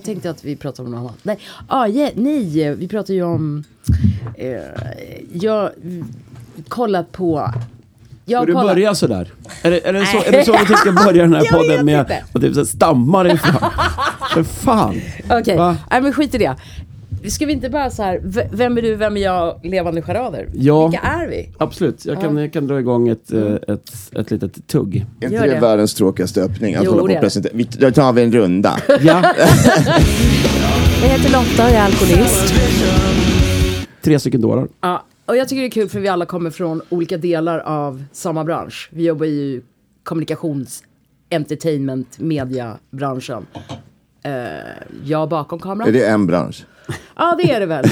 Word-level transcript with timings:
jag 0.00 0.04
tänkte 0.04 0.30
att 0.30 0.44
vi 0.44 0.56
pratade 0.56 0.86
om 0.88 0.94
något 0.94 1.00
annat. 1.00 1.18
Nej, 1.22 1.38
ah, 1.68 1.86
yeah, 1.86 2.10
nej, 2.14 2.74
vi 2.74 2.88
pratar 2.88 3.14
ju 3.14 3.22
om... 3.22 3.64
Eh, 4.34 4.60
jag 5.32 5.70
kollat 6.68 7.12
på... 7.12 7.52
Jag 8.24 8.40
Får 8.42 8.46
du 8.46 8.52
kollat- 8.52 8.74
börja 8.74 8.94
sådär? 8.94 9.32
Är 9.62 9.70
det, 9.70 9.88
är, 9.88 9.92
det 9.92 10.06
så, 10.06 10.18
är 10.18 10.32
det 10.32 10.44
så 10.44 10.56
vi 10.68 10.74
ska 10.74 10.92
börja 10.92 11.22
den 11.22 11.34
här 11.34 11.44
podden 11.52 11.86
med 11.86 12.00
att 12.00 12.42
typ 12.42 12.66
stammar 12.66 13.34
ifrån? 13.34 13.70
För 14.34 14.42
fan. 14.42 15.00
Okej, 15.30 15.56
nej 15.90 16.02
men 16.02 16.12
skit 16.12 16.34
i 16.34 16.38
det. 16.38 16.56
Ska 17.28 17.46
vi 17.46 17.52
inte 17.52 17.70
bara 17.70 17.90
så 17.90 18.02
här, 18.02 18.20
vem 18.52 18.78
är 18.78 18.82
du, 18.82 18.94
vem 18.94 19.16
är 19.16 19.20
jag, 19.20 19.60
levande 19.66 20.02
charader? 20.02 20.48
Ja. 20.54 20.88
Vilka 20.88 21.04
är 21.06 21.28
vi? 21.28 21.50
Absolut, 21.58 22.04
jag 22.04 22.20
kan, 22.20 22.36
jag 22.36 22.52
kan 22.52 22.66
dra 22.66 22.78
igång 22.80 23.08
ett, 23.08 23.32
eh, 23.32 23.52
ett, 23.68 23.90
ett 24.12 24.30
litet 24.30 24.66
tugg. 24.66 24.96
Är 24.96 25.24
inte 25.24 25.34
Gör 25.36 25.46
det, 25.46 25.54
det. 25.54 25.60
världens 25.60 25.94
tråkigaste 25.94 26.42
öppning? 26.42 26.74
Att 26.74 26.84
Jo, 26.84 26.90
hålla 26.90 27.00
på 27.02 27.04
och 27.04 27.10
är 27.10 27.20
presentera. 27.20 27.52
Vi, 27.56 27.64
då 27.64 27.90
tar 27.90 28.12
vi 28.12 28.22
en 28.22 28.32
runda. 28.32 28.76
Ja, 28.88 29.34
Jag 31.02 31.08
heter 31.08 31.32
Lotta 31.32 31.64
och 31.64 31.70
jag 31.70 31.76
är 31.76 31.84
alkoholist. 31.84 32.54
tre 34.02 34.18
stycken 34.20 34.40
dårar. 34.40 34.68
Ja, 34.80 35.04
och 35.26 35.36
jag 35.36 35.48
tycker 35.48 35.60
det 35.60 35.66
är 35.68 35.70
kul 35.70 35.88
för 35.88 36.00
vi 36.00 36.08
alla 36.08 36.26
kommer 36.26 36.50
från 36.50 36.82
olika 36.88 37.16
delar 37.16 37.58
av 37.58 38.04
samma 38.12 38.44
bransch. 38.44 38.88
Vi 38.92 39.04
jobbar 39.06 39.26
ju 39.26 39.62
kommunikations, 40.02 40.82
entertainment, 41.30 42.18
media-branschen. 42.18 43.46
Eh, 44.22 44.32
jag 45.04 45.28
bakom 45.28 45.58
Är 45.58 45.62
kameran. 45.62 45.92
det 45.92 46.06
en 46.06 46.26
bransch? 46.26 46.64
Ja, 47.16 47.38
det 47.42 47.50
är 47.52 47.60
det 47.60 47.66
väl. 47.66 47.84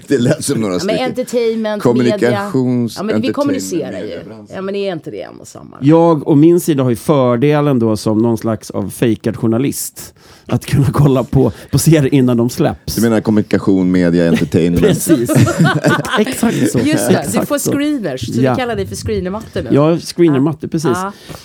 Det 0.08 0.18
lät 0.18 0.44
som 0.44 0.60
några 0.60 0.74
Ja, 0.74 0.80
men 0.84 0.88
stycken. 0.96 1.04
entertainment, 1.10 1.84
media. 1.84 2.18
Kommunikations- 2.18 2.92
Ja, 2.96 3.02
men 3.02 3.20
vi 3.20 3.28
kommunicerar 3.32 3.98
ju. 4.00 4.20
Ja, 4.54 4.62
men 4.62 4.74
är 4.74 4.92
inte 4.92 5.10
det 5.10 5.22
en 5.22 5.40
och 5.40 5.48
samma? 5.48 5.76
Jag 5.80 6.28
och 6.28 6.38
min 6.38 6.60
sida 6.60 6.82
har 6.82 6.90
ju 6.90 6.96
fördelen 6.96 7.78
då 7.78 7.96
som 7.96 8.18
någon 8.18 8.38
slags 8.38 8.70
av 8.70 8.90
fejkad 8.90 9.36
journalist. 9.36 10.14
Att 10.50 10.66
kunna 10.66 10.86
kolla 10.92 11.24
på, 11.24 11.52
på 11.70 11.78
serier 11.78 12.14
innan 12.14 12.36
de 12.36 12.50
släpps. 12.50 12.94
Du 12.94 13.02
menar 13.02 13.20
kommunikation, 13.20 13.90
media, 13.92 14.28
entertainment? 14.28 14.80
Precis. 14.82 15.30
Exakt 16.18 16.70
så. 16.72 16.78
Just 16.78 17.08
det, 17.08 17.12
du 17.12 17.18
Exakt 17.18 17.48
får 17.48 17.58
så. 17.58 17.72
screeners. 17.72 18.34
Så 18.34 18.40
Ja. 18.42 18.52
vi 18.54 18.60
kallar 18.60 18.76
dig 18.76 18.86
för 18.86 18.96
screenermatte 18.96 19.62
nu. 19.62 19.68
Ja, 19.72 19.98
screenermatte, 19.98 20.68
precis. 20.68 20.96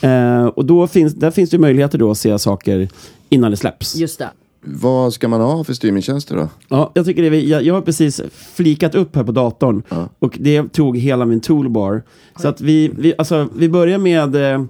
Eh, 0.02 0.46
och 0.46 0.66
då 0.66 0.88
finns, 0.88 1.14
där 1.14 1.32
finns 1.32 1.50
det 1.50 1.58
möjligheter 1.58 1.98
då 1.98 2.12
att 2.12 2.18
se 2.18 2.40
saker 2.40 2.90
innan 3.30 3.52
det 3.52 3.58
släpps. 3.58 3.96
Just 3.96 4.20
det. 4.20 4.30
Vad 4.66 5.14
ska 5.14 5.28
man 5.28 5.42
ha 5.42 5.64
för 5.64 5.74
streamingtjänster 5.74 6.36
då? 6.36 6.50
Ja, 6.68 6.92
jag, 6.94 7.06
tycker 7.06 7.22
det, 7.32 7.38
är- 7.38 7.42
jag, 7.42 7.64
jag 7.64 7.74
har 7.74 7.82
precis 7.82 8.22
flikat 8.32 8.96
upp 8.96 9.16
här 9.16 9.24
på 9.24 9.32
datorn 9.32 9.84
och 10.20 10.38
det 10.42 10.74
tog 10.74 10.98
hela 10.98 11.26
min 11.26 11.40
toolbar. 11.42 12.04
Så 12.36 12.48
att 12.48 12.62
vi, 12.62 12.92
vi, 12.98 13.14
alltså, 13.18 13.48
vi 13.56 13.70
börjar 13.70 13.98
med 13.98 14.36
eh, 14.36 14.64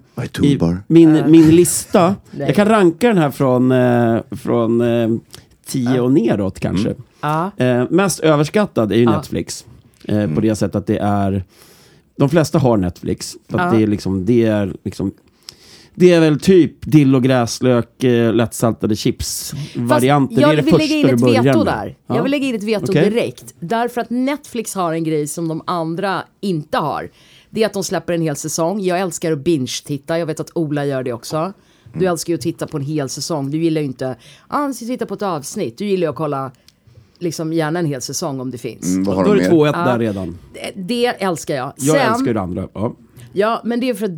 i 0.43 0.59
min, 0.87 1.21
min 1.27 1.55
lista. 1.55 2.15
Jag 2.37 2.55
kan 2.55 2.67
ranka 2.67 3.07
den 3.07 3.17
här 3.17 3.31
från, 3.31 3.71
eh, 3.71 4.17
från 4.31 4.81
eh, 4.81 5.09
10 5.65 5.99
och 6.01 6.11
neråt 6.11 6.59
kanske. 6.59 6.93
Ja. 7.21 7.51
Eh, 7.57 7.83
mest 7.89 8.19
överskattad 8.19 8.91
är 8.91 8.95
ju 8.95 9.03
Ja. 9.03 9.11
Netflix. 9.11 9.65
Eh, 10.05 10.29
På 10.35 10.41
det 10.41 10.55
sättet 10.55 10.75
att 10.75 10.87
det 10.87 10.97
är... 10.97 11.43
De 12.17 12.29
flesta 12.29 12.59
har 12.59 12.77
Netflix. 12.77 13.35
För 13.49 13.59
att 13.59 13.71
Ja. 13.73 13.77
det, 13.77 13.83
är 13.83 13.87
liksom, 13.87 14.25
det 14.25 14.45
är 14.45 14.73
liksom... 14.83 15.11
Det 15.95 16.13
är 16.13 16.19
väl 16.19 16.39
typ 16.39 16.73
dill 16.81 17.15
och 17.15 17.23
gräslök, 17.23 18.03
eh, 18.03 18.33
lättsaltade 18.33 18.95
chips-varianter. 18.95 20.35
Det 20.35 20.41
är 20.41 20.47
jag 20.47 20.57
det 20.57 20.61
vill 20.61 20.77
lägga 20.77 20.95
in 20.95 21.09
ett 21.09 21.45
veto 21.45 21.63
där. 21.63 21.97
Ja. 22.07 22.15
Jag 22.15 22.23
vill 22.23 22.31
lägga 22.31 22.47
in 22.47 22.55
ett 22.55 22.63
veto 22.63 22.91
direkt. 22.91 23.55
Därför 23.59 24.01
att 24.01 24.09
Netflix 24.09 24.75
har 24.75 24.93
en 24.93 25.03
grej 25.03 25.27
som 25.27 25.47
de 25.47 25.61
andra 25.67 26.23
inte 26.41 26.77
har. 26.77 27.09
Det 27.49 27.63
är 27.63 27.65
att 27.65 27.73
de 27.73 27.83
släpper 27.83 28.13
en 28.13 28.21
hel 28.21 28.35
säsong. 28.35 28.81
Jag 28.81 28.99
älskar 28.99 29.31
att 29.31 29.39
binge-titta. 29.39 30.19
Jag 30.19 30.25
vet 30.25 30.39
att 30.39 30.51
Ola 30.55 30.85
gör 30.85 31.03
det 31.03 31.13
också. 31.13 31.53
Du 31.93 32.05
älskar 32.05 32.33
ju 32.33 32.35
att 32.35 32.41
titta 32.41 32.67
på 32.67 32.77
en 32.77 32.83
hel 32.83 33.09
säsong. 33.09 33.51
Du 33.51 33.57
gillar 33.57 33.81
ju 33.81 33.87
inte, 33.87 34.15
ah, 34.47 34.73
ska 34.73 34.85
titta 34.85 35.05
på 35.05 35.13
ett 35.13 35.21
avsnitt. 35.21 35.77
Du 35.77 35.85
gillar 35.85 36.07
ju 36.07 36.09
att 36.09 36.15
kolla 36.15 36.51
liksom 37.19 37.53
gärna 37.53 37.79
en 37.79 37.85
hel 37.85 38.01
säsong 38.01 38.39
om 38.39 38.51
det 38.51 38.57
finns. 38.57 38.85
Mm, 38.85 39.03
vad 39.03 39.15
har 39.15 39.25
Då 39.25 39.31
är 39.31 39.35
de 39.35 39.43
det 39.43 39.49
mer? 39.49 39.57
2-1 39.57 39.85
där 39.85 39.99
redan. 39.99 40.37
Det, 40.53 40.71
det 40.75 41.05
älskar 41.05 41.55
jag. 41.55 41.73
Jag 41.77 42.01
älskar 42.01 42.27
ju 42.27 42.33
det 42.33 42.41
andra. 42.41 42.67
Ja. 42.73 42.95
Ja, 43.33 43.61
men 43.65 43.79
det 43.79 43.89
är 43.89 43.93
för 43.93 44.05
att 44.05 44.11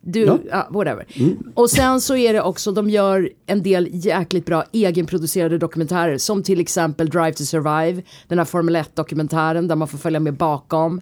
du, 0.00 0.20
Ja. 0.20 0.38
ja. 0.50 0.68
whatever. 0.70 1.06
Och 1.54 1.70
sen 1.70 2.00
så 2.00 2.16
är 2.16 2.32
det 2.32 2.42
också, 2.42 2.72
de 2.72 2.90
gör 2.90 3.30
en 3.46 3.62
del 3.62 3.88
jäkligt 3.92 4.46
bra 4.46 4.64
egenproducerade 4.72 5.58
dokumentärer. 5.58 6.18
Som 6.18 6.42
till 6.42 6.60
exempel 6.60 7.08
Drive 7.08 7.32
to 7.32 7.44
Survive, 7.44 8.02
den 8.28 8.38
här 8.38 8.44
Formel 8.44 8.76
1-dokumentären 8.76 9.68
där 9.68 9.76
man 9.76 9.88
får 9.88 9.98
följa 9.98 10.20
med 10.20 10.34
bakom. 10.34 11.00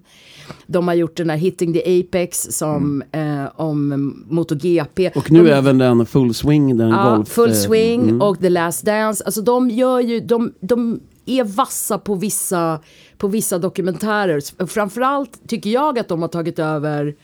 De 0.66 0.88
har 0.88 0.94
gjort 0.94 1.16
den 1.16 1.30
här 1.30 1.36
Hitting 1.36 1.72
the 1.72 2.00
Apex 2.00 2.48
som, 2.50 3.02
eh, 3.12 3.44
om 3.56 3.88
MotoGP. 4.28 5.10
Och 5.14 5.30
nu 5.30 5.44
de, 5.44 5.50
även 5.50 5.78
den 5.78 6.06
Full 6.06 6.34
Swing, 6.34 6.76
den 6.76 6.88
ja, 6.88 7.16
golf... 7.16 7.28
Full 7.28 7.50
eh, 7.50 7.54
Swing 7.54 8.20
och 8.20 8.40
The 8.40 8.50
Last 8.50 8.84
Dance. 8.84 9.24
Alltså 9.24 9.40
de 9.40 9.70
gör 9.70 10.00
ju, 10.00 10.20
de, 10.20 10.52
de 10.60 11.00
är 11.26 11.44
vassa 11.44 11.98
på 11.98 12.14
vissa, 12.14 12.80
på 13.18 13.28
vissa 13.28 13.58
dokumentärer. 13.58 14.66
Framförallt 14.66 15.48
tycker 15.48 15.70
jag 15.70 15.98
att 15.98 16.08
de 16.08 16.22
har 16.22 16.28
tagit 16.28 16.58
över 16.58 17.14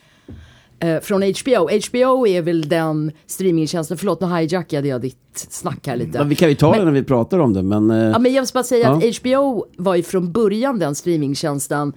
eh, 0.83 1.01
från 1.01 1.23
HBO. 1.23 1.69
HBO 1.89 2.27
är 2.27 2.43
väl 2.43 2.69
den 2.69 3.13
streamingtjänsten, 3.27 3.97
förlåt 3.97 4.21
nu 4.21 4.27
hijackade 4.37 4.89
jag 4.89 5.01
ditt 5.01 5.17
snack 5.35 5.87
här 5.87 5.97
lite. 5.97 6.19
Ja, 6.19 6.25
vi 6.25 6.35
kan 6.35 6.49
ju 6.49 6.55
ta 6.55 6.77
det 6.77 6.85
när 6.85 6.93
vi 6.93 7.03
pratar 7.03 7.39
om 7.39 7.53
det, 7.53 7.63
men... 7.63 7.91
eh, 7.91 7.97
Ja, 7.97 8.19
men 8.19 8.33
jag 8.33 8.43
vill 8.43 8.49
bara 8.55 8.65
säga 8.65 8.87
Ja. 9.03 9.09
att 9.09 9.17
HBO 9.19 9.65
var 9.77 9.95
ju 9.95 10.03
från 10.03 10.33
början 10.33 10.79
den 10.79 10.95
streamingtjänsten 10.95 11.93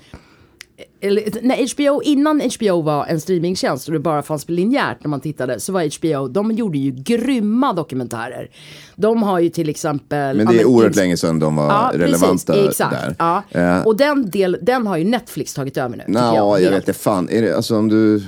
eller, 1.01 1.23
när 1.41 1.73
HBO, 1.75 2.01
innan 2.03 2.41
HBO 2.59 2.81
var 2.81 3.05
en 3.05 3.21
streamingtjänst 3.21 3.87
och 3.87 3.93
det 3.93 3.99
bara 3.99 4.21
fanns 4.23 4.49
linjärt 4.49 4.97
när 5.03 5.09
man 5.09 5.21
tittade 5.21 5.59
så 5.59 5.73
var 5.73 5.97
HBO, 5.99 6.27
de 6.27 6.51
gjorde 6.51 6.77
ju 6.77 6.91
grymma 6.91 7.73
dokumentärer. 7.73 8.49
De 8.95 9.23
har 9.23 9.39
ju 9.39 9.49
till 9.49 9.69
exempel... 9.69 10.37
Men 10.37 10.45
det 10.47 10.53
ja, 10.53 10.59
är 10.61 10.65
oerhört 10.65 10.93
ins- 10.93 10.97
länge 10.97 11.17
sedan 11.17 11.39
de 11.39 11.55
var 11.55 11.65
Ja, 11.65 11.91
relevanta 11.93 12.53
precis, 12.53 12.69
exakt. 12.69 12.91
där. 12.91 13.15
Ja. 13.19 13.43
Eh, 13.49 13.85
Och 13.87 13.95
den, 13.97 14.29
del, 14.29 14.57
den 14.61 14.87
har 14.87 14.97
ju 14.97 15.03
Netflix 15.03 15.53
tagit 15.53 15.77
över 15.77 15.97
nu. 15.97 16.03
Nå, 16.07 16.19
jag 16.19 16.51
helt. 16.59 16.71
vet 16.71 16.75
inte 16.87 16.93
fan. 16.93 17.29
Är 17.29 17.41
det, 17.41 17.55
alltså 17.55 17.77
om 17.77 17.89
du... 17.89 18.21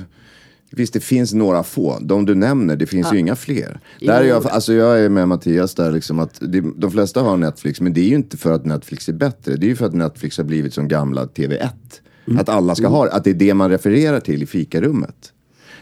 Visst, 0.70 0.92
det 0.92 1.00
finns 1.00 1.34
några 1.34 1.62
få. 1.62 1.98
De 2.00 2.26
du 2.26 2.34
nämner, 2.34 2.76
det 2.76 2.86
finns 2.86 3.12
ju 3.12 3.18
inga 3.18 3.36
fler. 3.36 3.80
Där 4.00 4.20
är 4.20 4.24
jag, 4.24 4.46
alltså 4.46 4.72
jag 4.72 5.00
är 5.00 5.08
med 5.08 5.28
Mattias 5.28 5.74
där, 5.74 5.92
liksom 5.92 6.18
att 6.18 6.38
det, 6.40 6.64
de 6.76 6.90
flesta 6.90 7.22
har 7.22 7.36
Netflix, 7.36 7.80
men 7.80 7.92
det 7.92 8.00
är 8.00 8.08
ju 8.08 8.14
inte 8.14 8.36
för 8.36 8.52
att 8.52 8.64
Netflix 8.64 9.08
är 9.08 9.12
bättre. 9.12 9.56
Det 9.56 9.66
är 9.66 9.68
ju 9.68 9.76
för 9.76 9.86
att 9.86 9.94
Netflix 9.94 10.36
har 10.36 10.44
blivit 10.44 10.74
som 10.74 10.88
gamla 10.88 11.24
TV1. 11.26 11.68
Att 12.38 12.48
alla 12.48 12.74
ska 12.74 12.88
ha 12.88 13.04
det, 13.04 13.12
att 13.12 13.24
det 13.24 13.30
är 13.30 13.34
det 13.34 13.54
man 13.54 13.70
refererar 13.70 14.20
till 14.20 14.42
i 14.42 14.46
fikarummet. 14.46 15.32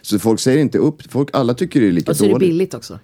Så 0.03 0.19
folk 0.19 0.41
säger 0.41 0.59
inte 0.59 0.79
upp, 0.79 1.13
folk, 1.13 1.29
alla 1.33 1.55
tycker 1.55 1.81
det 1.81 1.87
är 1.87 1.93
lika 1.93 2.11
Och 2.11 2.17
så 2.17 2.25
är 2.25 2.29
det 2.29 2.35
dåligt. 2.35 2.49
billigt 2.49 2.75
också. 2.75 2.99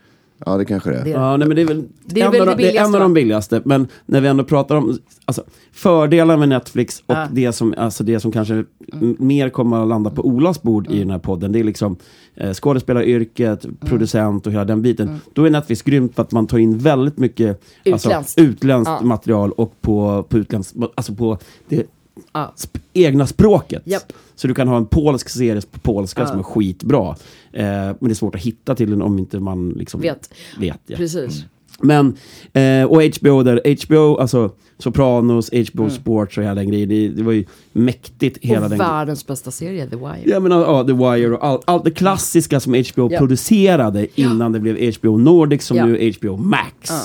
Ja, 0.47 0.57
det 0.57 0.65
kanske 0.65 0.91
det 0.91 0.97
är. 0.97 1.07
Ja, 1.07 1.37
nej, 1.37 1.49
men 1.49 1.57
det 1.57 1.63
är 1.63 1.67
väl, 1.67 1.85
Det 2.05 2.21
är 2.21 2.25
en, 2.27 2.33
väl 2.33 2.41
av 2.41 2.47
det 2.47 2.53
de, 2.53 2.57
det 2.63 2.63
är 2.63 2.69
en 2.69 2.73
billigaste, 2.73 2.97
av 2.97 3.01
de 3.03 3.15
billigaste. 3.15 3.63
Men 3.65 3.87
när 4.07 4.21
vi 4.21 4.29
ändå 4.29 4.45
pratar 4.45 4.77
om 4.77 4.99
alltså, 5.25 5.45
fördelar 5.73 6.37
med 6.37 6.49
Netflix 6.49 7.03
och 7.07 7.15
Ja. 7.15 7.27
det, 7.33 7.53
som, 7.53 7.75
alltså, 7.79 8.05
det 8.05 8.21
som 8.21 8.33
kanske 8.33 8.65
m- 8.93 9.17
mer 9.19 9.49
kommer 9.49 9.83
att 9.83 9.89
landa 9.89 10.11
på 10.11 10.27
Olas 10.27 10.63
bord 10.63 10.87
Mm. 10.87 10.97
i 10.97 11.01
den 11.01 11.11
här 11.11 11.19
podden. 11.19 11.53
Det 11.53 11.61
är 11.61 11.65
liksom 11.65 11.97
eh, 12.35 12.53
skådespelaryrket, 12.53 13.67
producent 13.81 14.47
och 14.47 14.53
hela 14.53 14.65
den 14.65 14.83
biten. 14.83 15.21
Då 15.33 15.45
är 15.45 15.51
Netflix 15.51 15.83
grymt 15.83 16.15
för 16.15 16.23
att 16.23 16.33
man 16.33 16.47
tar 16.47 16.59
in 16.59 16.79
väldigt 16.79 17.19
mycket 17.19 17.63
Utländskt. 17.85 18.13
Alltså, 18.13 18.41
utländskt 18.41 18.93
Ja. 19.01 19.07
material 19.07 19.53
och 19.53 19.75
på, 19.81 20.23
på, 20.29 20.39
utländskt, 20.39 20.77
alltså 20.95 21.15
på 21.15 21.39
det 21.69 21.87
Ja. 22.33 22.53
sp- 22.57 22.81
egna 22.93 23.27
språket. 23.27 23.83
Japp. 23.85 24.13
Så 24.35 24.49
du 24.49 24.55
kan 24.55 24.69
ha 24.69 24.77
en 24.77 24.87
polsk 24.87 25.29
serie 25.29 25.61
på 25.71 25.79
polska 25.81 26.27
som 26.27 26.39
är 26.39 26.43
skitbra. 26.43 27.17
Eh, 27.53 27.65
men 27.65 27.97
det 28.01 28.11
är 28.11 28.15
svårt 28.15 28.35
att 28.35 28.41
hitta 28.41 28.75
till 28.75 28.91
den 28.91 29.03
om 29.03 29.19
inte 29.19 29.41
man 29.41 29.69
liksom 29.71 30.01
Vet. 30.01 30.31
vet 30.59 30.79
ja. 30.87 30.97
Precis. 30.97 31.45
Men, 31.81 32.17
eh, 32.53 32.85
och 32.85 33.03
HBO 33.03 33.43
där, 33.43 33.61
HBO, 33.87 34.17
alltså 34.17 34.51
Sopranos, 34.79 35.51
HBO 35.73 35.91
Sports 35.91 36.39
och 36.39 36.45
hela 36.45 36.55
den 36.55 36.69
grejen. 36.71 36.89
Det, 36.89 37.09
det 37.09 37.23
var 37.23 37.33
ju 37.33 37.45
mäktigt 37.73 38.39
hela 38.43 38.65
och 38.65 38.71
den 38.71 38.79
världens 38.79 39.27
bästa 39.27 39.51
serie, 39.51 39.87
The 39.87 39.97
Wire. 39.97 40.21
Jag 40.25 40.43
menar, 40.43 40.61
ja, 40.61 40.85
The 40.85 40.93
Wire 40.93 41.37
och 41.37 41.45
allt, 41.47 41.63
allt 41.65 41.85
det 41.85 41.91
klassiska 41.91 42.61
som 42.61 42.75
HBO 42.75 43.09
Ja. 43.13 43.19
producerade 43.19 44.07
innan 44.15 44.53
det 44.53 44.61
blev 44.61 44.95
HBO 45.01 45.19
Nordic 45.19 45.65
som 45.65 45.77
Ja. 45.77 45.87
nu 45.87 45.99
är 46.03 46.13
HBO 46.21 46.37
Max. 46.37 46.91
Ja. 46.91 47.01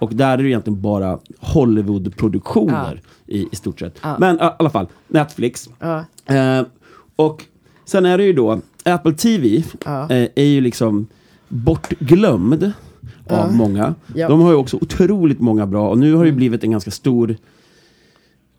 Och 0.00 0.14
där 0.14 0.38
är 0.38 0.42
det 0.42 0.48
egentligen 0.48 0.80
bara 0.80 1.18
Hollywood-produktioner 1.38 3.02
i, 3.26 3.48
i 3.52 3.56
stort 3.56 3.80
sett. 3.80 3.98
Men 4.18 4.36
i 4.36 4.38
alla 4.58 4.70
fall, 4.70 4.86
Netflix. 5.08 5.68
Ja. 5.78 6.04
Eh, 6.34 6.64
och 7.16 7.44
sen 7.84 8.06
är 8.06 8.18
det 8.18 8.24
ju 8.24 8.32
då, 8.32 8.60
Apple 8.84 9.12
TV 9.12 9.56
eh, 9.86 10.28
är 10.34 10.44
ju 10.44 10.60
liksom 10.60 11.06
bortglömd 11.48 12.72
av 13.30 13.54
många. 13.54 13.94
Ja. 14.14 14.28
De 14.28 14.40
har 14.40 14.50
ju 14.50 14.56
också 14.56 14.76
otroligt 14.80 15.40
många 15.40 15.66
bra 15.66 15.88
och 15.88 15.98
nu 15.98 16.14
har 16.14 16.24
det 16.24 16.32
blivit 16.32 16.64
en 16.64 16.70
ganska 16.70 16.90
stor 16.90 17.36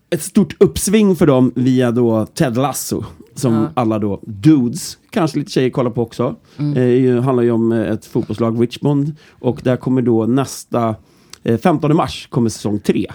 ett 0.10 0.22
stort 0.22 0.56
uppsving 0.60 1.16
för 1.16 1.28
dem 1.28 1.52
via 1.56 1.92
då 1.92 2.26
Ted 2.26 2.58
Lasso. 2.58 3.04
Som 3.36 3.68
alla 3.74 4.00
då 4.00 4.20
dudes, 4.24 4.98
kanske 5.10 5.40
lite 5.40 5.52
tjejer 5.52 5.70
kollar 5.70 5.92
på 5.92 6.02
också. 6.02 6.36
Mm. 6.58 6.78
Eh, 6.78 6.84
ju- 6.84 7.20
handlar 7.20 7.44
ju 7.44 7.52
om 7.52 7.72
eh, 7.72 7.80
ett 7.92 8.06
fotbollslag, 8.06 8.62
Richmond. 8.62 9.16
Och 9.40 9.62
där 9.64 9.78
kommer 9.78 10.02
då 10.02 10.26
nästa, 10.26 10.96
15 11.62 11.96
mars 11.96 12.28
kommer 12.32 12.50
säsong 12.50 12.80
3. 12.80 13.08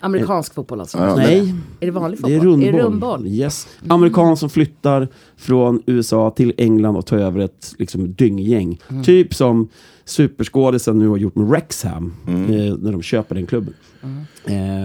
Amerikansk 0.00 0.54
fotboll 0.54 0.80
alltså? 0.80 0.98
Ja, 0.98 1.16
Nej, 1.16 1.54
Är 1.80 1.86
det 1.86 1.92
vanlig 1.92 2.18
det 2.18 2.22
fotboll? 2.22 2.32
är 2.32 2.40
rundboll. 2.44 2.68
Är 2.68 2.72
det 2.72 2.78
rundboll? 2.82 3.26
Yes. 3.26 3.68
Amerikan 3.88 4.36
som 4.36 4.50
flyttar 4.50 5.08
från 5.36 5.82
USA 5.86 6.30
till 6.30 6.52
England 6.56 6.96
och 6.96 7.06
tar 7.06 7.16
över 7.18 7.40
ett 7.40 7.74
liksom, 7.78 8.14
dynggäng. 8.14 8.80
Mm. 8.90 9.04
Typ 9.04 9.34
som 9.34 9.68
superskådisen 10.04 10.98
nu 10.98 11.08
har 11.08 11.16
gjort 11.16 11.34
med 11.34 11.46
Wrexham, 11.46 12.14
Mm. 12.26 12.42
eh, 12.50 12.74
när 12.78 12.92
de 12.92 13.02
köper 13.02 13.34
den 13.34 13.46
klubben. 13.46 13.74
Mm. 14.02 14.18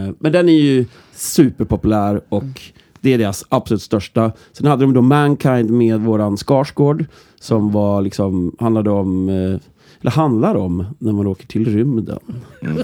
Eh, 0.07 0.13
men 0.19 0.31
den 0.31 0.49
är 0.49 0.53
ju 0.61 0.85
superpopulär 1.15 2.21
och 2.29 2.43
det 3.01 3.13
är 3.13 3.17
deras 3.17 3.45
absolut 3.49 3.81
största. 3.81 4.31
Sen 4.51 4.67
hade 4.67 4.83
de 4.83 4.93
då 4.93 5.01
Mankind 5.01 5.69
med 5.69 5.99
våran 6.01 6.37
Skarsgård 6.37 7.05
som 7.39 7.71
var 7.71 8.01
liksom, 8.01 8.55
handlade 8.59 8.89
om, 8.89 9.29
eh, 9.29 9.59
eller 10.01 10.11
handlar 10.11 10.55
om 10.55 10.85
när 10.99 11.11
man 11.11 11.27
åker 11.27 11.47
till 11.47 11.65
rymden. 11.75 12.19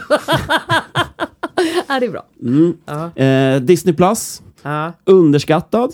Ja, 1.87 1.99
det 1.99 2.05
är 2.05 2.11
bra. 2.11 2.25
Mm. 2.43 2.73
Ja. 2.85 3.15
Eh, 3.23 3.61
Disney 3.61 3.95
Plus, 3.95 4.41
Ja. 4.63 4.93
underskattad. 5.05 5.93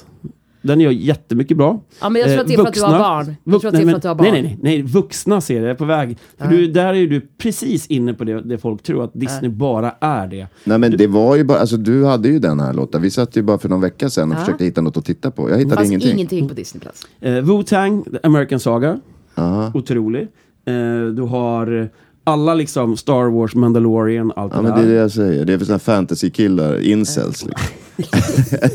Den 0.61 0.79
gör 0.79 0.91
jättemycket 0.91 1.57
bra. 1.57 1.79
ja, 2.01 2.09
men 2.09 2.21
jag 2.21 2.29
tror 2.31 2.41
att 2.41 2.47
det 2.47 2.53
är 2.53 2.57
för 2.57 2.67
att 2.67 2.73
du 2.73 2.81
har 2.83 2.99
barn. 2.99 3.35
Jag 3.43 3.61
tror 3.61 3.67
att 3.69 3.75
det 3.75 3.81
är 3.81 3.87
för 3.89 3.95
att 3.95 4.01
du 4.01 4.07
har 4.07 4.15
barn. 4.15 4.27
Nej, 4.31 4.41
nej, 4.41 4.57
nej. 4.61 4.81
Vuxna 4.81 5.41
serier 5.41 5.63
är 5.69 5.73
på 5.75 5.85
väg. 5.85 6.17
För 6.37 6.47
du, 6.47 6.67
där 6.67 6.93
är 6.93 7.07
du 7.07 7.21
precis 7.37 7.87
inne 7.87 8.13
på 8.13 8.23
det, 8.23 8.41
det 8.41 8.57
folk 8.57 8.83
tror, 8.83 9.03
att 9.03 9.13
Disney 9.13 9.49
bara 9.51 9.91
är 9.99 10.27
det. 10.27 10.47
Nej 10.63 10.77
men 10.77 10.97
det 10.97 11.07
var 11.07 11.35
ju 11.35 11.43
bara, 11.43 11.59
alltså 11.59 11.77
du 11.77 12.05
hade 12.05 12.29
ju 12.29 12.39
den 12.39 12.59
här 12.59 12.73
Lotta. 12.73 12.99
Vi 12.99 13.09
satt 13.11 13.35
ju 13.37 13.41
bara 13.41 13.57
för 13.57 13.69
någon 13.69 13.81
vecka 13.81 14.09
sedan 14.09 14.31
och 14.31 14.35
Ja. 14.37 14.39
försökte 14.39 14.65
hitta 14.65 14.81
något 14.81 14.97
att 14.97 15.05
titta 15.05 15.31
på. 15.31 15.49
Jag 15.49 15.57
hittade 15.57 15.75
Fast 15.75 15.87
ingenting. 15.87 16.11
ingenting. 16.11 16.47
på 16.49 16.53
Disney+. 16.53 16.81
Plus. 16.81 17.07
Eh, 17.19 17.31
Wu-Tang, 17.43 18.03
American 18.23 18.59
Saga. 18.59 18.99
Ja. 19.35 19.71
Otrolig. 19.73 20.27
Eh, 20.65 21.05
du 21.13 21.21
har 21.21 21.89
alla 22.23 22.53
liksom 22.53 22.97
Star 22.97 23.29
Wars, 23.29 23.55
Mandalorian, 23.55 24.31
allt 24.35 24.53
Ja 24.55 24.57
det 24.61 24.63
men 24.63 24.71
där. 24.71 24.83
det 24.83 24.87
är 24.87 24.93
det 24.95 25.01
jag 25.01 25.11
säger. 25.11 25.45
Det 25.45 25.53
är 25.53 25.57
för 25.57 25.65
sådana 25.65 25.79
fantasy-killar, 25.79 26.79
incels. 26.81 27.45
Liksom. 27.45 28.19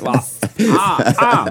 Va? 0.05 0.23
Ah, 0.79 1.02
ah. 1.17 1.46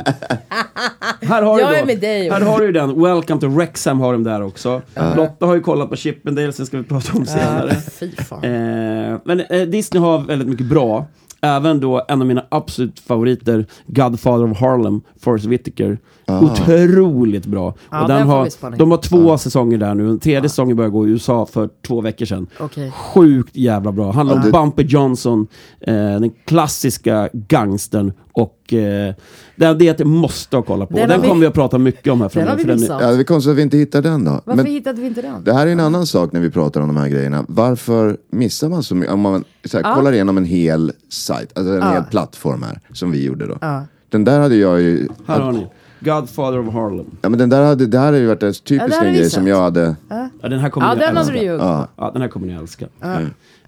Här 1.21 1.41
har 1.41 1.59
Jag 1.59 1.71
du 1.71 1.75
är 1.75 1.85
med 1.85 1.99
dig. 1.99 2.29
Här 2.29 2.41
har 2.41 2.59
du 2.59 2.71
den. 2.71 3.01
Welcome 3.01 3.41
to 3.41 3.47
Wrexham 3.47 3.99
har 3.99 4.13
de 4.13 4.23
där 4.23 4.41
också. 4.41 4.81
Lotta 5.15 5.45
har 5.45 5.55
ju 5.55 5.61
kollat 5.61 5.89
på 5.89 5.95
Chippendale, 5.95 6.51
sen 6.53 6.65
ska 6.65 6.77
vi 6.77 6.83
prata 6.83 7.17
om 7.17 7.25
senare. 7.25 7.75
Fy 7.99 8.11
fan. 8.15 8.43
Eh, 8.43 9.19
men 9.25 9.39
eh, 9.39 9.61
Disney 9.61 10.01
har 10.03 10.19
väldigt 10.19 10.47
mycket 10.47 10.65
bra. 10.65 11.05
Även 11.41 11.79
då 11.79 12.05
en 12.07 12.21
av 12.21 12.27
mina 12.27 12.45
absolut 12.49 12.99
favoriter, 12.99 13.65
Godfather 13.87 14.51
of 14.51 14.59
Harlem, 14.59 15.01
Forrest 15.19 15.45
Whitaker. 15.45 15.97
Otroligt 16.41 17.45
bra. 17.45 17.73
Ja, 17.91 18.01
och 18.01 18.07
den 18.07 18.27
har, 18.27 18.77
de 18.77 18.91
har 18.91 18.97
två 18.97 19.37
säsonger 19.37 19.77
där 19.77 19.95
nu. 19.95 20.07
Den 20.07 20.19
tredje 20.19 20.49
säsongen 20.49 20.77
började 20.77 20.93
gå 20.93 21.07
i 21.07 21.09
USA 21.09 21.45
för 21.45 21.69
två 21.87 22.01
veckor 22.01 22.25
sedan. 22.25 22.47
Okej. 22.59 22.91
Sjukt 22.91 23.55
jävla 23.55 23.91
bra. 23.91 24.11
Handlar 24.11 24.35
om 24.45 24.51
Bumpy 24.51 24.83
Johnson, 24.83 25.47
eh, 25.81 25.93
den 25.93 26.31
klassiska 26.45 27.29
gangstern. 27.33 28.13
Och 28.37 28.73
eh, 28.73 29.13
det, 29.55 29.73
det 29.73 29.87
är 29.87 29.91
att 29.91 29.99
jag 29.99 30.07
måste 30.07 30.55
ha 30.55 30.63
kolla 30.63 30.85
på. 30.85 30.97
Den 30.97 31.09
Den, 31.09 31.21
vi- 31.21 31.27
kommer 31.27 31.41
vi 31.41 31.47
att 31.47 31.53
prata 31.53 31.77
mycket 31.77 32.13
om 32.13 32.21
här 32.21 32.29
Den 32.33 32.47
har 32.47 32.55
framöver. 32.55 32.73
vi 32.75 32.79
missat. 32.81 33.01
Ja, 33.01 33.11
det 33.11 33.19
är 33.19 33.23
konstigt 33.23 33.51
att 33.51 33.57
vi 33.57 33.61
inte 33.61 33.77
hittar 33.77 34.01
den 34.01 34.23
då. 34.25 34.31
Varför 34.45 34.63
Men 34.63 34.65
hittade 34.71 35.01
vi 35.01 35.07
inte 35.07 35.21
den? 35.21 35.43
det 35.43 35.53
här 35.53 35.67
är 35.67 35.71
en 35.71 35.79
annan 35.79 36.05
sak 36.07 36.31
när 36.31 36.39
vi 36.41 36.49
pratar 36.51 36.81
om 36.81 36.87
de 36.87 36.97
här 36.97 37.07
grejerna. 37.09 37.45
Varför 37.47 38.17
missar 38.31 38.69
man 38.69 38.83
så 38.83 38.95
mycket? 38.95 39.13
Om 39.13 39.19
man 39.19 39.43
så 39.65 39.77
här, 39.79 39.95
kollar 39.95 40.11
igenom 40.13 40.37
en 40.37 40.45
hel 40.45 40.91
sajt, 41.09 41.57
alltså 41.57 41.73
en 41.73 41.79
Ja. 41.79 41.91
hel 41.93 42.03
plattform 42.03 42.63
här, 42.63 42.79
som 42.93 43.11
vi 43.11 43.23
gjorde 43.25 43.47
då. 43.47 43.57
Ja. 43.61 43.83
Den 44.09 44.23
där 44.23 44.39
hade 44.39 44.55
jag 44.55 44.81
ju... 44.81 45.07
Här 45.27 45.39
har 45.39 45.51
ni. 45.51 45.67
Godfather 45.99 46.59
of 46.67 46.73
Harlem. 46.73 47.05
Ja 47.21 47.29
men 47.29 47.39
den 47.39 47.49
där 47.49 47.65
hade, 47.65 47.85
det 47.85 47.97
här 47.99 48.05
hade 48.05 48.17
ju 48.19 48.27
varit 48.27 48.43
en 48.43 48.47
Ja, 48.49 48.53
typisk 48.65 49.01
vi 49.03 49.11
grej 49.11 49.29
som 49.29 49.47
jag 49.47 49.61
hade... 49.61 49.95
Ja, 50.09 50.29
den 50.49 50.59
här 50.59 50.69
kommer 50.69 50.87
Ja, 50.87 50.93
ni 50.93 50.99
den 50.99 51.17
älska. 51.17 51.33
hade 51.33 51.45
du. 51.45 51.45
Ja. 51.63 51.87
Ja, 51.97 52.11
den 52.13 52.21
här 52.21 52.29
kommer 52.29 52.47
ni 52.47 52.53
älska. 52.53 52.85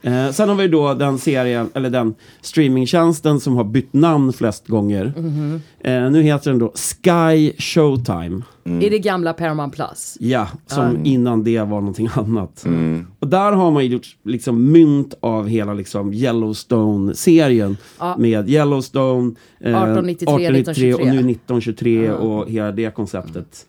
Eh, 0.01 0.31
sen 0.31 0.49
har 0.49 0.55
vi 0.55 0.67
då 0.67 0.93
den 0.93 1.17
serien, 1.17 1.69
eller 1.73 1.89
den 1.89 2.15
streamingtjänsten 2.41 3.39
som 3.39 3.55
har 3.55 3.63
bytt 3.63 3.93
namn 3.93 4.33
flest 4.33 4.67
gånger. 4.67 5.13
Mhm. 5.17 5.61
Eh, 5.79 6.11
nu 6.11 6.21
heter 6.21 6.51
den 6.51 6.59
då 6.59 6.71
Sky 6.75 7.51
Showtime. 7.57 8.41
I 8.81 8.89
det 8.89 8.99
gamla 8.99 9.33
Paramount 9.33 9.75
Plus. 9.75 10.17
Ja, 10.19 10.47
som 10.67 11.05
innan 11.05 11.43
det 11.43 11.59
var 11.59 11.79
någonting 11.79 12.09
annat. 12.13 12.65
Mm. 12.65 13.07
Och 13.19 13.27
där 13.27 13.51
har 13.51 13.71
man 13.71 13.83
ju 13.83 13.89
gjort 13.89 14.07
liksom 14.23 14.71
mynt 14.71 15.13
av 15.19 15.47
hela 15.47 15.73
liksom 15.73 16.13
Yellowstone-serien. 16.13 17.77
Ja. 17.99 18.15
Med 18.17 18.49
Yellowstone, 18.49 19.35
eh, 19.59 19.71
1893, 19.71 20.33
1893 20.33 20.93
och 20.93 20.99
nu 20.99 21.31
1923. 21.31 21.99
1923 21.99 22.11
och 22.11 22.49
hela 22.49 22.71
det 22.71 22.95
konceptet. 22.95 23.65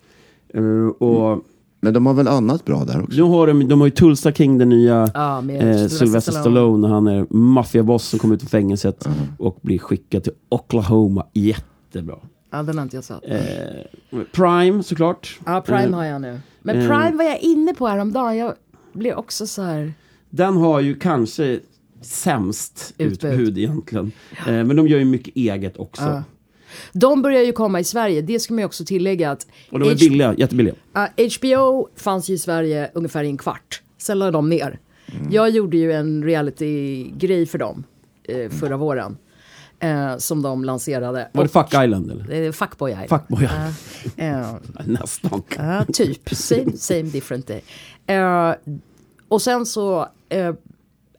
Eh, 0.54 0.86
och 1.08 1.44
Men 1.80 1.94
de 1.94 2.06
har 2.06 2.14
väl 2.14 2.28
annat 2.28 2.64
bra 2.64 2.84
där 2.84 3.02
också? 3.02 3.16
nu 3.16 3.22
har 3.22 3.46
de, 3.46 3.68
de 3.68 3.80
har 3.80 3.86
ju 3.86 3.90
Tulsa 3.90 4.32
King, 4.32 4.58
den 4.58 4.68
nya 4.68 5.10
Ja, 5.14 5.40
med 5.40 5.82
eh, 5.82 5.88
Sylvester 5.88 6.32
Stallone. 6.32 6.88
Han 6.88 7.06
är 7.06 7.26
maffiaboss 7.34 8.04
som 8.08 8.18
kommer 8.18 8.34
ut 8.34 8.42
ur 8.42 8.46
fängelset 8.46 9.08
och 9.38 9.58
blir 9.62 9.78
skickad 9.78 10.22
till 10.24 10.32
Oklahoma. 10.48 11.26
Jättebra. 11.32 12.16
Ja, 12.52 12.62
den 12.62 12.76
har 12.78 12.82
inte 12.82 12.96
jag 12.96 13.04
sett. 13.04 13.20
Eh, 13.24 14.20
Prime 14.32 14.82
såklart. 14.82 15.38
Ja, 15.46 15.60
Prime 15.60 15.84
Eh, 15.84 15.92
har 15.94 16.04
jag 16.04 16.20
nu. 16.20 16.40
Men 16.62 16.76
eh. 16.76 16.88
Prime 16.88 17.16
var 17.16 17.24
jag 17.24 17.40
inne 17.40 17.74
på 17.74 17.86
häromdagen. 17.86 18.36
Jag 18.36 18.54
blev 18.92 19.16
också 19.16 19.46
så 19.46 19.62
här... 19.62 19.92
Den 20.30 20.56
har 20.56 20.80
ju 20.80 20.94
kanske 20.94 21.60
sämst 22.02 22.94
Utbud. 22.98 23.32
utbud 23.32 23.58
egentligen. 23.58 24.12
Eh, 24.46 24.52
men 24.52 24.76
de 24.76 24.88
gör 24.88 24.98
ju 24.98 25.04
mycket 25.04 25.36
eget 25.36 25.76
också. 25.76 26.02
Ja. 26.02 26.22
De 26.92 27.22
börjar 27.22 27.42
ju 27.42 27.52
komma 27.52 27.80
i 27.80 27.84
Sverige. 27.84 28.20
Det 28.22 28.40
ska 28.40 28.54
man 28.54 28.58
ju 28.58 28.64
också 28.66 28.84
tillägga 28.84 29.30
att 29.30 29.46
Och 29.70 29.78
de 29.80 29.86
är 29.88 29.90
H- 29.92 29.96
billiga, 30.00 30.34
jättebilliga. 30.38 30.74
Ja, 30.92 31.08
HBO 31.38 31.88
fanns 31.96 32.30
ju 32.30 32.34
i 32.34 32.38
Sverige 32.38 32.90
ungefär 32.94 33.24
i 33.24 33.28
en 33.28 33.38
kvart. 33.38 33.82
Sen 33.98 34.18
lade 34.18 34.30
de 34.30 34.48
ner. 34.50 34.78
Mm. 35.12 35.26
Jag 35.32 35.50
gjorde 35.50 35.76
ju 35.76 35.92
en 35.92 36.24
reality-grej 36.24 37.46
för 37.46 37.58
dem 37.58 37.84
eh, 38.28 38.50
förra 38.50 38.76
våren. 38.76 39.16
Eh, 39.82 40.16
som 40.16 40.42
de 40.42 40.64
lanserade. 40.64 41.28
Var 41.32 41.42
det 41.42 41.48
Fuck 41.48 41.66
Island 41.66 42.10
eller? 42.10 42.42
Eh, 42.46 42.52
Fuckboy 42.52 42.90
Island. 42.90 43.08
Fuckboy 43.08 43.48
Ja, 44.16 44.24
eh, 44.24 44.54
Nästan. 44.86 45.42
Ja, 45.56 45.84
typ. 45.92 46.28
Same, 46.36 46.72
same 46.76 47.02
different 47.02 47.46
day. 47.46 47.62
Eh, 48.06 48.54
och 49.28 49.42
sen 49.42 49.66
så, 49.66 50.08
eh, 50.28 50.54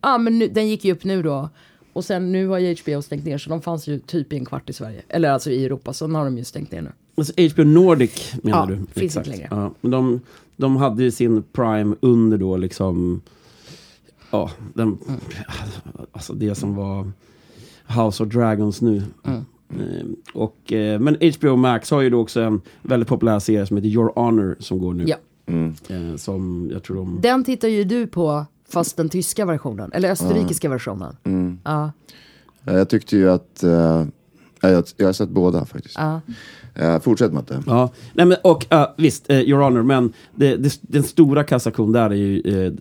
ja 0.01 0.17
men 0.17 0.39
nu, 0.39 0.47
den 0.47 0.69
gick 0.69 0.85
ju 0.85 0.91
upp 0.91 1.03
nu 1.03 1.23
då. 1.23 1.49
Och 1.93 2.05
sen 2.05 2.31
nu 2.31 2.47
har 2.47 2.59
ju 2.59 2.75
HBO 2.83 3.01
stängt 3.01 3.25
ner 3.25 3.37
så 3.37 3.49
de 3.49 3.61
fanns 3.61 3.87
ju 3.87 3.99
typ 3.99 4.33
i 4.33 4.37
en 4.37 4.45
kvart 4.45 4.69
i 4.69 4.73
Sverige. 4.73 5.01
Eller 5.09 5.29
alltså 5.29 5.49
i 5.51 5.65
Europa, 5.65 5.93
så 5.93 6.07
nu 6.07 6.13
har 6.13 6.25
de 6.25 6.37
ju 6.37 6.43
stängt 6.43 6.71
ner 6.71 6.81
nu. 6.81 6.91
Alltså 7.15 7.33
HBO 7.53 7.63
Nordic 7.63 8.33
menar 8.43 8.59
Ja, 8.59 8.65
du? 8.65 8.75
finns 8.75 8.95
Exakt. 9.17 9.27
inte 9.27 9.37
längre. 9.37 9.47
Ja, 9.51 9.71
men 9.81 9.91
de, 9.91 10.19
de 10.57 10.75
hade 10.77 11.03
ju 11.03 11.11
sin 11.11 11.43
Prime 11.43 11.95
under 11.99 12.37
då 12.37 12.57
liksom, 12.57 13.21
ja, 14.31 14.51
den, 14.73 14.97
alltså 16.11 16.33
det 16.33 16.55
som 16.55 16.75
var 16.75 17.11
House 18.03 18.23
of 18.23 18.29
Dragons 18.29 18.81
nu. 18.81 19.03
Mm. 19.23 19.41
Eh, 19.79 20.05
och, 20.33 20.73
eh, 20.73 20.99
men 20.99 21.17
HBO 21.39 21.55
Max 21.55 21.91
har 21.91 22.01
ju 22.01 22.09
då 22.09 22.19
också 22.19 22.41
en 22.41 22.61
väldigt 22.81 23.09
populär 23.09 23.39
serie 23.39 23.65
som 23.65 23.77
heter 23.77 23.89
Your 23.89 24.11
Honor 24.15 24.55
som 24.59 24.79
går 24.79 24.93
nu. 24.93 25.05
Ja. 25.07 25.15
Eh, 25.95 26.15
som 26.15 26.69
jag 26.73 26.83
tror 26.83 26.95
de... 26.95 27.19
Den 27.21 27.43
tittar 27.43 27.67
ju 27.67 27.83
du 27.83 28.07
på, 28.07 28.45
fast 28.71 28.97
den 28.97 29.09
tyska 29.09 29.45
versionen. 29.45 29.91
Eller 29.93 30.11
österrikiska 30.11 30.69
versionen. 30.69 31.15
Ja, 31.63 31.91
Ja, 32.63 32.73
Jag 32.73 32.89
tyckte 32.89 33.17
ju 33.17 33.31
att... 33.31 33.59
ja, 34.61 34.69
jag, 34.69 34.83
jag 34.97 35.05
har 35.05 35.13
sett 35.13 35.29
båda 35.29 35.65
faktiskt. 35.65 35.95
ja. 35.97 36.21
Eh, 36.75 36.99
fortsätt 36.99 37.33
Matte. 37.33 37.63
Ja, 37.67 37.89
nej 38.13 38.25
men, 38.25 38.37
och 38.43 38.65
ja, 38.69 38.93
visst, 38.97 39.29
eh, 39.29 39.39
Your 39.39 39.61
Honor, 39.63 39.83
men 39.83 40.13
det, 40.35 40.55
det, 40.55 40.79
den 40.81 41.03
stora 41.03 41.43
kassakon 41.43 41.91
där 41.91 42.09
är 42.09 42.15
ju 42.15 42.73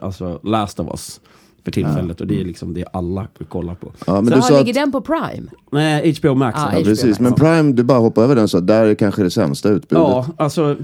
alltså 0.00 0.40
Last 0.42 0.80
of 0.80 0.86
Us 0.90 1.20
för 1.64 1.70
tillfället 1.72 2.20
och 2.20 2.26
det 2.26 2.40
är 2.40 2.44
liksom 2.44 2.74
det 2.74 2.84
alla 2.92 3.26
kollar 3.48 3.74
på. 3.74 3.92
Ja, 4.06 4.20
men 4.20 4.26
Så- 4.26 4.34
du 4.36 4.42
sa 4.42 4.58
ligger 4.58 4.70
att, 4.70 4.74
den 4.74 4.92
på 4.92 5.00
Prime? 5.00 5.48
Nej, 5.72 6.14
HBO 6.20 6.34
Max. 6.34 6.58
Ah, 6.58 6.62
ja. 6.62 6.72
ja, 6.72 6.78
HBO 6.78 6.84
precis, 6.84 7.04
Max. 7.06 7.20
men 7.20 7.34
Prime, 7.34 7.72
du 7.72 7.82
bara 7.82 7.98
hoppar 7.98 8.22
över 8.22 8.34
den 8.36 8.48
så 8.48 8.60
där 8.60 8.86
är 8.86 8.94
kanske 8.94 9.22
det 9.22 9.30
sämsta 9.30 9.68
utbudet. 9.68 10.02
ja, 10.02 10.26
alltså 10.36 10.76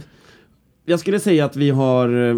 jag 0.85 1.01
skulle 1.01 1.21
säga 1.21 1.45
att 1.45 1.57
vi 1.57 1.71
har 1.71 2.31
eh, 2.31 2.37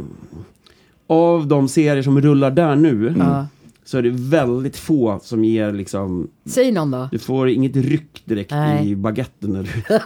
av 1.07 1.47
de 1.47 1.69
serier 1.69 2.03
som 2.03 2.21
rullar 2.21 2.51
där 2.51 2.77
nu 2.77 3.15
Ja. 3.19 3.47
så 3.85 3.99
är 3.99 4.03
det 4.03 4.11
väldigt 4.11 4.77
få 4.77 5.21
som 5.23 5.45
ger 5.45 5.73
liksom, 5.73 6.29
Säg 6.47 6.73
någon 6.73 6.91
då. 6.91 7.09
du 7.13 7.19
får 7.19 7.49
inget 7.49 7.77
ryck 7.77 8.23
direkt 8.25 8.51
Nej. 8.51 8.91
i 8.91 8.97
baguetten 8.97 9.51
när 9.53 9.63
du 9.63 9.99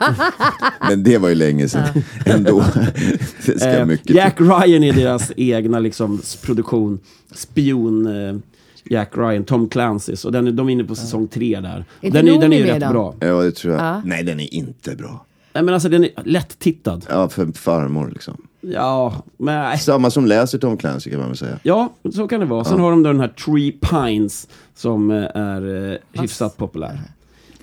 Men 0.88 1.02
det 1.02 1.18
var 1.18 1.28
ju 1.28 1.34
länge 1.34 1.68
sedan 1.68 1.88
ändå. 2.26 2.64
det 3.46 3.58
ska 3.60 3.68
Eh, 3.68 3.86
mycket 3.86 4.10
Jack 4.10 4.40
Ryan 4.40 4.84
är 4.84 4.92
deras 4.92 5.32
egna 5.36 5.78
liksom, 5.78 6.20
produktion. 6.44 6.98
Spion 7.32 8.06
eh, 8.06 8.36
Jack 8.84 9.10
Ryan, 9.16 9.44
Tom 9.44 9.68
Clancy's. 9.68 10.26
Och 10.26 10.32
den, 10.32 10.46
är- 10.46 10.52
de 10.52 10.68
är 10.68 10.72
inne 10.72 10.84
på 10.84 10.94
säsong 10.94 11.28
tre 11.28 11.60
där. 11.60 11.84
Inte 12.00 12.18
Den 12.22 12.28
är, 12.36 12.40
den 12.40 12.52
är 12.52 12.58
ju 12.58 12.64
rätt 12.64 12.80
den? 12.80 12.92
bra. 12.92 13.14
Ja, 13.20 13.42
det 13.42 13.52
tror 13.52 13.74
jag. 13.74 13.82
Ja. 13.84 14.02
Nej, 14.04 14.22
den 14.24 14.40
är 14.40 14.54
inte 14.54 14.96
bra. 14.96 15.26
Nej, 15.52 15.62
men 15.62 15.74
alltså 15.74 15.88
den 15.88 16.04
är 16.04 16.10
lätt-tittad. 16.24 17.06
Ja, 17.08 17.28
för 17.28 17.46
farmor 17.52 18.10
liksom. 18.12 18.42
Ja, 18.60 19.14
men, 19.36 19.78
Samma 19.78 20.10
som 20.10 20.26
läser 20.26 20.58
Tom 20.58 20.76
Clancy 20.76 21.10
kan 21.10 21.18
man 21.18 21.28
väl 21.28 21.36
säga. 21.36 21.58
ja, 21.62 21.92
så 22.14 22.28
kan 22.28 22.40
det 22.40 22.46
vara. 22.46 22.64
Sen 22.64 22.80
har 22.80 22.90
de 22.90 23.02
den 23.02 23.20
här 23.20 23.28
Tree 23.28 23.72
Pines 23.72 24.48
som 24.74 25.10
eh, 25.10 25.16
är 25.34 25.92
eh, 25.92 26.20
hyfsat 26.20 26.56
populär. 26.56 27.00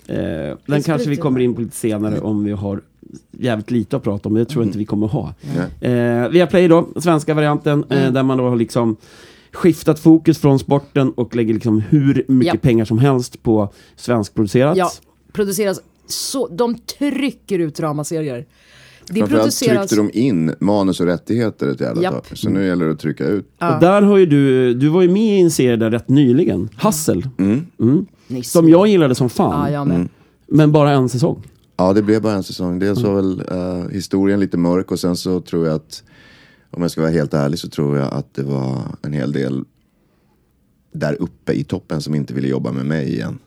Eh, 0.07 0.57
den 0.65 0.83
kanske 0.83 1.09
vi 1.09 1.15
kommer 1.15 1.39
in 1.39 1.55
på 1.55 1.61
lite 1.61 1.75
senare 1.75 2.19
om 2.19 2.43
vi 2.43 2.51
har 2.51 2.81
jävligt 3.31 3.71
lite 3.71 3.97
att 3.97 4.03
prata 4.03 4.29
om, 4.29 4.33
men 4.33 4.43
det 4.43 4.49
tror 4.49 4.63
jag 4.63 4.67
inte 4.67 4.77
vi 4.77 4.85
kommer 4.85 5.07
ha. 5.07 5.33
Nej. 5.81 5.91
Eh, 5.93 6.29
via 6.29 6.47
Play 6.47 6.67
då, 6.67 6.87
svenska 6.95 7.33
varianten, 7.33 7.85
eh, 7.89 8.11
där 8.11 8.23
man 8.23 8.37
då 8.37 8.49
har 8.49 8.55
liksom 8.55 8.95
skiftat 9.51 9.99
fokus 9.99 10.37
från 10.39 10.59
sporten 10.59 11.11
och 11.11 11.35
lägger 11.35 11.53
liksom 11.53 11.81
hur 11.89 12.25
mycket 12.27 12.53
Ja. 12.53 12.59
pengar 12.61 12.85
som 12.85 12.99
helst 12.99 13.43
på 13.43 13.69
svenskproducerat. 13.95 14.77
Ja, 14.77 14.89
produceras 15.31 15.79
så, 16.07 16.47
de 16.47 16.75
trycker 16.77 17.59
ut 17.59 17.75
dramaserier. 17.75 18.45
Det 19.09 19.19
Framförallt 19.19 19.43
produceras... 19.43 19.89
tryckte 19.89 19.95
de 19.95 20.19
in 20.19 20.55
manus 20.59 20.99
och 20.99 21.05
rättigheter 21.05 21.67
ett 21.67 21.81
jävla 21.81 22.11
tag. 22.11 22.21
Så 22.33 22.49
nu 22.49 22.65
gäller 22.65 22.85
det 22.85 22.91
att 22.91 22.99
trycka 22.99 23.25
ut. 23.25 23.45
Och 23.45 23.79
där 23.81 24.01
har 24.01 24.17
ju 24.17 24.25
du, 24.25 24.73
du 24.73 24.87
var 24.89 25.01
ju 25.01 25.09
med 25.09 25.37
i 25.37 25.41
en 25.41 25.51
serie 25.51 25.75
där 25.75 25.91
rätt 25.91 26.09
nyligen, 26.09 26.69
Hassel. 26.75 27.27
Mm. 27.39 28.05
Nyss. 28.27 28.51
Som 28.51 28.69
jag 28.69 28.87
gillade 28.87 29.15
som 29.15 29.29
fan. 29.29 29.71
Ja, 29.71 29.71
jag 29.79 29.87
med. 29.87 30.09
Men 30.47 30.71
bara 30.71 30.91
en 30.91 31.09
säsong. 31.09 31.43
Ja, 31.77 31.93
det 31.93 32.01
blev 32.01 32.21
bara 32.21 32.33
en 32.33 32.43
säsong. 32.43 32.79
Dels 32.79 32.99
Mm. 32.99 33.11
var 33.13 33.21
väl 33.21 33.43
eh, 33.51 33.89
historien 33.89 34.39
lite 34.39 34.57
mörk 34.57 34.91
och 34.91 34.99
sen 34.99 35.15
så 35.15 35.41
tror 35.41 35.65
jag 35.67 35.75
att, 35.75 36.03
om 36.71 36.81
jag 36.81 36.91
ska 36.91 37.01
vara 37.01 37.11
helt 37.11 37.33
ärlig 37.33 37.59
så 37.59 37.69
tror 37.69 37.97
jag 37.97 38.13
att 38.13 38.33
det 38.33 38.43
var 38.43 38.81
en 39.01 39.13
hel 39.13 39.31
del 39.31 39.63
där 40.93 41.21
uppe 41.21 41.53
i 41.53 41.63
toppen 41.63 42.01
som 42.01 42.15
inte 42.15 42.33
ville 42.33 42.47
jobba 42.47 42.71
med 42.71 42.85
mig 42.85 43.13
igen. 43.13 43.39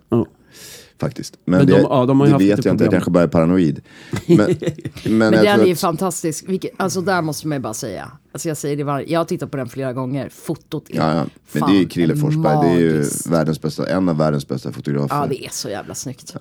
Ja. 1.00 1.06
Faktiskt. 1.06 1.38
Men, 1.44 1.58
Men 1.58 1.66
det, 1.66 1.72
de- 1.72 1.80
ja, 1.82 2.06
de 2.06 2.18
det 2.18 2.30
haft 2.30 2.44
vet 2.44 2.64
jag 2.64 2.74
inte, 2.74 2.84
jag 2.84 2.92
kanske 2.92 3.10
bara 3.10 3.24
är 3.24 3.28
paranoid. 3.28 3.80
Men, 4.26 4.36
men, 4.36 5.18
Men 5.18 5.32
den 5.32 5.60
är 5.60 5.66
ju 5.66 5.72
att, 5.72 5.80
fantastisk. 5.80 6.44
Vilket, 6.48 6.70
alltså 6.76 7.00
där 7.00 7.22
måste 7.22 7.48
man 7.48 7.56
ju 7.56 7.62
bara 7.62 7.74
säga. 7.74 8.12
Alltså 8.32 8.48
jag 8.48 8.56
säger 8.56 8.76
det 8.76 8.84
var, 8.84 9.04
jag 9.08 9.20
har 9.20 9.24
tittat 9.24 9.50
på 9.50 9.56
den 9.56 9.68
flera 9.68 9.92
gånger. 9.92 10.28
Fotot 10.28 10.90
är 10.90 10.96
ja, 10.96 11.14
ja. 11.14 11.26
Men 11.52 11.60
fan 11.60 11.72
det 11.72 11.80
är 11.80 11.84
Krille 11.88 12.16
Forsberg, 12.16 12.68
det 12.68 12.74
är 12.74 12.80
ju 12.80 13.04
världens 13.30 13.60
bästa, 13.62 13.88
en 13.88 14.08
av 14.08 14.16
världens 14.16 14.48
bästa 14.48 14.72
fotografer. 14.72 15.16
Ja, 15.16 15.26
det 15.26 15.44
är 15.44 15.50
så 15.50 15.68
jävla 15.68 15.94
snyggt. 15.94 16.36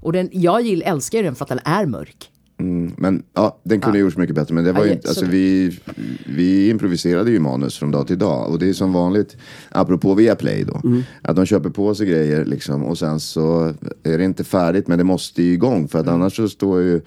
Och 0.00 0.12
den, 0.12 0.28
jag 0.32 0.62
gill, 0.62 0.82
älskar 0.86 1.18
ju 1.18 1.24
den 1.24 1.34
för 1.34 1.44
att 1.44 1.48
den 1.48 1.60
är 1.64 1.86
mörk. 1.86 2.30
Mm, 2.62 2.92
men 2.96 3.22
ja, 3.34 3.58
den 3.62 3.80
kunde 3.80 3.98
gjorts 3.98 4.16
mycket 4.16 4.34
bättre. 4.34 4.54
Men 4.54 4.64
det 4.64 4.72
var 4.72 4.80
Ja, 4.80 4.84
ju 4.84 4.90
ja, 4.90 4.94
inte, 4.96 5.08
alltså, 5.08 5.24
så- 5.24 5.30
vi, 5.30 5.78
vi 6.26 6.68
improviserade 6.70 7.30
ju 7.30 7.38
manus 7.40 7.78
från 7.78 7.90
dag 7.90 8.06
till 8.06 8.18
dag. 8.18 8.50
Och 8.50 8.58
det 8.58 8.68
är 8.68 8.72
som 8.72 8.92
vanligt, 8.92 9.36
apropå 9.70 10.14
Viaplay 10.14 10.64
då. 10.64 10.80
Mm. 10.84 11.02
Att 11.22 11.36
de 11.36 11.46
köper 11.46 11.70
på 11.70 11.94
sig 11.94 12.06
grejer 12.06 12.44
liksom. 12.44 12.84
Och 12.84 12.98
sen 12.98 13.20
så 13.20 13.74
är 14.02 14.18
det 14.18 14.24
inte 14.24 14.44
färdigt 14.44 14.88
men 14.88 14.98
det 14.98 15.04
måste 15.04 15.42
ju 15.42 15.52
igång. 15.52 15.88
För 15.88 15.98
att 15.98 16.08
annars 16.08 16.36
så 16.36 16.48
står 16.48 16.80
ju... 16.80 16.92
Liksom, 16.94 17.06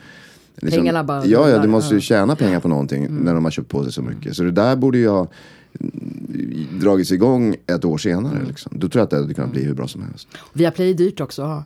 Mm. 0.61 0.71
Pengarna 0.79 1.03
bara 1.03 1.25
Ja, 1.25 1.49
ja, 1.49 1.59
du 1.61 1.67
måste 1.67 1.93
ju 1.93 1.97
ja. 1.97 2.01
tjäna 2.01 2.35
pengar 2.35 2.59
på 2.59 2.67
någonting 2.67 3.07
när 3.23 3.33
de 3.33 3.43
har 3.43 3.51
köpt 3.51 3.69
på 3.69 3.83
sig 3.83 3.93
så 3.93 4.01
mycket. 4.01 4.35
Så 4.35 4.43
det 4.43 4.51
där 4.51 4.75
borde 4.75 4.97
ju 4.97 5.07
ha 5.07 5.27
mm, 5.79 6.79
dragits 6.79 7.11
igång 7.11 7.55
ett 7.67 7.85
år 7.85 7.97
senare. 7.97 8.35
Mm. 8.35 8.47
Liksom. 8.47 8.71
Då 8.75 8.89
tror 8.89 8.99
jag 8.99 9.03
att 9.03 9.09
det 9.09 9.15
hade 9.15 9.33
kunnat 9.33 9.51
bli 9.51 9.63
hur 9.63 9.73
bra 9.73 9.87
som 9.87 10.01
helst. 10.01 10.27
Viaplay 10.53 10.89
är 10.89 10.93
dyrt 10.93 11.21
också 11.21 11.41
att 11.41 11.47
ha. 11.47 11.63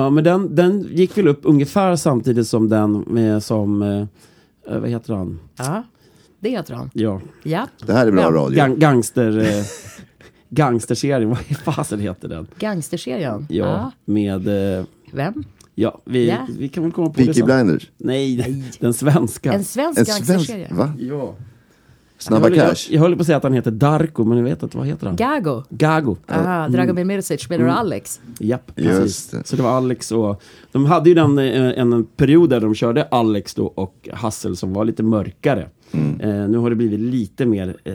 Ja, 0.00 0.10
men 0.10 0.24
den, 0.24 0.54
den 0.54 0.82
gick 0.90 1.18
väl 1.18 1.28
upp 1.28 1.40
ungefär 1.42 1.96
samtidigt 1.96 2.48
som 2.48 2.68
den 2.68 3.04
med, 3.06 3.42
som, 3.42 3.82
eh, 3.82 3.98
eh, 4.74 4.80
vad 4.80 4.90
heter 4.90 5.14
han? 5.14 5.38
Ja, 5.56 5.82
det 6.40 6.50
heter 6.50 6.74
han. 6.74 6.90
Ja, 6.94 7.20
Ja. 7.42 7.66
Det 7.86 7.92
här 7.92 8.06
är 8.06 8.12
bra 8.12 8.22
Ja. 8.22 8.30
radio. 8.30 8.56
gang, 8.56 8.78
gangster, 8.78 9.38
eh, 9.38 9.64
gangsterserien, 10.50 11.28
vad 11.64 11.74
fasen 11.74 12.00
heter 12.00 12.28
den? 12.28 12.46
Gangsterserien. 12.58 13.46
Ja, 13.50 13.92
med, 14.04 14.48
eh, 14.78 14.84
Vem? 15.12 15.44
ja, 15.74 16.00
vi, 16.04 16.28
Ja. 16.28 16.46
vi 16.58 16.68
kan 16.68 16.82
väl 16.82 16.92
komma 16.92 17.10
på 17.10 17.18
det 17.20 17.24
Peaky 17.24 17.38
sen. 17.40 17.46
Blinders. 17.46 17.90
Nej, 17.96 18.54
den 18.80 18.94
svenska. 18.94 19.52
En 19.52 19.64
svensk 19.64 19.98
En 20.00 20.06
svensk... 20.06 20.28
gangsterserie. 20.28 20.68
Va? 20.74 20.92
Ja. 20.98 21.34
Snabba 22.20 22.48
jag, 22.48 22.56
höll- 22.56 22.68
Cash? 22.70 22.86
Jag, 22.90 22.94
jag 22.96 23.00
höll 23.00 23.14
på 23.16 23.20
att 23.20 23.26
säga 23.26 23.36
att 23.36 23.42
han 23.42 23.52
heter 23.52 23.70
Darko, 23.70 24.24
men 24.24 24.38
jag 24.38 24.44
vet 24.44 24.62
inte, 24.62 24.76
vad 24.78 24.86
heter 24.86 25.06
han? 25.06 25.16
Gago. 25.16 25.62
Gago. 25.70 26.16
Aha, 26.28 26.68
Dragomir 26.68 27.04
Mirsic 27.04 27.40
spelar 27.42 27.64
Mm. 27.64 27.76
Alex. 27.76 28.20
Japp, 28.38 28.72
Just 28.76 28.88
precis. 29.00 29.28
det. 29.28 29.46
Så 29.46 29.56
det 29.56 29.62
var 29.62 29.70
Alex 29.76 30.12
och... 30.12 30.42
De 30.72 30.86
hade 30.86 31.08
ju 31.08 31.14
den, 31.14 31.38
eh, 31.38 31.78
en, 31.80 31.92
en 31.92 32.04
period 32.04 32.50
där 32.50 32.60
de 32.60 32.74
körde 32.74 33.04
Alex 33.10 33.54
då 33.54 33.66
och 33.66 34.08
Hassel 34.12 34.56
som 34.56 34.72
var 34.72 34.84
lite 34.84 35.02
mörkare. 35.02 35.68
Mm. 35.92 36.20
Eh, 36.20 36.48
nu 36.48 36.58
har 36.58 36.70
det 36.70 36.76
blivit 36.76 37.00
lite 37.00 37.46
mer 37.46 37.76
eh, 37.84 37.94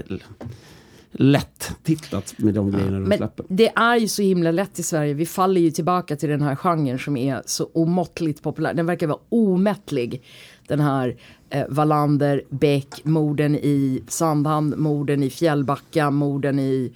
lätt 1.12 1.72
tittat 1.84 2.34
med 2.38 2.54
de 2.54 2.72
grejerna 2.72 3.00
de 3.00 3.04
Men 3.04 3.18
släpper. 3.18 3.46
det 3.50 3.68
är 3.76 3.96
ju 3.98 4.08
så 4.08 4.22
himla 4.22 4.52
lätt 4.52 4.80
i 4.80 4.84
Sverige. 4.84 5.14
Vi 5.14 5.26
faller 5.26 5.62
ju 5.62 5.72
tillbaka 5.72 6.16
till 6.16 6.30
den 6.30 6.42
här 6.42 6.56
genren 6.56 7.00
som 7.00 7.18
är 7.18 7.42
så 7.46 7.70
omåttligt 7.74 8.44
populär. 8.44 8.74
Den 8.74 8.86
verkar 8.86 9.08
vara 9.08 9.20
omättlig. 9.30 10.24
Den 10.68 10.80
här 10.80 11.16
eh, 11.56 11.64
Wallander, 11.70 12.42
Beck, 12.50 12.88
morden 13.04 13.56
i 13.56 14.04
Sandhamn, 14.08 14.74
morden 14.78 15.24
i 15.24 15.30
Fjällbacka, 15.30 16.12
morden 16.12 16.60
i 16.60 16.92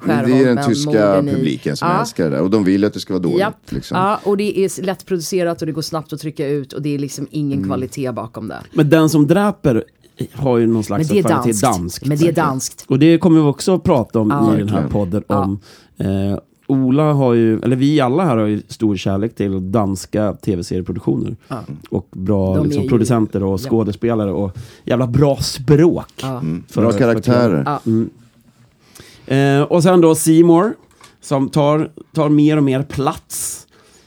Men 0.00 0.08
det 0.08 0.14
Skärholmen. 0.14 0.48
är 0.48 0.54
den 0.54 0.64
tyska 0.68 1.20
i- 1.20 1.30
publiken 1.34 1.76
som 1.76 1.88
Ja. 1.88 2.00
älskar 2.00 2.24
det 2.24 2.30
där. 2.30 2.42
Och 2.42 2.50
de 2.50 2.64
vill 2.64 2.84
att 2.84 2.92
det 2.94 3.00
ska 3.00 3.12
vara 3.12 3.22
dåligt. 3.22 3.38
Japp. 3.38 3.72
Liksom. 3.72 3.96
Ja, 3.98 4.20
och 4.24 4.36
det 4.36 4.58
är 4.58 4.82
lättproducerat 4.82 5.60
och 5.60 5.66
det 5.66 5.72
går 5.72 5.82
snabbt 5.82 6.12
att 6.12 6.20
trycka 6.20 6.48
ut 6.48 6.72
och 6.72 6.82
det 6.82 6.94
är 6.94 6.98
liksom 6.98 7.26
ingen 7.30 7.58
Mm. 7.58 7.68
kvalitet 7.68 8.12
bakom 8.12 8.48
det. 8.48 8.60
Men 8.72 8.90
den 8.90 9.08
som 9.08 9.26
dräper 9.26 9.84
har 10.32 10.58
ju 10.58 10.66
någon 10.66 10.84
slags 10.84 11.08
Men 11.10 11.14
det 11.14 11.18
är 11.18 11.22
kvalitet 11.28 11.46
danskt. 11.60 11.62
danskt. 11.62 12.06
Men 12.06 12.18
det 12.18 12.28
är 12.28 12.32
danskt. 12.32 12.84
Och 12.88 12.98
det 12.98 13.18
kommer 13.18 13.40
vi 13.40 13.46
också 13.46 13.74
att 13.74 13.82
prata 13.82 14.20
om 14.20 14.30
Ja. 14.30 14.54
i 14.54 14.58
den 14.58 14.68
här 14.68 14.88
podden. 14.88 15.22
Om, 15.26 15.60
eh, 15.98 16.06
Ola 16.66 17.12
har 17.12 17.34
ju, 17.34 17.60
eller 17.60 17.76
vi 17.76 18.00
alla 18.00 18.24
här 18.24 18.36
har 18.36 18.46
ju 18.46 18.62
stor 18.68 18.96
kärlek 18.96 19.34
till 19.34 19.72
danska 19.72 20.32
tv-serieproduktioner. 20.34 21.36
Och 21.90 22.08
bra 22.12 22.62
liksom, 22.62 22.82
ju- 22.82 22.88
producenter 22.88 23.42
och 23.42 23.52
ja. 23.52 23.58
skådespelare 23.70 24.32
och 24.32 24.56
jävla 24.84 25.06
bra 25.06 25.36
språk. 25.36 26.12
Ja. 26.22 26.42
För- 26.68 26.80
Bra 26.80 26.90
för 26.92 26.98
karaktärer. 26.98 27.64
Ja. 27.66 27.80
Eh, 29.34 29.62
och 29.62 29.82
sen 29.82 30.00
då 30.00 30.14
Seymour 30.14 30.74
som 31.20 31.48
tar, 31.48 31.90
tar 32.12 32.28
mer 32.28 32.56
och 32.56 32.62
mer 32.62 32.82
plats 32.82 33.66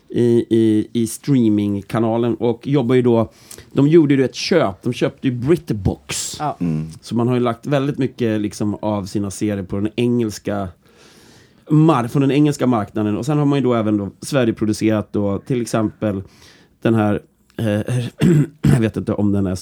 i, 0.10 0.46
i, 0.50 0.88
i 0.94 1.08
streamingkanalen 1.08 2.36
och 2.36 2.68
jobbar 2.68 2.96
ju 2.96 3.02
då, 3.02 3.32
de 3.74 3.88
gjorde 3.88 4.14
ju 4.14 4.26
ett 4.26 4.36
köp, 4.36 4.84
de 4.84 4.94
köpte 4.94 5.28
ju 5.28 5.34
Britbox. 5.34 6.36
Ja. 6.40 6.58
Så 7.02 7.16
man 7.16 7.28
har 7.28 7.36
ju 7.36 7.42
lagt 7.42 7.66
väldigt 7.68 7.98
mycket 7.98 8.42
liksom, 8.42 8.76
av 8.82 9.06
sina 9.06 9.32
serier 9.32 9.64
på 9.64 9.76
den 9.76 9.90
engelska 9.96 10.68
mar- 11.70 12.08
från 12.08 12.22
den 12.22 12.32
engelska 12.32 12.68
marknaden 12.68 13.18
och 13.18 13.26
sen 13.26 13.38
har 13.38 13.46
man 13.46 13.60
ju 13.60 13.64
då 13.64 13.74
även 13.74 13.98
då 13.98 14.10
Sverigeproducerat 14.22 15.14
då 15.14 15.40
till 15.40 15.62
exempel 15.62 16.24
den 16.82 16.96
här, 16.96 17.22
eh, 17.58 17.66
jag 18.74 18.80
vet 18.80 18.98
inte 18.98 19.14
om 19.14 19.32
den 19.32 19.48
är 19.48 19.58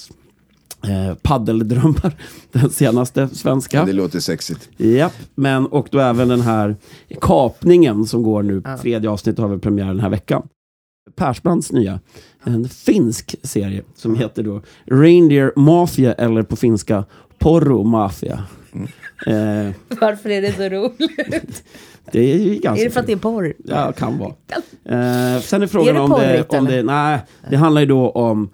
eh, 0.88 1.16
Paddeldrömmar, 1.22 2.16
den 2.52 2.70
senaste 2.70 3.28
svenska. 3.28 3.86
Det 3.86 3.94
låter 3.94 4.20
sexigt. 4.20 4.70
Japp, 4.78 5.14
men 5.36 5.66
och 5.66 5.88
då 5.92 6.00
även 6.00 6.28
den 6.28 6.42
här 6.42 6.76
kapningen 7.22 8.06
som 8.06 8.24
går 8.24 8.44
nu, 8.44 8.64
tredje 8.82 9.10
avsnittet 9.10 9.40
har 9.40 9.48
vi 9.48 9.58
premiär 9.60 9.88
den 9.88 10.00
här 10.00 10.10
veckan. 10.10 10.48
Persbrandts 11.16 11.72
nya, 11.72 12.00
en 12.44 12.70
finsk 12.70 13.36
serie 13.44 13.84
som 13.96 14.16
heter 14.16 14.44
då 14.44 14.62
Reindeer 14.86 15.54
Mafia 15.56 16.14
eller 16.14 16.44
på 16.44 16.56
finska 16.56 17.06
Porro 17.40 17.84
Mafia. 17.84 18.44
Eh, 19.28 19.72
Varför 20.02 20.30
är 20.30 20.42
det 20.42 20.54
så 20.54 20.70
roligt? 20.70 21.64
det 22.12 22.34
är 22.34 22.38
ju 22.38 22.56
ganska 22.56 22.82
är 22.82 22.86
det 22.86 22.92
för 22.92 23.00
att 23.00 23.08
det 23.08 23.14
är 23.14 23.18
porr? 23.18 23.54
Ja, 23.66 23.92
kan 23.92 24.18
vara. 24.18 24.34
Eh, 24.86 25.42
sen 25.42 25.62
är 25.62 25.68
frågan 25.68 25.90
Är 25.90 25.94
det 25.94 26.00
om 26.00 26.10
det, 26.10 26.58
om 26.58 26.66
det... 26.66 26.74
eller? 26.74 26.84
Nej, 26.84 27.20
det 27.50 27.56
handlar 27.56 27.82
ju 27.82 27.88
då 27.88 28.10
om... 28.10 28.50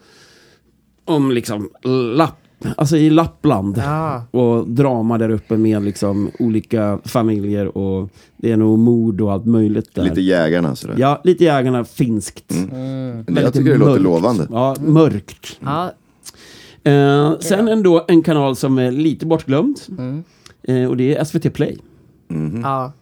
Om 1.05 1.31
liksom 1.31 1.69
lapp... 2.15 2.37
Alltså 2.75 2.97
i 2.97 3.09
Lappland. 3.09 3.77
Ja. 3.77 4.23
Och 4.31 4.67
drama 4.69 5.17
där 5.17 5.29
uppe 5.29 5.57
med 5.57 5.83
liksom 5.83 6.31
olika 6.39 6.99
familjer 7.05 7.77
och 7.77 8.09
det 8.37 8.51
är 8.51 8.57
nog 8.57 8.79
mord 8.79 9.21
och 9.21 9.31
allt 9.31 9.45
möjligt 9.45 9.95
där. 9.95 10.03
Lite 10.03 10.21
jägarna 10.21 10.75
sådär. 10.75 10.95
Ja, 10.97 11.21
lite 11.23 11.43
jägarna 11.43 11.83
finskt. 11.85 12.53
Men 12.71 13.37
jag 13.41 13.53
tycker 13.53 13.71
det 13.71 13.77
låter 13.77 13.99
lovande. 13.99 14.47
Ja, 14.51 14.75
mörkt. 14.79 15.59
Ja, 15.59 15.91
Eh, 16.83 17.39
sen 17.39 17.67
ändå 17.67 18.05
en 18.07 18.23
kanal 18.23 18.55
som 18.55 18.77
är 18.77 18.91
lite 18.91 19.25
bortglömd. 19.25 19.79
Mm. 20.67 20.83
Eh, 20.83 20.89
och 20.89 20.97
det 20.97 21.15
är 21.15 21.23
SVT 21.23 21.53
Play. 21.53 21.77
ja. 22.63 22.93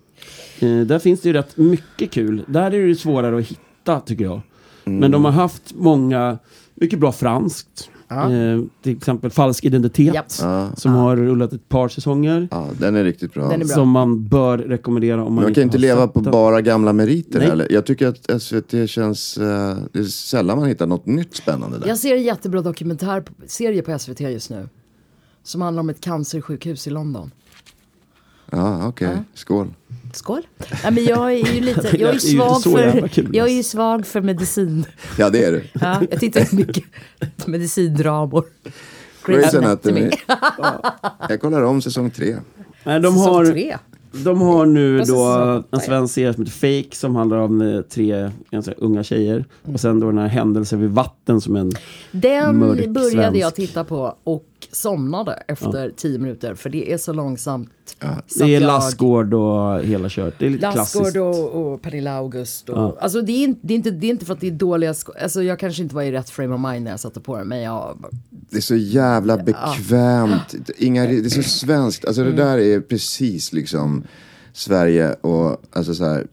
Eh, 0.60 0.80
där 0.80 1.00
finns 1.00 1.22
det 1.22 1.30
ju 1.30 1.34
rätt 1.34 1.58
mycket 1.58 2.12
kul. 2.12 2.44
Där 2.48 2.64
är 2.66 2.72
det 2.72 2.78
ju 2.78 2.96
svårare 2.96 3.38
att 3.38 3.46
hitta 3.46 4.00
tycker 4.00 4.24
jag. 4.24 4.42
Mm. 4.86 5.00
Men 5.00 5.12
de 5.12 5.26
har 5.26 5.32
haft 5.32 5.74
många, 5.76 6.38
mycket 6.76 7.00
bra 7.00 7.12
franskt. 7.12 7.90
Eh, 8.12 8.62
till 8.84 8.98
exempel 8.98 9.30
Falsk 9.32 9.66
identitet. 9.66 10.40
Ja. 10.42 10.70
Som 10.76 10.92
har 10.94 11.16
rullat 11.18 11.54
ett 11.54 11.70
par 11.70 11.88
säsonger. 11.90 12.48
Ja, 12.52 12.68
den 12.80 12.96
är 12.96 13.04
riktigt 13.04 13.34
bra. 13.34 13.50
Den 13.50 13.62
är 13.62 13.66
bra. 13.66 13.76
Som 13.76 13.90
man 13.90 14.28
bör 14.28 14.58
rekommendera 14.58 15.24
om 15.24 15.34
man, 15.34 15.44
Man 15.44 15.54
kan 15.54 15.64
inte 15.64 15.78
leva 15.78 16.08
på 16.08 16.20
den. 16.20 16.32
bara 16.32 16.62
gamla 16.62 16.94
meriter 16.94 17.40
Nej. 17.40 17.48
heller. 17.48 17.68
Jag 17.70 17.86
tycker 17.86 18.08
att 18.08 18.42
SVT 18.42 18.90
känns... 18.90 19.38
eh, 19.38 19.78
det 19.92 20.00
är 20.00 20.04
sällan 20.04 20.58
man 20.60 20.68
hittar 20.68 20.88
något 20.88 21.06
nytt 21.06 21.36
spännande 21.36 21.80
där. 21.80 21.88
Jag 21.88 21.98
ser 21.98 22.16
en 22.16 22.24
jättebra 22.24 22.62
dokumentärserie 22.62 23.82
på 23.82 24.00
SVT 24.00 24.20
just 24.20 24.50
nu. 24.50 24.70
Som 25.44 25.62
handlar 25.62 25.82
om 25.82 25.90
ett 25.90 26.02
cancersjukhus 26.02 26.88
i 26.88 26.90
London. 26.90 27.32
Ja, 28.52 28.88
okej. 28.88 29.18
Skål. 29.34 29.68
Skål! 30.14 30.42
Nej, 30.84 30.92
men 30.92 31.04
jag 31.06 31.34
är 31.34 31.54
ju 31.54 31.62
lite, 31.62 31.98
jag 32.00 32.16
är 32.16 32.20
svag 32.20 32.64
för, 32.64 33.10
jag 33.34 33.48
är 33.48 33.52
ju 33.52 33.58
alltså. 33.58 33.72
svag 33.72 34.08
för 34.08 34.22
medicin. 34.22 34.86
Ja, 35.18 35.30
det 35.30 35.44
är 35.44 35.52
du. 35.52 35.64
Ja, 35.82 36.02
jag 36.12 36.20
tittar 36.20 36.56
mycket 36.56 36.84
medicindramor. 37.46 38.46
Grey's 39.26 39.58
Anatomy. 39.58 40.10
Jag 41.30 41.42
kollar 41.42 41.62
om 41.62 41.82
säsong 41.82 42.12
tre. 42.12 42.38
Nej, 42.84 43.00
de 43.00 43.14
Säsong 43.14 43.34
har, 43.34 43.46
tre. 43.46 43.78
De 44.12 44.42
har 44.42 44.66
nu 44.66 45.00
då 45.00 45.16
jag 45.16 45.64
en 45.72 45.80
svensk 45.80 46.14
serie 46.14 46.34
som 46.34 46.46
heter 46.46 46.84
Fake 46.84 46.96
som 46.96 47.16
handlar 47.16 47.38
om 47.38 47.62
eh, 47.62 47.82
tre 47.82 48.32
ganska 48.52 48.72
unga 48.72 49.04
tjejer. 49.04 49.46
Och 49.74 49.80
sen 49.80 50.00
då 50.00 50.08
den 50.08 50.18
här 50.18 50.28
händelsen 50.28 50.82
vid 50.82 50.90
vatten 50.90 51.42
som 51.42 51.56
en... 51.56 51.72
Den 52.12 52.58
Mörk 52.60 52.90
började 52.90 53.38
jag 53.38 53.54
svensk. 53.54 53.72
titta 53.72 53.84
på 53.84 54.16
och 54.24 54.46
somnade 54.72 55.44
efter 55.48 55.92
tio 55.96 56.20
minuter 56.20 56.56
för 56.56 56.70
det 56.70 56.92
är 56.94 56.98
så 56.98 57.14
långsamt. 57.14 57.70
så 58.28 58.44
Det 58.46 58.56
är 58.56 58.62
jag- 58.62 58.68
Lassgård 58.68 59.34
och 59.34 59.84
hela 59.84 60.10
kört. 60.10 60.34
Det 60.40 60.46
är 60.46 60.50
lite 60.50 60.72
klassiskt. 60.72 60.96
Lassgård 60.96 61.18
och, 61.18 61.74
och 61.74 61.82
Pernilla 61.82 62.18
August. 62.18 62.70
Och, 62.70 62.78
Ja. 62.78 62.98
Alltså 63.00 63.22
det 63.22 63.32
är, 63.32 63.44
inte, 63.44 63.60
det, 63.64 63.74
är 63.74 63.76
inte, 63.76 63.92
det 63.92 64.08
är 64.08 64.10
inte 64.10 64.26
för 64.26 64.34
att 64.34 64.40
det 64.42 64.48
är 64.48 64.52
dåliga 64.52 64.94
Alltså 65.22 65.44
jag 65.44 65.60
kanske 65.60 65.84
inte 65.84 65.96
var 65.96 66.04
i 66.04 66.12
rätt 66.12 66.30
frame 66.30 66.56
of 66.56 66.62
mind 66.72 66.84
när 66.84 66.92
jag 66.92 67.00
satte 67.00 67.20
på 67.20 67.38
den 67.38 67.48
men 67.48 67.62
jag... 67.62 68.06
Det 68.30 68.58
är 68.58 68.62
så 68.62 68.76
jävla 68.76 69.38
bekvämt. 69.38 70.56
Inga, 70.78 71.06
det 71.06 71.18
är 71.26 71.30
så 71.30 71.44
svenskt. 71.44 72.06
Alltså 72.06 72.24
det 72.24 72.32
där 72.32 72.58
är 72.58 72.80
precis 72.82 73.54
liksom 73.54 74.04
Sverige 74.54 75.14
och 75.14 75.62
alltså 75.72 75.94
så 75.96 76.04
här, 76.06 76.28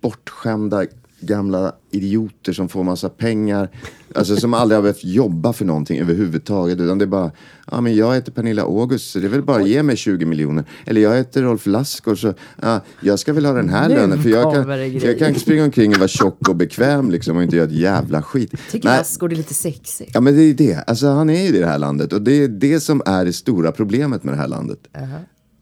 bortskämda 0.00 0.84
gamla 1.20 1.72
idioter 1.90 2.52
som 2.52 2.68
får 2.68 2.84
massa 2.84 3.08
pengar. 3.08 3.70
Alltså 4.14 4.36
som 4.36 4.54
aldrig 4.54 4.76
har 4.76 4.82
behövt 4.82 5.04
jobba 5.04 5.52
för 5.52 5.64
någonting 5.64 6.00
överhuvudtaget. 6.00 6.80
Utan 6.80 6.98
det 6.98 7.04
är 7.04 7.06
bara, 7.06 7.30
ja 7.70 7.80
men 7.80 7.96
jag 7.96 8.14
heter 8.14 8.32
Pernilla 8.32 8.62
August 8.62 9.10
så 9.10 9.18
det 9.18 9.26
är 9.26 9.28
väl 9.28 9.42
bara 9.42 9.62
ge 9.62 9.82
mig 9.82 9.96
20 9.96 10.26
miljoner. 10.26 10.64
Eller 10.86 11.00
jag 11.00 11.16
heter 11.16 11.42
Rolf 11.42 11.66
Lassgård 11.66 12.20
så, 12.20 12.34
ja, 12.62 12.80
jag 13.00 13.18
ska 13.18 13.32
väl 13.32 13.44
ha 13.44 13.52
den 13.52 13.68
här 13.68 13.88
Nu 13.88 13.94
lönen. 13.94 14.22
För 14.22 14.30
jag 14.30 14.54
kan, 14.54 15.00
jag 15.00 15.18
kan 15.18 15.34
springa 15.34 15.64
omkring 15.64 15.92
och 15.92 15.98
vara 15.98 16.08
tjock 16.08 16.48
och 16.48 16.56
bekväm 16.56 17.10
liksom 17.10 17.36
och 17.36 17.42
inte 17.42 17.56
göra 17.56 17.66
ett 17.66 17.74
jävla 17.74 18.22
skit. 18.22 18.54
Tycker 18.70 18.88
Nej. 18.88 18.98
Lassgård 18.98 19.32
är 19.32 19.36
lite 19.36 19.54
sexig. 19.54 20.10
Ja 20.14 20.20
men 20.20 20.36
det 20.36 20.42
är 20.42 20.54
det. 20.54 20.84
Alltså 20.86 21.06
han 21.06 21.30
är 21.30 21.42
ju 21.42 21.56
i 21.56 21.60
det 21.60 21.66
här 21.66 21.78
landet. 21.78 22.12
Och 22.12 22.22
det 22.22 22.32
är 22.32 22.48
det 22.48 22.80
som 22.80 23.02
är 23.06 23.24
det 23.24 23.32
stora 23.32 23.72
problemet 23.72 24.24
med 24.24 24.34
det 24.34 24.38
här 24.38 24.48
landet. 24.48 24.78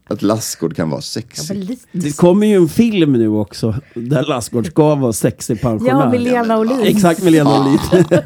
Att 0.09 0.21
Lassgård 0.21 0.75
kan 0.75 0.89
vara 0.89 1.01
sexig. 1.01 1.79
Det 1.91 2.17
kommer 2.17 2.47
ju 2.47 2.55
en 2.55 2.69
film 2.69 3.13
nu 3.13 3.27
också 3.27 3.75
där 3.93 4.23
Lassgård 4.23 4.67
ska 4.67 4.95
vara 4.95 5.13
sexig 5.13 5.61
pensionär. 5.61 5.91
Ja, 5.91 6.09
med 6.09 6.21
Lena 6.21 6.59
Olin. 6.59 6.79
Exakt, 6.81 7.23
med 7.23 7.31
Lena 7.31 7.61
Olin. 7.61 7.79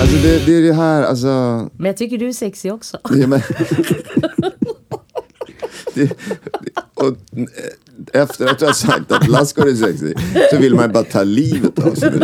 Alltså 0.00 0.16
det, 0.16 0.46
det 0.46 0.56
är 0.56 0.62
det 0.62 0.72
här, 0.72 1.02
alltså. 1.02 1.26
Men 1.76 1.86
jag 1.86 1.96
tycker 1.96 2.18
du 2.18 2.28
är 2.28 2.32
sexig 2.32 2.72
också. 2.72 2.98
Ja, 3.10 3.26
men, 3.26 3.40
det, 5.94 6.04
det, 6.04 6.12
och, 6.94 7.06
eh, 7.06 8.22
efter 8.22 8.46
att 8.46 8.58
du 8.58 8.66
har 8.66 8.72
sagt 8.72 9.12
att 9.12 9.28
Lassgård 9.28 9.68
är 9.68 9.74
sexig 9.74 10.18
så 10.50 10.58
vill 10.58 10.74
man 10.74 10.84
ju 10.84 10.92
bara 10.92 11.04
ta 11.04 11.22
livet 11.22 11.78
av 11.78 11.94
sig. 11.94 12.10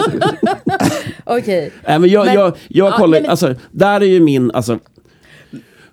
Okej. 1.27 1.73
Nej, 1.89 1.99
men 1.99 2.11
jag, 2.11 2.27
Men- 2.27 2.35
jag, 2.35 2.53
jag 2.69 2.89
Ja, 2.93 2.97
kollar, 2.99 3.21
men- 3.21 3.31
alltså, 3.31 3.55
där 3.71 4.01
är 4.01 4.05
ju 4.05 4.21
min, 4.21 4.51
alltså, 4.51 4.79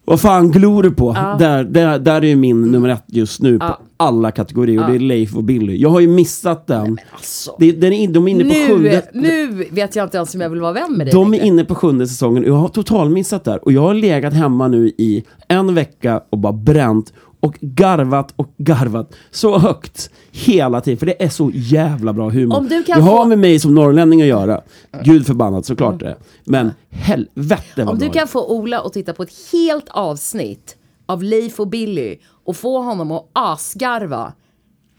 vad 0.05 0.21
fan 0.21 0.51
glor 0.51 0.83
du 0.83 0.91
på? 0.91 1.13
Där, 1.39 1.63
där, 1.63 1.99
där 1.99 2.21
är 2.21 2.25
ju 2.27 2.35
min 2.35 2.61
nummer 2.61 2.89
ett 2.89 3.03
just 3.07 3.41
nu 3.41 3.59
på 3.59 3.65
Ja. 3.65 3.79
alla 3.97 4.31
kategorier 4.31 4.83
och 4.83 4.89
det 4.89 4.95
är 4.95 4.99
Leif 4.99 5.35
och 5.35 5.43
Billy. 5.43 5.77
Jag 5.81 5.89
har 5.89 5.99
ju 5.99 6.07
missat 6.07 6.67
den. 6.67 6.97
Alltså. 7.13 7.55
Det, 7.59 7.71
den 7.71 7.93
är, 7.93 8.07
de 8.07 8.27
är 8.27 8.31
inne 8.31 8.43
på 8.43 8.49
Nu, 8.49 8.67
sjunde... 8.67 9.01
nu 9.13 9.47
vet 9.71 9.95
jag 9.95 10.05
inte 10.05 10.17
ens 10.17 10.35
om 10.35 10.41
jag 10.41 10.49
vill 10.49 10.61
vara 10.61 10.73
vän 10.73 10.93
med 10.97 11.07
dig 11.07 11.11
De 11.13 11.27
är 11.27 11.31
längre. 11.31 11.45
inne 11.47 11.65
på 11.65 11.75
sjunde 11.75 12.07
säsongen 12.07 12.43
och 12.43 12.49
jag 12.49 12.55
har 12.55 12.67
total 12.67 13.09
missat 13.09 13.43
där. 13.43 13.65
Och 13.65 13.71
jag 13.71 13.81
har 13.81 13.93
legat 13.93 14.33
hemma 14.33 14.67
nu 14.67 14.87
i 14.87 15.23
en 15.47 15.75
vecka 15.75 16.21
och 16.29 16.37
bara 16.37 16.53
bränt 16.53 17.13
och 17.43 17.57
garvat 17.61 18.33
och 18.35 18.49
garvat 18.57 19.13
så 19.31 19.57
högt 19.57 20.09
hela 20.31 20.81
tiden. 20.81 20.97
För 20.97 21.05
det 21.05 21.23
är 21.23 21.29
så 21.29 21.51
jävla 21.53 22.13
bra 22.13 22.29
humor. 22.29 22.57
Om 22.57 22.67
du 22.67 22.83
kan 22.83 22.97
det 22.99 23.03
har 23.05 23.17
få- 23.17 23.25
med 23.25 23.39
mig 23.39 23.59
som 23.59 23.75
norrlänning 23.75 24.21
att 24.21 24.27
göra. 24.27 24.61
Gud 25.03 25.25
förbannat, 25.25 25.65
såklart 25.65 25.99
det 25.99 26.07
är. 26.09 26.15
Men 26.43 26.71
helvete 26.89 27.63
vad 27.75 27.89
Om 27.89 27.99
du 27.99 28.09
kan 28.09 28.27
få 28.27 28.47
Ola 28.47 28.79
att 28.79 28.93
titta 28.93 29.13
på 29.13 29.23
ett 29.23 29.33
helt 29.51 29.85
avsnitt 29.89 30.75
av 31.05 31.23
Leif 31.23 31.59
och 31.59 31.67
Billy 31.67 32.15
och 32.45 32.55
få 32.57 32.81
honom 32.81 33.11
att 33.11 33.25
asgarva 33.33 34.33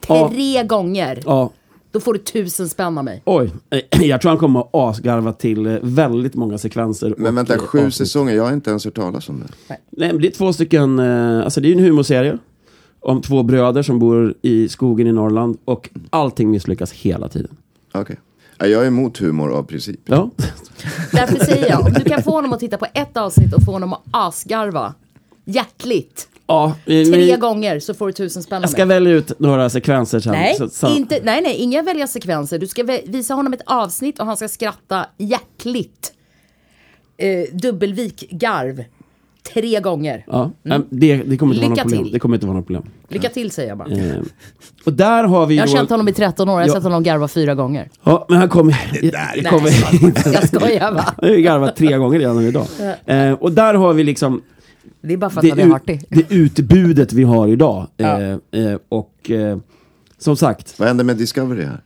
Ja. 0.09 0.29
tre 0.29 0.63
gånger. 0.63 1.23
Ja, 1.27 1.51
Då 1.95 2.01
får 2.01 2.13
du 2.13 2.19
tusen 2.19 2.69
spänn 2.69 2.99
av 2.99 3.05
mig. 3.05 3.23
oj. 3.25 3.51
Jag 4.01 4.21
tror 4.21 4.29
han 4.31 4.39
kommer 4.39 4.61
att 4.61 4.69
asgarva 4.73 5.33
till 5.33 5.67
eh, 5.67 5.77
väldigt 5.83 6.35
många 6.35 6.59
sekvenser. 6.59 7.15
Men 7.19 7.35
vänta, 7.35 7.59
sju 7.59 7.79
avsnitt. 7.79 7.95
säsonger? 7.95 8.35
Jag 8.35 8.45
har 8.45 8.53
inte 8.53 8.71
ens 8.71 8.85
hört 8.85 8.95
talas 8.95 9.29
om 9.29 9.41
det. 9.41 9.77
Nej, 9.91 10.13
men 10.13 10.23
det 10.23 10.29
är 10.29 10.33
två 10.33 10.53
stycken, 10.53 10.99
eh, 10.99 11.45
alltså 11.45 11.61
det 11.61 11.69
är 11.69 11.71
ju 11.71 11.79
en 11.79 11.85
humorserie. 11.85 12.39
Om 13.01 13.23
två 13.23 13.43
bröder 13.43 13.83
som 13.83 13.99
bor 13.99 14.35
i 14.43 14.69
skogen 14.69 15.07
i 15.07 15.13
Norrland 15.13 15.59
och 15.65 15.91
allting 16.11 16.51
misslyckas 16.51 16.93
hela 16.93 17.29
tiden. 17.29 17.57
Okej. 17.93 18.21
Ja, 18.59 18.67
Jag 18.67 18.83
är 18.83 18.87
emot 18.87 19.19
humor 19.19 19.53
av 19.53 19.63
princip. 19.63 20.01
Ja, 20.05 20.31
Därför 21.13 21.45
säger 21.45 21.69
jag, 21.71 21.81
om 21.87 21.93
du 21.93 22.05
kan 22.05 22.23
få 22.23 22.31
honom 22.31 22.53
att 22.53 22.61
titta 22.61 22.77
på 22.77 22.87
ett 22.95 23.17
avsnitt 23.17 23.55
och 23.55 23.63
få 23.65 23.73
honom 23.73 23.93
att 23.93 24.03
asgarva 24.11 24.95
hjärtligt 25.45 26.29
ja 26.47 26.77
tre 26.87 27.05
men 27.31 27.41
gånger 27.41 27.81
så 27.81 27.95
får 27.95 28.07
du 28.07 28.13
tusen 28.13 28.43
spänn 28.43 28.61
jag 28.63 28.71
ska 28.71 28.85
välja 28.85 29.13
ut 29.13 29.39
några 29.41 29.71
sekvenser 29.71 30.21
sen. 30.21 30.33
Nej, 30.33 30.55
så- 30.59 30.69
så- 30.69 30.97
inte, 30.97 31.21
nej, 31.23 31.43
nej, 31.43 31.57
inga 31.57 31.83
välja 31.83 32.07
sekvenser. 32.07 32.59
Du 32.59 32.67
ska 32.67 32.83
visa 33.07 33.35
honom 33.35 33.53
ett 33.53 33.63
avsnitt 33.67 34.19
och 34.21 34.27
han 34.27 34.37
ska 34.37 34.49
skratta 34.49 35.07
hjärtligt. 35.19 36.13
Eh, 37.17 37.57
dubbelvik-garv. 37.57 38.85
Tre 39.55 39.81
gånger. 39.81 40.25
Ja, 40.27 40.51
eh, 40.71 40.79
det, 40.91 41.17
det 41.17 41.37
kommer 41.37 41.55
inte 41.55 41.67
vara 41.67 41.69
Lycka 41.69 41.69
något 41.69 41.79
problem. 41.83 42.03
till. 42.05 42.13
Det 42.13 42.19
kommer 42.19 42.37
inte 42.37 42.47
vara 42.47 42.57
något 42.57 42.67
problem. 42.67 42.85
Lycka 43.09 43.29
till 43.29 43.51
säger 43.51 43.69
jag 43.69 43.79
bara. 43.79 43.89
Eh, 43.91 44.17
och 44.85 44.93
där 44.93 45.25
har 45.25 45.47
vi 45.47 45.55
Jag 45.57 45.63
har 45.63 45.67
då- 45.67 45.73
känt 45.73 45.91
honom 45.91 46.09
i 46.09 46.13
13 46.13 46.49
år, 46.49 46.53
jag 46.55 46.61
har 46.61 46.69
Ja. 46.69 46.75
sett 46.75 46.83
honom 46.83 47.03
garva 47.03 47.29
fyra 47.29 47.55
gånger. 47.55 47.89
Ja, 48.05 48.27
men 48.29 48.39
han 48.39 48.49
kommer... 48.49 48.77
Det 49.03 49.13
Nej, 49.13 49.45
kommer 49.51 49.71
jag 50.35 50.49
skojar 50.49 50.93
va? 50.93 51.05
Han 51.21 51.31
har 51.31 51.37
garvat 51.37 51.77
tre 51.77 51.97
gånger 51.97 52.19
redan 52.19 52.41
idag. 52.41 52.67
Eh, 53.07 53.33
och 53.33 53.53
där 53.53 53.75
har 53.75 53.93
vi 53.95 54.05
liksom 54.05 54.43
Det 55.07 55.13
är 55.13 55.17
bara 55.17 55.31
för 55.31 55.39
att 55.39 55.43
det, 55.43 55.51
han 55.63 55.71
är 55.71 55.75
artig. 55.75 56.03
det 56.09 56.35
utbudet 56.35 57.13
vi 57.13 57.23
har 57.23 57.49
idag. 57.49 57.87
Ja. 57.97 58.21
Eh, 58.21 58.39
eh, 58.51 58.79
och 58.89 59.31
eh, 59.31 59.59
som 60.19 60.37
sagt, 60.37 60.79
Vad 60.79 60.89
händer 60.89 61.05
med 61.05 61.17
Discovery 61.17 61.65
här? 61.65 61.81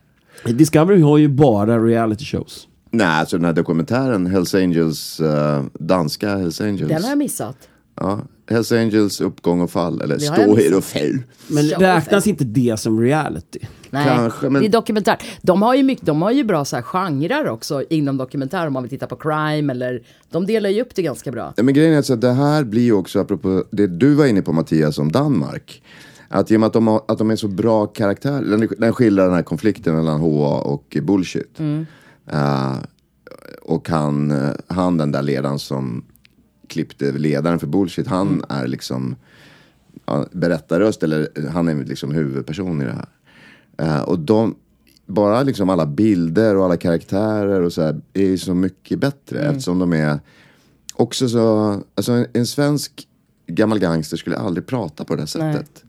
Discovery 0.45 1.01
har 1.01 1.17
ju 1.17 1.27
bara 1.27 1.79
reality 1.79 2.25
shows. 2.25 2.67
Nej, 2.91 3.07
alltså 3.07 3.37
den 3.37 3.45
här 3.45 3.53
dokumentären 3.53 4.25
Hells 4.25 4.55
Angels, 4.55 5.19
eh, 5.19 5.63
danska 5.73 6.37
Hells 6.37 6.61
Angels. 6.61 6.89
Den 6.89 7.03
har 7.03 7.09
jag 7.09 7.17
missat. 7.17 7.57
Ja, 7.95 8.21
Hells 8.49 8.71
Angels 8.71 9.21
uppgång 9.21 9.61
och 9.61 9.71
fall, 9.71 10.01
eller 10.01 10.31
här 10.31 10.77
och 10.77 10.83
fall. 10.83 11.19
Men 11.47 11.65
räknas 11.65 12.27
inte 12.27 12.43
det 12.43 12.79
som 12.79 13.01
reality? 13.01 13.59
Nej, 13.89 14.05
Kanske, 14.07 14.49
men- 14.49 14.61
det 14.61 14.67
är 14.67 14.71
dokumentär. 14.71 15.17
De 15.41 15.61
har 15.61 15.75
ju, 15.75 15.83
mycket, 15.83 16.05
de 16.05 16.21
har 16.21 16.31
ju 16.31 16.43
bra 16.43 16.65
så 16.65 16.75
här 16.75 16.83
genrer 16.83 17.47
också 17.47 17.83
inom 17.89 18.17
dokumentär 18.17 18.67
om 18.67 18.73
man 18.73 18.83
vill 18.83 18.89
titta 18.89 19.07
på 19.07 19.15
crime 19.15 19.73
eller 19.73 20.01
de 20.31 20.45
delar 20.45 20.69
ju 20.69 20.81
upp 20.81 20.95
det 20.95 21.01
ganska 21.01 21.31
bra. 21.31 21.53
Men 21.57 21.73
grejen 21.73 21.93
är 21.93 22.11
att 22.13 22.21
det 22.21 22.31
här 22.31 22.63
blir 22.63 22.81
ju 22.81 22.93
också, 22.93 23.19
apropå 23.19 23.63
det 23.71 23.87
du 23.87 24.13
var 24.13 24.25
inne 24.25 24.41
på 24.41 24.53
Mattias 24.53 24.97
om 24.99 25.11
Danmark. 25.11 25.83
Att 26.27 26.51
i 26.51 26.55
och 26.55 26.59
med 26.59 26.67
att 26.67 26.73
de, 26.73 26.87
har, 26.87 27.01
att 27.07 27.17
de 27.17 27.31
är 27.31 27.35
så 27.35 27.47
bra 27.47 27.85
karaktärer, 27.85 28.67
den, 28.77 28.93
skildrar 28.93 29.25
den 29.25 29.33
här 29.33 29.43
konflikten 29.43 29.95
mellan 29.95 30.19
HA 30.19 30.61
och 30.61 30.97
bullshit. 31.01 31.59
Eh, 32.31 32.73
och 33.61 33.89
han, 33.89 34.31
eh, 34.31 34.49
han 34.67 34.97
den 34.97 35.11
där 35.11 35.21
ledaren 35.21 35.59
som 35.59 36.05
klippte 36.69 37.11
ledaren 37.11 37.59
för 37.59 37.67
bullshit, 37.67 38.07
han 38.07 38.43
är 38.49 38.67
liksom 38.67 39.15
ja, 40.05 40.25
berättarröst, 40.31 41.03
eller 41.03 41.27
han 41.53 41.67
är 41.67 41.75
liksom 41.85 42.11
huvudperson 42.11 42.81
i 42.81 42.85
det 42.85 42.95
här. 42.95 43.09
Eh, 43.77 44.01
och 44.01 44.19
de, 44.19 44.55
bara 45.05 45.43
liksom 45.43 45.69
alla 45.69 45.85
bilder 45.85 46.55
och 46.55 46.65
alla 46.65 46.77
karaktärer 46.77 47.61
och 47.61 47.73
så 47.73 47.81
här 47.81 48.01
är 48.13 48.25
ju 48.25 48.37
så 48.37 48.53
mycket 48.53 48.99
bättre 48.99 49.39
eftersom 49.39 49.79
de 49.79 49.93
är 49.93 50.19
också 50.93 51.29
så, 51.29 51.73
alltså 51.95 52.11
en, 52.11 52.25
en 52.33 52.45
svensk 52.47 53.07
gammal 53.47 53.79
gangster 53.79 54.17
skulle 54.17 54.37
aldrig 54.37 54.67
prata 54.67 55.05
på 55.05 55.15
det 55.15 55.21
här 55.21 55.39
Nej. 55.39 55.53
sättet. 55.53 55.83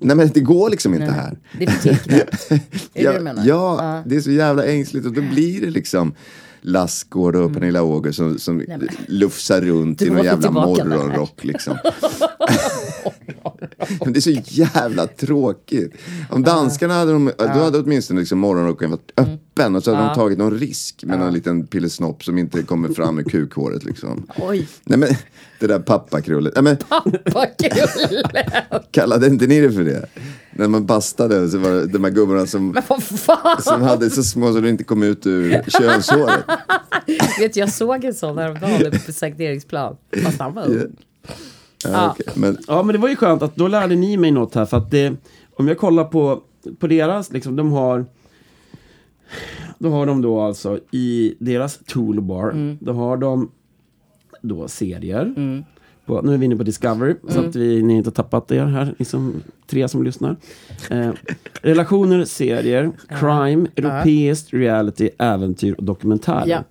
Nej, 0.00 0.16
men 0.16 0.28
det 0.34 0.40
går 0.40 0.70
liksom 0.70 0.94
inte 0.94 1.12
här. 1.12 1.38
Det 1.58 1.64
är 1.64 1.70
för 1.70 1.88
tecknat. 1.88 2.50
Är 2.50 2.60
det 2.92 3.02
ja, 3.02 3.12
det 3.12 3.18
du 3.18 3.24
menar? 3.24 3.44
Ja, 3.46 3.78
Ja. 3.84 4.02
det 4.06 4.16
är 4.16 4.20
så 4.20 4.30
jävla 4.30 4.64
ängsligt 4.64 5.06
och 5.06 5.12
då 5.12 5.22
blir 5.22 5.60
det 5.60 5.70
liksom 5.70 6.14
Lassgård 6.66 7.36
och 7.36 7.52
Pernilla 7.54 7.78
August 7.80 8.16
som, 8.16 8.38
som 8.38 8.60
Mm. 8.60 8.88
lufsar 9.08 9.60
runt 9.60 10.02
i 10.02 10.10
någon 10.10 10.24
jävla 10.24 10.50
morgonrock 10.50 11.44
liksom. 11.44 11.78
Det 14.06 14.16
är 14.16 14.20
så 14.20 14.30
jävla 14.44 15.06
tråkigt. 15.06 15.92
Om 16.30 16.42
danskarna 16.42 16.94
hade, 16.94 17.12
de, 17.12 17.30
då 17.38 17.44
hade 17.44 17.78
åtminstone 17.78 18.20
liksom 18.20 18.38
morgonrocken 18.38 18.90
varit 18.90 19.12
öppen 19.16 19.76
och 19.76 19.84
så 19.84 19.94
hade 19.94 20.08
de 20.08 20.14
tagit 20.14 20.38
någon 20.38 20.58
risk 20.58 21.04
med 21.04 21.18
någon 21.18 21.32
liten 21.32 21.66
pillesnopp 21.66 22.24
som 22.24 22.38
inte 22.38 22.62
kommer 22.62 22.88
fram 22.88 23.14
med 23.16 23.26
kukhåret 23.30 23.84
liksom. 23.84 24.26
Oj, 24.38 24.68
Nej 24.84 24.98
men, 24.98 25.08
det 25.60 25.66
där 25.66 25.78
pappakrullet. 25.78 26.54
Nej 26.54 26.62
men, 26.62 26.76
kul! 27.58 28.22
kallade 28.90 29.26
inte 29.26 29.46
ni 29.46 29.60
det 29.60 29.72
för 29.72 29.84
det? 29.84 30.06
När 30.52 30.68
man 30.68 30.86
bastade 30.86 31.48
så 31.48 31.58
var 31.58 31.70
det 31.70 31.86
de 31.86 32.04
här 32.04 32.10
gubbarna 32.10 32.46
som, 32.46 32.76
som 33.60 33.82
hade 33.82 34.10
så 34.10 34.22
små 34.22 34.52
så 34.52 34.60
det 34.60 34.68
inte 34.68 34.84
kom 34.84 35.02
ut 35.02 35.26
ur 35.26 35.62
könshåret. 35.66 36.44
Vet 37.40 37.56
jag 37.56 37.72
såg 37.72 38.04
en 38.04 38.14
sån 38.14 38.38
häromdagen 38.38 38.92
på 39.06 39.12
Sankt 39.12 39.40
Eriksplan. 39.40 39.96
Fast 40.24 40.40
han 40.40 40.54
var 40.54 40.66
ung. 40.66 40.96
Ja, 41.84 42.10
okej. 42.10 42.32
Men 42.34 42.58
Ja, 42.66 42.82
men 42.82 42.92
det 42.92 42.98
var 42.98 43.08
ju 43.08 43.16
skönt 43.16 43.42
att 43.42 43.56
då 43.56 43.68
lärde 43.68 43.94
ni 43.96 44.16
mig 44.16 44.30
något 44.30 44.54
här. 44.54 44.64
För 44.64 44.76
att 44.76 44.90
det, 44.90 45.16
om 45.56 45.68
jag 45.68 45.78
kollar 45.78 46.04
på, 46.04 46.42
på 46.78 46.86
deras, 46.86 47.32
liksom, 47.32 47.56
de 47.56 47.72
har... 47.72 48.06
Då 49.78 49.90
har 49.90 50.06
de 50.06 50.22
då 50.22 50.40
alltså 50.40 50.78
i 50.90 51.34
deras 51.38 51.78
toolbar, 51.86 52.76
då 52.80 52.92
har 52.92 53.16
de 53.16 53.50
då 54.48 54.68
serier. 54.68 55.34
på, 56.06 56.22
nu 56.22 56.34
är 56.34 56.38
vi 56.38 56.44
inne 56.44 56.56
på 56.56 56.62
Discovery, 56.62 57.14
så 57.28 57.40
att 57.40 57.56
vi, 57.56 57.82
ni 57.82 57.96
inte 57.96 58.08
har 58.08 58.12
tappat 58.14 58.50
er 58.52 58.64
här, 58.64 58.94
ni 58.98 59.04
som, 59.04 59.42
tre 59.66 59.88
som 59.88 60.02
lyssnar. 60.02 60.36
Eh, 60.90 61.10
relationer, 61.62 62.24
serier, 62.24 62.90
crime, 63.08 63.68
europeiskt, 63.76 64.52
reality, 64.54 65.10
äventyr 65.18 65.74
och 65.78 65.84
dokumentärer. 65.84 66.46
Ja. 66.46 66.64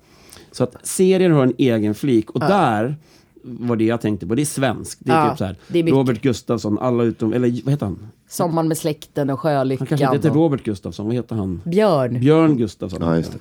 Så 0.52 0.64
att 0.64 0.88
serier 0.88 1.30
har 1.30 1.44
en 1.44 1.54
egen 1.58 1.96
flik 1.96 2.32
och 2.32 2.40
där 2.40 2.96
var 3.44 3.76
det 3.76 3.84
jag 3.86 4.02
tänkte 4.02 4.28
på, 4.28 4.36
det 4.36 4.42
är 4.44 4.46
svenskt. 4.46 5.00
Det 5.04 5.12
är 5.12 5.16
Ja, 5.26 5.30
typ 5.30 5.38
så 5.38 5.46
här, 5.46 5.56
det 5.68 5.80
är. 5.80 5.84
Robert 5.84 6.22
Gustafsson, 6.22 6.80
alla 6.80 7.04
utom, 7.04 7.34
eller 7.34 7.62
vad 7.64 7.72
heter 7.74 7.86
han? 7.86 8.08
Sommaren 8.28 8.68
med 8.68 8.78
släkten 8.78 9.30
och 9.30 9.40
Han 9.40 9.52
Sjölyckan. 9.52 9.88
kanske 9.88 10.06
inte 10.06 10.18
heter 10.18 10.30
och 10.30 10.36
Robert 10.36 10.64
Gustafsson, 10.64 11.06
vad 11.06 11.16
heter 11.16 11.36
han? 11.36 11.62
Björn. 11.66 12.20
Björn 12.20 12.58
Gustafsson. 12.58 13.00
Ja, 13.02 13.18
just 13.18 13.32
det. 13.32 13.40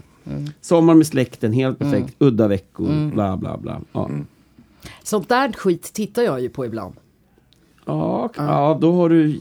Sommar 0.61 0.95
med 0.95 1.07
släkten, 1.07 1.53
helt 1.53 1.79
perfekt, 1.79 2.03
Mm. 2.03 2.13
udda 2.19 2.49
veckor, 2.49 3.11
bla 3.13 3.37
bla 3.37 3.57
bla. 3.59 3.81
Ja. 3.93 4.11
Sånt 5.03 5.29
där 5.29 5.53
skit 5.53 5.83
tittar 5.93 6.23
jag 6.23 6.41
ju 6.41 6.49
på 6.49 6.67
ibland. 6.67 6.95
Ja, 7.85 8.31
ja, 8.37 8.79
då 8.81 8.93
har 8.93 9.09
du... 9.09 9.41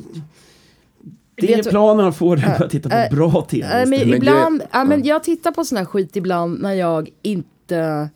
Det 1.36 1.54
är 1.54 1.64
planen 1.64 2.06
att 2.06 2.18
få 2.18 2.36
dig 2.36 2.46
att 2.46 2.70
titta 2.70 2.90
på 2.90 2.96
äh, 2.96 3.10
bra 3.12 3.42
tv. 3.50 3.68
Nej, 3.68 3.86
men. 3.86 4.00
Men 4.00 4.18
ibland, 4.18 4.60
grej- 4.60 4.68
ja, 4.72 4.84
men 4.84 5.04
jag 5.04 5.24
tittar 5.24 5.52
på 5.52 5.66
sån 5.66 5.78
här 5.78 5.86
skit 5.86 6.16
ibland 6.16 6.62
när 6.62 6.74
jag 6.74 7.10
inte, 7.22 8.10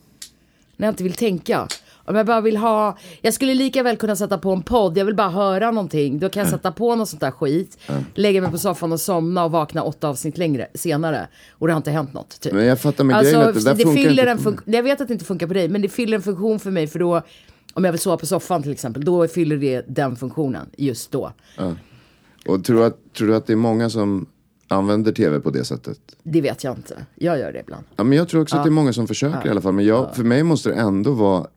när 0.77 0.87
jag 0.87 0.91
inte 0.91 1.03
vill 1.03 1.13
tänka. 1.13 1.67
Om 2.07 2.15
jag 2.15 2.25
bara 2.25 2.41
vill 2.41 2.57
ha, 2.57 2.97
jag 3.21 3.33
skulle 3.33 3.53
lika 3.53 3.83
väl 3.83 3.97
kunna 3.97 4.15
sätta 4.15 4.37
på 4.37 4.51
en 4.51 4.61
podd, 4.61 4.97
jag 4.97 5.05
vill 5.05 5.15
bara 5.15 5.29
höra 5.29 5.71
någonting. 5.71 6.19
Då 6.19 6.29
kan 6.29 6.41
jag 6.43 6.49
sätta 6.49 6.71
på 6.71 6.95
något 6.95 7.09
sånt 7.09 7.21
där 7.21 7.31
skit, 7.31 7.77
lägga 8.15 8.41
mig 8.41 8.51
på 8.51 8.57
soffan 8.57 8.91
och 8.91 8.99
somna 8.99 9.45
och 9.45 9.51
vakna 9.51 9.83
åtta 9.83 10.09
avsnitt 10.09 10.37
längre, 10.37 10.67
senare. 10.73 11.27
Och 11.51 11.67
det 11.67 11.73
har 11.73 11.77
inte 11.77 11.91
hänt 11.91 12.13
något. 12.13 12.39
Typ. 12.39 12.53
Men 12.53 12.65
jag 12.65 12.79
fattar 12.79 13.03
med 13.03 13.21
grejen 13.21 13.41
att 13.41 13.53
det 13.53 13.63
där 13.63 13.75
funkar 13.75 13.93
fyller 13.93 14.31
inte 14.31 14.49
en 14.49 14.73
Jag 14.73 14.83
vet 14.83 15.01
att 15.01 15.07
det 15.07 15.13
inte 15.13 15.25
funkar 15.25 15.47
på 15.47 15.53
dig, 15.53 15.69
men 15.69 15.81
det 15.81 15.89
fyller 15.89 16.17
en 16.17 16.23
funktion 16.23 16.59
för 16.59 16.71
mig 16.71 16.87
för 16.87 16.99
då, 16.99 17.21
om 17.73 17.85
jag 17.85 17.91
vill 17.91 18.01
sova 18.01 18.17
på 18.17 18.25
soffan 18.25 18.63
till 18.63 18.71
exempel, 18.71 19.05
då 19.05 19.27
fyller 19.27 19.57
det 19.57 19.85
den 19.87 20.15
funktionen 20.15 20.69
just 20.77 21.11
då. 21.11 21.31
Och 22.47 22.63
tror 22.63 22.79
du, 22.79 22.85
att, 22.85 23.13
tror 23.13 23.27
du 23.27 23.35
att 23.35 23.47
det 23.47 23.53
är 23.53 23.57
många 23.57 23.89
som 23.89 24.25
använder 24.67 25.11
tv 25.11 25.39
på 25.39 25.49
det 25.49 25.65
sättet? 25.65 25.99
Det 26.23 26.41
vet 26.41 26.63
jag 26.63 26.75
inte. 26.77 27.05
Jag 27.15 27.39
gör 27.39 27.53
det 27.53 27.59
ibland. 27.59 27.83
Ja, 27.95 28.03
men 28.03 28.17
jag 28.17 28.29
tror 28.29 28.41
också 28.41 28.57
att 28.57 28.63
det 28.63 28.69
är 28.69 28.71
många 28.71 28.93
som 28.93 29.07
försöker 29.07 29.47
i 29.47 29.49
alla 29.49 29.61
fall. 29.61 29.73
Men 29.73 29.85
jag, 29.85 30.15
för 30.15 30.23
mig 30.23 30.43
måste 30.43 30.69
det 30.69 30.75
ändå 30.75 31.11
vara 31.11 31.47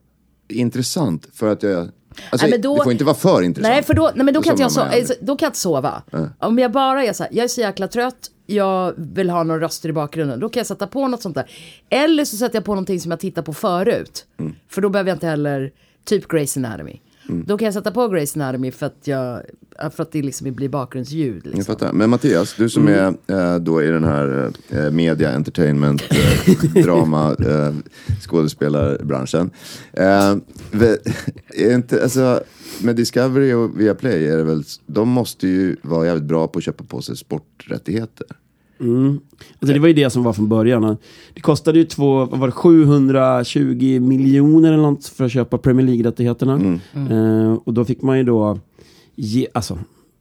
intressant 0.52 1.26
för 1.32 1.46
att 1.52 1.62
jag... 1.62 1.88
Alltså, 2.30 2.46
Nej, 2.46 2.58
då- 2.58 2.76
det 2.76 2.82
får 2.82 2.92
inte 2.92 3.04
vara 3.04 3.14
för 3.16 3.42
intressant. 3.42 3.72
Nej, 3.74 3.82
för 3.82 3.94
då, 3.94 4.10
nej, 4.14 4.24
men 4.24 4.34
då, 4.34 4.42
kan 4.42 4.56
jag 4.58 4.68
so- 4.70 4.80
alltså, 4.98 5.14
då 5.20 5.36
kan 5.36 5.46
jag 5.46 5.50
inte 5.50 5.58
sova. 5.58 6.02
Om 6.38 6.58
jag 6.58 6.72
bara 6.72 7.04
är 7.04 7.12
så 7.12 7.22
här, 7.22 7.32
jag 7.34 7.44
är 7.44 7.48
så 7.48 7.60
jäkla 7.60 7.88
trött, 7.88 8.30
jag 8.46 8.94
vill 8.96 9.30
ha 9.30 9.42
några 9.42 9.60
röster 9.60 9.88
i 9.88 9.92
bakgrunden, 9.92 10.40
då 10.40 10.48
kan 10.48 10.60
jag 10.60 10.66
sätta 10.66 10.86
på 10.86 11.08
något 11.08 11.22
sånt 11.22 11.34
där. 11.34 11.50
Eller 11.90 12.24
så 12.24 12.36
sätter 12.36 12.56
jag 12.56 12.64
på 12.64 12.72
någonting 12.74 13.00
som 13.00 13.10
jag 13.10 13.20
tittar 13.20 13.42
på 13.42 13.52
förut. 13.54 14.26
Mm. 14.38 14.54
För 14.68 14.80
då 14.82 14.88
behöver 14.88 15.10
jag 15.10 15.16
inte 15.16 15.26
heller, 15.26 15.72
typ 16.04 16.26
Grey's 16.26 16.58
Anatomy. 16.66 17.00
Mm. 17.30 17.44
Då 17.46 17.58
kan 17.58 17.64
jag 17.64 17.74
sätta 17.74 17.90
på 17.90 18.00
Grey's 18.00 18.42
Anatomy 18.42 18.70
för 18.70 18.86
att, 18.86 18.96
jag, 19.04 19.42
för 19.92 20.02
att 20.02 20.12
det 20.12 20.22
liksom 20.22 20.54
blir 20.54 20.68
bakgrundsljud. 20.68 21.42
Jag 21.46 21.54
Liksom. 21.54 21.64
fattar. 21.74 21.92
Men 21.92 22.10
Mattias, 22.10 22.54
du 22.54 22.68
som 22.68 22.88
är 22.88 23.14
eh, 23.26 23.56
då 23.56 23.82
i 23.82 23.86
den 23.86 24.04
här 24.04 24.52
eh, 24.70 24.90
media, 24.90 25.32
entertainment, 25.34 26.02
eh, 26.10 26.82
drama, 26.82 27.34
eh, 27.38 27.74
skådespelarbranschen. 28.20 29.50
Eh, 29.92 30.36
är 31.54 31.74
inte, 31.74 32.02
alltså, 32.02 32.42
med 32.82 32.96
Discovery 32.96 33.52
och 33.52 33.80
Viaplay, 33.80 34.26
är 34.26 34.36
det 34.36 34.44
väl, 34.44 34.64
de 34.86 35.08
måste 35.08 35.48
ju 35.48 35.76
vara 35.82 36.06
jävligt 36.06 36.24
bra 36.24 36.48
på 36.48 36.58
att 36.58 36.64
köpa 36.64 36.84
på 36.84 37.02
sig 37.02 37.16
sporträttigheter. 37.16 38.26
Alltså, 38.80 39.74
det 39.74 39.78
var 39.78 39.88
ju 39.88 39.94
det 39.94 40.10
som 40.10 40.22
var 40.22 40.32
från 40.32 40.48
början. 40.48 40.96
Det 41.34 41.40
kostade 41.40 41.78
ju 41.78 41.84
två, 41.84 42.24
vad 42.24 42.38
var 42.40 42.46
det, 42.46 42.52
720 42.52 44.00
miljoner 44.00 44.72
eller 44.72 44.82
något 44.82 45.06
för 45.06 45.24
att 45.24 45.32
köpa 45.32 45.58
Premier 45.58 45.86
League-rättigheterna. 45.86 46.78
Eh, 47.10 47.52
och 47.64 47.74
då 47.74 47.84
fick 47.84 48.02
man 48.02 48.18
ju 48.18 48.24
då 48.24 48.58
ge, 49.14 49.46
alltså, 49.54 49.78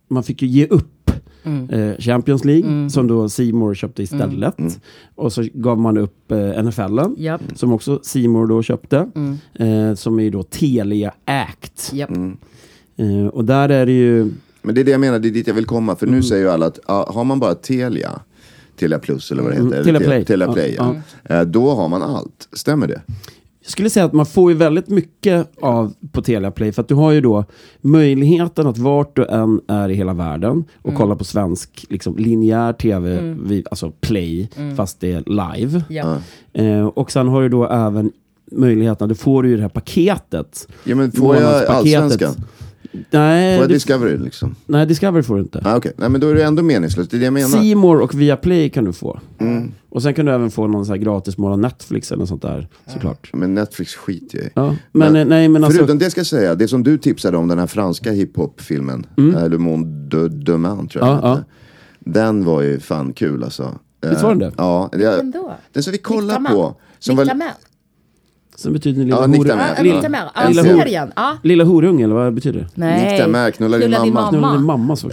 man 0.08 0.24
fick 0.24 0.42
ju 0.42 0.48
ge 0.48 0.68
upp 0.68 1.12
eh, 1.70 1.98
Champions 2.00 2.46
League, 2.46 2.90
som 2.90 3.08
då 3.08 3.30
Seymour 3.30 3.74
köpte 3.76 4.04
istället. 4.04 4.56
Och 5.16 5.34
så 5.34 5.46
gav 5.54 5.80
man 5.80 5.98
upp 5.98 6.32
eh, 6.32 6.64
NFL, 6.64 7.00
Japp. 7.18 7.42
som 7.56 7.74
också 7.74 8.00
Seymour 8.04 8.48
då 8.48 8.64
köpte. 8.64 8.98
Eh, 9.54 9.94
som 9.96 10.20
är 10.20 10.24
ju 10.24 10.30
då 10.30 10.44
Telia-ägt. 10.44 11.92
Japp. 11.94 12.10
Eh, 12.98 13.28
och 13.28 13.46
där 13.46 13.70
är 13.70 13.86
det 13.86 13.92
ju... 13.92 14.32
Men 14.62 14.76
det 14.76 14.82
är 14.82 14.86
det 14.86 14.92
jag 14.92 15.00
menar, 15.02 15.20
det 15.20 15.28
är 15.28 15.32
dit 15.32 15.48
jag 15.48 15.54
vill 15.54 15.66
komma. 15.66 15.96
För 15.96 16.08
nu 16.08 16.24
säger 16.24 16.44
ju 16.44 16.50
alla 16.50 16.66
att 16.66 16.80
har 16.88 17.24
man 17.24 17.40
bara 17.40 17.56
Telia, 17.56 18.20
Telia 18.80 19.00
Plus 19.00 19.32
eller 19.32 19.44
vad 19.44 19.52
det 19.52 19.56
heter, 19.56 19.72
eller 19.74 19.84
Telia 19.84 20.00
Te- 20.00 20.06
Play. 20.06 20.26
Telia 20.26 20.54
Play 20.54 20.76
Ja, 20.78 20.96
ja. 21.30 21.36
Eh, 21.36 21.42
då 21.46 21.76
har 21.76 21.88
man 21.90 22.02
allt. 22.02 22.48
Stämmer 22.54 22.88
det? 22.88 23.02
Jag 23.64 23.72
skulle 23.72 23.90
säga 23.90 24.06
att 24.06 24.14
man 24.14 24.26
får 24.26 24.52
ju 24.52 24.58
väldigt 24.58 24.88
mycket 24.90 25.50
av 25.62 25.94
på 26.12 26.22
Telia 26.22 26.52
Play 26.52 26.72
för 26.72 26.82
att 26.82 26.88
du 26.88 26.96
har 26.96 27.12
ju 27.12 27.22
då 27.22 27.46
möjligheten 27.82 28.68
att 28.68 28.78
vart 28.78 29.16
du 29.16 29.26
än 29.26 29.62
är 29.68 29.90
i 29.90 29.94
hela 29.94 30.14
världen 30.14 30.64
och 30.82 30.96
kolla 30.96 31.16
på 31.16 31.24
svensk 31.24 31.86
liksom, 31.90 32.18
linjär 32.18 32.74
tv, 32.74 33.22
vid, 33.40 33.68
alltså 33.72 33.92
play, 34.02 34.50
fast 34.78 35.00
det 35.00 35.12
är 35.12 35.24
live. 35.58 35.84
Japp. 35.90 36.18
Eh, 36.54 36.86
och 36.86 37.12
sen 37.12 37.28
har 37.28 37.42
du 37.42 37.50
då 37.50 37.68
även 37.68 38.12
möjligheten, 38.52 39.10
då 39.10 39.16
får 39.16 39.44
du 39.44 39.50
ju 39.50 39.56
det 39.56 39.62
här 39.62 39.70
paketet. 39.70 40.68
Ja 40.84 40.96
men 40.96 41.12
får 41.12 41.36
jag 41.36 41.66
allsvenskan? 41.66 42.36
Nej, 42.92 43.56
Får 43.58 43.64
jag 43.64 43.70
du, 43.70 43.74
Discovery 43.74 44.18
liksom? 44.18 44.56
nej, 44.66 44.86
Discovery 44.86 45.24
får 45.24 45.36
du 45.36 45.42
inte. 45.42 45.62
Ah, 45.66 45.76
Okej, 45.78 45.94
nej 45.98 46.10
men 46.10 46.22
då 46.22 46.28
är 46.30 46.36
det 46.36 46.44
ändå 46.44 46.64
meningslöst. 46.64 47.12
Det 47.12 47.18
är 47.18 47.20
det 47.20 47.26
jag 47.26 47.34
menar. 47.34 47.48
Seymour 47.48 48.00
och 48.02 48.22
Viaplay 48.22 48.70
kan 48.70 48.86
du 48.86 48.94
få. 48.94 49.20
Mm. 49.40 49.72
Och 49.90 50.02
sen 50.04 50.14
kan 50.14 50.26
du 50.26 50.32
även 50.32 50.52
få 50.52 50.68
någon 50.68 50.86
så 50.86 50.92
här 50.92 50.98
gratis 51.00 51.38
månad 51.38 51.60
Netflix 51.60 52.12
eller 52.12 52.20
något 52.20 52.30
sånt 52.30 52.42
där, 52.42 52.68
såklart. 52.88 53.30
Men 53.34 53.54
Netflix 53.56 53.96
skiter 53.96 54.38
jag 54.38 54.48
i. 54.48 54.50
Ja. 54.54 54.76
Men, 54.92 55.14
Men- 55.14 55.16
eh, 55.16 55.28
nej, 55.28 55.48
men 55.50 55.64
alltså... 55.64 55.78
Förutom 55.78 55.98
det 56.00 56.10
ska 56.12 56.20
jag 56.20 56.28
säga, 56.28 56.56
det 56.56 56.68
som 56.68 56.84
du 56.84 56.98
tipsade 56.98 57.38
om, 57.38 57.48
den 57.48 57.60
här 57.60 57.68
franska 57.68 58.12
hiphop-filmen, 58.12 59.06
mm. 59.18 59.52
Le 59.52 59.58
Monde 59.58 60.08
de 60.28 60.44
Demain 60.44 60.88
tror 60.88 61.06
jag 61.06 61.18
Ja, 61.18 61.22
den 61.22 61.32
hette. 61.32 61.44
Den 62.00 62.46
var 62.46 62.62
ju 62.62 62.80
fan 62.80 63.14
kul 63.14 63.44
alltså. 63.44 63.76
Visst 64.10 64.22
var 64.24 64.30
den 64.30 64.40
det? 64.40 64.46
Eh, 64.46 64.52
Ja. 64.58 64.90
Vilken 64.94 65.32
då? 65.32 65.54
den 65.74 65.84
som 65.84 65.92
vi 65.92 65.98
kollar 65.98 66.40
Nikta 66.40 66.54
på. 66.56 66.76
Som 67.00 67.16
var. 67.16 67.26
Som 68.60 68.74
betyder 68.74 69.00
lilla 69.04 69.16
Ja, 69.16 69.22
horung. 69.22 69.32
Nikta 69.32 69.56
Mer. 69.56 70.20
Ja, 70.22 70.30
Ja. 70.36 70.44
Ja, 70.44 70.48
Lilla 70.50 70.62
hor- 70.64 70.80
serien. 70.80 71.12
Ja. 71.16 71.38
Lilla 71.44 71.64
horung 71.64 72.02
eller 72.02 72.16
vad 72.16 72.34
betyder 72.34 72.60
det? 72.60 72.68
Nej. 72.76 73.12
Nikta 73.28 73.52
knulla 73.52 73.78
din 73.78 73.92
mamma. 73.92 74.30
Knulla 74.30 74.52
din 74.54 74.64
mamma. 74.66 74.96
så. 74.96 75.10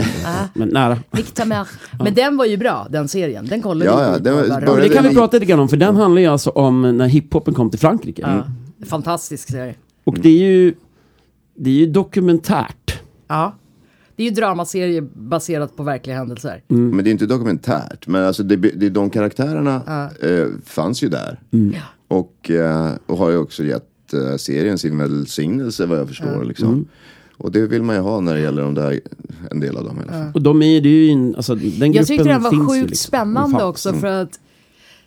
Men 0.55 0.69
nära. 0.69 0.99
Nikta. 1.11 1.45
Men 2.05 2.15
den 2.15 2.37
var 2.37 2.45
ju 2.45 2.57
bra, 2.57 2.87
den 2.91 3.09
serien. 3.09 3.47
Den 3.47 3.63
kollade 3.63 3.91
Ja, 3.91 3.97
vi 3.97 4.03
ja, 4.03 4.19
den 4.19 4.35
var- 4.35 4.41
Bara- 4.43 4.49
Ja, 4.49 4.55
men 4.59 4.67
började- 4.67 4.89
det 4.89 4.95
kan 4.95 5.05
vi 5.09 5.15
prata 5.15 5.37
lite 5.37 5.47
grann 5.47 5.61
om, 5.61 5.69
för 5.69 5.77
den 5.77 5.97
handlar 5.97 6.21
ju 6.23 6.29
alltså 6.29 6.51
om 6.51 6.97
när 6.97 7.07
hiphopen 7.07 7.55
kom 7.55 7.71
till 7.71 7.81
Frankrike. 7.81 8.23
Ja. 8.23 8.87
Fantastisk 8.87 9.49
serie. 9.51 9.75
Och 10.05 10.19
det 10.19 10.29
är 10.29 10.49
ju, 10.51 10.75
det 11.57 11.71
är 11.71 11.75
ju 11.75 11.87
dokumentärt. 11.87 13.01
Ja. 13.29 13.55
Det 14.17 14.23
är 14.23 14.29
ju 14.29 14.35
dramaserie 14.35 15.03
baserat 15.15 15.77
på 15.77 15.83
verkliga 15.83 16.17
händelser. 16.17 16.63
Men 16.69 17.05
det 17.05 17.11
är 17.11 17.13
inte 17.13 17.27
dokumentärt. 17.27 18.07
Men 18.07 18.25
alltså 18.25 18.43
det, 18.43 18.57
det, 18.57 18.89
de 18.89 19.11
karaktärerna 19.11 19.75
eh, 20.23 20.47
fanns 20.65 21.03
ju 21.03 21.09
där. 21.09 21.41
Och, 21.51 21.55
eh, 21.59 21.81
och 22.09 22.51
har 23.07 23.31
ju 23.31 23.37
också 23.37 23.65
gett 23.65 24.15
eh, 24.15 24.37
serien 24.37 24.79
sin 24.79 24.99
välsignelse 24.99 25.87
vad 25.87 25.99
jag 25.99 26.09
förstår. 26.09 26.45
Liksom. 26.45 26.89
Och 27.39 27.53
det 27.53 27.67
vill 27.67 27.83
man 27.83 27.97
ju 27.97 28.03
ha 28.03 28.21
när 28.21 28.35
det 28.35 28.41
gäller 28.41 28.63
de 28.63 28.75
där, 28.75 29.01
en 29.51 29.61
del 29.61 29.77
av 29.77 29.85
dem 29.85 29.99
i 29.99 30.03
alla 30.03 30.13
fall. 30.13 30.31
Och 30.35 30.43
de 30.43 30.63
är 30.63 30.81
det 30.81 30.89
är 30.89 30.91
ju, 30.91 31.07
in, 31.07 31.35
alltså 31.37 31.55
den 31.55 31.63
gruppen 31.71 31.93
Jag 31.93 32.07
tyckte 32.07 32.25
den 32.29 32.43
var 32.43 32.51
sjukt 32.51 32.77
ju 32.77 32.87
liksom. 32.87 33.09
spännande 33.09 33.59
Fan. 33.59 33.69
också 33.69 33.93
för 33.93 34.07
att 34.23 34.41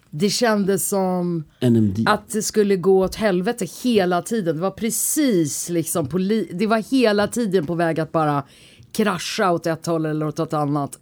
det 0.09 0.29
kändes 0.29 0.87
som 0.87 1.43
NMD. 1.61 2.03
att 2.09 2.29
det 2.29 2.41
skulle 2.41 2.75
gå 2.75 3.03
åt 3.03 3.15
helvete 3.15 3.65
hela 3.83 4.21
tiden. 4.21 4.55
Det 4.55 4.61
var 4.61 4.71
precis 4.71 5.69
liksom, 5.69 6.07
poli- 6.07 6.49
det 6.53 6.67
var 6.67 6.91
hela 6.91 7.27
tiden 7.27 7.65
på 7.65 7.75
väg 7.75 7.99
att 7.99 8.11
bara 8.11 8.43
krascha 8.91 9.51
åt 9.51 9.67
ett 9.67 9.85
håll 9.85 10.05
eller 10.05 10.27
åt 10.27 10.39
ett 10.39 10.53
annat. 10.53 10.99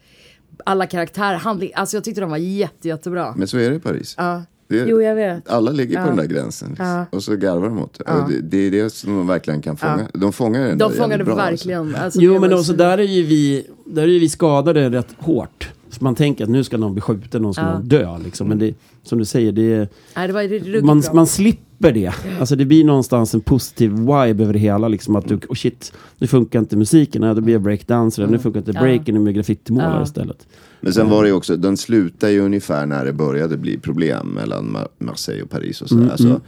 Alla 0.65 0.87
karaktärer, 0.87 1.37
handling, 1.37 1.71
alltså 1.75 1.97
jag 1.97 2.03
tyckte 2.03 2.21
de 2.21 2.29
var 2.29 2.37
jätte, 2.37 2.87
jättebra. 2.87 3.33
Men 3.37 3.47
så 3.47 3.57
är 3.57 3.69
det 3.69 3.75
i 3.75 3.79
Paris. 3.79 4.15
Ja. 4.17 4.43
Det, 4.69 4.77
Jo, 4.87 5.01
jag 5.01 5.15
vet. 5.15 5.49
Alla 5.49 5.71
ligger 5.71 6.01
på 6.01 6.07
den 6.07 6.15
där 6.17 6.25
gränsen. 6.25 6.69
Liksom. 6.69 7.05
Och 7.09 7.23
så 7.23 7.35
garvar 7.35 7.67
de 7.67 7.79
åt 7.81 7.99
det. 7.99 8.03
Och 8.13 8.29
det. 8.29 8.41
Det 8.41 8.57
är 8.57 8.71
det 8.71 8.89
som 8.89 9.17
de 9.17 9.27
verkligen 9.27 9.61
kan 9.61 9.77
fånga. 9.77 10.07
De 10.13 10.33
fångar 10.33 10.61
den 10.67 10.77
De 10.77 10.91
fångade 10.91 11.11
jävligt 11.13 11.25
bra, 11.25 11.35
alltså. 11.35 11.69
verkligen. 11.69 11.95
Alltså, 11.95 12.19
Jo 12.21 12.33
det 12.33 12.39
men 12.39 12.53
också 12.53 12.63
så- 12.63 12.73
där 12.73 12.97
är 12.97 13.03
ju 13.03 13.23
vi, 13.23 13.67
där 13.85 14.03
är 14.03 14.07
ju 14.07 14.19
vi 14.19 14.29
skadade 14.29 14.89
rätt 14.89 15.07
hårt. 15.17 15.69
Så 15.89 16.03
man 16.03 16.15
tänker 16.15 16.43
att 16.43 16.49
nu 16.49 16.63
ska 16.63 16.77
någon 16.77 16.93
bli 16.93 17.01
skjuten, 17.01 17.41
någon 17.41 17.53
ska 17.53 17.63
Ja. 17.63 17.73
någon 17.73 17.87
dö 17.87 18.17
liksom. 18.23 18.47
Men 18.47 18.59
det, 18.59 18.73
som 19.03 19.17
du 19.19 19.25
säger, 19.25 19.51
det 19.51 19.73
är, 19.73 19.87
Nej, 20.15 20.27
det 20.27 20.81
man, 20.83 20.99
bra. 21.01 21.13
man 21.13 21.27
slipper 21.27 21.91
det. 21.91 22.11
Alltså 22.39 22.55
det 22.55 22.65
blir 22.65 22.83
någonstans 22.85 23.33
en 23.33 23.41
positiv 23.41 23.91
vibe 23.91 24.43
över 24.43 24.53
det 24.53 24.59
hela. 24.59 24.87
Liksom 24.87 25.15
att 25.15 25.27
du, 25.27 25.35
oh 25.35 25.55
shit, 25.55 25.93
nu 26.17 26.27
funkar 26.27 26.59
inte 26.59 26.77
musiken, 26.77 27.21
då 27.21 27.41
blir 27.41 27.53
jag 27.53 27.61
breakdancer. 27.61 28.27
Nu 28.27 28.39
funkar 28.39 28.59
inte 28.59 28.73
breaken, 28.73 29.15
nu 29.15 29.19
blir 29.21 29.27
jag 29.27 29.35
graffitimålare 29.35 29.95
Ja. 29.97 30.03
istället. 30.03 30.47
Men 30.81 30.93
sen 30.93 31.09
var 31.09 31.23
det 31.23 31.29
ju 31.29 31.35
också, 31.35 31.55
den 31.57 31.77
slutade 31.77 32.31
ju 32.33 32.39
ungefär 32.39 32.85
när 32.85 33.05
det 33.05 33.13
började 33.13 33.57
bli 33.57 33.77
problem 33.77 34.27
mellan 34.27 34.65
Ma- 34.77 34.87
Marseille 35.05 35.43
och 35.43 35.49
Paris 35.49 35.81
och 35.81 35.89
sådär. 35.89 36.09
alltså, 36.11 36.41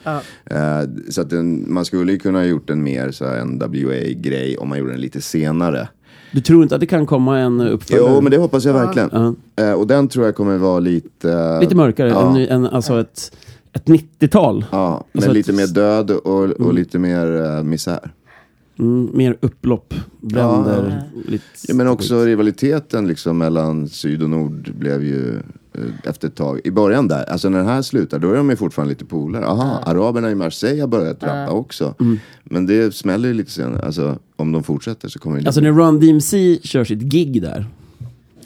eh, 0.45 0.89
så 1.09 1.21
att 1.21 1.29
den, 1.29 1.73
man 1.73 1.85
skulle 1.85 2.11
ju 2.11 2.17
kunna 2.19 2.39
ha 2.39 2.45
gjort 2.45 2.69
en 2.69 2.83
mer 2.83 3.11
så 3.11 3.25
här 3.25 3.45
NWA-grej 3.45 4.57
om 4.57 4.69
man 4.69 4.77
gjorde 4.79 4.91
den 4.91 5.01
lite 5.01 5.21
senare. 5.21 5.87
Du 6.31 6.41
tror 6.41 6.63
inte 6.63 6.75
att 6.75 6.81
det 6.81 6.87
kan 6.87 7.05
komma 7.05 7.39
en 7.39 7.61
uppföljare? 7.61 8.11
Jo, 8.15 8.21
men 8.21 8.31
det 8.31 8.37
hoppas 8.37 8.65
jag 8.65 8.73
verkligen. 8.73 9.09
Ja. 9.55 9.63
Eh, 9.63 9.73
och 9.73 9.87
den 9.87 10.07
tror 10.07 10.25
jag 10.25 10.35
kommer 10.35 10.57
vara 10.57 10.79
lite... 10.79 11.31
eh, 11.31 11.59
Lite 11.61 11.75
mörkare, 11.75 12.09
Ja. 12.09 12.29
en, 12.37 12.47
en, 12.47 12.65
alltså 12.65 12.99
ett, 12.99 13.31
ett 13.73 13.85
90-tal. 13.85 14.65
Ja, 14.71 15.03
men 15.11 15.19
Alltså 15.19 15.31
lite 15.33 15.51
ett- 15.51 15.57
mer 15.57 15.67
död 15.67 16.11
och, 16.11 16.43
och 16.43 16.73
lite 16.73 16.99
mer 16.99 17.25
uh, 17.31 17.63
misär. 17.63 18.11
Mm, 18.79 19.09
mer 19.13 19.37
upplopp, 19.41 19.93
bränder. 20.21 21.03
Lite, 21.27 21.43
Ja, 21.67 21.75
men 21.75 21.87
också 21.87 22.23
rivaliteten 22.25 23.07
liksom 23.07 23.37
mellan 23.37 23.87
syd 23.87 24.23
och 24.23 24.29
nord 24.29 24.71
blev 24.79 25.03
ju 25.03 25.29
eh, 25.29 25.41
efter 26.03 26.27
ett 26.27 26.35
tag, 26.35 26.61
i 26.63 26.71
början 26.71 27.07
där, 27.07 27.23
alltså 27.29 27.49
när 27.49 27.57
den 27.57 27.67
här 27.67 27.81
slutar 27.81 28.19
då 28.19 28.31
är 28.31 28.35
de 28.35 28.49
ju 28.49 28.55
fortfarande 28.55 28.89
lite 28.93 29.05
polare. 29.05 29.45
Aha, 29.45 29.79
araberna 29.85 30.31
i 30.31 30.35
Marseille 30.35 30.81
har 30.81 30.87
börjat 30.87 31.23
rappa 31.23 31.51
också. 31.51 31.93
Men 32.43 32.65
det 32.65 32.95
smäller 32.95 33.27
ju 33.27 33.33
lite 33.33 33.51
senare, 33.51 33.85
alltså 33.85 34.17
om 34.35 34.51
de 34.51 34.63
fortsätter 34.63 35.09
så 35.09 35.19
kommer 35.19 35.39
det 35.41 35.45
Alltså 35.47 35.61
när 35.61 35.71
Run 35.71 35.99
DMC 35.99 36.59
kör 36.63 36.83
sitt 36.83 36.99
gig 37.01 37.41
där. 37.41 37.65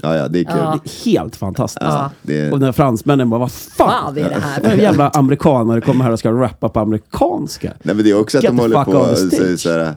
Ja, 0.01 0.15
ja, 0.15 0.27
det 0.27 0.39
är 0.39 0.43
kul. 0.43 0.53
Det 0.55 0.61
är 0.61 1.05
helt 1.11 1.35
fantastiskt. 1.35 1.91
Det 2.21 2.39
är- 2.39 2.53
Och 2.53 2.59
när 2.59 2.71
fransmännen 2.71 3.29
bara, 3.29 3.39
vad 3.39 3.51
fan 3.51 4.13
Vad 4.15 4.17
är 4.25 4.29
det 4.29 4.35
här? 4.39 4.61
Det 4.75 4.81
jävla 4.81 5.09
amerikanare 5.09 5.81
kommer 5.81 6.03
här 6.05 6.11
och 6.11 6.19
ska 6.19 6.31
rappa 6.31 6.69
på 6.69 6.79
amerikanska? 6.79 7.73
Nej 7.83 7.95
men 7.95 8.05
det 8.05 8.11
är 8.11 8.19
också 8.19 8.37
att 8.37 8.43
Get 8.43 8.51
de 8.51 8.59
håller 8.59 8.83
på 8.83 8.91
och 8.91 9.17
säger 9.17 9.57
såhär, 9.57 9.95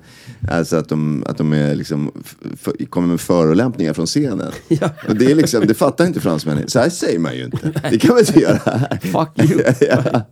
alltså 0.50 0.76
att 0.76 0.88
de, 0.88 1.24
att 1.26 1.38
de 1.38 1.52
är 1.52 1.74
liksom, 1.74 2.12
kommer 2.90 3.08
med 3.08 3.20
förolämpningar 3.20 3.92
från 3.92 4.06
scenen. 4.06 4.52
Och 5.08 5.16
det 5.16 5.30
är 5.30 5.34
liksom, 5.34 5.66
det 5.66 5.74
fattar 5.74 6.06
inte 6.06 6.20
fransmännen. 6.20 6.68
Så 6.68 6.78
här 6.78 6.88
säger 6.88 7.18
man 7.18 7.36
ju 7.36 7.44
inte. 7.44 7.72
Det 7.90 7.98
kan 7.98 8.10
man 8.10 8.18
inte 8.18 8.40
göra. 8.40 8.58
Fuck 9.00 9.50
you. 9.50 9.62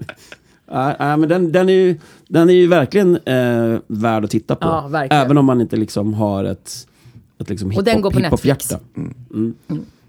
Nej, 0.73 0.97
nej, 0.99 1.17
men 1.17 1.29
den, 1.29 1.53
den, 1.53 1.69
är 1.69 1.73
ju, 1.73 1.99
den 2.29 2.51
är 2.51 2.55
ju 2.55 2.67
verkligen 2.67 3.17
eh, 3.17 3.79
värd 3.87 4.25
att 4.25 4.31
titta 4.31 4.57
på. 4.57 4.67
Ja. 4.67 5.05
Även 5.05 5.38
om 5.38 5.45
man 5.45 5.61
inte 5.61 5.77
liksom 5.77 6.14
har 6.14 6.45
ett, 6.45 6.87
ett 7.38 7.49
liksom 7.49 7.73
Och 7.77 7.85
den 7.85 8.01
går 8.01 8.11
på 8.11 8.19
hiphop-hjärta. 8.19 8.79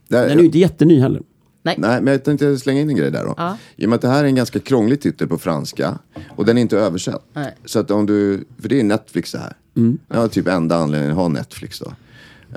Där, 0.08 0.28
Den 0.28 0.32
är 0.32 0.40
ju 0.40 0.46
inte 0.46 0.60
jätteny 0.60 1.00
heller. 1.00 1.22
Nej. 1.66 1.76
Nej, 1.78 2.02
men 2.02 2.14
jag 2.14 2.24
tänkte 2.24 2.58
slänga 2.58 2.82
in 2.82 2.90
en 2.90 2.96
grej 2.96 3.12
där 3.12 3.26
då. 3.26 3.34
Ja. 3.38 3.58
I 3.76 3.86
och 3.86 3.90
med 3.90 3.96
att 3.96 4.02
det 4.02 4.08
här 4.08 4.24
är 4.24 4.28
en 4.28 4.36
ganska 4.36 4.60
krånglig 4.60 5.02
titel 5.02 5.28
på 5.28 5.38
franska 5.38 6.00
och 6.36 6.46
den 6.46 6.58
är 6.58 6.62
inte 6.62 6.78
översatt. 6.78 7.26
Nej. 7.34 7.56
Så 7.66 7.80
att 7.80 7.92
om 7.92 8.06
du, 8.06 8.46
för 8.60 8.70
det 8.70 8.80
är 8.80 8.84
Netflix 8.84 9.32
det 9.32 9.38
här. 9.38 9.54
Ja, 10.08 10.28
typ 10.28 10.48
enda 10.48 10.76
anledningen 10.76 11.12
att 11.12 11.18
ha 11.18 11.28
Netflix 11.28 11.80
då. 11.80 11.94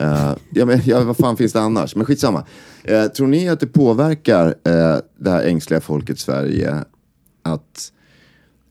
Uh, 0.00 0.36
ja, 0.50 0.64
men, 0.64 0.80
ja, 0.84 1.04
vad 1.04 1.16
fan 1.16 1.36
finns 1.36 1.52
det 1.52 1.60
annars? 1.60 1.96
Men 1.96 2.06
skitsamma. 2.06 2.44
Uh, 2.90 3.04
tror 3.04 3.26
ni 3.26 3.48
att 3.48 3.60
det 3.60 3.66
påverkar 3.66 4.46
uh, 4.46 4.96
det 5.18 5.30
här 5.30 5.44
ängsliga 5.44 5.80
folket 5.80 6.18
Sverige 6.18 6.84
att, 7.42 7.92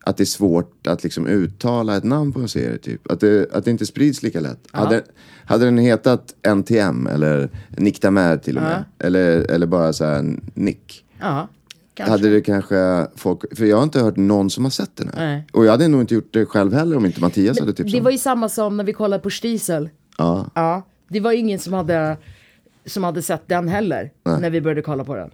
att 0.04 0.16
det 0.16 0.22
är 0.22 0.26
svårt 0.26 0.86
att 0.86 1.02
liksom 1.02 1.26
uttala 1.26 1.96
ett 1.96 2.04
namn 2.04 2.32
på 2.32 2.40
en 2.40 2.48
serie? 2.48 2.78
Typ? 2.78 3.10
Att, 3.10 3.20
det, 3.20 3.52
att 3.52 3.64
det 3.64 3.70
inte 3.70 3.86
sprids 3.86 4.22
lika 4.22 4.40
lätt? 4.40 4.60
Hade, 4.70 5.02
hade 5.44 5.64
den 5.64 5.78
hetat 5.78 6.34
NTM 6.56 7.06
eller 7.06 7.50
Nick 7.68 8.00
Tamer 8.00 8.36
till 8.36 8.56
och 8.56 8.62
med? 8.62 8.84
Eller, 8.98 9.50
eller 9.50 9.66
bara 9.66 9.92
så 9.92 10.04
här 10.04 10.40
Nick? 10.54 11.04
Ja, 11.20 11.48
kanske. 11.98 12.10
Hade 12.10 12.34
det 12.34 12.40
kanske 12.40 13.06
folk, 13.16 13.56
för 13.56 13.64
jag 13.64 13.76
har 13.76 13.82
inte 13.82 14.00
hört 14.00 14.16
någon 14.16 14.50
som 14.50 14.64
har 14.64 14.70
sett 14.70 14.96
den 14.96 15.10
här. 15.14 15.26
Nej. 15.26 15.46
Och 15.52 15.66
jag 15.66 15.70
hade 15.70 15.88
nog 15.88 16.00
inte 16.00 16.14
gjort 16.14 16.32
det 16.32 16.46
själv 16.46 16.74
heller 16.74 16.96
om 16.96 17.06
inte 17.06 17.20
Mattias 17.20 17.60
hade 17.60 17.72
tipsat 17.72 17.92
Det 17.92 18.00
var 18.00 18.10
ju 18.10 18.18
samma 18.18 18.48
som 18.48 18.76
när 18.76 18.84
vi 18.84 18.92
kollade 18.92 19.22
på 19.22 19.30
Stiesel. 19.30 19.90
Ja. 20.18 20.50
Ja, 20.54 20.82
det 21.08 21.20
var 21.20 21.32
ju 21.32 21.38
ingen 21.38 21.58
som 21.58 21.72
hade, 21.72 22.16
som 22.86 23.04
hade 23.04 23.22
sett 23.22 23.42
den 23.48 23.68
heller. 23.68 24.10
När 24.24 24.50
vi 24.50 24.60
började 24.60 24.82
kolla 24.82 25.04
på 25.04 25.14
den. 25.16 25.30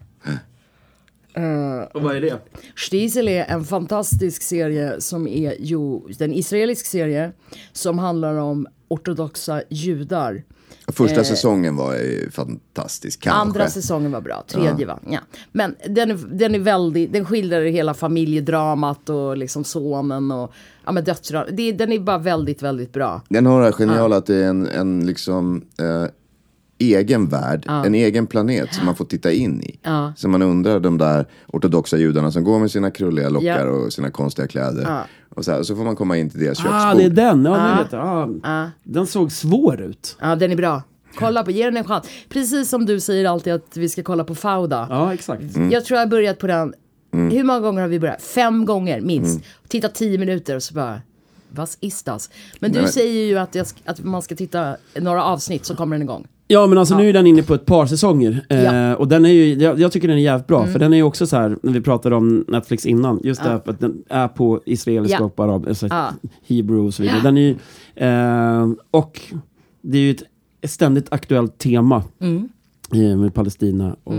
Och 1.92 2.02
vad 2.02 2.16
är 2.16 2.20
det? 2.20 2.38
Stiesel 2.76 3.28
är 3.28 3.44
en 3.44 3.64
fantastisk 3.64 4.42
serie 4.42 5.00
som 5.00 5.28
är 5.28 5.54
jo, 5.58 6.08
en 6.18 6.32
israelisk 6.32 6.86
serie 6.86 7.32
som 7.72 7.98
handlar 7.98 8.34
om 8.34 8.66
ortodoxa 8.88 9.62
judar. 9.70 10.42
Första 10.88 11.24
säsongen 11.24 11.76
var 11.76 11.94
ju 11.94 12.30
fantastisk, 12.30 13.20
kanske. 13.20 13.38
Eh. 13.38 13.40
Andra 13.40 13.68
säsongen 13.68 14.12
var 14.12 14.20
bra, 14.20 14.44
tredje 14.48 14.86
va? 14.86 14.98
Ja. 15.10 15.18
Men 15.52 15.74
den 15.88 16.38
den 16.38 16.54
är 16.54 16.58
väldigt, 16.58 17.12
den 17.12 17.24
skildrar 17.24 17.60
hela 17.64 17.94
familjedramat 17.94 19.08
och 19.08 19.36
liksom 19.36 19.64
sonen 19.64 20.30
och 20.30 20.52
ja, 20.84 20.92
men. 20.92 21.04
Det, 21.50 21.72
den 21.72 21.92
är 21.92 21.98
bara 21.98 22.18
väldigt, 22.18 22.62
väldigt 22.62 22.92
bra. 22.92 23.22
Den 23.28 23.46
har 23.46 23.58
det 23.60 23.64
här 23.64 23.72
geniala 23.72 24.16
att 24.16 24.26
det 24.26 24.36
är 24.36 24.48
en, 24.48 24.66
en 24.66 25.06
liksom 25.06 25.64
eh, 25.78 26.10
egen 26.78 27.26
värld, 27.26 27.66
en 27.68 27.94
egen 27.94 28.26
planet 28.26 28.74
som 28.74 28.86
man 28.86 28.94
får 28.96 29.04
titta 29.04 29.32
in 29.32 29.62
i. 29.62 29.78
Så 30.16 30.28
man 30.28 30.42
undrar 30.42 30.80
de 30.80 30.98
där 30.98 31.26
ortodoxa 31.46 31.96
judarna 31.96 32.30
som 32.32 32.44
går 32.44 32.58
med 32.58 32.70
sina 32.70 32.90
krulliga 32.90 33.28
lockar 33.28 33.66
Ja. 33.66 33.72
och 33.72 33.92
sina 33.92 34.10
konstiga 34.10 34.48
kläder. 34.48 35.00
Och 35.34 35.44
så, 35.44 35.52
här, 35.52 35.62
så 35.62 35.76
får 35.76 35.84
man 35.84 35.96
komma 35.96 36.16
in 36.16 36.30
till 36.30 36.40
deras 36.40 36.58
köksbord. 36.58 36.74
Ah, 36.80 36.94
det 36.94 37.04
är 37.04 37.10
den. 37.10 37.44
Ja, 37.44 37.76
nu 37.76 37.82
vet 37.82 37.92
jag. 37.92 38.40
Ah, 38.44 38.66
Den 38.82 39.06
såg 39.06 39.32
svår 39.32 39.80
ut. 39.80 40.16
Ja, 40.20 40.36
den 40.36 40.52
är 40.52 40.56
bra. 40.56 40.82
Kolla 41.18 41.42
på, 41.44 41.50
ge 41.50 41.64
den 41.64 41.76
en 41.76 41.84
chans. 41.84 42.08
Precis 42.28 42.68
som 42.68 42.86
du 42.86 43.00
säger 43.00 43.24
alltid 43.28 43.52
att 43.52 43.76
vi 43.76 43.88
ska 43.88 44.02
kolla 44.02 44.24
på 44.24 44.34
Fauda. 44.34 44.86
Ja, 44.90 45.14
exakt. 45.14 45.42
Jag 45.70 45.84
tror 45.84 45.98
jag 45.98 46.06
har 46.06 46.10
börjat 46.10 46.38
på 46.38 46.46
den, 46.46 46.74
hur 47.12 47.44
många 47.44 47.60
gånger 47.60 47.80
har 47.82 47.88
vi 47.88 48.00
börjat? 48.00 48.22
Fem 48.22 48.64
gånger 48.64 49.00
minst. 49.00 49.40
Titta 49.68 49.88
tio 49.88 50.18
minuter 50.18 50.56
och 50.56 50.62
så 50.62 50.74
bara, 50.74 51.00
vad 51.50 51.68
is 51.80 52.02
das? 52.02 52.30
Men 52.60 52.70
du 52.70 52.74
Nej, 52.74 52.82
men- 52.82 52.92
säger 52.92 53.24
ju 53.24 53.38
att, 53.38 53.54
jag, 53.54 53.66
att 53.84 54.04
man 54.04 54.22
ska 54.22 54.34
titta 54.36 54.76
några 55.00 55.24
avsnitt 55.24 55.66
så 55.66 55.76
kommer 55.76 55.96
den 55.96 56.02
igång. 56.02 56.26
Ja 56.48 56.66
men 56.66 56.78
alltså 56.78 56.96
nu 56.96 57.08
är 57.08 57.12
den 57.12 57.26
inne 57.26 57.42
på 57.42 57.54
ett 57.54 57.66
par 57.66 57.86
säsonger. 57.86 58.46
Eh, 58.48 58.62
Ja. 58.62 58.70
Mm. 58.70 58.96
Och 58.96 59.08
den 59.08 59.24
är 59.24 59.28
ju, 59.28 59.54
jag, 59.54 59.80
jag 59.80 59.92
tycker 59.92 60.08
den 60.08 60.16
är 60.18 60.22
jävligt 60.22 60.46
bra. 60.46 60.66
För 60.66 60.78
den 60.78 60.92
är 60.92 60.96
ju 60.96 61.02
också 61.02 61.26
så 61.26 61.36
här, 61.36 61.56
när 61.62 61.72
vi 61.72 61.80
pratade 61.80 62.16
om 62.16 62.44
Netflix 62.48 62.86
innan. 62.86 63.20
Just 63.24 63.42
det 63.42 63.48
här 63.48 63.60
att 63.66 63.80
den 63.80 64.02
är 64.08 64.28
på 64.28 64.60
israeliska 64.66 65.16
Ja. 65.20 65.24
och 65.36 65.44
arab, 65.44 65.68
alltså 65.68 65.86
Ja. 65.86 66.08
hebrew 66.48 66.86
och 66.86 66.94
så 66.94 67.02
vidare. 67.02 67.20
Den 67.22 67.38
är 67.38 67.42
ju, 67.42 67.56
eh, 67.94 68.68
och 68.90 69.20
det 69.82 69.98
är 69.98 70.02
ju 70.02 70.10
ett 70.60 70.70
ständigt 70.70 71.06
aktuellt 71.12 71.58
tema. 71.58 72.02
Mm. 72.20 72.48
eh, 72.92 73.16
Med 73.16 73.34
Palestina 73.34 73.96
och, 74.04 74.14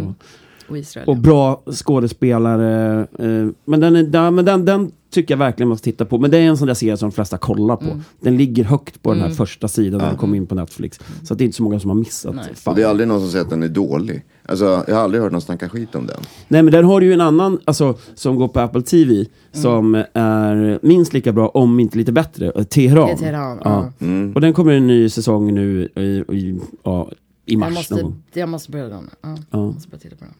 Och 0.70 0.78
Israel. 0.78 1.08
och 1.08 1.18
bra 1.18 1.62
skådespelare. 1.72 3.00
Eh, 3.20 3.48
men 3.66 3.80
den, 3.80 3.96
är, 3.96 4.10
ja, 4.14 4.32
men 4.32 4.46
den, 4.46 4.66
den 4.66 4.92
tycker 5.16 5.34
jag 5.34 5.40
verkligen 5.40 5.68
man 5.70 5.78
ska 5.78 5.84
titta 5.84 6.06
på. 6.06 6.18
Men 6.18 6.32
det 6.32 6.38
är 6.38 6.42
en 6.42 6.58
sån 6.58 6.68
där 6.68 6.74
serie 6.74 6.98
som 6.98 7.10
de 7.10 7.16
flesta 7.16 7.38
kollar 7.38 7.76
på. 7.76 7.86
Mm. 7.86 8.02
Den 8.22 8.38
ligger 8.38 8.64
högt 8.64 9.02
på 9.02 9.14
den 9.14 9.22
här 9.22 9.30
första 9.30 9.68
sidan 9.68 10.02
när 10.02 10.08
den 10.08 10.18
kommer 10.18 10.38
in 10.38 10.48
på 10.48 10.56
Netflix. 10.56 11.00
Så 11.24 11.34
att 11.34 11.38
det 11.38 11.44
är 11.44 11.46
inte 11.46 11.58
så 11.58 11.64
många 11.64 11.80
som 11.80 11.90
har 11.90 11.96
missat. 11.98 12.36
Det 12.76 12.82
är 12.84 12.88
aldrig 12.88 13.08
någon 13.08 13.20
som 13.22 13.30
säger 13.30 13.44
att 13.44 13.50
den 13.50 13.64
är 13.64 13.68
dålig. 13.68 14.24
Alltså, 14.48 14.84
jag 14.88 14.96
har 14.96 15.02
aldrig 15.04 15.24
hört 15.24 15.32
någon 15.32 15.42
snacka 15.42 15.70
skit 15.70 15.96
om 15.96 16.06
den. 16.08 16.20
Nej 16.48 16.64
men 16.64 16.72
där 16.72 16.84
har 16.84 17.00
du 17.00 17.06
ju 17.06 17.14
en 17.14 17.22
annan, 17.22 17.60
alltså 17.66 17.98
som 18.16 18.36
går 18.36 18.48
på 18.48 18.60
Apple 18.60 18.82
TV, 18.82 19.14
Mm. 19.16 19.28
som 19.52 19.96
är 20.14 20.80
minst 20.82 21.14
lika 21.14 21.32
bra, 21.34 21.48
om 21.48 21.80
inte 21.80 21.98
lite 21.98 22.12
bättre. 22.12 22.52
eh, 22.56 22.64
Teheran. 22.64 23.08
Det 23.08 23.14
är 23.14 23.18
Teheran, 23.18 23.60
ja. 23.64 23.92
Mm. 24.00 24.34
Och 24.36 24.42
den 24.42 24.54
kommer 24.54 24.72
en 24.74 24.88
ny 24.88 25.10
säsong 25.10 25.54
nu 25.54 25.90
i, 25.96 26.02
i, 26.02 26.60
ja, 26.84 27.12
i 27.46 27.54
jag, 27.54 27.60
mars 27.60 27.68
någon 27.70 27.74
måste, 27.76 27.94
gång. 28.02 28.24
jag 28.34 28.50
måste 28.50 28.72
börja 28.72 28.88
den. 28.88 29.10
Ja, 29.22 29.30
Ja. 29.30 29.38
Jag 29.52 29.74
måste 29.74 29.90
börja 29.90 30.00
titta 30.02 30.16
på 30.16 30.24
den. 30.24 30.34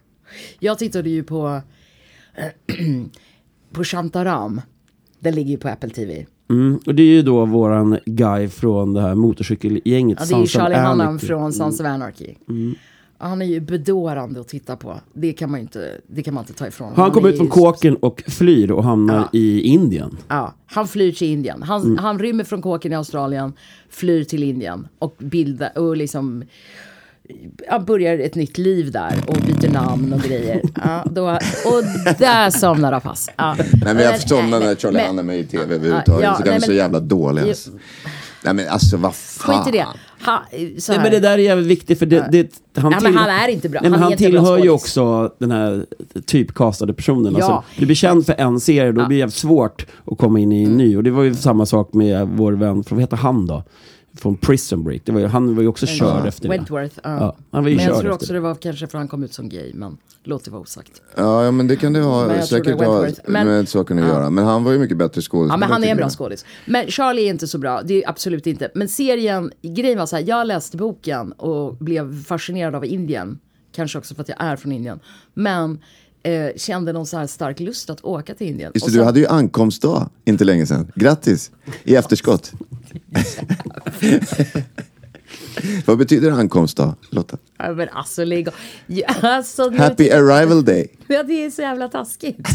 Jag 0.60 0.80
tittade 0.80 1.10
ju 1.10 1.24
på, 1.24 1.62
på 3.76 3.84
Shantaram. 3.84 4.62
Den 5.20 5.36
ligger 5.36 5.52
ju 5.52 5.58
på 5.58 5.68
Apple 5.70 5.90
TV. 5.90 6.26
Mm. 6.50 6.80
Och 6.86 6.96
det 6.96 7.04
är 7.04 7.08
ju 7.08 7.22
då 7.22 7.46
våran 7.46 7.98
guy 8.06 8.48
från 8.50 8.94
det 8.94 9.02
här 9.02 9.16
motorcykelgänget. 9.16 10.18
Ja, 10.22 10.26
det 10.30 10.36
är 10.36 10.40
ju 10.40 10.48
Charlie 10.48 10.76
Anarchy. 10.76 11.28
från 11.28 11.54
Sons 11.54 11.80
of 11.80 11.86
Anarchy. 11.86 12.34
Ja, 13.20 13.26
Han 13.28 13.42
är 13.42 13.46
ju 13.46 13.60
bedårande 13.60 14.40
att 14.40 14.48
titta 14.48 14.76
på. 14.76 15.00
Det 15.14 15.34
kan 15.34 15.52
man 15.52 15.60
ju 15.60 15.62
inte, 15.62 16.02
det 16.08 16.24
kan 16.24 16.34
man 16.34 16.44
inte 16.44 16.54
ta 16.54 16.68
ifrån. 16.68 16.94
Han 16.96 17.12
kommer 17.12 17.28
är 17.30 17.32
ut 17.32 17.38
från 17.38 17.48
kåken 17.48 17.96
och 17.96 18.24
flyr 18.28 18.72
och 18.72 18.84
hamnar 18.84 19.16
Ja. 19.16 19.30
i 19.40 19.62
Indien. 19.62 20.18
Ja, 20.28 20.54
han 20.66 20.88
flyr 20.88 21.12
till 21.12 21.28
Indien. 21.28 21.64
Han, 21.64 21.82
Mm. 21.84 21.98
han 21.98 22.20
rymmer 22.20 22.44
från 22.44 22.62
kåken 22.62 22.92
i 22.92 22.96
Australien, 22.96 23.54
flyr 23.90 24.24
till 24.24 24.44
Indien 24.44 24.88
och 25.00 25.16
bildar 25.20 25.78
och 25.78 25.98
liksom 25.98 26.44
ja, 27.70 27.80
börjar 27.80 28.20
ett 28.20 28.36
nytt 28.36 28.58
liv 28.58 28.92
där 28.92 29.24
och 29.28 29.36
byter 29.36 29.70
namn 29.70 30.14
och 30.14 30.22
grejer. 30.22 30.62
Ja, 30.84 31.04
då, 31.12 31.30
och 31.66 31.84
där 32.20 32.50
somnar 32.50 32.92
Rapace. 32.92 33.32
Ja. 33.36 33.56
Nej 33.58 33.94
men 33.94 34.00
jag 34.00 34.20
somnar 34.20 34.60
när 34.60 34.76
Charlie 34.76 34.98
Men- 34.98 35.08
Hunnam 35.08 35.30
är 35.30 35.34
med 35.34 35.40
i 35.40 35.44
tv 35.46 35.76
överhuvudtaget. 35.76 36.24
Ja, 36.24 36.36
så 36.36 36.44
den 36.44 36.54
är 36.54 36.60
så 36.60 36.74
jävla 36.74 37.00
dålig 37.00 37.42
alltså. 37.42 37.72
Nej 38.44 38.54
men 38.54 38.68
alltså 38.68 38.98
vad 38.98 39.16
fan. 39.16 39.64
Skit 39.64 39.76
i 39.76 39.78
det. 39.78 39.86
Ha, 40.26 40.44
så 40.78 40.92
Nej 40.92 41.02
men 41.02 41.12
det 41.12 41.20
där 41.20 41.32
är 41.32 41.38
jävligt 41.38 41.68
viktigt 41.68 42.00
för 42.00 42.06
det, 42.06 42.28
det, 42.32 42.62
han, 42.78 42.92
Ja, 42.92 43.00
men 43.02 43.16
han 43.16 43.30
är 43.30 43.48
inte 43.48 43.70
bra. 43.70 43.82
Nej, 43.82 43.92
men 43.92 44.00
Han 44.00 44.12
han, 44.12 44.18
tillhör 44.18 44.58
ju 44.58 44.70
också 44.70 45.32
den 45.40 45.52
här 45.52 45.86
typcastade 46.26 46.94
personen. 46.94 47.36
Ja. 47.38 47.46
Alltså, 47.46 47.64
du 47.80 47.86
blir 47.86 47.96
känd 47.96 48.26
för 48.26 48.34
en 48.38 48.60
serie, 48.60 48.92
då 48.92 48.94
blir 48.94 49.08
det 49.08 49.16
jävligt 49.16 49.36
svårt 49.36 49.86
att 50.06 50.18
komma 50.18 50.40
in 50.40 50.52
i 50.52 50.64
en 50.64 50.78
ny. 50.78 50.98
Och 50.98 51.04
det 51.04 51.12
var 51.12 51.24
ju 51.24 51.36
samma 51.36 51.66
sak 51.66 51.94
med 51.94 52.28
vår 52.28 52.54
vän, 52.54 52.84
från, 52.84 52.96
vad 52.98 53.04
heter 53.04 53.18
han 53.18 53.48
då? 53.48 53.64
Från 54.18 54.38
Prison 54.38 54.84
Break. 54.84 55.02
Det 55.06 55.12
var 55.12 55.20
ju, 55.20 55.26
han 55.26 55.56
var 55.56 55.62
ju 55.62 55.68
också 55.68 55.86
körd 55.86 56.28
efter 56.28 56.44
det. 56.50 56.58
Wentworth. 56.58 57.00
Ja. 57.04 57.10
Ja, 57.20 57.36
han 57.52 57.64
var 57.64 57.70
ju 57.70 57.76
men 57.76 57.86
jag 57.86 58.00
tror 58.00 58.12
också 58.12 58.28
det. 58.28 58.34
det 58.34 58.40
var 58.40 58.56
kanske 58.56 58.88
för 58.88 58.98
han 58.98 59.08
kom 59.08 59.24
ut 59.24 59.34
som 59.34 59.50
gay. 59.50 59.72
Men 59.74 59.98
låt 60.24 60.46
det 60.46 60.52
vara 60.52 60.62
osagt. 60.62 61.02
Ja, 61.16 61.44
ja 61.44 61.52
men 61.52 61.68
det 61.68 61.76
kan 61.76 61.94
det 61.94 62.00
ha, 62.00 62.28
det 62.28 62.42
säkert 62.42 62.68
är 62.68 62.86
ha 62.86 63.02
Wentworth. 63.02 63.22
Men- 63.32 63.48
med 63.48 63.70
saken 63.70 64.00
att 64.00 64.08
göra. 64.08 64.30
Men 64.30 64.46
han 64.46 64.64
var 64.64 64.72
ju 64.72 64.80
mycket 64.80 64.98
bättre 64.98 65.22
skådespelare. 65.22 65.54
Ja 65.54 65.58
men 65.58 65.70
han 65.72 65.84
är 65.84 65.88
en 65.88 65.98
bra 65.98 66.10
skådis. 66.10 66.46
Men 66.66 66.88
Charlie 66.88 67.22
är 67.26 67.30
inte 67.30 67.48
så 67.48 67.58
bra, 67.58 67.82
det 67.82 68.04
är 68.04 68.10
absolut 68.10 68.48
inte. 68.48 68.72
Men 68.76 68.88
serien, 68.90 69.52
grejen 69.62 69.98
var 70.00 70.06
så 70.06 70.16
här, 70.16 70.24
jag 70.28 70.48
läste 70.48 70.78
boken 70.78 71.32
och 71.32 71.76
blev 71.76 72.24
fascinerad 72.24 72.76
av 72.76 72.86
Indien. 72.86 73.40
Kanske 73.72 73.98
också 73.98 74.16
för 74.16 74.22
att 74.22 74.30
jag 74.30 74.38
är 74.44 74.56
från 74.56 74.72
Indien. 74.72 75.00
Men 75.34 75.80
eh, 76.24 76.48
kände 76.58 76.94
någon 76.94 77.06
så 77.06 77.18
här 77.18 77.28
stark 77.28 77.60
lust 77.60 77.90
att 77.90 78.04
åka 78.04 78.34
till 78.34 78.48
Indien. 78.48 78.72
Just 78.76 78.86
det, 78.86 78.92
du 78.92 78.96
sen- 78.98 79.06
hade 79.06 79.20
ju 79.20 79.28
ankomstdag 79.28 80.10
inte 80.26 80.44
länge 80.44 80.66
sedan. 80.66 80.92
Grattis! 80.96 81.52
I 81.84 81.96
efterskott. 81.96 82.52
Vad 85.86 85.98
betyder 85.98 86.32
ankomstdag, 86.32 86.96
Lotta? 87.10 87.38
Ja, 87.58 87.66
Ja, 87.66 87.74
men 87.74 87.90
alltså 87.90 88.24
lägg. 88.24 88.48
Ja, 88.88 89.08
alltså, 89.22 89.70
Happy 89.70 90.10
arrival 90.10 90.66
day. 90.66 90.88
Ja, 91.08 91.24
det 91.24 91.46
är 91.46 91.50
så 91.50 91.62
jävla 91.62 91.88
taskigt. 91.88 92.48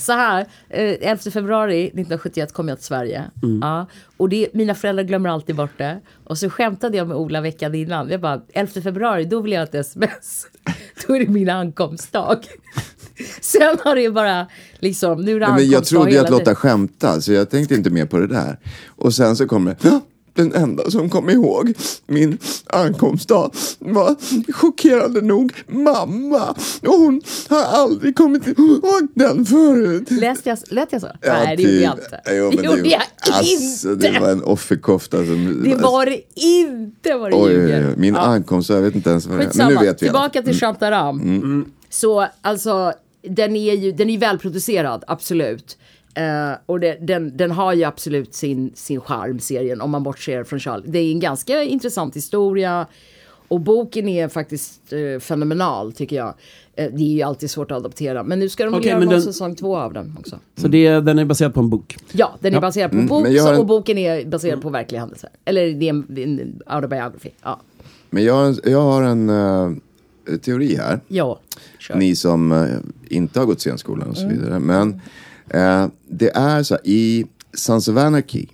Så 0.00 0.12
här, 0.12 0.40
eh, 0.68 1.10
11 1.10 1.30
februari 1.30 1.84
1971 1.84 2.52
kom 2.52 2.68
jag 2.68 2.78
till 2.78 2.86
Sverige. 2.86 3.24
Ja, 3.60 3.86
och 4.16 4.28
det, 4.28 4.48
mina 4.54 4.74
föräldrar 4.74 5.04
glömmer 5.04 5.28
alltid 5.30 5.56
bort 5.56 5.78
det. 5.78 6.00
Och 6.24 6.38
så 6.38 6.50
skämtade 6.50 6.96
jag 6.96 7.08
med 7.08 7.16
Ola 7.16 7.40
veckan 7.40 7.74
innan. 7.74 8.08
Jag 8.08 8.20
bara, 8.20 8.40
11 8.52 8.80
februari, 8.82 9.24
då 9.24 9.40
vill 9.40 9.52
jag 9.52 9.62
ett 9.62 9.74
sms. 9.74 10.46
Då 11.06 11.14
är 11.16 11.20
det 11.20 11.28
min 11.28 11.50
ankomstdag. 11.50 12.38
Sen 13.40 13.76
har 13.84 13.96
det 13.96 14.10
bara, 14.10 14.46
liksom, 14.78 15.20
nu 15.20 15.36
är 15.36 15.40
det 15.40 15.46
Nej, 15.46 15.54
men 15.56 15.70
jag 15.70 15.84
trodde 15.84 16.10
ju 16.10 16.18
att 16.18 16.30
Lotta 16.30 16.54
skämtade, 16.54 17.22
så 17.22 17.32
jag 17.32 17.50
tänkte 17.50 17.74
inte 17.74 17.90
mer 17.90 18.06
på 18.06 18.18
det 18.18 18.26
där. 18.26 18.58
Och 18.88 19.14
sen 19.14 19.36
så 19.36 19.46
kommer 19.46 19.70
det, 19.70 19.88
"Ja, 19.88 20.00
den 20.34 20.52
enda 20.54 20.90
som 20.90 21.10
kom 21.10 21.30
ihåg 21.30 21.72
min 22.06 22.38
ankomstdag 22.66 23.50
var 23.78 24.16
chockerande 24.52 25.20
nog 25.20 25.52
mamma. 25.66 26.54
Och 26.82 26.94
hon 26.98 27.22
har 27.48 27.62
aldrig 27.62 28.16
kommit 28.16 28.46
ihåg 28.46 29.08
den 29.14 29.44
förut. 29.46 30.10
Läste 30.10 30.48
jag, 30.48 30.58
lät 30.70 30.92
jag 30.92 31.00
så? 31.00 31.08
Ja, 31.20 31.32
Nej, 31.44 31.56
det 31.56 31.62
gjorde 31.62 31.80
jag 31.80 31.94
typ. 31.96 32.04
inte. 32.04 32.20
Jo, 32.36 32.52
men 32.54 32.64
gjorde 32.64 32.82
det, 32.82 32.88
jag 32.88 33.02
alltså, 33.34 33.90
inte. 33.92 34.10
det 34.12 34.20
var 34.20 34.30
en 34.30 34.42
offerkofta 34.42 35.16
som... 35.16 35.62
Det 35.64 35.74
var 35.74 36.06
det 36.06 36.20
inte 36.40 37.14
vad 37.14 37.30
du 37.32 37.52
ljuger. 37.52 37.94
Min 37.96 38.14
Ja. 38.14 38.20
ankomst, 38.20 38.70
jag 38.70 38.80
vet 38.82 38.94
inte 38.94 39.10
ens 39.10 39.26
vad 39.26 39.38
det 39.38 39.44
är. 39.44 39.50
Men 39.54 39.68
nu 39.68 39.74
vet 39.74 40.02
vi. 40.02 40.06
tillbaka 40.06 40.42
till 40.42 40.60
Shantaram. 40.60 41.64
Så 41.90 42.26
alltså, 42.42 42.92
den 43.28 43.56
är 43.56 43.74
ju 43.74 43.92
den 43.92 44.10
är 44.10 44.18
välproducerad, 44.18 45.04
absolut. 45.06 45.78
Eh, 46.14 46.52
och 46.66 46.80
det, 46.80 46.98
den, 47.00 47.36
den 47.36 47.50
har 47.50 47.72
ju 47.72 47.84
absolut 47.84 48.34
sin, 48.34 48.72
sin 48.74 49.00
charm, 49.00 49.38
serien, 49.38 49.80
om 49.80 49.90
man 49.90 50.02
bortser 50.02 50.44
från 50.44 50.60
Charlie. 50.60 50.84
Det 50.86 50.98
är 50.98 51.12
en 51.12 51.20
ganska 51.20 51.62
intressant 51.62 52.16
historia. 52.16 52.86
Och 53.48 53.60
boken 53.60 54.08
är 54.08 54.28
faktiskt 54.28 54.92
eh, 54.92 55.20
fenomenal, 55.20 55.92
tycker 55.92 56.16
jag. 56.16 56.34
Eh, 56.76 56.90
det 56.92 57.02
är 57.02 57.08
ju 57.14 57.22
alltid 57.22 57.50
svårt 57.50 57.70
att 57.70 57.76
adaptera. 57.76 58.22
Men 58.22 58.38
nu 58.38 58.48
ska 58.48 58.64
de 58.64 58.74
Okej, 58.74 58.90
göra 58.90 59.00
den- 59.04 59.22
säsng 59.22 59.54
två 59.54 59.76
av 59.76 59.92
den 59.92 60.16
också. 60.18 60.38
Så 60.56 60.68
det, 60.68 61.00
den 61.00 61.18
är 61.18 61.24
baserad 61.24 61.54
på 61.54 61.60
en 61.60 61.70
bok. 61.70 61.96
Ja, 62.12 62.34
den 62.40 62.52
är 62.52 62.56
Ja. 62.56 62.60
baserad 62.60 62.90
på 62.90 62.96
en 62.96 63.06
bok 63.06 63.28
jag 63.28 63.42
har 63.42 63.48
så- 63.48 63.54
en- 63.54 63.60
och 63.60 63.66
boken 63.66 63.98
är 63.98 64.24
baserad 64.24 64.62
på 64.62 64.70
verkliga 64.70 65.00
händelser. 65.00 65.30
Eller 65.44 65.72
det 65.74 65.86
är 65.88 65.90
en, 65.90 66.06
en 66.18 66.60
autobiography. 66.66 67.30
Ja, 67.42 67.60
Men 68.10 68.24
jag, 68.24 68.34
har 68.34 68.44
en- 68.44 68.60
jag 68.64 68.82
har 68.82 69.02
en 69.02 69.28
eh, 69.30 70.36
teori 70.42 70.76
här. 70.76 71.00
ja 71.08 71.40
kör. 71.78 71.94
Ni 71.96 72.16
som 72.16 72.52
eh, 72.52 72.64
inte 73.08 73.38
har 73.38 73.46
gått 73.46 73.60
scenskolan 73.60 74.08
och 74.10 74.16
så 74.16 74.28
vidare. 74.28 74.58
Men 74.58 75.00
eh, 75.50 75.86
det 76.08 76.30
är 76.36 76.62
så 76.62 76.74
här, 76.74 76.80
i 76.84 77.26
Sons 77.52 77.88
of 77.88 77.96
Anarchy 77.96 78.46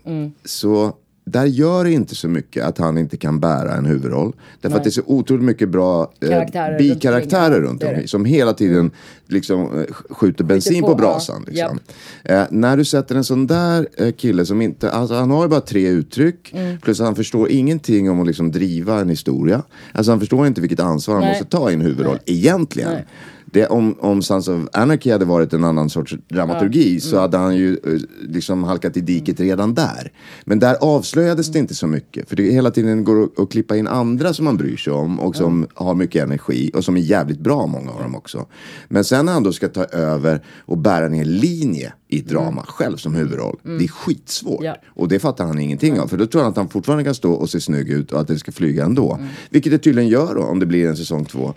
så 0.44 0.94
där 1.30 1.44
gör 1.44 1.84
det 1.84 1.92
inte 1.92 2.14
så 2.14 2.28
mycket 2.28 2.64
att 2.64 2.78
han 2.78 2.98
inte 2.98 3.16
kan 3.16 3.40
bära 3.40 3.74
en 3.74 3.86
huvudroll. 3.86 4.32
Därför 4.60 4.76
att 4.76 4.84
det 4.84 4.88
är 4.88 4.92
så 4.92 5.02
otroligt 5.06 5.44
mycket 5.44 5.68
bra 5.68 6.12
eh, 6.20 6.28
Karaktärer 6.28 6.78
bikaraktärer 6.78 7.60
runt 7.60 7.82
omkring, 7.82 8.00
ja. 8.00 8.06
Som 8.06 8.24
hela 8.24 8.52
tiden 8.52 8.90
liksom, 9.26 9.80
eh, 9.80 9.94
skjuter 10.10 10.44
bensin 10.44 10.80
på, 10.80 10.86
på, 10.86 10.92
ja. 10.92 10.96
brasan. 10.96 11.44
Liksom. 11.46 11.78
Japp. 12.24 12.42
Eh, 12.50 12.58
när 12.58 12.76
du 12.76 12.84
sätter 12.84 13.14
en 13.14 13.24
sån 13.24 13.46
där 13.46 13.88
eh, 13.96 14.12
kille 14.12 14.46
som 14.46 14.62
inte, 14.62 14.90
alltså 14.90 15.14
han 15.14 15.30
har 15.30 15.42
ju 15.42 15.48
bara 15.48 15.60
tre 15.60 15.88
uttryck. 15.88 16.52
Mm. 16.52 16.78
Plus 16.78 17.00
han 17.00 17.16
förstår 17.16 17.50
ingenting 17.50 18.10
om 18.10 18.20
att 18.20 18.26
liksom 18.26 18.52
driva 18.52 19.00
en 19.00 19.08
historia. 19.08 19.62
Alltså 19.92 20.12
han 20.12 20.20
förstår 20.20 20.46
inte 20.46 20.60
vilket 20.60 20.80
ansvar 20.80 21.14
han 21.14 21.24
Nej. 21.24 21.32
måste 21.32 21.44
ta 21.44 21.70
i 21.70 21.74
en 21.74 21.80
huvudroll 21.80 22.18
Nej. 22.26 22.36
egentligen. 22.36 22.92
Nej. 22.92 23.06
Det, 23.50 23.66
om, 23.66 23.96
om 24.00 24.22
Sons 24.22 24.48
of 24.48 24.68
Anarchy 24.72 25.10
hade 25.10 25.24
varit 25.24 25.52
en 25.52 25.64
annan 25.64 25.90
sorts 25.90 26.14
dramaturgi 26.28 27.00
så 27.00 27.18
hade 27.18 27.38
han 27.38 27.56
ju 27.56 27.72
eh, 27.72 27.92
liksom 28.20 28.64
halkat 28.64 28.96
i 28.96 29.00
diket 29.00 29.40
redan 29.40 29.74
där. 29.74 30.12
Men 30.44 30.58
där 30.58 30.76
avslöjades 30.80 31.52
det 31.52 31.58
inte 31.58 31.74
så 31.74 31.86
mycket. 31.86 32.28
För 32.28 32.36
det 32.36 32.42
hela 32.42 32.70
tiden 32.70 33.04
går 33.04 33.22
att, 33.22 33.38
att 33.38 33.50
klippa 33.50 33.76
in 33.76 33.88
andra 33.88 34.34
som 34.34 34.44
man 34.44 34.56
bryr 34.56 34.76
sig 34.76 34.92
om 34.92 35.20
och 35.20 35.36
som 35.36 35.66
har 35.74 35.94
mycket 35.94 36.22
energi 36.22 36.70
och 36.74 36.84
som 36.84 36.96
är 36.96 37.00
jävligt 37.00 37.40
bra, 37.40 37.66
många 37.66 37.90
av 37.90 38.02
dem 38.02 38.16
också. 38.16 38.46
Men 38.88 39.04
sen 39.04 39.26
när 39.26 39.32
han 39.32 39.42
då 39.42 39.52
ska 39.52 39.68
ta 39.68 39.84
över 39.84 40.44
och 40.58 40.78
bära 40.78 41.08
ner 41.08 41.24
linje 41.24 41.92
i 42.10 42.18
ett 42.18 42.28
drama 42.28 42.62
själv 42.68 42.96
som 42.96 43.14
huvudroll. 43.14 43.58
Det 43.62 43.84
är 43.84 43.88
skitsvårt. 43.88 44.64
Ja. 44.64 44.76
Och 44.88 45.08
det 45.08 45.18
fattar 45.18 45.44
han 45.46 45.58
ingenting 45.58 46.00
av. 46.00 46.08
För 46.08 46.16
då 46.16 46.26
tror 46.26 46.42
han 46.42 46.50
att 46.50 46.56
han 46.56 46.68
fortfarande 46.68 47.04
kan 47.04 47.14
stå 47.14 47.32
och 47.32 47.50
se 47.50 47.60
snygg 47.60 47.88
ut 47.90 48.12
och 48.12 48.20
att 48.20 48.28
det 48.28 48.38
ska 48.38 48.52
flyga 48.52 48.84
ändå. 48.84 49.18
Vilket 49.50 49.72
det 49.72 49.78
tydligen 49.78 50.08
gör 50.08 50.34
då 50.34 50.42
om 50.42 50.58
det 50.60 50.66
blir 50.66 50.88
en 50.88 50.96
säsong 50.96 51.24
två. 51.24 51.54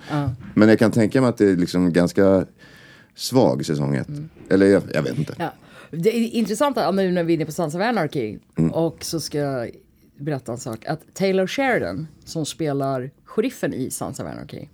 Men 0.53 0.69
jag 0.69 0.79
kan 0.79 0.91
tänka 0.91 1.21
mig 1.21 1.29
att 1.29 1.37
det 1.37 1.49
är 1.49 1.55
liksom 1.55 1.93
ganska 1.93 2.45
svag 3.15 3.65
säsong 3.65 3.95
ett. 3.95 4.07
Eller 4.49 4.65
jag, 4.65 4.83
jag 4.93 5.03
vet 5.03 5.17
inte. 5.17 5.35
Ja. 5.39 5.53
Det 5.91 6.17
är 6.17 6.29
intressant 6.29 6.77
att 6.77 6.95
nu 6.95 7.11
när 7.11 7.23
vi 7.23 7.33
är 7.33 7.35
inne 7.35 7.45
på 7.45 7.51
Sons 7.51 7.75
of 7.75 7.81
Anarchy 7.81 8.37
Mm. 8.57 8.71
och 8.71 8.97
så 9.03 9.19
ska 9.19 9.37
jag 9.37 9.69
berätta 10.17 10.51
en 10.51 10.57
sak. 10.57 10.85
Att 10.85 10.99
Taylor 11.13 11.47
Sheridan 11.47 12.07
som 12.25 12.45
spelar 12.45 13.11
sheriffen 13.25 13.73
i 13.73 13.89
Sons 13.91 14.19
of 14.19 14.25
Anarchy 14.25 14.67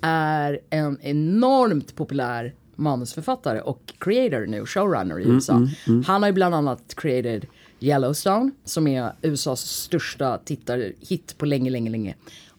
är 0.00 0.60
en 0.70 0.98
enormt 1.02 1.96
populär 1.96 2.54
manusförfattare 2.78 3.60
och 3.60 3.92
creator 3.98 4.46
nu, 4.46 4.66
showrunner 4.66 5.18
i 5.18 5.22
Mm, 5.22 5.34
USA. 5.34 5.66
Han 6.06 6.22
har 6.22 6.28
ju 6.28 6.32
bland 6.32 6.54
annat 6.54 6.94
created 6.96 7.46
Yellowstone 7.80 8.50
som 8.64 8.86
är 8.86 9.12
USAs 9.22 9.60
största 9.60 10.38
tittarhit 10.38 11.38
på 11.38 11.46
länge, 11.46 11.70
länge, 11.70 11.90
länge. 11.90 12.14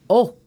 Och 0.08 0.42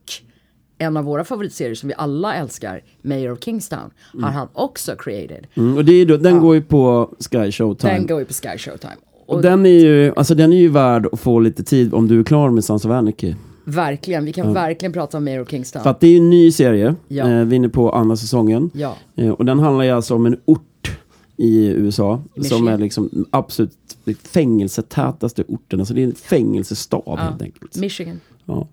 en 0.79 0.97
av 0.97 1.05
våra 1.05 1.25
favoritserier 1.25 1.75
som 1.75 1.89
vi 1.89 1.95
alla 1.99 2.35
älskar, 2.35 2.83
Mayor 3.03 3.33
of 3.33 3.39
Kingstown, 3.45 3.91
har 4.23 4.31
han 4.31 4.49
också 4.53 4.97
created. 4.99 5.47
Mm, 5.55 5.77
och 5.77 5.85
det 5.85 5.93
är 5.93 6.07
då, 6.07 6.17
den 6.17 6.41
går 6.41 6.55
ju 6.55 6.63
på 6.63 7.15
Sky 7.31 7.53
Showtime. 7.53 7.93
Den 7.93 8.07
går 8.07 8.19
ju 8.21 8.25
på 8.25 8.33
Sky 8.33 8.59
Showtime. 8.59 8.97
Och 9.27 9.35
Och 9.37 9.43
den 9.43 9.67
är, 9.67 9.71
ju, 9.71 10.13
alltså 10.17 10.35
den 10.35 10.53
är 10.53 10.57
ju 10.57 10.69
värd 10.69 11.07
att 11.13 11.21
få 11.21 11.41
lite 11.41 11.63
tid 11.63 11.95
om 11.95 12.09
du 12.09 12.21
är 12.21 12.25
klar 12.25 12.51
med 12.51 12.65
Sons 12.65 12.85
of 12.85 12.91
Anarchy. 12.91 13.35
Verkligen, 13.65 14.25
vi 14.25 14.33
kan 14.33 14.55
verkligen 14.55 14.93
prata 14.93 15.19
om 15.19 15.25
Mayor 15.25 15.43
of 15.43 15.51
Kingstown. 15.51 15.83
För 15.83 15.91
att 15.91 16.01
det 16.01 16.07
är 16.07 16.11
ju 16.11 16.17
en 16.17 16.31
ny 16.31 16.53
serie. 16.53 16.95
Ja. 17.09 17.29
Eh, 17.29 17.45
vi 17.45 17.55
är 17.55 17.57
inne 17.57 17.69
på 17.69 17.93
andra 17.93 18.17
säsongen. 18.17 18.71
Ja. 18.75 18.97
Eh, 19.17 19.31
och 19.31 19.45
den 19.45 19.59
handlar 19.59 19.85
ju 19.85 19.91
alltså 19.91 20.15
om 20.15 20.27
en 20.27 20.37
ort 20.45 20.99
i 21.37 21.67
USA. 21.67 22.23
I 22.35 22.45
som 22.45 22.69
är 22.69 22.79
liksom 22.79 23.27
absolut 23.31 23.77
fängelsetätaste 24.23 25.45
orten. 25.49 25.81
Alltså 25.81 25.95
det 25.95 26.03
är 26.03 26.07
en 26.07 26.15
fängelsestad 26.15 27.19
helt 27.19 27.43
enkelt. 27.43 27.77
Michigan. 27.77 28.21
Ja. 28.45 28.67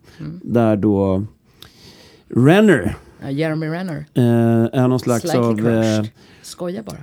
Där 0.44 0.76
då 0.76 1.24
Renner 2.28 2.82
Ja, 2.82 3.09
Jeremy 3.30 3.68
Renner. 3.68 4.06
eh, 4.14 4.24
är 4.82 4.88
någon 4.88 5.00
slags 5.00 5.22
Slightly 5.22 5.40
av 5.68 5.68
eh. 5.84 6.04
Skoja 6.42 6.84
bara. 6.84 6.98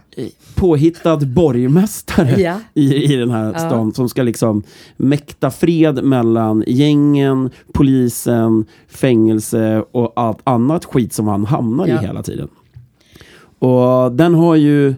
påhittad 0.55 1.17
borgmästare 1.27 2.41
Ja. 2.41 2.61
i, 2.75 3.13
i 3.13 3.17
den 3.17 3.31
här 3.31 3.53
stan 3.59 3.93
som 3.95 4.09
ska 4.09 4.23
liksom 4.23 4.63
mäkta 4.97 5.51
fred 5.51 6.05
mellan 6.05 6.65
gängen, 6.67 7.51
polisen, 7.73 8.65
fängelse 8.89 9.85
och 9.93 10.13
allt 10.17 10.39
annat 10.45 10.85
skit 10.85 11.13
som 11.13 11.27
han 11.29 11.45
hamnar 11.45 11.87
Ja. 11.87 12.03
i 12.03 12.07
hela 12.07 12.23
tiden. 12.23 12.49
Och 13.59 14.13
den 14.13 14.35
har 14.35 14.57
ju 14.57 14.95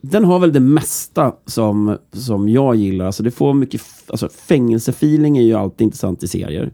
den 0.00 0.24
har 0.24 0.38
väl 0.38 0.52
det 0.52 0.60
mesta 0.60 1.32
som, 1.46 1.98
som 2.12 2.48
jag 2.48 2.76
gillar. 2.76 3.06
Alltså 3.06 3.22
det 3.22 3.30
får 3.30 3.54
mycket, 3.54 3.82
alltså 4.06 4.28
fängelsefeeling 4.28 5.38
är 5.38 5.42
ju 5.42 5.54
alltid 5.54 5.84
intressant 5.84 6.22
i 6.22 6.28
serier. 6.28 6.70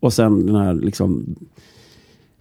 Och 0.00 0.12
sen 0.12 0.46
den 0.46 0.56
här 0.56 0.74
liksom 0.74 1.36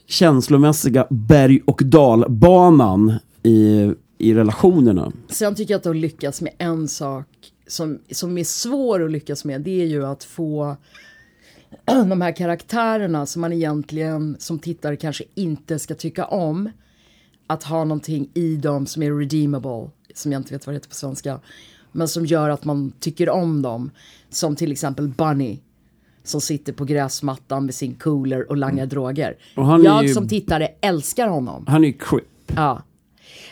känslomässiga 0.07 1.07
berg 1.09 1.61
och 1.65 1.81
dalbanan 1.85 3.13
i, 3.43 3.91
i 4.17 4.33
relationerna. 4.33 5.11
Sen 5.29 5.55
tycker 5.55 5.73
jag 5.73 5.77
att 5.77 5.83
de 5.83 5.95
lyckas 5.95 6.41
med 6.41 6.53
en 6.57 6.87
sak 6.87 7.27
som, 7.67 7.99
som 8.11 8.37
är 8.37 8.43
svår 8.43 9.03
att 9.03 9.11
lyckas 9.11 9.45
med. 9.45 9.61
Det 9.61 9.81
är 9.81 9.85
ju 9.85 10.05
att 10.05 10.23
få 10.23 10.75
de 11.85 12.21
här 12.21 12.35
karaktärerna 12.35 13.25
som 13.25 13.41
man 13.41 13.53
egentligen 13.53 14.35
som 14.39 14.59
tittare 14.59 14.95
kanske 14.95 15.23
inte 15.35 15.79
ska 15.79 15.95
tycka 15.95 16.25
om. 16.25 16.69
Att 17.49 17.63
ha 17.63 17.83
någonting 17.83 18.29
i 18.33 18.55
dem 18.55 18.85
som 18.85 19.03
är 19.03 19.11
redeemable. 19.11 19.89
Som 20.13 20.31
jag 20.31 20.39
inte 20.39 20.53
vet 20.53 20.65
vad 20.65 20.73
det 20.73 20.77
heter 20.77 20.89
på 20.89 20.95
svenska. 20.95 21.39
Men 21.91 22.07
som 22.07 22.25
gör 22.25 22.49
att 22.49 22.65
man 22.65 22.91
tycker 22.99 23.29
om 23.29 23.61
dem. 23.61 23.91
Som 24.29 24.55
till 24.55 24.71
exempel 24.71 25.07
Bunny. 25.07 25.59
Som 26.27 26.41
sitter 26.41 26.73
på 26.73 26.85
gräsmattan 26.85 27.65
med 27.65 27.75
sin 27.75 27.95
cooler 27.95 28.49
och 28.49 28.57
langar 28.57 28.85
droger. 28.85 29.35
Och 29.55 29.65
han 29.65 29.81
är 29.81 29.85
jag 29.85 30.03
ju- 30.03 30.13
som 30.13 30.27
tittare 30.27 30.67
älskar 30.81 31.27
honom. 31.27 31.65
Han 31.67 31.83
är 31.83 31.87
ju 31.87 31.93
crip. 31.93 32.23
Ja. 32.55 32.81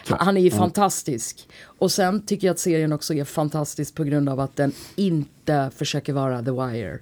Han 0.07 0.37
är 0.37 0.41
ju 0.41 0.51
fantastisk. 0.51 1.47
Och 1.65 1.91
sen 1.91 2.21
tycker 2.25 2.47
jag 2.47 2.53
att 2.53 2.59
serien 2.59 2.93
också 2.93 3.13
är 3.13 3.23
fantastisk 3.23 3.95
på 3.95 4.03
grund 4.03 4.29
av 4.29 4.39
att 4.39 4.55
den 4.55 4.71
inte 4.95 5.69
försöker 5.75 6.13
vara 6.13 6.43
The 6.43 6.51
Wire. 6.51 6.99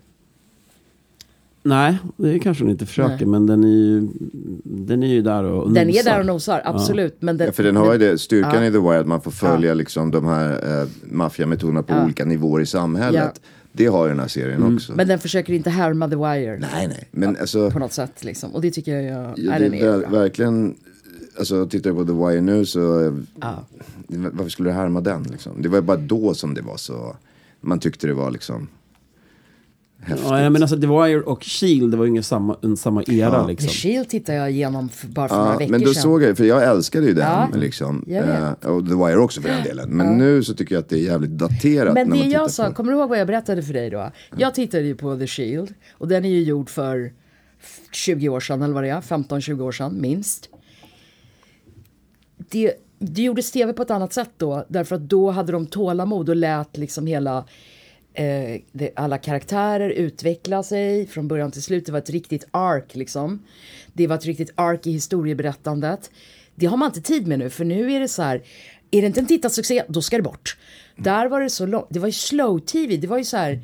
Nej, 1.66 1.98
det 2.18 2.40
kanske 2.40 2.64
hon 2.64 2.72
inte 2.72 2.86
försöker, 2.86 3.16
Nej. 3.16 3.26
men 3.26 3.46
den 3.48 3.64
är 3.64 3.68
ju, 3.68 4.08
den 4.64 5.04
är 5.04 5.08
ju 5.08 5.22
där 5.22 5.44
och 5.44 5.72
Den 5.72 5.90
är 5.90 5.94
nosar. 5.94 6.04
där 6.12 6.20
och 6.20 6.26
nosar, 6.26 6.62
absolut. 6.66 7.16
Men 7.22 7.38
den, 7.38 7.48
Ja, 7.48 7.54
för 7.54 7.64
den 7.64 7.76
har 7.76 7.92
ju 7.94 8.00
det, 8.00 8.18
styrkan 8.18 8.56
Ja. 8.56 8.66
i 8.66 8.72
The 8.72 8.78
Wire 8.80 9.00
att 9.00 9.08
man 9.08 9.22
får 9.22 9.32
följa 9.32 9.74
liksom 9.74 10.12
de 10.12 10.26
här 10.26 10.82
eh, 10.82 10.88
maffiametoderna 11.12 11.84
på 11.84 11.94
Ja. 11.94 12.04
olika 12.04 12.26
nivåer 12.26 12.62
i 12.62 12.66
samhället. 12.66 13.42
Det 13.76 13.86
har 13.86 14.04
ju 14.06 14.10
den 14.10 14.20
här 14.20 14.28
serien 14.28 14.76
också. 14.76 14.94
men 14.96 15.08
den 15.08 15.20
försöker 15.20 15.54
inte 15.54 15.70
härma 15.70 16.10
The 16.10 16.16
Wire 16.16 16.58
nej, 16.60 16.88
nej. 16.88 17.08
Men 17.12 17.38
alltså, 17.38 17.72
på 17.72 17.80
något 17.80 17.94
sätt. 17.94 18.24
Liksom. 18.24 18.56
Och 18.56 18.62
det 18.62 18.72
tycker 18.72 18.96
jag, 18.96 19.04
jag 19.04 19.40
ja, 19.40 19.54
är 19.54 19.60
det 19.60 19.70
den 19.70 19.74
är 19.74 19.98
bra. 20.00 20.10
verkligen, 20.10 20.76
alltså 21.40 21.66
tittar 21.68 21.90
jag 21.90 21.98
på 21.98 22.06
The 22.06 22.14
Wire 22.32 22.42
nu 22.42 22.66
så, 22.66 23.14
Ja. 23.42 23.64
varför 24.08 24.50
skulle 24.50 24.70
du 24.70 24.74
härma 24.74 25.02
den 25.02 25.24
liksom? 25.24 25.62
Det 25.62 25.70
var 25.70 25.78
ju 25.78 25.82
bara 25.82 25.98
då 25.98 26.34
som 26.34 26.54
det 26.54 26.62
var 26.62 26.78
så, 26.78 27.16
man 27.62 27.80
tyckte 27.80 28.08
det 28.08 28.14
var 28.14 28.32
liksom 28.32 28.68
häftigt. 30.06 30.28
Ja, 30.30 30.50
men 30.50 30.62
alltså 30.62 30.76
The 30.82 30.88
Wire 30.88 31.22
och 31.22 31.44
Shield, 31.44 31.92
det 31.92 31.98
var 31.98 32.06
ju 32.06 32.10
ingen 32.12 32.24
samma, 32.24 32.58
en 32.62 32.78
samma 32.78 33.04
era 33.04 33.14
Ja. 33.18 33.42
The 33.44 33.48
liksom. 33.52 33.70
Shield 33.70 34.10
tittade 34.10 34.38
jag 34.38 34.52
igenom 34.52 34.90
för, 34.90 35.08
bara 35.08 35.28
för 35.30 35.36
några 35.36 35.52
Ja, 35.54 35.58
veckor 35.58 35.72
men 35.72 35.82
då 35.82 35.94
sedan. 35.94 36.02
såg 36.04 36.24
jag 36.24 36.38
för 36.38 36.44
jag 36.46 36.64
älskade 36.64 37.08
ju 37.08 37.14
den. 37.14 37.24
Ja, 37.26 37.50
liksom. 37.56 38.06
Eh, 38.10 38.52
och 38.70 38.88
The 38.90 38.96
Wire 38.96 39.18
också 39.18 39.42
för 39.42 39.50
den 39.50 39.64
delen. 39.64 39.90
Men 39.90 40.18
nu 40.18 40.44
så 40.44 40.54
tycker 40.54 40.76
jag 40.76 40.80
att 40.82 40.90
det 40.90 40.96
är 40.98 41.04
jävligt 41.04 41.32
daterat. 41.32 41.94
Men 41.94 42.10
när 42.10 42.24
det 42.24 42.30
jag 42.30 42.52
sa, 42.52 42.68
på- 42.68 42.74
kommer 42.74 42.92
du 42.92 42.98
ihåg 43.00 43.10
vad 43.10 43.20
jag 43.20 43.28
berättade 43.28 43.64
för 43.64 43.74
dig 43.74 43.90
då? 43.90 44.12
Jag 44.38 44.56
tittade 44.56 44.84
ju 44.84 44.96
på 44.96 45.18
The 45.18 45.28
Shield 45.28 45.74
och 45.98 46.08
den 46.08 46.26
är 46.26 46.30
ju 46.30 46.44
gjord 46.44 46.70
för 46.70 47.14
20 47.92 48.30
år 48.30 48.40
sedan 48.40 48.62
eller 48.62 48.74
vad 48.74 48.84
det 48.84 48.90
är, 48.90 49.02
15-20 49.02 49.62
år 49.62 49.72
sedan 49.72 50.02
minst. 50.02 50.50
Det, 52.38 52.74
det 53.00 53.22
gjordes 53.22 53.52
tv 53.52 53.74
på 53.74 53.82
ett 53.82 53.92
annat 53.92 54.14
sätt 54.14 54.30
då, 54.38 54.66
därför 54.70 54.96
att 54.96 55.02
då 55.10 55.32
hade 55.32 55.52
de 55.52 55.66
tålamod 55.66 56.30
och 56.30 56.36
lät 56.36 56.78
liksom 56.78 57.08
hela 57.08 57.46
eh, 58.14 58.62
det, 58.72 58.92
alla 58.96 59.18
karaktärer 59.18 59.90
utveckla 59.90 60.64
sig 60.64 61.08
från 61.08 61.28
början 61.28 61.52
till 61.52 61.64
slut. 61.64 61.86
Det 61.86 61.92
var 61.92 62.00
ett 62.00 62.10
riktigt 62.10 62.48
ark 62.52 62.96
liksom. 62.96 63.44
Det 63.94 64.08
var 64.08 64.16
ett 64.16 64.26
riktigt 64.26 64.52
ark 64.56 64.88
i 64.88 64.92
historieberättandet. 64.92 66.12
Det 66.56 66.66
har 66.66 66.78
man 66.78 66.88
inte 66.90 67.02
tid 67.02 67.28
med 67.28 67.40
nu, 67.40 67.50
för 67.50 67.66
nu 67.66 67.94
är 67.94 68.00
det 68.00 68.08
så 68.08 68.22
här, 68.22 68.42
är 68.92 69.02
det 69.02 69.08
inte 69.08 69.20
en 69.20 69.26
tittarsuccé, 69.26 69.84
då 69.88 70.02
ska 70.02 70.18
det 70.18 70.24
bort. 70.24 70.58
Där 70.96 71.28
var 71.28 71.42
det 71.42 71.50
så 71.50 71.66
långt, 71.66 71.88
det 71.90 72.00
var 72.00 72.08
ju 72.08 72.12
slow-tv, 72.12 72.98
det 72.98 73.08
var 73.08 73.18
ju 73.18 73.24
så 73.24 73.38
här, 73.38 73.62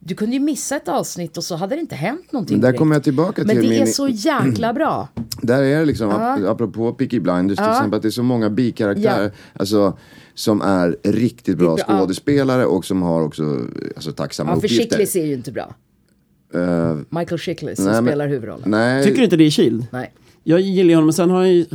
du 0.00 0.14
kunde 0.14 0.36
ju 0.36 0.40
missa 0.40 0.76
ett 0.76 0.88
avsnitt 0.88 1.36
och 1.36 1.44
så 1.44 1.56
hade 1.56 1.74
det 1.74 1.80
inte 1.80 1.94
hänt 1.94 2.32
någonting 2.32 2.54
Men 2.56 2.60
där 2.60 2.68
direkt. 2.68 2.78
kommer 2.78 2.94
jag 2.94 3.04
tillbaka 3.04 3.42
Men 3.44 3.56
till 3.56 3.68
det 3.70 3.76
är 3.76 3.84
min- 3.84 3.92
så 3.92 4.08
jäkla 4.08 4.72
bra. 4.72 5.08
Där 5.42 5.62
är 5.62 5.78
det 5.78 5.84
liksom, 5.84 6.10
ap- 6.10 6.48
apropå 6.50 6.92
Peaky 6.92 7.20
Blinders 7.20 7.58
till 7.58 7.66
exempel, 7.68 7.96
att 7.96 8.02
det 8.02 8.08
är 8.08 8.10
så 8.10 8.22
många 8.22 8.50
bikaraktärer. 8.50 9.24
Ja. 9.24 9.30
Alltså, 9.60 9.98
som 10.34 10.60
är 10.60 10.96
riktigt 11.04 11.58
bra 11.58 11.76
Det 11.76 11.82
är 11.82 11.86
bra, 11.86 11.94
ja. 11.96 12.00
skådespelare 12.00 12.66
och 12.66 12.84
som 12.84 13.02
har 13.02 13.22
också 13.22 13.66
alltså, 13.96 14.12
tacksamma 14.12 14.50
Ja, 14.50 14.54
för 14.60 14.66
uppgifter. 14.66 14.84
Chiklis 14.96 15.16
är 15.16 15.24
ju 15.26 15.34
inte 15.34 15.52
bra. 15.52 15.74
Eh, 16.54 16.96
Michael 17.10 17.38
Chiklis 17.38 17.76
som 17.76 17.84
nej, 17.86 17.94
men- 17.94 18.04
spelar 18.06 18.28
huvudrollen. 18.28 18.70
nej, 18.70 19.04
Tycker 19.04 19.18
du 19.18 19.24
inte 19.24 19.36
det 19.36 19.44
är 19.44 19.50
Shield? 19.50 19.86
Nej. 19.92 20.12
Jag 20.44 20.60
gillar 20.60 20.88
ju 20.88 20.94
honom, 20.94 21.06
men 21.06 21.12
sen 21.14 21.30
har 21.30 21.44
jag 21.44 21.52
ju... 21.54 21.66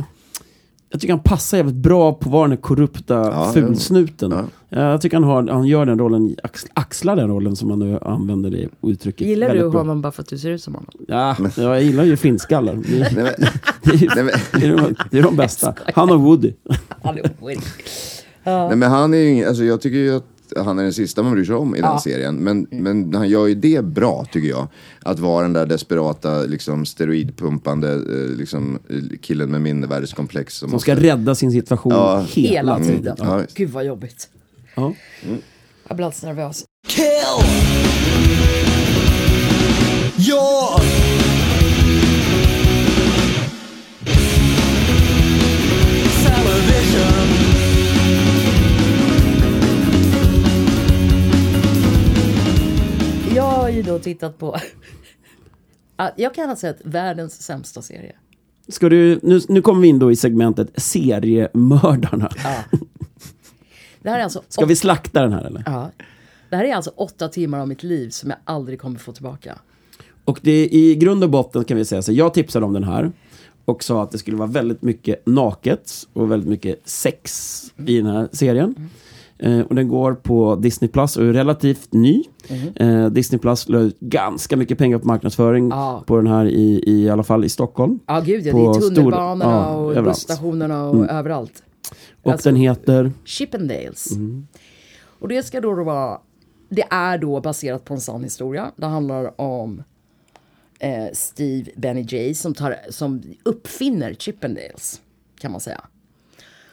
Jag 0.94 1.00
tycker 1.00 1.14
han 1.14 1.22
passar 1.22 1.56
jävligt 1.56 1.76
bra 1.76 2.12
på 2.12 2.28
att 2.28 2.32
vara 2.32 2.48
den 2.48 2.56
korrupta 2.56 3.14
Ja, 3.14 3.50
fulsnuten. 3.54 4.34
ja. 4.68 4.80
Jag 4.92 5.00
tycker 5.00 5.16
han, 5.16 5.24
har, 5.24 5.48
han 5.48 5.66
gör 5.66 5.86
den 5.86 5.98
rollen, 5.98 6.36
ax- 6.42 6.66
axlar 6.74 7.16
den 7.16 7.28
rollen 7.28 7.56
som 7.56 7.68
man 7.68 7.78
nu 7.78 7.98
använder 8.02 8.50
det 8.50 8.68
uttrycket. 8.82 9.26
Gillar 9.26 9.54
du 9.54 9.66
honom 9.68 10.02
bara 10.02 10.12
för 10.12 10.22
att 10.22 10.28
du 10.28 10.38
ser 10.38 10.50
ut 10.50 10.62
som 10.62 10.74
honom? 10.74 10.90
Ja, 11.08 11.36
jag 11.56 11.82
gillar 11.82 12.04
ju 12.04 12.16
finskallar. 12.16 12.74
Det, 12.74 13.12
men, 13.16 13.26
är- 13.26 13.34
men, 14.24 14.26
det, 14.60 14.66
är 14.66 14.76
de, 14.76 14.94
det 15.10 15.18
är 15.18 15.22
de 15.22 15.36
bästa. 15.36 15.74
Han 15.94 16.10
och 16.10 16.20
Woody. 16.20 16.52
Han 17.02 17.18
nej, 18.44 18.76
men 18.76 18.90
han 18.90 19.14
är 19.14 19.18
ju 19.18 19.28
ingen, 19.30 19.48
alltså 19.48 19.64
jag 19.64 19.80
tycker 19.80 19.98
ju 19.98 20.16
att 20.16 20.24
han 20.56 20.78
är 20.78 20.82
den 20.82 20.92
sista 20.92 21.22
man 21.22 21.32
bryr 21.32 21.44
sig 21.44 21.54
om 21.54 21.76
i 21.76 21.80
den 21.80 21.90
Ja. 21.90 22.00
serien. 22.00 22.36
Men, 22.36 22.66
men 22.70 23.14
han 23.14 23.28
gör 23.28 23.46
ju 23.46 23.54
det 23.54 23.84
bra 23.84 24.26
tycker 24.32 24.48
jag. 24.48 24.68
Att 25.02 25.18
vara 25.18 25.42
den 25.42 25.52
där 25.52 25.66
desperata, 25.66 26.42
liksom 26.42 26.86
steroidpumpande 26.86 27.92
eh, 27.92 28.36
liksom, 28.38 28.78
killen 29.22 29.50
med 29.50 29.60
mindervärdeskomplex. 29.60 30.54
Som 30.56 30.70
Som 30.70 30.80
ska 30.80 30.94
rädda 30.96 31.34
sin 31.34 31.50
situation 31.52 31.92
Ja. 31.92 32.26
hela, 32.30 32.78
tiden. 32.78 33.16
Ja. 33.18 33.42
Gud 33.54 33.70
vad 33.70 33.84
jobbigt. 33.84 34.28
Ja. 34.74 34.92
Jag 35.88 35.96
blir 35.96 36.06
alldeles 36.06 36.22
nervös. 36.22 36.64
Kill 36.86 37.04
your 40.28 40.80
television. 46.22 47.13
Har 53.64 53.70
ju 53.70 53.82
då 53.82 53.98
tittat 53.98 54.38
på... 54.38 54.56
Jag 56.16 56.34
kan 56.34 56.48
ha 56.48 56.56
sett 56.56 56.80
världens 56.84 57.42
sämsta 57.42 57.82
serie. 57.82 58.12
Ska 58.68 58.88
du, 58.88 59.20
nu, 59.22 59.40
nu 59.48 59.62
kommer 59.62 59.80
vi 59.80 59.88
in 59.88 59.98
då 59.98 60.12
i 60.12 60.16
segmentet 60.16 60.68
seriemördarna. 60.76 62.30
Det 64.02 64.10
här 64.10 64.18
är 64.18 64.22
alltså, 64.22 64.42
Ska 64.48 64.64
vi 64.64 64.76
slakta 64.76 65.22
den 65.22 65.32
här 65.32 65.44
eller? 65.44 65.62
ja, 65.66 65.90
det 66.50 66.56
här 66.56 66.64
är 66.64 66.74
alltså 66.74 66.90
åtta 66.96 67.28
timmar 67.28 67.60
av 67.60 67.68
mitt 67.68 67.82
liv 67.82 68.10
som 68.10 68.30
jag 68.30 68.38
aldrig 68.44 68.80
kommer 68.80 68.98
få 68.98 69.12
tillbaka. 69.12 69.58
Och 70.24 70.38
det 70.42 70.52
är 70.52 70.74
i 70.74 70.94
grund 70.94 71.24
och 71.24 71.30
botten 71.30 71.64
kan 71.64 71.76
vi 71.76 71.84
säga 71.84 72.02
så 72.02 72.12
jag 72.12 72.34
tipsade 72.34 72.66
om 72.66 72.72
den 72.72 72.84
här 72.84 73.12
och 73.64 73.84
sa 73.84 74.02
att 74.02 74.10
det 74.10 74.18
skulle 74.18 74.36
vara 74.36 74.48
väldigt 74.48 74.82
mycket 74.82 75.26
naket 75.26 75.92
och 76.12 76.30
väldigt 76.30 76.48
mycket 76.48 76.88
sex 76.88 77.62
i 77.86 77.96
den 77.96 78.06
här 78.06 78.28
serien. 78.32 78.90
Eh, 79.38 79.60
och 79.60 79.74
den 79.74 79.88
går 79.88 80.14
på 80.14 80.56
Disney 80.56 80.88
Plus 80.90 81.16
och 81.16 81.24
är 81.24 81.32
relativt 81.32 81.92
ny. 81.92 82.22
Eh, 82.76 83.06
Disney 83.06 83.38
Plus 83.38 83.68
la 83.68 83.78
ut 83.78 84.00
ganska 84.00 84.56
mycket 84.56 84.78
pengar 84.78 84.98
på 84.98 85.06
marknadsföring 85.06 85.68
Ja. 85.68 86.02
på 86.06 86.16
den 86.16 86.26
här 86.26 86.46
i, 86.46 86.84
i 86.86 87.10
alla 87.10 87.22
fall 87.22 87.44
i 87.44 87.48
Stockholm. 87.48 87.98
Ja, 88.06 88.20
gud 88.20 88.46
ja, 88.46 88.52
det 88.54 88.60
är 88.64 88.72
stor- 88.72 88.94
tunnelbanorna 88.94 89.44
ja, 89.44 89.76
och 89.76 89.90
överallt. 89.90 90.06
busstationerna 90.08 90.84
och 90.88 91.08
överallt. 91.10 91.62
Och 92.22 92.32
Alltså- 92.32 92.48
den 92.48 92.56
heter... 92.56 93.12
Chippendales. 93.24 94.08
Och 95.18 95.28
det 95.28 95.42
ska 95.42 95.60
då 95.60 95.84
vara, 95.84 96.18
det 96.68 96.84
är 96.90 97.18
då 97.18 97.40
baserat 97.40 97.84
på 97.84 97.94
en 97.94 98.00
sann 98.00 98.22
historia. 98.24 98.70
Det 98.76 98.86
handlar 98.86 99.40
om 99.40 99.82
eh, 100.78 101.04
Steve 101.12 101.70
Benny 101.76 102.00
J 102.02 102.34
som, 102.34 102.54
tar, 102.54 102.76
som 102.90 103.22
uppfinner 103.42 104.14
Chippendales, 104.14 105.00
kan 105.40 105.52
man 105.52 105.60
säga. 105.60 105.80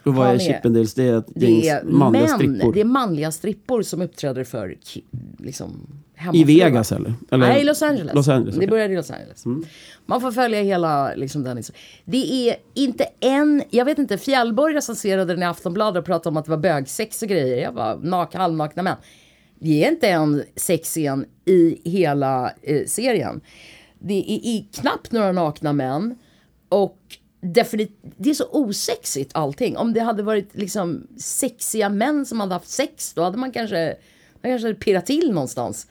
Och 0.03 0.15
vad 0.15 0.29
är 0.29 0.39
Chippendales? 0.39 0.93
Det 0.93 1.03
är 1.07 1.17
ett 1.17 1.25
Det 1.35 1.51
gäng 1.51 1.79
manliga 1.83 2.21
män, 2.21 2.35
strippor. 2.35 2.73
det 2.73 2.81
är 2.81 2.85
manliga 2.85 3.31
strippor 3.31 3.81
som 3.81 4.01
uppträder 4.01 4.43
för 4.43 4.75
liksom, 5.39 5.87
I. 6.33 6.43
Vegas 6.43 6.91
eller? 6.91 7.13
eller? 7.31 7.47
Nej, 7.47 7.61
i 7.61 7.63
Los 7.63 7.81
Angeles. 7.81 8.13
Los 8.15 8.27
Angeles 8.27 8.55
Det 8.55 8.59
okej. 8.59 8.69
började 8.69 8.93
i 8.93 8.97
Los 8.97 9.11
Angeles. 9.11 9.45
Man 10.05 10.21
får 10.21 10.31
följa 10.31 10.61
hela 10.61 11.13
liksom, 11.15 11.43
den 11.43 11.57
historien. 11.57 11.81
Det 12.05 12.49
är 12.49 12.55
inte 12.73 13.05
en... 13.19 13.63
Jag 13.69 13.85
vet 13.85 13.99
inte, 13.99 14.17
Fjällborg 14.17 14.75
recenserade 14.75 15.33
den 15.33 15.43
i 15.43 15.45
Aftonbladet 15.45 15.99
och 15.99 16.05
pratade 16.05 16.29
om 16.29 16.37
att 16.37 16.45
det 16.45 16.51
var 16.51 16.57
bögsex 16.57 17.21
och 17.21 17.29
grejer. 17.29 17.57
Jag 17.61 17.71
var 17.71 17.97
nak, 17.97 18.35
halvnakna 18.35 18.83
män. 18.83 18.97
Det 19.59 19.83
är 19.85 19.91
inte 19.91 20.07
en 20.09 20.43
sexscen 20.55 21.25
i 21.45 21.89
hela 21.89 22.51
eh, 22.61 22.85
serien. 22.85 23.41
Det 23.99 24.13
är 24.13 24.23
i, 24.31 24.67
knappt 24.73 25.11
några 25.11 25.31
nakna 25.31 25.73
män. 25.73 26.15
Och 26.69 26.97
definitivt, 27.41 27.97
det 28.17 28.29
är 28.29 28.33
så 28.33 28.47
osexigt 28.51 29.31
allting. 29.33 29.77
Om 29.77 29.93
det 29.93 29.99
hade 29.99 30.23
varit 30.23 30.55
liksom 30.55 31.07
sexiga 31.17 31.89
män 31.89 32.25
som 32.25 32.39
hade 32.39 32.53
haft 32.53 32.69
sex, 32.69 33.13
då 33.13 33.23
hade 33.23 33.37
man 33.37 33.51
kanske, 33.51 33.95
man 34.41 34.51
kanske 34.51 34.67
hade 34.67 34.79
pirrat 34.79 35.05
till 35.05 35.31
någonstans 35.31 35.87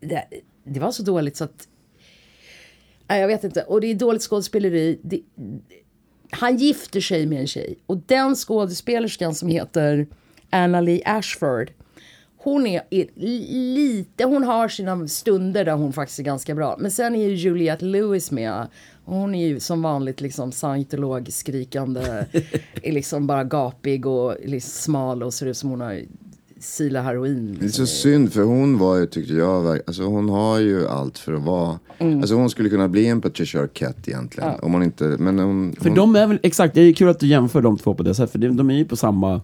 det, 0.00 0.24
det 0.64 0.80
var 0.80 0.90
så 0.90 1.02
dåligt 1.02 1.36
så 1.36 1.44
att... 1.44 1.68
Nej, 3.08 3.20
jag 3.20 3.28
vet 3.28 3.44
inte. 3.44 3.62
Och 3.62 3.80
det 3.80 3.86
är 3.86 3.94
dåligt 3.94 4.22
skådespeleri. 4.22 4.98
Det, 5.02 5.20
han 6.30 6.56
gifter 6.56 7.00
sig 7.00 7.26
med 7.26 7.40
en 7.40 7.46
tjej. 7.46 7.78
Och 7.86 7.96
den 7.96 8.34
skådespelerskan 8.36 9.34
som 9.34 9.48
heter 9.48 10.06
Anna 10.50 10.80
Lee 10.80 11.02
Ashford. 11.04 11.70
Hon 12.36 12.66
är, 12.66 12.82
är 12.90 13.06
lite, 13.74 14.24
hon 14.24 14.44
har 14.44 14.68
sina 14.68 15.08
stunder 15.08 15.64
där 15.64 15.72
hon 15.72 15.92
faktiskt 15.92 16.18
är 16.18 16.22
ganska 16.22 16.54
bra. 16.54 16.76
Men 16.78 16.90
sen 16.90 17.14
är 17.14 17.28
ju 17.28 17.34
Juliette 17.34 17.84
Lewis 17.84 18.30
med. 18.30 18.66
Och 19.04 19.16
hon 19.16 19.34
är 19.34 19.46
ju 19.48 19.60
som 19.60 19.82
vanligt 19.82 20.20
liksom 20.20 20.52
scientolog 20.52 21.32
skrikande. 21.32 22.00
är 22.82 22.92
liksom 22.92 23.26
bara 23.26 23.44
gapig 23.44 24.06
och 24.06 24.36
liksom 24.44 24.70
smal 24.70 25.22
och 25.22 25.34
ser 25.34 25.46
ut 25.46 25.56
som 25.56 25.70
hon 25.70 25.80
har 25.80 26.00
sila 26.60 27.02
heroin. 27.02 27.56
Det 27.60 27.66
är 27.66 27.70
så 27.70 27.86
synd 27.86 28.32
för 28.32 28.42
hon 28.42 28.78
var 28.78 28.96
ju, 28.96 29.06
tyckte 29.06 29.34
jag, 29.34 29.78
alltså 29.86 30.02
hon 30.02 30.28
har 30.28 30.58
ju 30.58 30.88
allt 30.88 31.18
för 31.18 31.32
att 31.32 31.42
vara, 31.42 31.78
Mm. 31.98 32.18
alltså 32.18 32.34
hon 32.34 32.50
skulle 32.50 32.68
kunna 32.68 32.88
bli 32.88 33.06
en 33.06 33.20
Patricia 33.20 33.62
Arquette 33.62 34.10
egentligen. 34.10 34.50
Om 34.62 34.72
hon 34.72 34.82
inte, 34.82 35.04
men 35.04 35.38
hon... 35.38 35.76
För 35.80 35.88
hon, 35.88 35.96
de 35.96 36.16
är 36.16 36.26
väl, 36.26 36.38
exakt, 36.42 36.74
det 36.74 36.80
är 36.80 36.92
kul 36.92 37.08
att 37.08 37.20
du 37.20 37.26
jämför 37.26 37.62
de 37.62 37.78
två 37.78 37.94
på 37.94 38.02
det 38.02 38.14
sättet, 38.14 38.32
för 38.32 38.38
de, 38.38 38.56
de 38.56 38.70
är 38.70 38.74
ju 38.74 38.84
på 38.84 38.96
samma, 38.96 39.40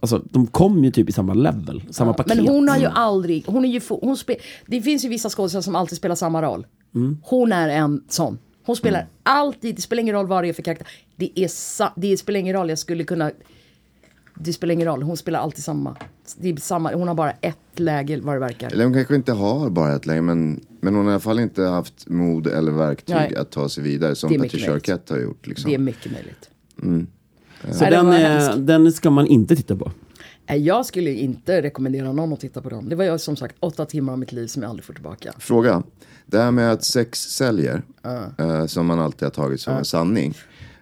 alltså 0.00 0.22
de 0.30 0.46
kommer 0.46 0.84
ju 0.84 0.90
typ 0.90 1.08
i 1.08 1.12
samma 1.12 1.34
level, 1.34 1.82
samma 1.90 2.12
paket. 2.12 2.36
Men 2.36 2.48
hon 2.48 2.68
har 2.68 2.78
ju 2.78 2.86
aldrig, 2.86 3.44
hon 3.46 3.64
är 3.64 3.68
ju, 3.68 3.80
hon 3.88 4.16
spe, 4.16 4.36
det 4.66 4.82
finns 4.82 5.04
ju 5.04 5.08
vissa 5.08 5.28
skådespelare 5.28 5.62
som 5.62 5.76
alltid 5.76 5.98
spelar 5.98 6.14
samma 6.14 6.42
roll. 6.42 6.66
Hon 7.22 7.52
är 7.52 7.68
en 7.68 8.04
sån. 8.08 8.38
Hon 8.64 8.76
spelar 8.76 9.06
alltid, 9.22 9.76
det 9.76 9.82
spelar 9.82 10.00
ingen 10.00 10.14
roll 10.14 10.26
vad 10.26 10.44
det 10.44 10.48
är 10.48 10.52
för 10.52 10.62
karaktär. 10.62 10.88
Det, 11.16 11.30
är 11.34 11.48
sa, 11.48 11.92
det 11.96 12.16
spelar 12.16 12.40
ingen 12.40 12.56
roll, 12.56 12.68
jag 12.68 12.78
skulle 12.78 13.04
kunna, 13.04 13.30
det 14.34 14.52
spelar 14.52 14.74
ingen 14.74 14.86
roll, 14.86 15.02
hon 15.02 15.16
spelar 15.16 15.40
alltid 15.40 15.64
samma. 15.64 15.96
Det 16.36 16.48
är 16.48 16.56
samma 16.56 16.94
hon 16.94 17.08
har 17.08 17.14
bara 17.14 17.30
ett 17.30 17.58
läge 17.74 18.20
vad 18.22 18.34
det 18.34 18.40
verkar. 18.40 18.72
Eller 18.72 18.84
hon 18.84 18.94
kanske 18.94 19.14
inte 19.14 19.32
har 19.32 19.70
bara 19.70 19.96
ett 19.96 20.06
läge, 20.06 20.22
men, 20.22 20.64
men 20.80 20.94
hon 20.94 21.04
har 21.04 21.12
i 21.12 21.14
alla 21.14 21.20
fall 21.20 21.40
inte 21.40 21.62
haft 21.62 22.08
mod 22.08 22.46
eller 22.46 22.72
verktyg 22.72 23.16
Nej. 23.16 23.36
att 23.36 23.50
ta 23.50 23.68
sig 23.68 23.82
vidare 23.84 24.14
som 24.14 24.38
Patricia. 24.38 24.74
Arquette 24.74 25.14
har 25.14 25.20
gjort. 25.20 25.46
Liksom. 25.46 25.70
Det 25.70 25.74
är 25.74 25.78
mycket 25.78 26.12
möjligt. 26.12 26.50
Så 27.72 27.80
Nej, 27.80 27.90
det 27.90 27.96
den, 27.96 28.08
är, 28.08 28.56
den 28.56 28.92
ska 28.92 29.10
man 29.10 29.26
inte 29.26 29.56
titta 29.56 29.76
på. 29.76 29.90
Jag 30.46 30.86
skulle 30.86 31.10
inte 31.10 31.62
rekommendera 31.62 32.12
någon 32.12 32.32
att 32.32 32.40
titta 32.40 32.60
på 32.60 32.68
den. 32.68 32.88
Det 32.88 32.96
var 32.96 33.04
ju 33.04 33.18
som 33.18 33.36
sagt 33.36 33.56
åtta 33.60 33.86
timmar 33.86 34.12
av 34.12 34.18
mitt 34.18 34.32
liv 34.32 34.46
som 34.46 34.62
jag 34.62 34.70
aldrig 34.70 34.84
får 34.84 34.94
tillbaka. 34.94 35.32
Fråga. 35.38 35.82
Det 36.26 36.38
här 36.38 36.50
med 36.50 36.72
att 36.72 36.84
sex 36.84 37.20
säljer, 37.20 37.82
eh, 38.38 38.66
som 38.66 38.86
man 38.86 39.00
alltid 39.00 39.26
har 39.26 39.30
tagit 39.30 39.60
som 39.60 39.76
en 39.76 39.84
sanning. 39.84 40.34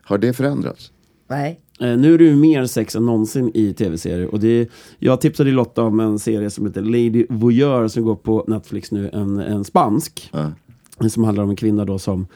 Har 0.02 0.18
det 0.18 0.32
förändrats? 0.32 0.92
Nej. 1.28 1.60
Eh, 1.80 1.96
nu 1.96 2.14
är 2.14 2.18
det 2.18 2.24
ju 2.24 2.36
mer 2.36 2.66
sex 2.66 2.96
än 2.96 3.06
någonsin 3.06 3.50
i 3.54 3.74
tv-serier. 3.74 4.26
Och 4.26 4.40
det, 4.40 4.68
jag 4.98 5.20
tipsade 5.20 5.50
Lotta 5.50 5.82
om 5.82 6.00
en 6.00 6.18
serie 6.18 6.50
som 6.50 6.66
heter 6.66 6.82
Lady 6.82 7.26
Voyeur 7.28 7.88
som 7.88 8.04
går 8.04 8.16
på 8.16 8.44
Netflix 8.48 8.90
nu, 8.90 9.10
en, 9.12 9.38
en 9.38 9.64
spansk. 9.64 10.30
Ja. 10.32 10.52
Som 11.08 11.24
handlar 11.24 11.44
om 11.44 11.50
en 11.50 11.56
kvinna 11.56 11.84
då 11.84 11.98
som 11.98 12.26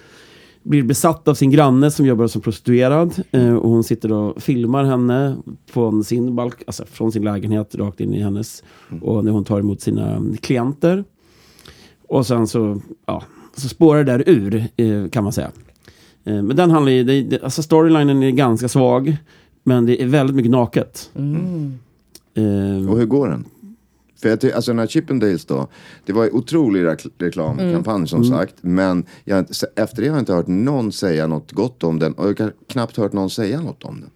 blir 0.62 0.82
besatt 0.82 1.28
av 1.28 1.34
sin 1.34 1.50
granne 1.50 1.90
som 1.90 2.06
jobbar 2.06 2.26
som 2.26 2.40
prostituerad. 2.40 3.14
Eh, 3.30 3.54
och 3.54 3.70
hon 3.70 3.84
sitter 3.84 4.12
och 4.12 4.42
filmar 4.42 4.84
henne 4.84 5.36
från 5.70 6.04
sin, 6.04 6.36
balk, 6.36 6.62
alltså 6.66 6.84
från 6.86 7.12
sin 7.12 7.24
lägenhet 7.24 7.74
rakt 7.74 8.00
in 8.00 8.14
i 8.14 8.20
hennes. 8.20 8.62
Och 9.02 9.24
när 9.24 9.32
hon 9.32 9.44
tar 9.44 9.60
emot 9.60 9.80
sina 9.80 10.22
klienter. 10.40 11.04
Och 12.08 12.26
sen 12.26 12.46
så, 12.46 12.80
ja, 13.06 13.22
så 13.56 13.68
spårar 13.68 14.04
det 14.04 14.12
där 14.12 14.28
ur 14.28 14.68
eh, 14.76 15.08
kan 15.08 15.24
man 15.24 15.32
säga. 15.32 15.50
Eh, 16.24 16.42
men 16.42 16.56
den 16.56 16.70
handlar 16.70 16.92
ju, 16.92 17.38
alltså 17.42 17.62
storylinen 17.62 18.22
är 18.22 18.30
ganska 18.30 18.68
svag. 18.68 19.16
Men 19.62 19.86
det 19.86 20.02
är 20.02 20.06
väldigt 20.06 20.36
mycket 20.36 20.50
naket. 20.50 21.10
Eh, 22.34 22.90
Och 22.90 22.98
hur 22.98 23.06
går 23.06 23.28
den? 23.28 23.44
För 24.22 24.28
jag 24.28 24.52
alltså 24.54 24.70
den 24.70 24.78
här 24.78 24.86
Chippendales 24.86 25.44
då, 25.44 25.68
det 26.04 26.12
var 26.12 26.24
en 26.24 26.32
otrolig 26.32 26.84
reklamkampanj 27.18 28.08
som 28.08 28.24
sagt. 28.24 28.54
Men 28.60 29.04
jag, 29.24 29.46
efter 29.76 30.02
det 30.02 30.08
har 30.08 30.16
jag 30.16 30.22
inte 30.22 30.32
hört 30.32 30.46
någon 30.46 30.92
säga 30.92 31.26
något 31.26 31.52
gott 31.52 31.84
om 31.84 31.98
den. 31.98 32.12
Och 32.12 32.28
jag 32.28 32.40
har 32.40 32.52
knappt 32.66 32.96
hört 32.96 33.12
någon 33.12 33.30
säga 33.30 33.60
något 33.60 33.84
om 33.84 34.00
den. 34.00 34.10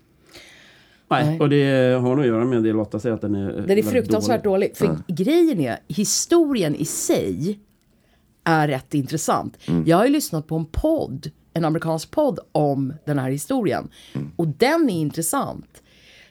nej, 1.11 1.41
och 1.41 1.49
det 1.49 1.99
har 2.01 2.11
nog 2.11 2.21
att 2.21 2.27
göra 2.27 2.45
med 2.45 2.63
det 2.63 2.73
Lotta 2.73 2.99
säger 2.99 3.15
att 3.15 3.21
den 3.21 3.35
är 3.35 3.65
Den 3.67 3.79
är 3.79 3.83
fruktansvärt 3.83 4.45
dålig. 4.45 4.77
För 4.77 4.99
grejen 5.09 5.61
är, 5.61 5.79
historien 5.89 6.75
i 6.75 6.85
sig 6.85 7.59
är 8.45 8.69
rätt 8.69 8.95
intressant. 8.95 9.59
Jag 9.87 9.97
har 9.97 10.05
ju 10.05 10.11
lyssnat 10.11 10.47
på 10.47 10.57
en 10.57 10.67
podd, 10.67 11.31
en 11.55 11.65
amerikansk 11.65 12.11
podd 12.11 12.39
om 12.53 12.95
den 13.07 13.19
här 13.19 13.31
historien. 13.31 13.89
Och 14.37 14.49
den 14.49 14.91
är 14.91 15.01
intressant. 15.01 15.83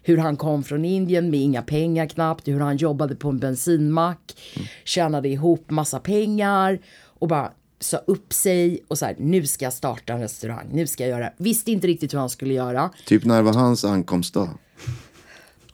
Hur 0.03 0.17
han 0.17 0.37
kom 0.37 0.63
från 0.63 0.85
Indien 0.85 1.29
med 1.29 1.39
inga 1.39 1.61
pengar 1.61 2.05
knappt, 2.05 2.47
hur 2.47 2.59
han 2.59 2.77
jobbade 2.77 3.15
på 3.15 3.29
en 3.29 3.39
bensinmack, 3.39 4.37
tjänade 4.83 5.29
ihop 5.29 5.69
massa 5.69 5.99
pengar 5.99 6.79
och 7.19 7.27
bara 7.27 7.51
sa 7.79 7.97
upp 7.97 8.33
sig 8.33 8.83
och 8.87 8.97
så 8.97 9.05
här, 9.05 9.15
nu 9.19 9.47
ska 9.47 9.65
jag 9.65 9.73
starta 9.73 10.13
en 10.13 10.21
restaurang, 10.21 10.69
nu 10.71 10.87
ska 10.87 11.07
jag 11.07 11.19
göra, 11.19 11.33
visste 11.37 11.71
inte 11.71 11.87
riktigt 11.87 12.13
hur 12.13 12.19
han 12.19 12.29
skulle 12.29 12.53
göra. 12.53 12.89
Typ 13.05 13.25
när 13.25 13.41
var 13.41 13.53
hans 13.53 13.85
ankomstdag? 13.85 14.49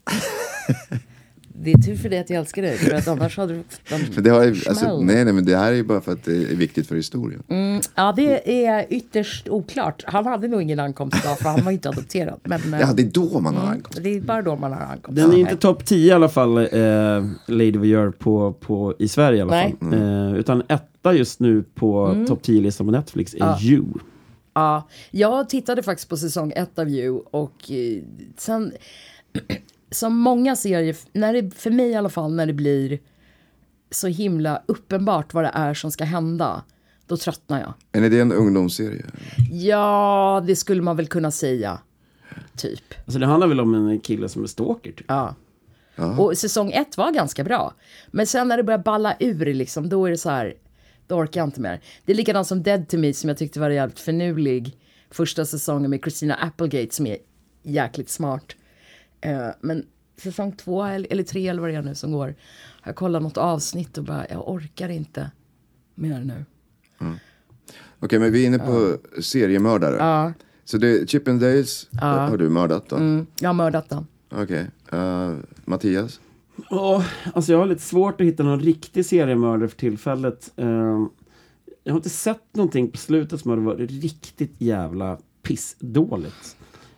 Det 1.62 1.72
är 1.72 1.78
tur 1.78 1.95
för 1.95 2.10
dig 2.10 2.20
att 2.20 2.30
jag 2.30 2.39
älskar 2.39 2.62
dig, 2.62 2.78
för 2.78 2.95
att 2.95 3.08
annars 3.08 3.38
hade 3.38 3.53
du 3.53 3.64
För 4.14 4.22
det 4.22 4.30
har 4.30 4.43
ju, 4.43 4.49
alltså, 4.70 4.99
nej, 4.99 5.26
nej, 5.26 5.34
men 5.34 5.45
det 5.45 5.58
här 5.58 5.72
är 5.72 5.76
ju 5.76 5.84
bara 5.84 6.01
för 6.01 6.12
att 6.12 6.24
det 6.24 6.32
är 6.32 6.56
viktigt 6.56 6.88
för 6.88 6.95
historien. 6.95 7.43
Ja, 7.95 8.14
det 8.16 8.66
är 8.66 8.86
ytterst 8.89 9.49
oklart. 9.49 10.03
Han 10.08 10.26
hade 10.26 10.47
nog 10.47 10.62
ingen 10.62 10.80
ankomstdag 10.80 11.36
för 11.36 11.49
han 11.49 11.64
var 11.64 11.72
inte 11.72 11.89
adopterad. 11.89 12.39
Men 12.43 12.74
eh, 12.74 12.80
Ja, 12.80 12.93
det 12.93 13.03
är 13.03 13.10
då 13.12 13.39
man 13.39 13.56
har 13.56 13.68
ankomst. 13.68 13.99
det 14.03 14.10
är 14.10 14.22
bara 14.22 14.41
då 14.41 14.56
man 14.56 14.72
har 14.72 14.80
ankomst. 14.82 15.16
Den 15.22 15.32
är 15.32 15.38
inte 15.38 15.56
topp 15.58 15.86
10 15.86 16.08
i 16.08 16.12
alla 16.12 16.30
fall, 16.30 16.58
eh, 16.58 16.68
Lady 17.45 17.78
Voyeur 17.78 18.12
på, 18.12 18.53
på, 18.53 18.93
i 18.99 19.08
Sverige 19.08 19.38
i 19.38 19.41
alla 19.41 19.51
Nej. 19.51 19.76
fall. 19.80 19.93
Eh, 19.93 20.36
utan 20.39 20.64
etta 20.68 21.14
just 21.14 21.39
nu 21.39 21.64
på 21.76 22.26
topp 22.28 22.39
10-listan 22.43 22.88
på 22.88 22.91
Netflix 22.91 23.34
är 23.34 23.64
You. 23.64 23.86
Ja, 24.53 24.88
jag 25.12 25.49
tittade 25.49 25.84
faktiskt 25.84 26.10
på 26.10 26.18
säsong 26.18 26.53
ett 26.56 26.80
av 26.80 26.89
You 26.89 27.22
och 27.32 27.72
eh, 27.72 28.03
sen 28.38 28.72
som 29.92 30.18
många 30.18 30.56
serier, 30.56 30.96
när 31.12 31.34
det, 31.34 31.56
för 31.56 31.72
mig 31.72 31.90
i 31.90 31.96
alla 31.96 32.10
fall, 32.10 32.34
när 32.34 32.46
det 32.46 32.54
blir 32.54 33.00
så 33.92 34.08
himla 34.08 34.64
uppenbart 34.66 35.34
vad 35.34 35.44
det 35.44 35.52
är 35.54 35.74
som 35.74 35.92
ska 35.92 36.04
hända, 36.04 36.64
då 37.08 37.18
tröttnar 37.18 37.60
jag. 37.60 37.74
Men 37.92 38.04
är 38.04 38.10
det 38.10 38.20
en 38.20 38.32
ungdomsserie? 38.32 39.06
Ja, 39.52 40.44
det 40.48 40.56
skulle 40.56 40.82
man 40.82 40.98
väl 40.98 41.08
kunna 41.08 41.32
säga. 41.32 41.80
Typ. 42.58 42.94
Alltså 43.06 43.20
det 43.20 43.26
handlar 43.26 43.48
väl 43.48 43.60
om 43.60 43.74
en 43.74 44.00
kille 44.00 44.30
som 44.30 44.44
är 44.44 44.48
stalker 44.48 44.92
typ. 44.92 45.06
Ja. 45.08 45.36
Och 46.18 46.38
säsong 46.38 46.72
ett 46.72 46.98
var 46.98 47.12
ganska 47.12 47.44
bra. 47.44 47.74
Men 48.12 48.28
sen 48.28 48.48
när 48.48 48.58
det 48.58 48.64
börjar 48.64 48.80
balla 48.80 49.16
ur 49.20 49.54
liksom, 49.54 49.90
då 49.90 50.06
är 50.06 50.12
det 50.12 50.18
så 50.18 50.30
här, 50.30 50.54
då 51.08 51.16
orkar 51.16 51.42
jag 51.42 51.48
inte 51.48 51.62
mer. 51.62 51.82
Det 52.06 52.12
är 52.12 52.16
likadant 52.16 52.48
som 52.48 52.64
Dead 52.64 52.88
to 52.88 52.98
Me 52.98 53.14
som 53.14 53.28
jag 53.28 53.38
tyckte 53.38 53.60
var 53.60 53.70
jävligt 53.70 54.00
förnulig. 54.00 54.78
Första 55.12 55.46
säsongen 55.46 55.90
med 55.90 56.02
Christina 56.02 56.36
Applegate 56.36 56.96
som 56.96 57.08
är 57.08 57.18
jäkligt 57.64 58.10
smart. 58.10 58.56
Eh, 59.26 59.50
men 59.62 59.86
säsong 60.18 60.52
två 60.52 60.84
eller, 60.84 61.24
tre 61.24 61.48
eller 61.48 61.62
vad 61.62 61.70
det 61.70 61.76
är 61.76 61.82
nu 61.82 61.96
som 61.96 62.12
går. 62.12 62.36
Har 62.82 62.90
jag 62.90 62.96
kollat 62.96 63.22
något 63.22 63.38
avsnitt 63.38 63.98
och 63.98 64.04
bara, 64.04 64.26
jag 64.30 64.50
orkar 64.50 64.90
inte 64.90 65.32
mer 65.96 66.20
nu. 66.20 66.46
Okej, 68.00 68.20
men 68.20 68.32
vi 68.32 68.44
är 68.44 68.48
inne 68.48 68.60
på 68.60 68.98
seriemördare. 69.22 69.96
Ja. 69.96 70.34
Så 70.66 70.78
det, 70.78 71.10
Chippendales 71.10 71.88
har, 72.02 72.18
har 72.18 72.38
du 72.38 72.50
mördat 72.50 72.90
då? 72.90 72.96
Mm, 72.96 73.28
jag 73.40 73.50
har 73.50 73.54
mördat 73.54 73.90
den. 73.90 74.08
Okej. 74.32 74.68
Eh, 74.92 75.34
Mattias? 75.66 76.20
Ja, 76.70 77.06
alltså 77.34 77.52
jag 77.52 77.60
har 77.60 77.66
lite 77.66 77.82
svårt 77.82 78.22
att 78.22 78.28
hitta 78.28 78.44
någon 78.44 78.60
riktig 78.60 79.06
seriemördare 79.06 79.68
för 79.68 79.78
tillfället. 79.78 80.52
Eh, 80.56 81.06
jag 81.84 81.94
har 81.94 81.98
inte 81.98 82.10
sett 82.10 82.56
någonting 82.56 82.92
på 82.92 82.98
slutet 82.98 83.42
som 83.42 83.52
har 83.52 83.58
varit 83.58 83.92
riktigt 83.92 84.56
jävla 84.58 85.18
pissdåligt. 85.42 86.58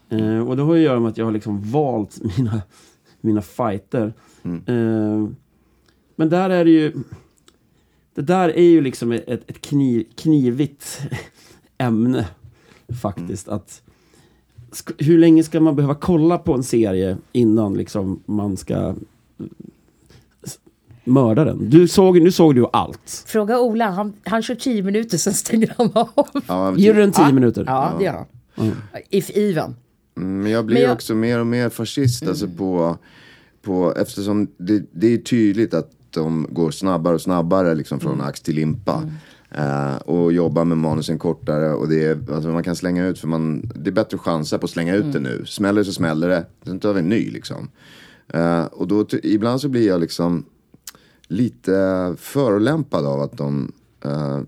Eh, 0.10 0.40
och 0.48 0.58
det 0.58 0.64
har 0.64 0.76
ju 0.76 0.80
att 0.82 0.86
göra 0.86 1.00
med 1.00 1.10
att 1.10 1.18
jag 1.18 1.26
har 1.26 1.32
liksom 1.32 1.72
valt 1.72 2.20
mina, 2.38 2.62
mina 3.22 3.42
fighter. 3.42 4.14
Eh, 4.44 5.28
men 6.16 6.30
där 6.30 6.50
är 6.50 6.66
det 6.66 6.72
ju... 6.72 6.94
Det 8.16 8.22
där 8.22 8.50
är 8.50 8.64
ju 8.64 8.82
liksom 8.82 9.12
ett, 9.12 9.28
ett 9.28 9.62
kniv, 9.62 10.06
knivigt 10.16 11.02
ämne 11.78 12.28
faktiskt. 13.02 13.48
Att 13.48 13.82
sk- 14.72 14.96
hur 15.06 15.18
länge 15.18 15.44
ska 15.44 15.60
man 15.60 15.76
behöva 15.76 15.96
kolla 15.96 16.38
på 16.38 16.54
en 16.54 16.64
serie 16.64 17.18
innan 17.32 17.74
liksom 17.74 18.20
man 18.26 18.58
ska 18.58 18.96
mörda 21.04 21.46
den? 21.46 21.70
Du 21.70 21.88
såg, 21.88 22.22
nu 22.22 22.32
såg 22.32 22.56
du 22.56 22.66
allt. 22.74 23.24
Fråga 23.28 23.60
Ola, 23.60 23.90
han, 23.90 24.14
han 24.24 24.42
kör 24.42 24.56
tio 24.56 24.84
minuter 24.84 25.18
sen 25.18 25.34
stänger 25.34 25.74
han 25.78 25.92
av. 25.94 26.28
Ja, 26.48 26.76
Ger 26.78 26.94
du 26.94 27.00
den 27.02 27.12
tio 27.12 27.34
minuter? 27.34 27.64
Ja, 27.68 27.94
det 28.00 28.06
gör 28.06 28.26
han. 28.56 28.72
If 29.10 29.30
even. 29.38 29.76
Mm, 30.18 30.42
Men 30.44 30.52
jag 30.52 30.66
blir 30.66 30.74
Men 30.76 30.84
jag- 30.84 30.94
också 30.94 31.16
mer 31.16 31.40
och 31.40 31.48
mer 31.48 31.70
fascist 31.70 32.28
alltså 32.28 32.48
på, 32.48 32.98
på, 33.62 33.94
eftersom 33.96 34.48
det, 34.58 34.84
det 34.92 35.14
är 35.14 35.18
tydligt 35.18 35.74
att 35.74 35.92
de 36.10 36.48
går 36.50 36.72
snabbare 36.72 37.14
och 37.16 37.22
snabbare 37.22 37.76
liksom 37.76 38.00
från 38.00 38.22
ax 38.22 38.42
till 38.42 38.56
limpa. 38.56 39.04
Eh, 39.52 39.96
och 39.96 40.34
jobbar 40.34 40.66
med 40.66 40.78
manusen 40.78 41.20
kortare 41.20 41.74
och 41.74 41.88
det 41.90 42.04
är, 42.04 42.20
alltså 42.34 42.50
man 42.50 42.64
kan 42.64 42.76
slänga 42.76 43.06
ut 43.08 43.20
för 43.20 43.28
man, 43.28 43.72
det 43.76 43.90
är 43.90 43.92
bättre 43.94 44.18
chansa 44.18 44.58
på 44.58 44.66
att 44.66 44.70
slänga 44.72 44.96
ut 44.96 45.14
det 45.14 45.20
nu. 45.20 45.44
Smäller 45.46 45.82
det 45.82 45.86
så 45.86 45.92
smäller 45.94 46.28
det, 46.30 46.46
sen 46.66 46.80
tar 46.80 46.94
vi 46.94 47.00
en 47.00 47.10
ny 47.10 47.30
liksom. 47.32 47.70
Eh, 48.34 48.64
och 48.66 48.88
då, 48.88 49.06
ibland 49.24 49.62
så 49.62 49.70
blir 49.70 49.88
jag 49.88 50.00
liksom 50.02 50.46
lite 51.28 52.14
förolämpad 52.18 53.06
av 53.06 53.22
att 53.22 53.38
de 53.38 53.72
eh, 54.06 54.40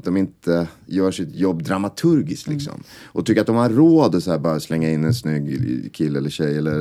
att 0.00 0.04
de 0.04 0.16
inte 0.16 0.68
gör 0.86 1.10
sitt 1.10 1.34
jobb 1.34 1.62
dramaturgiskt 1.62 2.48
liksom. 2.48 2.82
Och 3.04 3.26
tycker 3.26 3.40
att 3.40 3.46
de 3.46 3.56
har 3.56 3.68
råd 3.70 4.14
att 4.14 4.22
så 4.22 4.30
här 4.30 4.38
bara 4.38 4.60
slänga 4.60 4.90
in 4.90 5.04
en 5.04 5.14
snygg 5.14 5.90
kille 5.92 6.18
eller 6.18 6.30
tjej 6.30 6.58
eller 6.58 6.80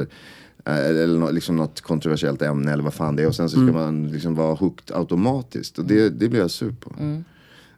eh, 0.65 0.77
eller 0.85 1.19
nå- 1.19 1.31
liksom 1.31 1.55
något 1.55 1.81
kontroversiellt 1.81 2.41
ämne 2.41 2.71
eller 2.73 2.83
vad 2.83 2.93
fan 2.93 3.15
det 3.15 3.23
är. 3.23 3.27
Och 3.27 3.35
sen 3.35 3.49
så 3.49 3.55
ska 3.55 3.71
man 3.71 4.07
liksom 4.11 4.35
vara 4.35 4.53
hooked 4.55 4.95
automatiskt. 4.97 5.79
Och 5.79 5.85
det, 5.85 6.09
det 6.09 6.29
blir 6.29 6.39
jag 6.39 6.51
sur 6.51 6.71
på. 6.71 6.91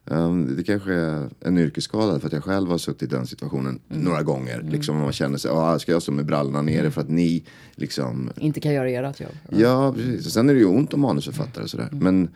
Um, 0.05 0.55
det 0.57 0.63
kanske 0.63 0.93
är 0.93 1.29
en 1.39 1.57
yrkesskada 1.57 2.19
för 2.19 2.27
att 2.27 2.33
jag 2.33 2.43
själv 2.43 2.69
har 2.69 2.77
suttit 2.77 3.03
i 3.03 3.15
den 3.15 3.27
situationen 3.27 3.79
några 3.87 4.23
gånger. 4.23 4.61
Liksom 4.71 4.95
om 4.95 5.01
man 5.01 5.11
känner 5.13 5.37
sig, 5.37 5.51
ah, 5.51 5.79
ska 5.79 5.91
jag 5.91 6.01
stå 6.01 6.11
med 6.11 6.25
brallorna 6.25 6.61
nere 6.61 6.91
för 6.91 7.01
att 7.01 7.09
ni 7.09 7.43
liksom 7.75 8.31
Inte 8.37 8.59
kan 8.59 8.73
göra 8.73 8.89
ert 8.89 9.19
jobb. 9.21 9.31
Ja, 9.49 9.93
precis. 9.97 10.25
Och 10.25 10.31
sen 10.31 10.49
är 10.49 10.53
det 10.53 10.59
ju 10.59 10.65
ont 10.65 10.93
om 10.93 11.01
manusförfattare 11.01 11.63
och 11.63 11.69
sådär. 11.69 11.89
Men, 11.91 12.29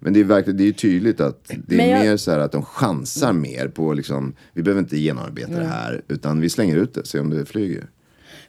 men 0.00 0.12
det 0.12 0.20
är 0.20 0.24
verkligen, 0.24 0.56
det 0.56 0.62
är 0.62 0.66
ju 0.66 0.72
tydligt 0.72 1.20
att 1.20 1.50
det 1.66 1.80
är 1.80 1.90
jag- 1.90 2.04
mer 2.04 2.16
så 2.16 2.30
här 2.30 2.38
att 2.38 2.52
de 2.52 2.62
chansar 2.62 3.32
mer 3.32 3.68
på 3.68 3.92
liksom, 3.94 4.34
vi 4.52 4.62
behöver 4.62 4.80
inte 4.82 4.96
genomarbeta 4.98 5.58
det 5.58 5.66
här, 5.66 6.02
utan 6.08 6.40
vi 6.40 6.50
slänger 6.50 6.76
ut 6.76 6.94
det, 6.94 7.06
se 7.06 7.20
om 7.20 7.30
det 7.30 7.44
flyger. 7.46 7.90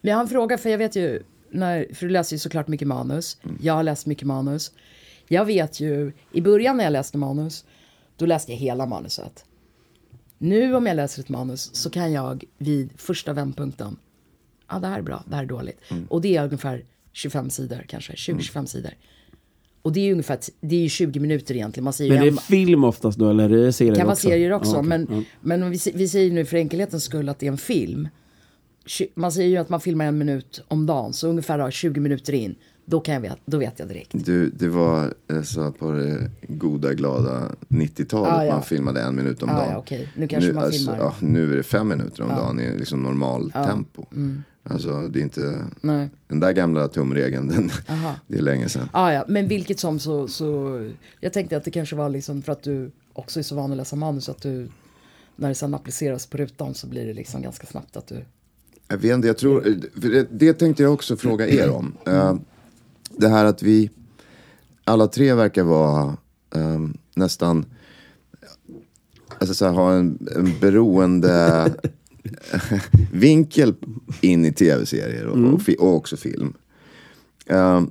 Men 0.02 0.10
jag 0.10 0.16
har 0.18 0.22
en 0.24 0.30
fråga, 0.30 0.58
för 0.58 0.70
jag 0.70 0.78
vet 0.78 0.96
ju, 0.96 1.24
när, 1.52 1.88
för 1.94 2.06
du 2.06 2.12
läser 2.12 2.36
ju 2.36 2.40
såklart 2.40 2.68
mycket 2.68 2.88
manus. 2.88 3.38
Jag 3.62 3.74
har 3.74 3.84
läst 3.84 4.06
mycket 4.06 4.28
manus. 4.28 4.72
Jag 5.28 5.46
vet 5.46 5.80
ju, 5.80 6.12
i 6.32 6.42
början 6.42 6.78
när 6.78 6.84
jag 6.84 6.92
läste 6.94 7.18
manus, 7.18 7.66
då 8.18 8.26
läste 8.26 8.52
jag 8.52 8.60
hela 8.60 8.86
manuset. 8.86 9.46
Nu 10.38 10.76
om 10.76 10.86
jag 10.86 10.96
läser 10.96 11.22
ett 11.22 11.30
manus 11.30 11.76
så 11.76 11.90
kan 11.90 12.12
jag 12.12 12.44
vid 12.58 12.90
första 12.98 13.34
vändpunkten, 13.34 13.96
ja 14.70 14.80
det 14.80 14.88
här 14.88 14.98
är 15.00 15.02
bra, 15.02 15.24
det 15.28 15.36
här 15.36 15.44
är 15.44 15.48
dåligt. 15.48 15.82
Och 16.10 16.22
det 16.22 16.38
är 16.38 16.44
ungefär 16.44 16.86
25 17.12 17.50
sidor 17.50 17.86
kanske, 17.88 18.14
20-25 18.14 18.66
sidor. 18.66 18.92
Och 19.82 19.92
det 19.92 20.00
är 20.00 20.06
ju 20.06 20.12
ungefär, 20.12 20.40
det 20.62 20.76
är 20.76 20.80
ju 20.80 20.90
20 20.90 21.20
minuter 21.20 21.56
egentligen. 21.56 21.84
Man 21.84 21.94
säger 21.94 22.12
Men 22.12 22.22
det 22.22 22.28
är 22.28 22.32
en- 22.32 22.38
film 22.38 22.84
oftast 22.84 23.18
då, 23.20 23.30
eller 23.30 23.50
är 23.50 23.58
det 23.66 23.74
serier 23.74 23.96
kan 23.96 24.06
vara 24.06 24.14
också? 24.14 24.28
serier 24.28 24.52
också, 24.54 24.76
Ja, 24.76 24.82
men, 24.82 25.08
Ja. 25.12 25.22
men 25.42 25.64
om 25.64 25.72
vi, 25.72 25.80
vi 25.96 26.08
säger 26.08 26.32
nu 26.32 26.46
för 26.46 26.58
enkelhetens 26.58 27.04
skull 27.04 27.30
att 27.30 27.40
det 27.40 27.48
är 27.48 27.52
en 27.52 27.58
film. 27.58 28.08
Man 29.16 29.32
säger 29.32 29.50
ju 29.50 29.58
att 29.58 29.70
man 29.70 29.80
filmar 29.82 30.06
en 30.06 30.18
minut 30.18 30.64
om 30.68 30.86
dagen, 30.86 31.14
så 31.14 31.28
ungefär 31.28 31.58
då, 31.58 31.72
20 31.72 32.00
minuter 32.00 32.34
in, 32.34 32.56
Då, 32.86 33.00
kan 33.00 33.14
jag 33.14 33.22
vet, 33.22 33.38
då 33.46 33.58
vet 33.58 33.80
jag 33.80 33.88
direkt. 33.88 34.12
Du, 34.26 34.50
det 34.50 34.68
var 34.70 35.14
eh, 35.32 35.42
så 35.42 35.72
på 35.72 35.92
det 35.92 36.32
goda 36.48 36.94
glada 36.94 37.42
90-talet 37.68 38.32
Ah, 38.34 38.46
ja. 38.46 38.54
man 38.54 38.64
filmade 38.64 39.02
en 39.02 39.16
minut 39.16 39.44
om 39.44 39.50
Ah, 39.50 39.54
dagen. 39.54 39.72
ja, 39.72 39.78
okej. 39.78 40.10
Nu 40.16 40.28
kanske 40.28 40.54
man 40.54 40.72
filmar. 40.72 40.98
ja, 41.00 41.16
nu 41.20 41.54
är 41.54 41.58
det 41.58 41.64
fem 41.64 41.88
minuter 41.88 42.24
om 42.24 42.30
dagen 42.30 42.60
i 42.60 42.78
liksom 42.78 43.04
normal 43.04 43.52
tempo. 43.52 44.06
Mm. 44.12 44.44
Alltså 44.64 45.08
det 45.08 45.20
är 45.20 45.24
inte, 45.24 45.66
Nej. 45.82 46.10
den 46.28 46.40
där 46.40 46.52
gamla 46.52 46.88
tumregeln, 46.88 47.48
den, 47.48 47.72
det 48.28 48.38
är 48.38 48.42
länge 48.42 48.70
sedan. 48.70 48.90
Ah, 48.92 49.12
ja, 49.12 49.26
men 49.28 49.48
vilket 49.48 49.80
som 49.80 50.00
så, 50.00 50.28
så... 50.28 50.80
Jag 51.20 51.34
tänkte 51.34 51.58
att 51.58 51.64
det 51.64 51.72
kanske 51.72 51.96
var 51.96 52.10
liksom 52.10 52.42
för 52.42 52.52
att 52.52 52.64
du 52.64 52.92
också 53.14 53.40
är 53.40 53.44
så 53.44 53.56
van 53.56 53.72
att 53.72 53.78
läsa 53.78 53.96
manus 53.96 54.30
att 54.30 54.42
du... 54.42 54.70
När 55.36 55.50
det 55.50 55.56
sen 55.56 55.74
appliceras 55.74 56.26
på 56.26 56.38
rutan 56.38 56.74
så 56.74 56.88
blir 56.88 57.06
det 57.06 57.14
liksom 57.14 57.42
ganska 57.42 57.68
snabbt 57.68 57.98
att 57.98 58.08
du... 58.08 58.26
Jag 58.88 58.98
vet 58.98 59.14
inte, 59.14 59.28
jag 59.28 59.38
tror, 59.38 59.78
det, 59.96 60.28
det 60.32 60.54
tänkte 60.54 60.84
jag 60.84 60.94
också 60.94 61.18
fråga 61.18 61.48
er 61.48 61.70
om. 61.70 61.98
Eh, 62.06 62.36
det 63.18 63.28
här 63.28 63.46
att 63.46 63.64
vi 63.64 63.90
alla 64.84 65.08
tre 65.08 65.34
verkar 65.34 65.64
vara 65.64 66.18
eh, 66.56 66.80
nästan, 67.16 67.66
alltså 69.40 69.54
så 69.54 69.66
här, 69.66 69.74
ha 69.74 69.94
en, 69.94 70.28
en 70.36 70.60
beroende 70.60 71.74
vinkel 73.14 73.76
in 74.22 74.46
i 74.46 74.54
tv-serier 74.54 75.26
och, 75.28 75.54
och, 75.54 75.62
fi, 75.62 75.76
och 75.80 75.96
också 75.96 76.18
film. 76.18 76.54
Eh, 77.46 77.82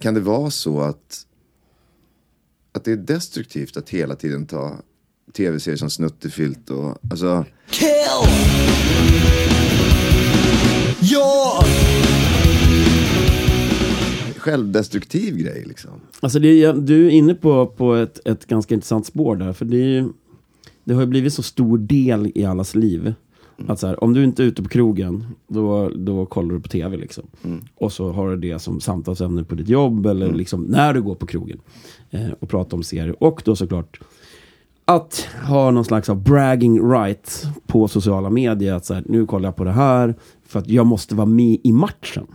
kan 0.00 0.14
det 0.14 0.20
vara 0.20 0.50
så 0.50 0.80
att, 0.80 1.26
att 2.72 2.84
det 2.84 2.92
är 2.92 2.96
destruktivt 2.96 3.76
att 3.76 3.90
hela 3.90 4.14
tiden 4.16 4.46
ta 4.46 4.76
tv-serier 5.36 5.76
som 5.76 5.90
snuttefilt 5.90 6.70
och 6.70 6.98
alltså 7.10 7.44
Kill! 7.70 7.86
Ja! 11.00 11.64
självdestruktiv 14.36 15.36
grej 15.36 15.64
liksom. 15.66 15.90
Alltså 16.20 16.38
det, 16.38 16.64
är- 16.64 16.72
du 16.72 17.06
är 17.06 17.10
inne 17.10 17.34
på, 17.34 17.66
på 17.66 17.94
ett, 17.94 18.26
ett 18.28 18.46
ganska 18.46 18.74
intressant 18.74 19.06
spår 19.06 19.36
där. 19.36 19.52
För 19.52 19.64
det, 19.64 19.76
är, 19.76 19.80
ju- 19.88 20.12
det 20.90 20.94
har 20.94 21.02
ju 21.02 21.06
blivit 21.06 21.32
så 21.32 21.42
stor 21.42 21.78
del 21.78 22.32
i 22.34 22.44
allas 22.44 22.74
liv. 22.74 23.14
Att 23.66 23.78
så 23.80 23.86
här, 23.86 24.04
om 24.04 24.12
du 24.12 24.24
inte 24.24 24.42
är 24.42 24.44
ute 24.44 24.62
på 24.62 24.68
krogen, 24.68 25.26
då, 25.48 25.88
då 25.88 26.26
kollar 26.26 26.54
du 26.54 26.60
på 26.60 26.68
tv. 26.68 26.96
Liksom. 26.96 27.24
Och 27.74 27.92
så 27.92 28.12
har 28.12 28.30
du 28.30 28.36
det 28.36 28.58
som 28.58 28.80
samtalsämne 28.80 29.44
på 29.44 29.54
ditt 29.54 29.68
jobb 29.68 30.06
eller 30.06 30.32
liksom, 30.32 30.62
när 30.62 30.94
du 30.94 31.02
går 31.02 31.14
på 31.14 31.26
krogen. 31.26 31.60
Eh, 32.10 32.30
och 32.40 32.48
pratar 32.48 32.76
om 32.76 32.82
serier. 32.82 33.22
Och 33.22 33.42
då 33.44 33.56
såklart 33.56 34.00
att 34.84 35.28
ha 35.48 35.70
någon 35.70 35.84
slags 35.84 36.08
av 36.08 36.22
bragging 36.22 36.90
right 36.90 37.46
på 37.66 37.88
sociala 37.88 38.30
medier. 38.30 38.74
Att 38.74 38.84
så 38.84 38.94
här, 38.94 39.04
nu 39.06 39.26
kollar 39.26 39.48
jag 39.48 39.56
på 39.56 39.64
det 39.64 39.72
här 39.72 40.14
för 40.46 40.58
att 40.58 40.68
jag 40.68 40.86
måste 40.86 41.14
vara 41.14 41.26
med 41.26 41.58
i 41.62 41.72
matchen. 41.72 42.26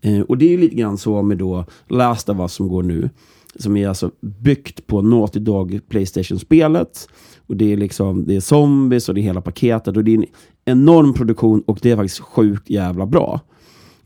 Eh, 0.00 0.20
och 0.20 0.38
det 0.38 0.44
är 0.44 0.50
ju 0.50 0.58
lite 0.58 0.76
grann 0.76 0.98
så 0.98 1.22
med 1.22 1.38
då 1.38 1.64
Last 1.88 2.28
of 2.28 2.38
Us 2.38 2.52
som 2.52 2.68
går 2.68 2.82
nu. 2.82 3.10
Som 3.58 3.76
är 3.76 3.88
alltså 3.88 4.10
byggt 4.20 4.86
på 4.86 5.02
Naughty 5.02 5.40
Dog 5.40 5.80
Playstation-spelet. 5.88 7.08
Och 7.46 7.56
det 7.56 7.72
är 7.72 7.76
liksom, 7.76 8.26
det 8.26 8.36
är 8.36 8.40
zombies 8.40 9.08
och 9.08 9.14
det 9.14 9.20
är 9.20 9.22
hela 9.22 9.40
paketet. 9.40 9.96
Och 9.96 10.04
det 10.04 10.10
är 10.10 10.18
en 10.18 10.26
enorm 10.64 11.14
produktion 11.14 11.62
och 11.66 11.78
det 11.82 11.90
är 11.90 11.96
faktiskt 11.96 12.20
sjukt 12.20 12.70
jävla 12.70 13.06
bra. 13.06 13.40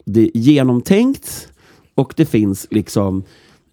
Det 0.05 0.21
är 0.21 0.31
genomtänkt 0.35 1.49
och 1.95 2.15
det 2.17 2.27
finns 2.27 2.67
liksom 2.71 3.23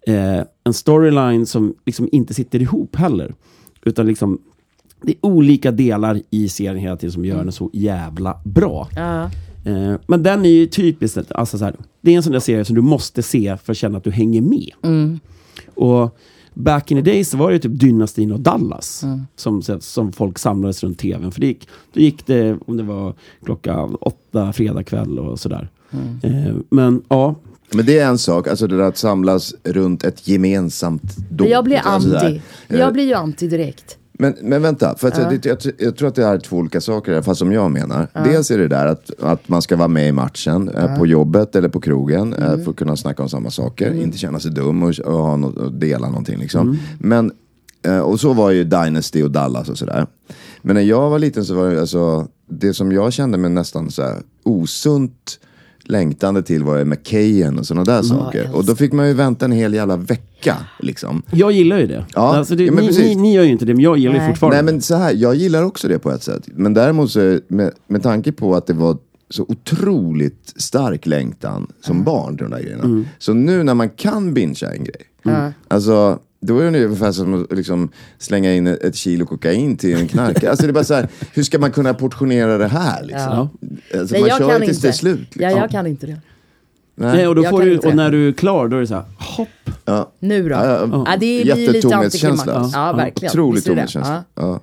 eh, 0.06 0.40
en 0.64 0.72
storyline 0.72 1.46
som 1.46 1.74
liksom 1.86 2.08
inte 2.12 2.34
sitter 2.34 2.62
ihop 2.62 2.96
heller. 2.96 3.34
Utan 3.84 4.06
liksom, 4.06 4.38
det 5.02 5.12
är 5.12 5.26
olika 5.26 5.70
delar 5.70 6.20
i 6.30 6.48
serien 6.48 6.76
hela 6.76 6.96
tiden 6.96 7.12
som 7.12 7.24
gör 7.24 7.44
den 7.44 7.52
så 7.52 7.70
jävla 7.72 8.40
bra. 8.44 8.88
Ja. 8.96 9.30
Eh, 9.64 9.94
men 10.06 10.22
den 10.22 10.44
är 10.44 10.50
ju 10.50 10.66
typiskt, 10.66 11.32
alltså 11.32 11.58
så 11.58 11.64
här, 11.64 11.76
det 12.00 12.12
är 12.12 12.16
en 12.16 12.22
sån 12.22 12.32
där 12.32 12.40
serie 12.40 12.64
som 12.64 12.76
du 12.76 12.82
måste 12.82 13.22
se 13.22 13.56
för 13.56 13.72
att 13.72 13.76
känna 13.76 13.98
att 13.98 14.04
du 14.04 14.10
hänger 14.10 14.40
med. 14.40 14.70
Och 15.80 16.18
back 16.54 16.90
in 16.90 17.04
the 17.04 17.10
days 17.10 17.30
så 17.30 17.36
var 17.36 17.52
det 17.52 17.58
typ 17.58 17.80
Dynastin 17.80 18.32
och 18.32 18.40
Dallas 18.40 19.04
som, 19.36 19.62
som 19.80 20.12
folk 20.12 20.38
samlades 20.38 20.82
runt 20.82 20.98
tvn. 20.98 21.32
För 21.32 21.40
det 21.40 21.46
gick, 21.46 21.68
då 21.92 22.00
gick 22.00 22.26
det, 22.26 22.58
om 22.66 22.76
det 22.76 22.82
var 22.82 23.14
klockan 23.44 23.94
åtta 23.94 24.52
fredag 24.52 24.84
kväll 24.84 25.18
och 25.18 25.40
sådär. 25.40 25.70
Eh, 26.22 26.54
men 26.70 27.02
ja, 27.08 27.34
Men 27.74 27.86
det 27.86 27.98
är 27.98 28.06
en 28.06 28.18
sak, 28.18 28.48
alltså 28.48 28.66
det 28.66 28.76
där 28.76 28.84
att 28.84 28.96
samlas 28.96 29.54
runt 29.64 30.04
ett 30.04 30.28
gemensamt 30.28 31.16
dop. 31.30 31.48
Jag 31.48 31.64
blir 31.64 31.76
alltså 31.76 32.08
där. 32.08 32.26
anti. 32.26 32.40
Jag 32.68 32.92
blir 32.92 33.04
ju 33.04 33.14
anti 33.14 33.48
direkt. 33.48 33.98
Men, 34.20 34.34
men 34.42 34.62
vänta, 34.62 34.96
för 34.96 35.08
att 35.08 35.18
jag, 35.18 35.46
jag, 35.46 35.58
jag 35.78 35.96
tror 35.96 36.08
att 36.08 36.14
det 36.14 36.24
är 36.24 36.38
två 36.38 36.56
olika 36.56 36.80
saker, 36.80 37.12
i 37.12 37.14
alla 37.14 37.22
fall 37.22 37.36
som 37.36 37.52
jag 37.52 37.70
menar. 37.70 38.08
Dels 38.24 38.50
är 38.50 38.58
det 38.58 38.68
där 38.68 38.86
att, 38.86 39.10
att 39.20 39.48
man 39.48 39.62
ska 39.62 39.76
vara 39.76 39.88
med 39.88 40.08
i 40.08 40.12
matchen, 40.12 40.68
eh, 40.68 40.98
på 40.98 41.06
jobbet 41.06 41.56
eller 41.56 41.68
på 41.68 41.80
krogen, 41.80 42.32
eh, 42.32 42.58
för 42.58 42.70
att 42.70 42.76
kunna 42.76 42.96
snacka 42.96 43.22
om 43.22 43.28
samma 43.28 43.50
saker, 43.50 43.94
inte 43.94 44.18
känna 44.18 44.40
sig 44.40 44.50
dum 44.50 44.82
och, 44.82 44.98
och, 44.98 45.12
ha 45.12 45.36
något, 45.36 45.56
och 45.56 45.72
dela 45.72 46.08
någonting 46.08 46.38
liksom. 46.38 46.78
Men, 46.98 47.32
eh, 47.82 47.98
och 47.98 48.20
så 48.20 48.32
var 48.32 48.50
ju 48.50 48.64
Dynasty 48.64 49.22
och 49.22 49.30
Dallas 49.30 49.68
och 49.68 49.78
sådär. 49.78 50.06
Men 50.62 50.74
när 50.74 50.82
jag 50.82 51.10
var 51.10 51.18
liten 51.18 51.44
så 51.44 51.54
var 51.54 51.70
det 51.70 51.80
alltså, 51.80 52.28
det 52.48 52.74
som 52.74 52.92
jag 52.92 53.12
kände 53.12 53.38
mig 53.38 53.50
nästan 53.50 53.90
så 53.90 54.02
här 54.02 54.16
osunt 54.42 55.38
längtande 55.90 56.42
till 56.42 56.64
var 56.64 56.76
ju 56.78 56.84
McKayen 56.84 57.58
och 57.58 57.66
sådana 57.66 57.84
där 57.84 58.02
saker. 58.02 58.50
Och 58.54 58.64
då 58.64 58.74
fick 58.74 58.92
man 58.92 59.08
ju 59.08 59.14
vänta 59.14 59.44
en 59.44 59.52
hel 59.52 59.74
jävla 59.74 59.96
vecka 59.96 60.56
liksom. 60.80 61.22
jag 61.30 61.52
gillar 61.52 61.78
ju 61.78 61.86
det. 61.86 62.06
Ja, 62.14 62.36
alltså 62.36 62.54
det 62.56 62.64
ja, 62.64 62.72
men 62.72 62.84
ni, 62.84 62.98
ni, 62.98 63.14
ni 63.14 63.34
gör 63.34 63.42
ju 63.42 63.50
inte 63.50 63.64
det, 63.64 63.74
men 63.74 63.82
jag 63.84 63.98
gillar 63.98 64.14
ju 64.14 64.18
Nej. 64.20 64.28
fortfarande 64.28 64.62
Nej 64.62 64.72
men 64.72 64.80
så 64.80 64.94
här, 64.94 65.12
jag 65.14 65.34
gillar 65.34 65.62
också 65.62 65.88
det 65.88 65.98
på 65.98 66.10
ett 66.10 66.22
sätt. 66.22 66.42
Men 66.46 66.74
däremot 66.74 67.10
så, 67.10 67.20
är- 67.20 67.40
med, 67.48 67.72
med 67.86 68.02
tanke 68.02 68.32
på 68.32 68.54
att 68.54 68.66
det 68.66 68.72
var 68.72 68.96
så 69.30 69.46
otroligt 69.48 70.54
stark 70.56 71.06
längtan 71.06 71.66
som 71.80 72.04
barn 72.04 72.36
till 72.36 72.44
de 72.44 72.50
där 72.56 72.62
grejerna. 72.62 72.84
Mm. 72.84 73.04
Så 73.18 73.32
nu 73.34 73.62
när 73.62 73.74
man 73.74 73.88
kan 73.88 74.34
bingea 74.34 74.72
en 74.72 74.84
grej. 74.84 75.06
Alltså, 75.68 76.18
då 76.40 76.58
är 76.58 76.70
det 76.70 76.84
ungefär 76.84 77.12
som 77.12 77.42
att 77.42 77.52
liksom 77.56 77.88
slänga 78.18 78.54
in 78.54 78.66
ett, 78.66 78.94
kilo 78.94 79.26
kokain 79.26 79.76
till 79.76 79.96
en 79.96 80.08
knarkare. 80.08 80.50
Alltså 80.50 80.66
det 80.66 80.70
är 80.70 80.74
bara 80.74 80.84
så 80.84 80.94
här, 80.94 81.08
hur 81.32 81.42
ska 81.42 81.58
man 81.58 81.72
kunna 81.72 81.94
portionera 81.94 82.58
det 82.58 82.68
här 82.68 83.02
liksom? 83.02 83.20
Ja. 83.20 83.48
Alltså, 83.98 84.12
Nej, 84.14 84.20
man 84.20 84.28
jag 84.28 84.38
kör 84.38 84.58
tills 84.60 84.70
inte. 84.76 84.86
det 84.86 84.90
är 84.90 84.92
slut. 84.92 85.18
Liksom. 85.20 85.42
Ja, 85.42 85.50
jag 85.50 85.70
kan 85.70 85.86
inte 85.86 86.06
det. 86.06 86.20
Nej, 86.94 87.28
och, 87.28 87.34
då 87.34 87.42
Jag 87.42 87.50
får 87.50 87.62
du, 87.62 87.74
inte 87.74 87.88
och 87.88 87.96
när 87.96 88.10
du 88.10 88.28
är 88.28 88.32
klar, 88.32 88.68
då 88.68 88.76
är 88.76 88.80
det 88.80 88.86
så 88.86 88.94
här, 88.94 89.04
hopp. 89.18 89.48
Ja. 89.84 90.12
Nu 90.18 90.42
då? 90.42 90.54
Ja, 90.54 90.66
ja. 90.66 91.04
Ja, 91.06 91.12
det 91.12 91.18
blir 91.18 91.44
lite 91.44 91.60
Jättetomhetskänsla. 91.60 92.54
antiklimax. 92.54 92.74
Ja, 92.74 92.92
verkligen. 92.92 93.30
Otroligt 93.30 93.56
Visst 93.56 93.66
är 93.68 93.74
det 93.74 93.80
det? 93.82 93.86
tomhetskänsla. 93.86 94.24
Ja. 94.34 94.42
Ja. 94.42 94.60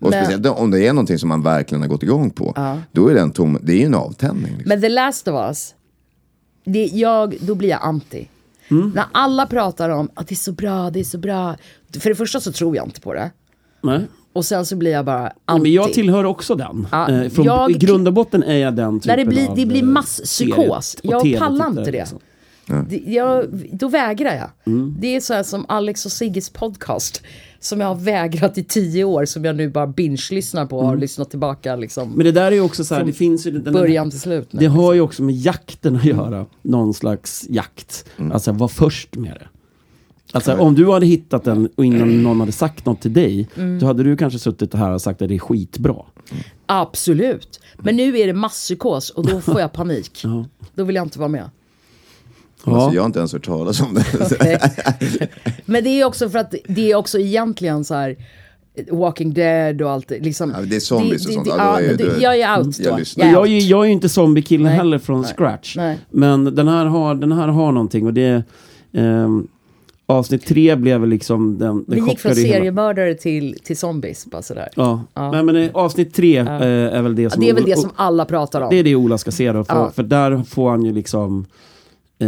Och 0.00 0.10
Men- 0.10 0.24
speciellt 0.24 0.46
om 0.46 0.70
det 0.70 0.86
är 0.86 0.92
någonting 0.92 1.18
som 1.18 1.28
man 1.28 1.42
verkligen 1.42 1.82
har 1.82 1.88
gått 1.88 2.02
igång 2.02 2.30
på. 2.30 2.76
Då 2.92 3.08
är 3.08 3.14
det 3.14 3.20
en 3.20 3.30
tom, 3.30 3.58
det 3.62 3.72
är 3.72 3.76
ju 3.76 3.84
en 3.84 3.94
avtändning. 3.94 4.52
Liksom. 4.52 4.68
Men 4.68 4.80
The 4.80 4.88
Last 4.88 5.28
of 5.28 5.34
Us, 5.48 5.74
det, 6.64 6.84
jag, 6.86 7.36
då 7.40 7.54
blir 7.54 7.68
jag 7.68 7.80
anti. 7.82 8.28
När 8.68 9.04
alla 9.12 9.46
pratar 9.46 9.90
om 9.90 10.10
att 10.14 10.28
det 10.28 10.32
är 10.34 10.36
så 10.36 10.52
bra, 10.52 10.90
det 10.90 11.00
är 11.00 11.04
så 11.04 11.18
bra. 11.18 11.56
För 12.00 12.10
det 12.10 12.16
första 12.16 12.40
så 12.40 12.52
tror 12.52 12.76
jag 12.76 12.86
inte 12.86 13.00
på 13.00 13.14
det. 13.14 13.30
Nej. 13.82 14.00
Och 14.32 14.44
sen 14.44 14.66
så 14.66 14.76
blir 14.76 14.90
jag 14.92 15.04
bara 15.04 15.32
anti. 15.44 15.62
men 15.62 15.72
jag 15.72 15.92
tillhör 15.92 16.24
också 16.24 16.54
den. 16.54 16.86
Ja, 16.92 17.10
eh, 17.10 17.28
från, 17.30 17.44
jag- 17.44 17.70
I 17.70 17.74
grund 17.74 18.08
och 18.08 18.14
botten 18.14 18.42
är 18.42 18.56
jag 18.56 18.74
den 18.76 19.00
typen 19.00 19.16
När 19.18 19.24
det 19.24 19.30
blir, 19.30 19.48
av 19.48 19.56
det 19.56 19.66
blir 19.66 19.82
eh, 19.82 19.88
masspsykos. 19.88 20.96
Jag 21.02 21.38
pallar 21.38 21.66
inte 21.66 21.90
det. 21.90 22.06
Liksom. 22.68 22.86
det 22.88 23.12
jag, 23.12 23.46
då 23.72 23.88
vägrar 23.88 24.34
jag. 24.34 24.50
Mm. 24.72 24.96
Det 24.98 25.16
är 25.16 25.20
så 25.20 25.34
här 25.34 25.42
som 25.42 25.66
Alex 25.68 26.06
och 26.06 26.12
Sigges 26.12 26.50
podcast. 26.50 27.22
Som 27.60 27.80
jag 27.80 27.88
har 27.88 27.94
vägrat 27.94 28.58
i 28.58 28.64
tio 28.64 29.04
år. 29.04 29.24
Som 29.24 29.44
jag 29.44 29.56
nu 29.56 29.70
bara 29.70 29.86
binge-lyssnar 29.86 30.66
på 30.66 30.78
och 30.78 30.86
har 30.86 30.96
lyssnat 30.96 31.30
tillbaka 31.30 31.76
liksom. 31.76 32.02
Mm. 32.02 32.16
Men 32.16 32.24
det 32.24 32.32
där 32.32 32.46
är 32.46 32.52
ju 32.52 32.60
också 32.60 32.84
så 32.84 32.94
här, 32.94 33.04
det 33.04 33.12
finns 33.12 33.46
ju 33.46 33.50
den, 33.50 33.72
början 33.72 34.10
till 34.10 34.20
slut. 34.20 34.52
nu. 34.52 34.60
Det 34.60 34.66
har 34.66 34.94
ju 34.94 35.00
också 35.00 35.22
med 35.22 35.34
jakten 35.34 35.96
att 35.96 36.04
göra. 36.04 36.46
Någon 36.62 36.94
slags 36.94 37.46
jakt. 37.48 38.04
Alltså 38.32 38.52
var 38.52 38.68
först 38.68 39.16
med 39.16 39.32
det. 39.32 39.48
Alltså 40.32 40.54
om 40.54 40.74
du 40.74 40.90
hade 40.92 41.06
hittat 41.06 41.44
den 41.44 41.68
och 41.74 41.84
innan 41.84 42.22
någon 42.22 42.40
hade 42.40 42.52
sagt 42.52 42.86
något 42.86 43.00
till 43.00 43.12
dig. 43.12 43.48
Mm. 43.56 43.78
Då 43.78 43.86
hade 43.86 44.02
du 44.02 44.16
kanske 44.16 44.38
suttit 44.38 44.74
här 44.74 44.90
och 44.90 45.02
sagt 45.02 45.22
att 45.22 45.28
det 45.28 45.34
är 45.34 45.38
skitbra. 45.38 45.96
Absolut. 46.66 47.60
Men 47.78 47.96
nu 47.96 48.18
är 48.18 48.26
det 48.26 48.32
masspsykos 48.32 49.10
och 49.10 49.26
då 49.26 49.40
får 49.40 49.60
jag 49.60 49.72
panik. 49.72 50.24
Då 50.74 50.84
vill 50.84 50.96
jag 50.96 51.06
inte 51.06 51.18
vara 51.18 51.28
med. 51.28 51.50
Ja. 52.66 52.74
Alltså, 52.76 52.94
jag 52.94 53.02
har 53.02 53.06
inte 53.06 53.18
ens 53.18 53.32
hört 53.32 53.46
talas 53.46 53.80
om 53.80 53.94
det. 53.94 54.04
Nej. 54.40 54.58
Men 55.66 55.84
det 55.84 55.90
är 56.00 56.04
också 56.04 56.28
för 56.30 56.38
att 56.38 56.54
det 56.68 56.90
är 56.92 56.96
också 56.96 57.18
egentligen 57.18 57.84
så 57.84 57.94
här 57.94 58.16
Walking 58.90 59.34
Dead 59.34 59.82
och 59.82 59.90
allt. 59.90 60.10
Liksom, 60.10 60.52
Ja, 60.56 60.62
det 60.62 60.76
är 60.76 60.80
zombies 60.80 61.26
och 61.26 61.32
sånt. 61.32 61.46
Ja, 61.46 61.80
Ja, 61.80 61.88
det- 61.88 61.96
du- 61.96 62.22
jag 62.22 62.40
är 62.40 62.58
out 62.60 62.78
jag 62.78 62.92
då. 62.92 62.98
lyssnar. 62.98 63.24
Jag 63.24 63.32
är 63.32 63.36
Jag 63.36 63.48
är, 63.48 63.70
jag 63.70 63.84
är 63.86 63.90
inte 63.90 64.08
zombiekille 64.08 64.64
Nej. 64.64 64.76
heller 64.76 64.98
från 64.98 65.20
Nej. 65.20 65.32
scratch. 65.36 65.76
Nej. 65.76 65.98
Men 66.10 66.54
den 66.54 66.68
här 66.68 66.84
har, 66.86 67.14
den 67.14 67.32
här 67.32 67.48
har 67.48 67.72
någonting 67.72 68.06
och 68.06 68.14
det... 68.14 68.42
ehm, 68.92 69.46
avsnitt 70.08 70.46
tre 70.46 70.76
blev 70.76 71.06
liksom 71.06 71.58
den... 71.58 71.84
den 71.86 72.04
Vi 72.04 72.10
gick 72.10 72.20
från 72.20 72.34
seriemördare 72.34 73.14
till, 73.14 73.58
till 73.64 73.76
zombies. 73.76 74.26
Bara 74.26 74.42
sådär. 74.42 74.68
Ja, 74.74 75.02
Nej, 75.14 75.42
men 75.42 75.56
eh, 75.56 75.70
avsnitt 75.74 76.14
tre 76.14 76.38
eh, 76.38 76.46
är 76.96 77.02
väl 77.02 77.14
det 77.16 77.22
Ja, 77.22 77.30
som... 77.30 77.40
det 77.42 77.50
är 77.50 77.54
väl 77.54 77.64
det 77.64 77.76
som 77.76 77.90
alla 77.96 78.24
pratar 78.24 78.60
om. 78.60 78.70
Det 78.70 78.76
är 78.76 78.84
det 78.84 78.94
Ola 78.96 79.18
ska 79.18 79.30
se 79.30 79.52
då, 79.52 79.64
för, 79.64 79.74
Ja. 79.74 79.90
för 79.90 80.02
där 80.02 80.42
får 80.48 80.70
han 80.70 80.82
ju 80.84 80.92
liksom... 80.92 81.46
Eh, 82.18 82.26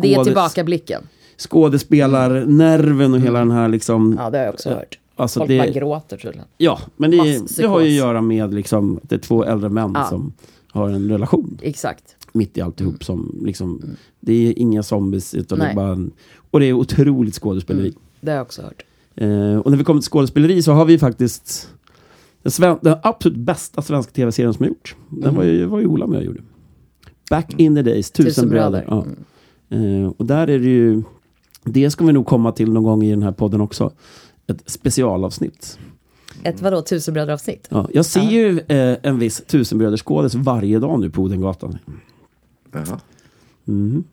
Det 0.00 0.14
är 0.14 0.24
tillbakablicken. 0.24 1.02
Skådespelarnerven 1.38 3.14
och 3.14 3.20
hela 3.20 3.38
den 3.38 3.50
här 3.50 3.68
liksom... 3.68 4.16
Ja, 4.18 4.30
det 4.30 4.38
har 4.38 4.44
jag 4.44 4.54
också 4.54 4.70
hört. 4.70 4.98
Alltså 5.16 5.40
Folk 5.40 5.50
bara 5.50 5.66
det, 5.66 5.72
gråter 5.72 6.16
tydligen. 6.16 6.46
ja, 6.58 6.78
men 6.96 7.10
det, 7.10 7.56
det 7.56 7.66
har 7.66 7.80
ju 7.80 7.86
att 7.86 7.92
göra 7.92 8.20
med 8.22 8.54
liksom, 8.54 9.00
det 9.02 9.14
är 9.14 9.18
två 9.18 9.44
äldre 9.44 9.68
män 9.70 9.92
Ja. 9.94 10.04
som 10.04 10.32
har 10.70 10.88
en 10.88 11.08
relation 11.10 11.58
Exakt. 11.62 12.16
mitt 12.32 12.58
i 12.58 12.60
alltihop. 12.60 13.04
Som 13.04 13.40
liksom, 13.44 13.82
Det 14.20 14.32
är 14.48 14.58
inga 14.58 14.82
zombies, 14.82 15.34
utan 15.34 15.58
det 15.58 15.66
är 15.66 15.74
bara 15.74 15.88
en, 15.92 16.10
Och 16.50 16.60
det 16.60 16.66
är 16.66 16.72
otroligt 16.72 17.34
skådespeleri. 17.34 17.94
Det 18.20 18.30
har 18.30 18.36
jag 18.36 18.44
också 18.44 18.62
hört. 18.62 18.82
Eh, 19.14 19.56
och 19.58 19.70
när 19.70 19.76
vi 19.78 19.84
kommer 19.84 20.00
till 20.00 20.10
skådespeleri 20.10 20.62
så 20.62 20.72
har 20.72 20.84
vi 20.84 20.98
faktiskt 20.98 21.68
den, 22.42 22.78
den 22.82 22.96
absolut 23.02 23.38
bästa 23.38 23.82
svenska 23.82 24.12
tv-serien 24.12 24.54
som 24.54 24.62
har 24.64 24.68
gjorts. 24.68 24.96
Den 25.10 25.34
var 25.34 25.44
ju, 25.44 25.64
var 25.66 25.80
ju 25.80 25.86
Ola 25.86 26.06
med 26.06 26.18
och 26.18 26.24
gjorde. 26.24 26.40
Back 27.30 27.54
in 27.60 27.74
the 27.74 27.82
days, 27.82 28.10
Tusen, 28.10 28.30
Tusen 28.30 28.48
bröder. 28.48 28.70
bröder. 28.86 29.06
Ja. 29.68 29.76
Eh, 29.76 30.06
och 30.16 30.26
där 30.26 30.50
är 30.50 30.58
det 30.58 30.64
ju, 30.68 31.02
det 31.64 31.90
ska 31.90 32.04
vi 32.04 32.12
nog 32.12 32.26
komma 32.26 32.52
till 32.52 32.72
någon 32.72 32.82
gång 32.82 33.02
i 33.04 33.10
den 33.10 33.22
här 33.22 33.32
podden 33.32 33.60
också. 33.60 33.92
Ett 34.46 34.62
specialavsnitt. 34.66 35.78
Ett 36.42 36.60
vadå, 36.62 36.82
tusenbröder-avsnitt? 36.82 37.66
Ja, 37.70 37.88
jag 37.92 38.04
ser 38.04 38.20
ju 38.22 38.58
eh, 38.60 38.96
en 39.02 39.18
viss 39.18 39.42
tusenbröderskådis 39.46 40.34
varje 40.34 40.78
dag 40.78 41.00
nu 41.00 41.10
på 41.10 41.22
Odengatan. 41.22 41.78
Jaha. 42.72 43.00
Mhm. 43.64 44.04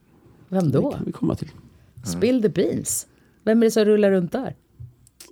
Vem 0.50 0.72
Det 0.72 0.78
då? 0.78 0.92
kan 0.92 1.04
vi 1.06 1.12
komma 1.12 1.36
till. 1.36 1.50
Spill 2.04 2.42
the 2.42 2.50
beans. 2.50 3.08
Vem 3.44 3.62
är 3.62 3.66
det 3.66 3.72
som 3.72 3.86
rullar 3.86 4.12
runt 4.12 4.32
där? 4.32 4.56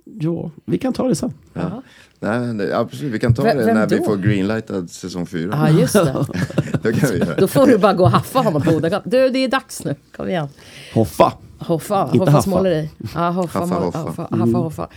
Ja, 0.04 0.50
vi 0.64 0.78
kan 0.78 0.92
ta 0.92 1.08
det 1.08 1.14
sen. 1.14 1.32
Ja. 1.54 1.82
Nej, 2.20 2.54
det, 2.54 2.78
absolut, 2.78 3.12
vi 3.14 3.18
kan 3.18 3.34
ta 3.34 3.42
Vem- 3.42 3.56
det 3.58 3.74
när 3.74 3.86
vi 3.88 3.98
då? 3.98 4.04
får 4.04 4.16
greenlightad 4.16 4.90
säsong 4.90 5.26
fyra. 5.26 5.50
Ja, 5.52 5.80
just 5.80 5.92
det. 5.92 6.26
Det 6.82 6.92
kan 6.92 7.10
vi 7.10 7.18
göra. 7.18 7.34
Då 7.36 7.46
får 7.48 7.66
du 7.66 7.78
bara 7.78 7.92
gå 7.94 8.04
och 8.04 8.10
haffa 8.10 8.38
honom 8.38 8.62
på. 8.62 8.70
Du, 9.04 9.28
det 9.30 9.38
är 9.38 9.48
dags 9.48 9.84
nu. 9.84 9.94
Kom 10.16 10.28
igen. 10.28 10.48
Hoffa. 10.94 11.32
Hoffa, 11.58 12.04
Inte 12.06 12.18
Hoffa 12.18 12.30
haffa. 12.30 12.42
småleri. 12.42 12.90
Ja, 13.14 13.30
Hoffa, 13.30 13.58
Haffa, 13.58 13.74
Haffa, 13.74 13.98
hoffa. 13.98 14.22
Hoffa, 14.22 14.36
haffa, 14.36 14.58
hoffa. 14.58 14.88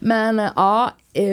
Men 0.00 0.38
eh, 0.40 0.48
ja, 0.56 0.90
eh, 1.12 1.24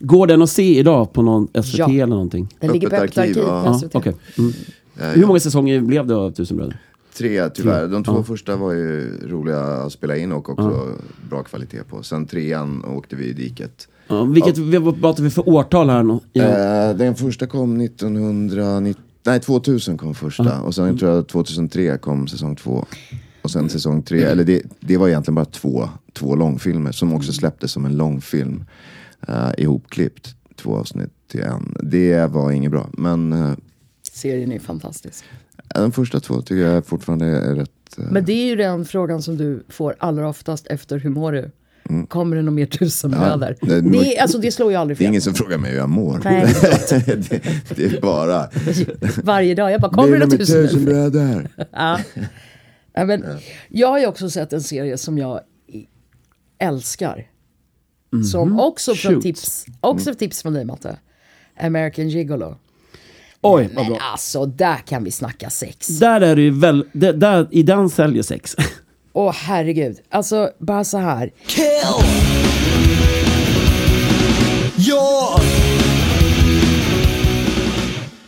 Går 0.00 0.26
den 0.26 0.42
att 0.42 0.50
se 0.50 0.78
idag 0.78 1.12
på 1.12 1.22
någon 1.22 1.48
SVT 1.62 1.78
Ja. 1.78 1.88
eller 1.90 2.06
någonting? 2.06 2.48
den 2.60 2.72
ligger 2.72 2.88
på 2.90 2.96
Öppet 2.96 3.18
arkiv, 3.18 3.30
arkiv. 3.30 3.42
ja. 3.46 3.62
Ja, 3.66 3.74
SVT. 3.78 3.94
okej. 3.94 4.14
Mm. 4.38 4.52
Ja, 5.00 5.04
Hur 5.06 5.20
ja. 5.20 5.26
många 5.26 5.40
säsonger 5.40 5.80
blev 5.80 6.06
det 6.06 6.14
av 6.16 6.30
Tusen 6.30 6.56
bröder? 6.56 6.78
Tre 7.18 7.48
tyvärr. 7.50 7.88
De 7.88 8.04
två 8.04 8.12
Ja. 8.16 8.22
första 8.22 8.56
var 8.56 8.72
ju 8.72 9.18
roliga 9.28 9.60
att 9.60 9.92
spela 9.92 10.16
in 10.16 10.32
och 10.32 10.48
också 10.48 10.96
bra 11.30 11.42
kvalitet 11.42 11.84
på. 11.84 12.02
Sen 12.02 12.26
trean 12.26 12.84
åkte 12.84 13.16
vi 13.16 13.24
i 13.24 13.32
diket. 13.32 13.88
Ja, 14.08 14.24
vilket, 14.24 14.58
Vad 14.58 15.00
pratar 15.00 15.22
vi 15.22 15.30
för 15.30 15.48
årtal 15.48 15.90
här? 15.90 16.02
nu? 16.02 16.18
Ja. 16.32 16.44
Eh, 16.44 16.96
den 16.96 17.14
första 17.14 17.46
kom 17.46 17.80
1990, 17.80 19.02
nej 19.26 19.40
2000 19.40 19.98
kom 19.98 20.14
första. 20.14 20.60
Och 20.60 20.74
sen 20.74 20.98
tror 20.98 21.10
jag 21.12 21.26
2003 21.28 21.98
kom 21.98 22.28
säsong 22.28 22.56
två. 22.56 22.86
Och 23.42 23.50
sen 23.50 23.68
säsong 23.68 24.02
tre, 24.02 24.22
eller 24.22 24.44
det, 24.44 24.62
det 24.80 24.96
var 24.96 25.08
egentligen 25.08 25.34
bara 25.34 25.44
två, 25.44 25.88
två 26.12 26.36
långfilmer 26.36 26.92
som 26.92 27.12
också 27.12 27.32
släpptes 27.32 27.72
som 27.72 27.84
en 27.84 27.96
långfilm. 27.96 28.64
Uh, 29.28 29.50
ihopklippt, 29.58 30.34
två 30.56 30.76
avsnitt 30.76 31.10
till 31.30 31.40
en. 31.40 31.76
Det 31.82 32.26
var 32.30 32.50
inget 32.52 32.70
bra. 32.70 32.88
Men 32.92 33.32
eh, 33.32 33.52
Serien 34.12 34.52
är 34.52 34.58
fantastisk. 34.58 35.24
Den 35.74 35.92
första 35.92 36.20
två 36.20 36.42
tycker 36.42 36.62
jag 36.62 36.86
fortfarande 36.86 37.26
är 37.26 37.54
rätt... 37.54 37.70
eh, 37.98 38.04
Men 38.10 38.24
det 38.24 38.32
är 38.32 38.46
ju 38.46 38.56
den 38.56 38.84
frågan 38.84 39.22
som 39.22 39.36
du 39.36 39.64
får 39.68 39.96
allra 39.98 40.28
oftast 40.28 40.66
efter 40.66 40.98
hur 40.98 41.10
mår 41.10 41.32
du? 41.32 41.50
Kommer 42.08 42.36
det 42.36 42.42
någon 42.42 42.54
mer 42.54 42.66
tusenbröder? 42.66 43.56
Ja, 43.60 43.66
det- 43.68 43.80
det, 43.80 44.18
alltså, 44.18 44.38
det 44.38 44.52
slår 44.52 44.70
ju 44.70 44.76
aldrig 44.76 44.98
det 44.98 45.02
är 45.02 45.04
fel. 45.04 45.08
ingen 45.10 45.22
som 45.22 45.34
frågar 45.34 45.58
mig 45.58 45.70
hur 45.70 45.78
jag 45.78 45.88
mår. 45.88 46.20
Nej, 46.24 46.46
det, 46.90 47.42
det 47.76 47.84
är 47.84 48.00
bara... 48.00 48.48
Varje 49.22 49.54
dag. 49.54 49.72
Jag 49.72 49.80
bara, 49.80 49.90
kommer 49.92 50.12
det 50.12 50.18
någon 50.18 50.28
de 50.30 50.36
tusenbröder? 50.36 50.68
tusenbröder? 50.68 51.48
Ja. 51.72 51.98
Ja, 52.92 53.04
men, 53.04 53.24
jag 53.68 53.88
har 53.88 53.98
ju 53.98 54.06
också 54.06 54.30
sett 54.30 54.52
en 54.52 54.62
serie 54.62 54.98
som 54.98 55.18
jag 55.18 55.40
älskar. 56.58 57.26
Som 58.32 58.60
också 58.60 58.94
från 58.94 59.20
tips, 59.22 59.66
också 59.80 60.14
tips 60.14 60.42
från 60.42 60.52
dig 60.52 60.64
Matte. 60.64 60.98
American 61.60 62.08
Gigolo. 62.08 62.56
Oj, 63.40 63.68
vad 63.74 63.84
Men 63.84 63.92
bra. 63.92 64.02
alltså, 64.02 64.46
där 64.46 64.76
kan 64.76 65.04
vi 65.04 65.10
snacka 65.10 65.50
sex. 65.50 65.86
Där 65.86 66.20
är 66.20 66.36
det 66.36 66.42
ju 66.42 66.50
väl, 66.50 66.84
där, 66.92 67.12
där, 67.12 67.46
i 67.50 67.62
den 67.62 67.88
säljer 67.90 68.22
sex. 68.22 68.56
Åh 69.12 69.32
herregud. 69.34 69.96
Alltså, 70.08 70.50
bara 70.58 70.84
så 70.84 70.98
här. 70.98 71.32
Kill! 71.46 71.64
Ja! 74.76 75.40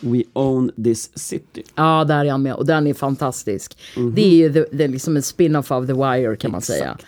We 0.01 0.23
own 0.33 0.71
this 0.85 1.11
city. 1.19 1.63
Ja, 1.75 2.05
där 2.05 2.25
är 2.25 2.31
han 2.31 2.43
med. 2.43 2.55
Och 2.55 2.67
den 2.67 2.87
är 2.87 2.95
fantastisk. 2.95 3.79
Mhm. 3.97 4.15
Det 4.15 4.23
är 4.23 4.35
ju 4.35 4.53
the, 4.53 4.65
det 4.73 4.85
är 4.85 4.89
liksom 4.89 5.17
en 5.17 5.23
spin-off 5.23 5.71
av 5.73 5.87
The 5.87 5.93
Wire 5.93 6.37
kan 6.37 6.51
man 6.51 6.61
säga. 6.63 6.99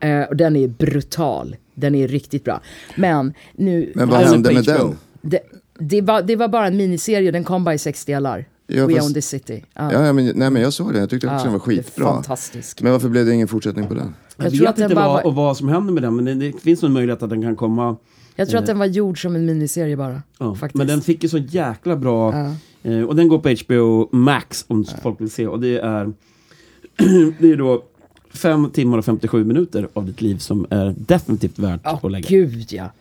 Eh, 0.00 0.22
och 0.22 0.36
den 0.36 0.56
är 0.56 0.68
brutal. 0.68 1.56
Den 1.74 1.94
är 1.94 2.08
riktigt 2.08 2.44
bra. 2.44 2.60
Men 2.96 3.34
nu... 3.52 3.92
Men 3.94 4.08
vad 4.08 4.20
är 4.20 4.24
hände 4.26 4.52
med 4.52 4.64
den? 4.64 4.98
Det, 5.22 5.40
det, 5.78 6.00
var, 6.00 6.22
det 6.22 6.36
var 6.36 6.48
bara 6.48 6.66
en 6.66 6.76
miniserie, 6.76 7.30
den 7.30 7.44
kom 7.44 7.64
bara 7.64 7.74
i 7.74 7.78
sex 7.78 8.04
delar. 8.04 8.44
Ja, 8.66 8.86
We 8.86 8.94
fast- 8.94 9.06
Own 9.08 9.14
the 9.14 9.22
City. 9.22 9.64
Ja. 9.74 9.92
Ja, 9.92 10.12
men, 10.12 10.26
nej, 10.34 10.50
men 10.50 10.62
jag 10.62 10.72
såg 10.72 10.92
den. 10.92 11.00
Jag 11.00 11.10
tyckte 11.10 11.26
också 11.26 11.44
den 11.44 11.52
var 11.52 11.58
det 11.66 11.72
är 11.72 11.76
skitbra. 11.76 12.04
Fantastisk. 12.06 12.82
Men 12.82 12.92
varför 12.92 13.08
blev 13.08 13.26
det 13.26 13.34
ingen 13.34 13.48
fortsättning 13.48 13.86
på 13.86 13.94
den? 13.94 14.14
Jag, 14.36 14.46
Jag 14.46 14.52
tror 14.52 14.60
vet 14.60 14.68
att 14.70 14.76
den 14.76 14.84
inte 14.84 14.94
vad, 14.94 15.04
var- 15.08 15.26
och 15.26 15.34
vad 15.34 15.56
som 15.56 15.68
händer 15.68 15.92
med 15.92 16.02
den, 16.02 16.16
men 16.16 16.24
det, 16.24 16.34
det 16.34 16.52
finns 16.60 16.82
nog 16.82 16.88
en 16.88 16.92
möjlighet 16.94 17.22
att 17.22 17.30
den 17.30 17.42
kan 17.42 17.56
komma. 17.56 17.96
Jag 18.36 18.48
tror 18.48 18.60
att 18.60 18.66
den 18.66 18.78
var 18.78 18.86
gjord 18.86 19.22
som 19.22 19.36
en 19.36 19.46
miniserie 19.46 19.96
bara. 19.96 20.22
Ja, 20.38 20.54
faktiskt. 20.54 20.74
men 20.78 20.86
den 20.86 21.00
fick 21.00 21.22
ju 21.22 21.28
så 21.28 21.38
jäkla 21.38 21.96
bra... 21.96 22.32
Ja. 22.34 22.54
Eh, 22.90 23.02
och 23.02 23.16
den 23.16 23.28
går 23.28 23.38
på 23.38 23.48
HBO 23.48 24.16
Max 24.16 24.64
om 24.68 24.84
folk 25.02 25.20
vill 25.20 25.30
se. 25.30 25.46
Och 25.46 25.60
det 25.60 25.78
är... 25.78 26.12
det 27.38 27.52
är 27.52 27.56
då 27.56 27.82
fem 28.34 28.70
timmar 28.70 28.98
och 28.98 29.04
57 29.04 29.44
minuter 29.44 29.88
av 29.92 30.06
ditt 30.06 30.20
liv 30.20 30.36
som 30.38 30.66
är 30.70 30.94
definitivt 30.98 31.58
värt 31.58 31.80
Ja, 31.84 32.00
att 32.02 32.10
lägga. 32.12 32.28
gud 32.28 32.66
ja. 32.72 32.92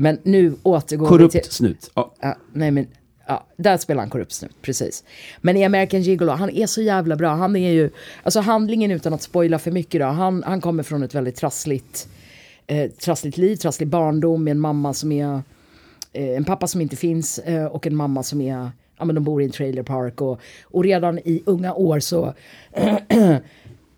Men 0.00 0.18
nu 0.22 0.54
återgår 0.62 1.06
vi 1.06 1.08
Korrupt 1.08 1.32
till... 1.32 1.42
snut. 1.44 1.90
Ja. 1.94 2.14
Ja, 2.20 2.36
nej 2.52 2.70
men, 2.70 2.86
ja, 3.26 3.46
där 3.56 3.76
spelar 3.76 4.02
han 4.02 4.10
korrupt 4.10 4.32
snut, 4.32 4.56
precis. 4.62 5.04
Men 5.40 5.56
i 5.56 5.64
American 5.64 6.02
Gigolo, 6.02 6.32
han 6.32 6.50
är 6.50 6.66
så 6.66 6.82
jävla 6.82 7.16
bra. 7.16 7.34
Han 7.34 7.56
är 7.56 7.70
ju, 7.70 7.90
alltså 8.22 8.40
handlingen 8.40 8.90
utan 8.90 9.12
att 9.12 9.22
spoila 9.22 9.58
för 9.58 9.70
mycket 9.70 10.00
då, 10.00 10.06
han, 10.06 10.42
han 10.42 10.60
kommer 10.60 10.82
från 10.82 11.02
ett 11.02 11.14
väldigt 11.14 11.36
trassligt, 11.36 12.08
eh, 12.66 12.90
trassligt 12.90 13.36
liv, 13.36 13.56
trasslig 13.56 13.88
barndom 13.88 14.44
med 14.44 14.50
en 14.50 14.60
mamma 14.60 14.94
som 14.94 15.12
är, 15.12 15.42
eh, 16.12 16.36
en 16.36 16.44
pappa 16.44 16.66
som 16.66 16.80
inte 16.80 16.96
finns 16.96 17.38
eh, 17.38 17.66
och 17.66 17.86
en 17.86 17.96
mamma 17.96 18.22
som 18.22 18.40
är, 18.40 18.70
ja 18.98 19.04
men 19.04 19.14
de 19.14 19.24
bor 19.24 19.42
i 19.42 19.44
en 19.44 19.50
trailer 19.50 19.82
park 19.82 20.20
och, 20.20 20.40
och 20.62 20.84
redan 20.84 21.18
i 21.18 21.42
unga 21.46 21.74
år 21.74 22.00
så 22.00 22.34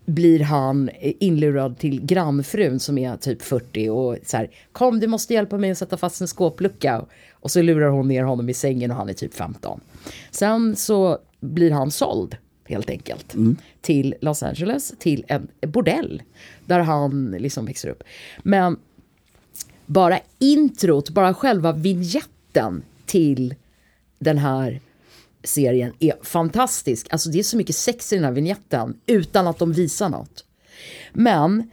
blir 0.05 0.39
han 0.39 0.89
inlurad 1.01 1.77
till 1.77 2.05
grannfrun 2.05 2.79
som 2.79 2.97
är 2.97 3.17
typ 3.17 3.41
40 3.41 3.89
och 3.89 4.17
så 4.25 4.37
här, 4.37 4.49
kom 4.71 4.99
du 4.99 5.07
måste 5.07 5.33
hjälpa 5.33 5.57
mig 5.57 5.71
att 5.71 5.77
sätta 5.77 5.97
fast 5.97 6.21
en 6.21 6.27
skåplucka. 6.27 7.05
Och 7.31 7.51
så 7.51 7.61
lurar 7.61 7.87
hon 7.87 8.07
ner 8.07 8.23
honom 8.23 8.49
i 8.49 8.53
sängen 8.53 8.91
och 8.91 8.97
han 8.97 9.09
är 9.09 9.13
typ 9.13 9.33
15. 9.33 9.81
Sen 10.31 10.75
så 10.75 11.17
blir 11.39 11.71
han 11.71 11.91
såld 11.91 12.37
helt 12.63 12.89
enkelt 12.89 13.35
till 13.81 14.15
Los 14.21 14.43
Angeles, 14.43 14.93
till 14.99 15.25
en 15.27 15.47
bordell 15.61 16.21
där 16.65 16.79
han 16.79 17.31
liksom 17.39 17.65
växer 17.65 17.89
upp. 17.89 18.03
Men 18.43 18.79
bara 19.85 20.19
introt, 20.39 21.09
bara 21.09 21.33
själva 21.33 21.71
vignetten 21.71 22.83
till 23.05 23.55
den 24.19 24.37
här 24.37 24.79
serien 25.43 25.93
är 25.99 26.13
fantastisk. 26.23 27.07
Alltså 27.09 27.29
det 27.29 27.39
är 27.39 27.43
så 27.43 27.57
mycket 27.57 27.75
sex 27.75 28.13
i 28.13 28.15
den 28.15 28.25
här 28.25 28.31
vignetten 28.31 28.97
utan 29.05 29.47
att 29.47 29.59
de 29.59 29.73
visar 29.73 30.09
något. 30.09 30.45
Men 31.13 31.69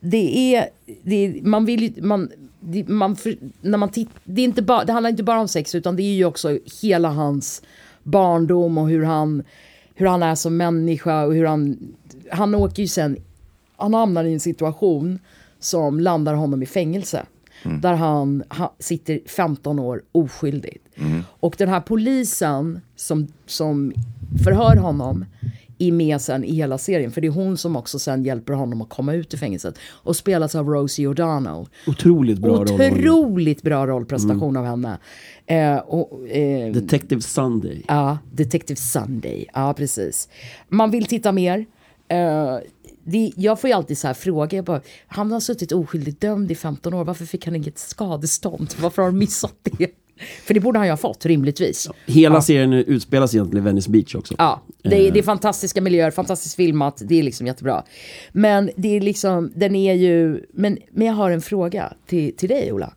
det 0.00 0.54
är, 0.54 0.68
det 1.02 1.14
är 1.14 1.42
man 1.42 1.64
vill 1.64 1.82
ju, 1.82 2.02
man, 2.02 2.30
det, 2.60 2.88
man, 2.88 3.16
för, 3.16 3.36
när 3.60 3.78
man 3.78 3.88
titt, 3.88 4.08
det, 4.24 4.40
är 4.40 4.44
inte 4.44 4.62
bara, 4.62 4.84
det 4.84 4.92
handlar 4.92 5.10
inte 5.10 5.22
bara 5.22 5.40
om 5.40 5.48
sex 5.48 5.74
utan 5.74 5.96
det 5.96 6.02
är 6.02 6.14
ju 6.14 6.24
också 6.24 6.58
hela 6.82 7.08
hans 7.08 7.62
barndom 8.02 8.78
och 8.78 8.88
hur 8.88 9.04
han, 9.04 9.42
hur 9.94 10.06
han 10.06 10.22
är 10.22 10.34
som 10.34 10.56
människa 10.56 11.24
och 11.24 11.34
hur 11.34 11.44
han, 11.44 11.78
han 12.30 12.54
åker 12.54 12.82
ju 12.82 12.88
sen, 12.88 13.16
han 13.76 13.94
hamnar 13.94 14.24
i 14.24 14.32
en 14.32 14.40
situation 14.40 15.18
som 15.60 16.00
landar 16.00 16.34
honom 16.34 16.62
i 16.62 16.66
fängelse. 16.66 17.26
Där 17.80 17.94
han 17.94 18.42
ha, 18.48 18.74
sitter 18.78 19.20
15 19.26 19.78
år 19.78 20.02
oskyldigt. 20.12 20.84
Och 21.26 21.54
den 21.58 21.68
här 21.68 21.80
polisen 21.80 22.80
som, 22.96 23.26
som 23.46 23.92
förhör 24.44 24.76
honom 24.76 25.24
är 25.78 25.92
med 25.92 26.20
sen 26.20 26.44
i 26.44 26.54
hela 26.54 26.78
serien. 26.78 27.10
För 27.10 27.20
det 27.20 27.26
är 27.26 27.32
hon 27.32 27.56
som 27.56 27.76
också 27.76 27.98
sen 27.98 28.24
hjälper 28.24 28.52
honom 28.52 28.82
att 28.82 28.88
komma 28.88 29.14
ut 29.14 29.34
ur 29.34 29.38
fängelset. 29.38 29.78
Och 29.88 30.16
spelas 30.16 30.54
av 30.54 30.68
Rosie 30.68 31.08
O'Donnell. 31.08 31.66
Otroligt 31.86 32.38
bra 32.38 32.54
roll. 32.54 32.62
Otroligt 32.62 33.62
bra 33.62 33.86
rollprestation 33.86 34.56
av 34.56 34.64
henne. 34.64 34.98
Eh, 35.46 35.76
och, 35.76 36.28
eh, 36.28 36.72
Detective 36.72 37.20
Sunday. 37.20 37.82
Ja, 37.88 38.18
Detective 38.32 38.76
Sunday. 38.76 39.46
Ja, 39.54 39.74
precis. 39.76 40.28
Man 40.68 40.90
vill 40.90 41.06
titta 41.06 41.32
mer. 41.32 41.66
Eh, 42.08 42.58
det, 43.06 43.32
jag 43.36 43.60
får 43.60 43.70
ju 43.70 43.76
alltid 43.76 43.98
så 43.98 44.06
här 44.06 44.14
frågor. 44.14 44.62
Bara, 44.62 44.80
han 45.06 45.32
har 45.32 45.40
suttit 45.40 45.72
oskyldigt 45.72 46.20
dömd 46.20 46.50
i 46.50 46.54
15 46.54 46.94
år. 46.94 47.04
Varför 47.04 47.24
fick 47.24 47.44
han 47.44 47.56
inget 47.56 47.78
skadestånd? 47.78 48.74
Varför 48.80 49.02
har 49.02 49.10
han 49.10 49.18
missat 49.18 49.54
det? 49.62 49.90
För 50.44 50.54
det 50.54 50.60
borde 50.60 50.78
han 50.78 50.86
ju 50.86 50.92
ha 50.92 50.96
fått, 50.96 51.26
rimligtvis. 51.26 51.90
Hela 52.06 52.40
serien 52.40 52.72
utspelas 52.72 53.34
egentligen 53.34 53.66
i 53.66 53.68
Venice 53.68 53.90
Beach 53.90 54.14
också. 54.14 54.34
Ja, 54.38 54.62
det 54.82 55.08
är, 55.08 55.12
det 55.12 55.18
är 55.18 55.22
fantastiska 55.22 55.80
miljöer, 55.80 56.10
fantastiskt 56.10 56.56
filmat, 56.56 57.02
det 57.04 57.18
är 57.18 57.22
liksom 57.22 57.46
jättebra. 57.46 57.84
Men 58.32 58.70
det 58.76 58.96
är 58.96 59.00
liksom, 59.00 59.52
den 59.54 59.74
är 59.74 59.94
ju, 59.94 60.44
men, 60.52 60.78
men 60.90 61.06
jag 61.06 61.14
har 61.14 61.30
en 61.30 61.40
fråga 61.40 61.92
till, 62.06 62.36
till 62.36 62.48
dig 62.48 62.72
Ola. 62.72 62.92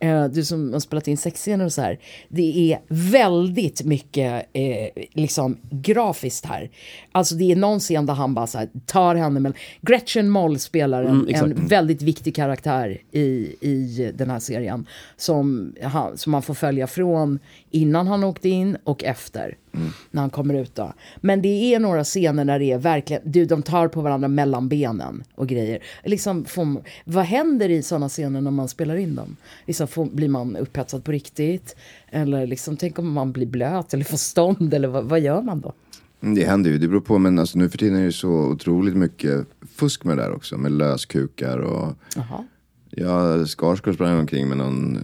Eh, 0.00 0.24
du 0.24 0.44
som 0.44 0.72
har 0.72 0.80
spelat 0.80 1.08
in 1.08 1.16
sexscener 1.16 1.64
och 1.64 1.72
så 1.72 1.82
här. 1.82 1.98
Det 2.28 2.72
är 2.72 2.80
väldigt 2.88 3.84
mycket 3.84 4.46
eh, 4.52 5.04
liksom 5.12 5.56
grafiskt 5.70 6.46
här. 6.46 6.70
Alltså 7.12 7.34
det 7.34 7.52
är 7.52 7.56
någon 7.56 7.80
scen 7.80 8.06
där 8.06 8.14
han 8.14 8.34
bara 8.34 8.46
så 8.46 8.58
här, 8.58 8.68
tar 8.86 9.14
henne 9.14 9.40
med, 9.40 9.52
Gretchen 9.80 10.28
Moll 10.28 10.58
spelar 10.58 11.04
en, 11.04 11.28
en 11.28 11.66
väldigt 11.66 12.02
viktig 12.02 12.36
karaktär 12.36 13.00
i, 13.12 13.20
i 13.60 14.12
den 14.14 14.30
här 14.30 14.38
serien. 14.38 14.86
Som, 15.16 15.74
han, 15.82 16.18
som 16.18 16.32
man 16.32 16.42
får 16.42 16.54
följa 16.62 16.86
från 16.86 17.38
innan 17.70 18.06
han 18.06 18.24
åkte 18.24 18.48
in 18.48 18.76
och 18.84 19.04
efter. 19.04 19.56
När 20.10 20.20
han 20.20 20.30
kommer 20.30 20.54
ut 20.54 20.74
då. 20.74 20.92
Men 21.20 21.42
det 21.42 21.74
är 21.74 21.80
några 21.80 22.04
scener 22.04 22.44
där 22.44 22.58
det 22.58 22.70
är 22.72 22.78
verkligen, 22.78 23.22
du, 23.24 23.44
de 23.44 23.62
tar 23.62 23.88
på 23.88 24.00
varandra 24.00 24.28
mellan 24.28 24.68
benen 24.68 25.24
och 25.34 25.46
grejer. 25.48 25.78
Liksom, 26.04 26.44
får, 26.44 26.66
vad 27.04 27.24
händer 27.24 27.68
i 27.68 27.82
sådana 27.82 28.08
scener 28.08 28.40
när 28.40 28.50
man 28.50 28.68
spelar 28.68 28.96
in 28.96 29.14
dem? 29.14 29.36
Liksom, 29.66 29.88
får, 29.88 30.04
blir 30.04 30.28
man 30.28 30.56
upphetsad 30.56 31.04
på 31.04 31.12
riktigt? 31.12 31.76
Eller 32.10 32.46
liksom, 32.46 32.76
tänk 32.76 32.98
om 32.98 33.12
man 33.12 33.32
blir 33.32 33.46
blöt 33.46 33.94
eller 33.94 34.04
får 34.04 34.16
stånd 34.16 34.74
eller 34.74 34.88
vad, 34.88 35.04
vad 35.04 35.20
gör 35.20 35.42
man 35.42 35.60
då? 35.60 35.72
Mm, 36.22 36.34
Det 36.34 36.44
händer 36.44 36.70
ju, 36.70 36.78
det 36.78 36.88
beror 36.88 37.00
på. 37.00 37.18
Men 37.18 37.38
alltså, 37.38 37.58
nu 37.58 37.68
för 37.68 37.78
tiden 37.78 37.98
är 37.98 38.04
det 38.04 38.12
så 38.12 38.30
otroligt 38.30 38.96
mycket 38.96 39.46
fusk 39.74 40.04
med 40.04 40.16
det 40.18 40.22
där 40.22 40.32
också. 40.32 40.58
Med 40.58 40.72
löskukar 40.72 41.58
och... 41.58 41.92
Jaha. 42.16 42.44
Ja, 42.90 43.46
Skarsgård 43.46 43.94
sprang 43.94 44.18
omkring 44.18 44.48
med 44.48 44.58
någon 44.58 44.98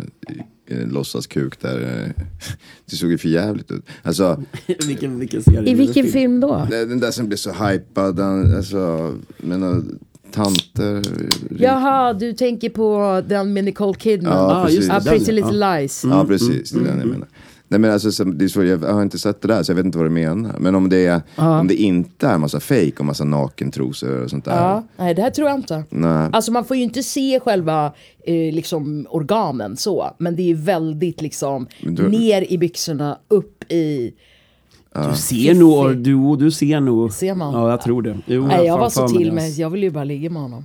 låtsaskuk 0.71 1.61
där. 1.61 1.83
eh, 1.83 2.23
Det 2.91 2.97
såg 2.97 3.11
ju 3.11 3.19
för 3.19 3.29
jävligt 3.29 3.71
ut. 3.71 3.87
Alltså, 4.03 4.43
vilken, 4.87 5.19
vilken 5.19 5.43
serie? 5.43 5.71
I 5.71 5.75
vilken 5.75 6.07
film 6.07 6.41
då? 6.41 6.67
den 6.71 7.01
där 7.01 7.11
som 7.11 7.27
blev 7.27 7.37
så 7.37 7.53
hypad. 7.53 8.21
Alltså, 8.21 9.15
men 9.39 9.63
uh, 9.63 9.83
tanter. 10.33 11.03
Jaha, 11.59 12.13
du 12.13 12.33
tänker 12.33 12.71
på 12.71 13.23
den 13.29 13.53
med 13.53 13.65
Nicole 13.65 13.95
Kidman? 13.99 14.33
Ja, 14.33 14.55
Ah, 14.57 14.69
just 14.71 14.89
precis. 14.89 15.05
det, 15.05 15.11
Ah, 15.11 15.13
Pretty 15.15 15.31
ja. 15.31 15.35
Little 15.35 15.79
Lies. 15.81 16.05
Ja, 16.05 16.25
precis. 16.25 16.71
Det 16.71 16.81
är 16.81 16.85
den 16.85 16.99
jag 16.99 17.09
menar. 17.09 17.29
Nej 17.71 17.81
men 17.81 17.91
alltså, 17.91 18.13
så- 18.13 18.25
det 18.25 18.45
är 18.45 18.49
så, 18.49 18.65
jag 18.65 18.79
har 18.79 19.03
inte 19.03 19.19
sett 19.19 19.43
det 19.43 19.49
där 19.49 19.63
så 19.63 19.71
jag 19.73 19.77
vet 19.77 19.85
inte 19.85 19.99
vad 19.99 20.07
du 20.07 20.11
menar. 20.11 20.55
Men 20.59 20.75
om 20.75 20.89
det, 20.89 21.07
är, 21.07 21.21
om 21.37 21.69
det 21.69 21.75
inte 21.75 22.27
är 22.27 22.39
massa 22.39 22.61
fake 22.61 22.93
och 22.99 23.05
massa 23.05 23.25
nakentrosor 23.25 24.23
och 24.23 24.31
sånt 24.31 24.45
där. 24.45 24.57
Ja, 24.57 24.85
nej 24.97 25.15
det 25.15 25.23
här 25.23 25.31
tror 25.31 25.49
jag 25.49 25.59
inte. 25.59 25.85
Nej. 25.91 26.29
Alltså 26.33 26.53
man 26.53 26.65
får 26.65 26.77
ju 26.77 26.83
inte 26.83 27.03
se 27.03 27.41
själva 27.41 27.93
eh, 28.25 28.55
liksom 28.55 29.07
organen 29.11 29.77
så, 29.77 30.11
men 30.19 30.37
det 30.37 30.43
är 30.43 30.47
ju 30.47 30.55
väldigt 30.55 31.21
liksom 31.23 31.67
du- 31.81 32.09
ner 32.09 32.53
i 32.53 32.59
byxorna, 32.59 33.19
upp 33.29 33.73
i... 33.73 34.13
Du 35.11 35.17
ser 35.17 35.55
nog, 35.55 35.97
du, 35.97 36.37
du 36.37 36.51
ser 36.51 36.81
nog. 36.81 37.13
Ser 37.13 37.35
man? 37.35 37.55
Ja, 37.55 37.71
jag 37.71 37.81
tror 37.81 38.03
det. 38.03 38.19
Jo, 38.27 38.47
Nej, 38.47 38.67
jag 38.67 38.79
var 38.79 38.89
så 38.91 39.09
till 39.09 39.33
mig, 39.33 39.45
alltså. 39.47 39.61
jag 39.61 39.71
vill 39.71 39.83
ju 39.83 39.91
bara 39.91 40.05
ligga 40.05 40.31
med 40.31 40.43
honom. 40.43 40.65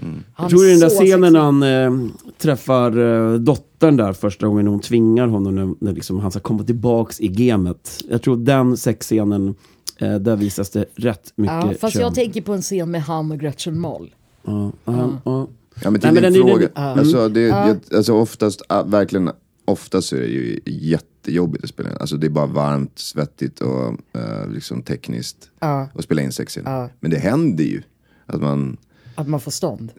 Han 0.00 0.22
Jag 0.36 0.50
tror 0.50 0.64
är 0.64 0.68
i 0.68 0.70
den 0.70 0.80
där 0.80 0.88
scenen 0.88 1.32
när 1.32 1.40
han 1.40 1.62
eh, 1.62 2.10
träffar 2.38 2.98
eh, 2.98 3.34
dottern 3.34 3.96
där 3.96 4.12
första 4.12 4.46
gången 4.46 4.66
hon 4.66 4.80
tvingar 4.80 5.26
honom 5.26 5.54
när, 5.54 5.74
när 5.80 5.92
liksom 5.92 6.18
han 6.20 6.30
ska 6.30 6.40
komma 6.40 6.64
tillbaks 6.64 7.20
i 7.20 7.28
gamet. 7.28 8.04
Jag 8.10 8.22
tror 8.22 8.36
den 8.36 8.76
sexscenen, 8.76 9.54
eh, 9.98 10.14
där 10.14 10.36
visas 10.36 10.70
det 10.70 10.84
rätt 10.94 11.32
mycket 11.36 11.54
Ja, 11.54 11.72
fast 11.80 11.92
kön. 11.94 12.02
jag 12.02 12.14
tänker 12.14 12.40
på 12.42 12.52
en 12.52 12.62
scen 12.62 12.90
med 12.90 13.02
han 13.02 13.32
och 13.32 13.38
Gretchen 13.40 13.78
Moll. 13.78 14.14
Ja, 14.44 14.72
ja, 14.84 15.20
ja. 15.24 15.48
Ja 15.82 15.90
men 15.90 16.00
till 16.00 16.10
Nej, 16.12 16.22
men 16.22 16.32
din 16.32 16.42
den 16.42 16.48
är- 16.48 16.52
fråga. 16.52 16.68
den- 16.74 16.98
Alltså, 16.98 17.28
det, 17.28 17.40
jag, 17.40 17.76
alltså 17.94 18.12
oftast, 18.14 18.62
ah, 18.68 18.82
verkligen, 18.82 19.30
oftast 19.64 20.12
är 20.12 20.20
det 20.20 20.26
ju 20.26 20.60
jättejobbigt 20.66 21.64
att 21.64 21.70
spela 21.70 21.90
in. 21.90 21.96
Alltså 22.00 22.16
det 22.16 22.26
är 22.26 22.30
bara 22.30 22.46
varmt, 22.46 22.98
svettigt 22.98 23.60
och 23.60 23.84
eh, 24.20 24.48
liksom 24.54 24.82
tekniskt. 24.82 25.36
att 25.58 26.04
spela 26.04 26.22
in 26.22 26.32
sexscener. 26.32 26.92
Men 27.00 27.10
det 27.10 27.18
händer 27.18 27.64
ju. 27.64 27.82
Att 28.26 28.40
man, 28.40 28.76
Att 29.14 29.28
man 29.28 29.40
får 29.40 29.50
stånd. 29.50 29.92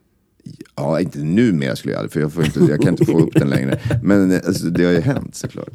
ja 0.75 0.99
inte 0.99 1.19
numera 1.19 1.75
skulle 1.75 1.93
jag 1.93 1.99
aldrig, 1.99 2.11
för 2.13 2.19
jag, 2.19 2.33
får 2.33 2.45
inte, 2.45 2.59
jag 2.59 2.81
kan 2.81 2.89
inte 2.89 3.05
få 3.05 3.19
upp 3.19 3.33
den 3.33 3.49
längre. 3.49 3.79
Men 4.03 4.33
alltså, 4.33 4.65
det 4.65 4.85
har 4.85 4.91
ju 4.91 5.01
hänt 5.01 5.35
såklart. 5.35 5.73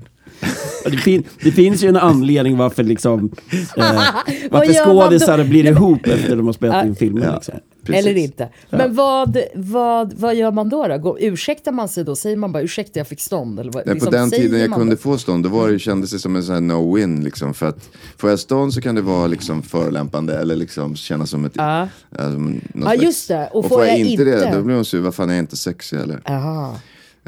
Det, 0.85 0.97
fin, 0.97 1.25
det 1.43 1.53
finns 1.53 1.85
ju 1.85 1.89
en 1.89 1.97
anledning 1.97 2.57
varför 2.57 2.83
liksom 2.85 3.31
eh, 3.77 3.85
varför 4.51 4.85
skådisar 4.85 5.45
blir 5.45 5.67
ihop 5.67 6.07
efter 6.07 6.37
de 6.37 6.47
har 6.47 6.53
spelat 6.53 6.87
in 6.87 6.95
filmer. 6.95 7.35
Liksom. 7.35 7.55
Precis. 7.87 8.07
Eller 8.07 8.17
inte. 8.21 8.49
Men 8.71 8.95
vad, 8.95 9.39
vad, 9.55 10.13
vad 10.13 10.35
gör 10.35 10.51
man 10.51 10.69
då? 10.69 10.89
då? 10.89 10.99
Går, 10.99 11.19
ursäktar 11.21 11.73
man 11.73 11.89
sig 11.89 12.05
då? 12.05 12.17
Säger 12.17 12.37
man 12.37 12.53
bara 12.53 12.63
ursäkta 12.63 13.01
jag 13.01 13.09
fick 13.09 13.21
stånd? 13.21 13.61
Eller 13.61 13.73
vad, 13.73 13.87
Nej, 13.87 13.95
liksom, 13.95 14.11
på 14.11 14.17
den 14.17 14.31
tiden 14.31 14.61
jag 14.61 14.73
kunde 14.75 14.93
det? 14.95 14.97
få 15.01 15.19
stånd, 15.19 15.45
då 15.45 15.49
var 15.51 15.69
det, 15.69 15.79
kändes 15.79 16.11
det 16.11 16.19
som 16.19 16.37
en 16.37 16.43
sån 16.43 16.55
här 16.55 16.63
no-win. 16.63 17.23
Liksom, 17.25 17.55
för 17.55 17.67
att 17.67 17.89
får 18.17 18.31
jag 18.31 18.39
stånd 18.39 18.75
så 18.75 18.81
kan 18.81 18.95
det 18.95 19.03
vara 19.03 19.27
liksom 19.27 19.63
förolämpande 19.63 20.39
eller 20.39 20.57
liksom 20.57 20.97
kännas 20.97 21.31
som 21.31 21.45
ett... 21.45 21.53
Ja. 21.55 21.89
alltså, 22.19 22.41
Ja, 22.75 22.95
just 22.95 23.29
det. 23.29 23.49
Och 23.53 23.59
Och, 23.65 23.69
får 23.69 23.85
jag 23.85 23.99
jag 23.99 24.07
inte 24.07 24.25
det, 24.25 24.51
då 24.55 24.63
blir 24.63 24.75
hon 24.75 24.85
sur. 24.85 25.01
Vad 25.01 25.15
fan, 25.15 25.31
är 25.31 25.35
jag 25.35 25.43
inte 25.43 25.57
sexig 25.57 25.97
eller? 25.97 26.21
Jaha. 26.25 26.75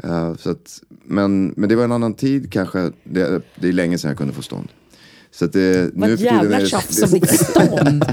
Ja, 0.03 0.35
så 0.39 0.49
att, 0.51 0.79
men, 1.03 1.53
men 1.57 1.69
det 1.69 1.75
var 1.75 1.83
en 1.83 1.91
annan 1.91 2.13
tid 2.13 2.51
kanske. 2.51 2.91
Det, 3.03 3.41
det 3.55 3.67
är 3.67 3.73
länge 3.73 3.97
sedan 3.97 4.09
jag 4.09 4.17
kunde 4.17 4.33
få 4.33 4.41
stånd. 4.41 4.67
Så 5.31 5.45
att 5.45 5.53
det, 5.53 5.91
Vad 5.95 6.09
nu 6.09 6.15
jävla 6.15 6.59
det, 6.59 6.65
tjafs 6.67 7.03
om 7.03 7.09
ditt 7.09 7.29
stånd. 7.39 8.05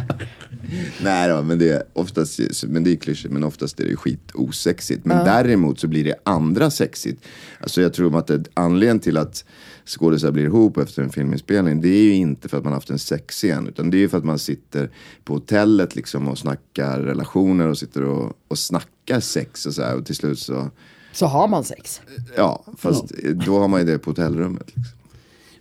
Nej 1.02 1.28
då, 1.28 1.42
men 1.42 1.58
det 1.58 1.70
är 1.70 1.82
oftast, 1.92 2.40
men 2.68 2.84
det 2.84 2.92
är 2.92 2.96
klyschigt, 2.96 3.32
men 3.32 3.44
oftast 3.44 3.80
är 3.80 3.84
det 3.84 3.96
skit 3.96 4.30
osexigt. 4.34 5.04
Men 5.04 5.24
däremot 5.24 5.80
så 5.80 5.88
blir 5.88 6.04
det 6.04 6.14
andra 6.24 6.70
sexigt. 6.70 7.22
Alltså 7.60 7.82
jag 7.82 7.92
tror 7.94 8.18
att 8.18 8.26
det, 8.26 8.44
anledningen 8.54 9.00
till 9.00 9.16
att 9.16 9.44
skådisar 9.86 10.30
blir 10.30 10.44
ihop 10.44 10.76
efter 10.78 11.02
en 11.02 11.10
filminspelning, 11.10 11.80
det 11.80 11.88
är 11.88 12.02
ju 12.02 12.14
inte 12.14 12.48
för 12.48 12.58
att 12.58 12.64
man 12.64 12.72
haft 12.72 12.90
en 12.90 12.98
sexscen, 12.98 13.66
utan 13.68 13.90
det 13.90 13.96
är 13.96 13.98
ju 14.00 14.08
för 14.08 14.18
att 14.18 14.24
man 14.24 14.38
sitter 14.38 14.90
på 15.24 15.34
hotellet 15.34 15.96
liksom 15.96 16.28
och 16.28 16.38
snackar 16.38 17.00
relationer 17.00 17.66
och 17.68 17.78
sitter 17.78 18.02
och, 18.02 18.32
och 18.48 18.58
snackar 18.58 19.20
sex 19.20 19.66
och 19.66 19.74
så 19.74 19.82
här. 19.82 19.96
Och 19.96 20.06
till 20.06 20.16
slut 20.16 20.38
så, 20.38 20.70
Så 21.12 21.26
har 21.26 21.48
man 21.48 21.64
sex. 21.64 22.00
ja, 22.36 22.64
fast 22.78 23.04
då 23.46 23.58
har 23.58 23.68
man 23.68 23.80
ju 23.80 23.86
det 23.86 23.98
på 23.98 24.10
hotellrummet. 24.10 24.66
Liksom. 24.66 24.95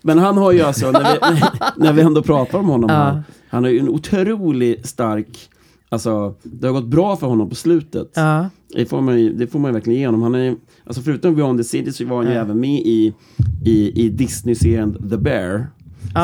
Men 0.06 0.18
han 0.18 0.38
har 0.38 0.52
ju 0.52 0.62
alltså, 0.62 0.92
när 0.92 1.14
vi, 1.14 1.42
när 1.86 1.94
vi 1.94 2.02
ändå 2.02 2.22
pratar 2.24 2.60
om 2.60 2.70
honom, 2.70 2.90
här, 2.90 3.24
han 3.50 3.64
har 3.64 3.72
ju 3.72 3.80
en 3.80 3.90
otroligt 3.90 4.88
stark, 4.88 5.50
alltså 5.90 6.36
det 6.44 6.68
har 6.68 6.74
gått 6.74 6.86
bra 6.86 7.16
för 7.16 7.28
honom 7.28 7.50
på 7.50 7.56
slutet. 7.56 8.12
Ja. 8.16 8.50
Det, 8.76 8.86
får 8.86 9.02
man 9.02 9.20
ju, 9.20 9.34
det 9.34 9.48
får 9.48 9.60
man 9.60 9.70
ju 9.70 9.74
verkligen 9.74 10.00
ge 10.00 10.06
honom. 10.06 10.22
Han 10.22 10.36
är, 10.36 10.56
alltså 10.86 11.02
förutom 11.02 11.36
Beyond 11.36 11.60
the 11.60 11.64
City 11.64 11.92
så 11.94 12.06
var 12.06 12.18
han 12.18 12.32
ju 12.32 12.38
även 12.38 12.60
med 12.60 12.80
i, 12.80 13.14
i, 13.66 14.06
i 14.06 14.10
Disney-serien 14.10 15.10
The 15.10 15.18
Bear. 15.18 15.68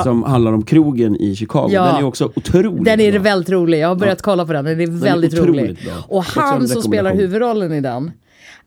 Som 0.04 0.24
handlar 0.24 0.54
om 0.54 0.64
krogen 0.64 1.16
i 1.16 1.36
Chicago. 1.36 1.70
Ja. 1.72 1.86
Den 1.86 1.96
är 1.96 2.04
också 2.04 2.32
otroligt 2.36 2.86
Den 2.86 3.00
är 3.00 3.12
bra. 3.12 3.22
väldigt 3.22 3.50
rolig. 3.50 3.80
Jag 3.80 3.88
har 3.88 3.96
börjat 3.96 4.22
kolla 4.22 4.46
på 4.46 4.54
den. 4.54 4.66
Den 4.66 4.82
är 4.82 4.88
väldigt 4.88 5.34
otroligt 5.34 5.62
rolig. 5.64 5.78
bra. 5.86 5.94
Och 6.18 6.24
han 6.24 6.68
som 6.68 6.82
spelar 6.82 7.16
huvudrollen 7.16 7.74
i 7.74 7.82
den 7.82 8.12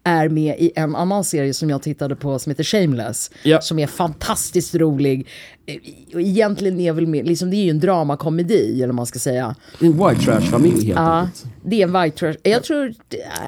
är 0.04 0.28
med 0.28 0.56
i 0.58 0.72
en 0.76 0.96
annan 0.96 1.24
serie 1.24 1.54
som 1.54 1.70
jag 1.70 1.82
tittade 1.82 2.16
på 2.16 2.38
som 2.38 2.50
heter 2.50 2.64
Shameless. 2.64 3.30
Ja. 3.42 3.60
Som 3.60 3.78
är 3.78 3.86
fantastiskt 3.86 4.74
rolig. 4.74 5.26
Eh, 5.66 5.76
egentligen 6.20 6.80
är 6.80 6.92
väl 6.92 7.06
med, 7.06 7.26
liksom 7.28 7.50
det 7.50 7.56
är 7.56 7.64
ju 7.64 7.70
en 7.70 7.80
dramakomedi 7.80 8.74
eller 8.76 8.86
vad 8.86 8.94
man 8.94 9.06
ska 9.06 9.18
säga. 9.18 9.54
En 9.80 9.92
white 9.92 10.22
trash-familj 10.24 10.86
helt 10.86 10.98
Ja, 10.98 11.18
enkelt. 11.20 11.44
det 11.64 11.82
är 11.82 11.88
en 11.88 12.02
white 12.02 12.18
trash. 12.18 12.34
Jag 12.42 12.62
tror... 12.62 12.94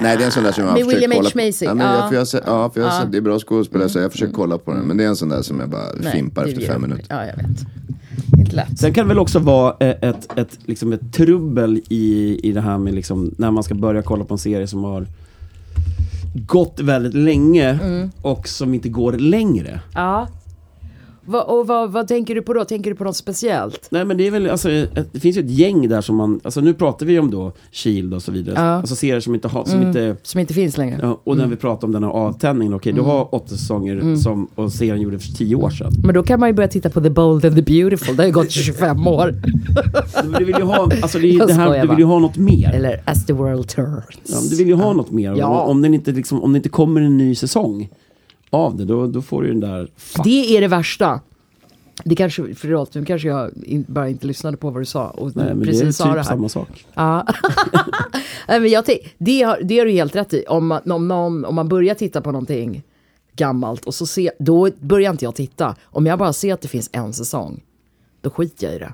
Nej, 0.03 0.17
det 0.17 0.23
är 0.23 0.27
en 0.27 0.33
sån 0.33 0.43
där 0.45 0.53
som 0.53 0.65
jag 0.65 0.71
har 0.71 0.77
försökt 0.79 0.95
William 0.97 1.11
H. 1.13 1.17
kolla 1.19 1.31
på. 1.31 1.39
Macy. 1.47 1.65
Ja, 1.65 1.75
men 1.75 1.87
Ja. 1.87 1.95
jag, 1.95 2.09
för 2.09 2.15
jag, 2.15 2.21
har 2.21 2.27
sett- 2.27 2.43
ja, 2.47 2.71
för 2.75 2.81
jag 2.81 2.93
sett, 3.03 3.13
det 3.13 3.19
är 3.19 3.23
bra 3.23 3.39
skådespelare 3.39 3.89
så 3.89 3.99
jag 3.99 4.13
försöker 4.13 4.33
kolla 4.35 4.59
på 4.59 4.73
den. 4.73 4.83
Men 4.83 4.97
det 4.97 5.05
är 5.05 5.09
en 5.09 5.17
sån 5.17 5.29
där 5.29 5.43
som 5.43 5.61
jag 5.61 5.69
bara 5.69 5.83
Nej, 6.01 6.13
fimpar 6.13 6.45
efter 6.45 6.61
fem 6.61 6.83
minuter. 6.83 7.07
Ja, 7.09 7.27
jag 7.27 7.37
vet. 7.37 7.47
Inte 8.41 8.57
lätt. 8.57 8.79
Sen 8.79 8.95
kan 8.95 9.05
det 9.05 9.09
väl 9.09 9.19
också 9.19 9.39
vara 9.39 9.77
ett, 9.81 10.05
ett, 10.05 10.39
ett, 10.39 10.59
liksom 10.65 10.93
ett 10.93 11.13
trubbel 11.13 11.81
i, 11.89 12.41
i 12.49 12.53
det 12.53 12.61
här 12.61 12.79
med 12.79 12.95
liksom, 12.95 13.35
när 13.39 13.51
man 13.51 13.63
ska 13.63 13.75
börja 13.75 14.03
kolla 14.03 14.25
på 14.25 14.35
en 14.35 14.39
serie 14.39 14.67
som 14.67 14.85
har 14.85 15.07
gått 16.41 16.81
väldigt 16.81 17.15
länge 17.15 17.79
Mm. 17.83 18.11
och 18.23 18.49
som 18.49 18.75
inte 18.75 18.89
går 18.89 19.13
längre. 19.13 19.81
Ja. 19.95 20.29
Va, 21.27 21.43
och 21.43 21.67
vad, 21.67 21.93
vad 21.93 22.09
tänker 22.09 22.35
du 22.35 22.43
på 22.43 22.53
då? 22.53 22.65
Tänker 22.65 22.91
du 22.91 22.97
på 22.97 23.05
något 23.05 23.17
speciellt? 23.17 23.87
Nej 23.91 24.05
men 24.05 24.17
det 24.17 24.27
är 24.27 24.31
väl, 24.31 24.51
alltså, 24.51 24.71
ett, 24.71 25.09
det 25.13 25.21
finns 25.21 25.37
ju 25.37 25.41
ett 25.41 25.51
gäng 25.51 25.89
där 25.89 26.01
som 26.01 26.17
man, 26.17 26.41
alltså 26.45 26.61
nu 26.61 26.75
pratar 26.75 27.07
vi 27.07 27.19
om 27.19 27.31
då 27.31 27.53
Shield 27.73 28.15
och 28.15 28.23
så 28.23 28.33
vidare. 28.33 28.55
Ja. 28.59 28.63
Mm. 28.63 28.79
Alltså 28.79 28.97
serier 28.97 29.21
som 29.21 29.35
inte 29.35 29.49
har, 29.49 29.65
som 29.65 29.83
inte, 29.83 30.17
Som 30.23 30.41
inte 30.41 30.55
finns 30.55 30.79
längre? 30.79 30.99
ja, 31.03 31.21
och 31.25 31.37
när 31.37 31.47
vi 31.47 31.57
pratar 31.57 31.87
om 31.87 31.93
den 31.93 32.05
här 32.05 32.11
avtändningen, 32.11 32.75
okej 32.75 32.93
du 32.93 33.01
har 33.01 33.35
åtta 33.35 33.49
säsonger 33.49 33.97
Mm. 33.97 34.17
som, 34.17 34.49
och 34.55 34.73
serien 34.73 35.01
gjorde 35.01 35.19
för 35.19 35.33
tio 35.33 35.57
år 35.57 35.71
sedan. 35.71 35.93
Men 36.05 36.15
då 36.15 36.23
kan 36.23 36.41
man 36.41 36.49
ju 36.49 36.53
börja 36.53 36.69
titta 36.69 36.91
på 36.91 37.01
The 37.01 37.11
Bold 37.11 37.45
and 37.45 37.57
the 37.57 37.63
Beautiful. 37.63 38.17
Det 38.17 38.23
har 38.23 38.27
ju 38.27 38.33
gått 38.33 38.51
25 38.67 39.07
år. 39.07 39.35
Du 40.39 40.45
vill 40.45 40.57
ju 40.59 40.63
ha, 40.65 40.77
alltså 41.03 41.19
det, 41.19 41.39
det 41.47 41.53
här, 41.53 41.83
du 41.83 41.89
vill 41.89 41.99
ju 41.99 42.05
ha 42.05 42.19
något 42.19 42.37
mer. 42.37 42.71
Eller 42.75 43.03
As 43.05 43.27
the 43.27 43.33
World 43.33 43.69
Turns. 43.69 44.05
Ja, 44.25 44.37
du 44.51 44.57
vill 44.57 44.67
ju 44.69 44.75
ha 44.75 44.93
något 44.93 45.11
mer. 45.11 45.35
Ja. 45.37 45.47
Och 45.63 45.71
Om, 45.71 45.83
den 45.83 45.95
inte 45.95 46.13
liksom, 46.13 46.43
om 46.43 46.53
det 46.53 46.57
inte 46.57 46.69
kommer 46.69 47.01
en 47.01 47.17
ny 47.19 47.35
säsong 47.35 47.89
av 48.51 48.77
det, 48.77 48.85
då, 48.85 49.07
då 49.07 49.23
får 49.23 49.43
du 49.43 49.49
den 49.49 49.61
där... 49.61 49.91
Fuck. 49.97 50.25
Det 50.25 50.57
är 50.57 50.61
det 50.61 50.69
värsta. 50.69 51.21
Det 52.05 52.17
kanske, 52.17 52.55
förlåt, 52.55 52.95
nu 52.95 53.05
kanske 53.05 53.29
jag 53.29 53.51
in, 53.65 53.85
bara 53.89 54.09
inte 54.09 54.27
lyssnade 54.27 54.57
på 54.57 54.71
vad 54.71 54.81
du 54.83 54.87
sa 54.87 55.11
och 55.11 55.37
Nej, 55.37 55.47
men 55.55 55.65
precis 55.65 55.81
det 55.81 55.89
är 55.89 55.93
sa 55.93 56.05
typ 56.05 56.13
det 56.13 56.19
här. 56.19 56.25
samma 56.29 56.49
sak. 56.49 56.87
Ja. 56.95 57.27
Nej, 58.49 58.61
men 58.61 58.71
jag 58.71 58.85
tänk, 58.85 59.15
det, 59.19 59.43
har, 59.43 59.59
det 59.63 59.79
har 59.79 59.87
du 59.87 59.93
helt 59.93 60.17
rätt 60.17 60.35
i. 60.35 60.45
Om 60.49 60.67
man, 60.67 60.91
om, 60.91 61.09
någon, 61.09 61.45
om 61.45 61.55
man 61.55 61.69
börjar 61.69 61.95
titta 61.95 62.21
på 62.21 62.33
någonting 62.33 62.83
gammalt 63.37 63.85
och 63.85 63.95
så 63.95 64.07
se, 64.07 64.31
då 64.39 64.71
börjar 64.81 65.11
inte 65.11 65.25
jag 65.25 65.35
titta. 65.35 65.77
Om 65.85 66.07
jag 66.07 66.19
bara 66.19 66.33
ser 66.33 66.55
att 66.55 66.61
det 66.61 66.69
finns 66.69 66.91
en 66.93 67.13
säsong, 67.13 67.63
då 68.21 68.31
skiter 68.31 68.67
jag 68.67 68.77
i 68.77 68.79
det. 68.79 68.93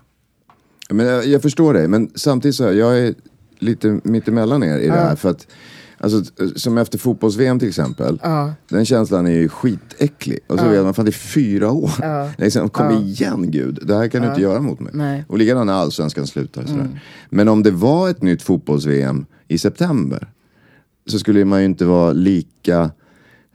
Men 0.91 1.07
jag, 1.07 1.27
jag 1.27 1.43
förstår 1.43 1.75
dig, 1.75 1.89
men 1.89 2.11
samtidigt 2.15 2.55
så 2.55 2.65
här, 2.65 2.73
jag 2.73 2.99
är 2.99 3.15
lite 3.59 4.01
mittemellan 4.05 4.63
er 4.63 4.79
i 4.79 4.87
det 4.87 4.93
här. 4.93 5.17
För 5.17 5.31
att, 5.31 5.47
alltså, 6.03 6.23
som 6.57 6.79
efter 6.79 6.99
fotbolls-VM 6.99 7.59
till 7.59 7.69
exempel, 7.69 8.19
den 8.69 8.85
känslan 8.85 9.27
är 9.27 9.31
ju 9.31 9.49
skitäcklig. 9.49 10.39
Och 10.47 10.59
så 10.59 10.69
vet 10.69 10.83
man, 10.85 10.95
fan 10.95 11.05
det 11.05 11.11
är 11.11 11.13
fyra 11.13 11.71
år. 11.71 11.91
Liksom, 12.41 12.69
kom 12.69 12.91
igen 12.91 13.51
gud, 13.51 13.79
det 13.83 13.95
här 13.97 14.09
kan 14.09 14.23
du 14.23 14.29
inte 14.29 14.41
göra 14.41 14.61
mot 14.61 14.81
mig. 14.81 14.93
Nej. 14.95 15.15
Mm. 15.15 15.25
Och 15.29 15.39
likadant 15.39 15.67
när 15.67 15.73
allsvenskan 15.73 16.27
slutar. 16.27 16.65
Sådär. 16.67 17.01
Men 17.31 17.49
om 17.49 17.63
det 17.63 17.71
var 17.71 18.09
ett 18.11 18.23
nytt 18.23 18.43
fotbolls-VM 18.43 19.27
i 19.49 19.59
september, 19.59 20.29
så 21.07 21.19
skulle 21.19 21.45
man 21.45 21.59
ju 21.59 21.65
inte 21.65 21.85
vara 21.85 22.13
lika, 22.13 22.91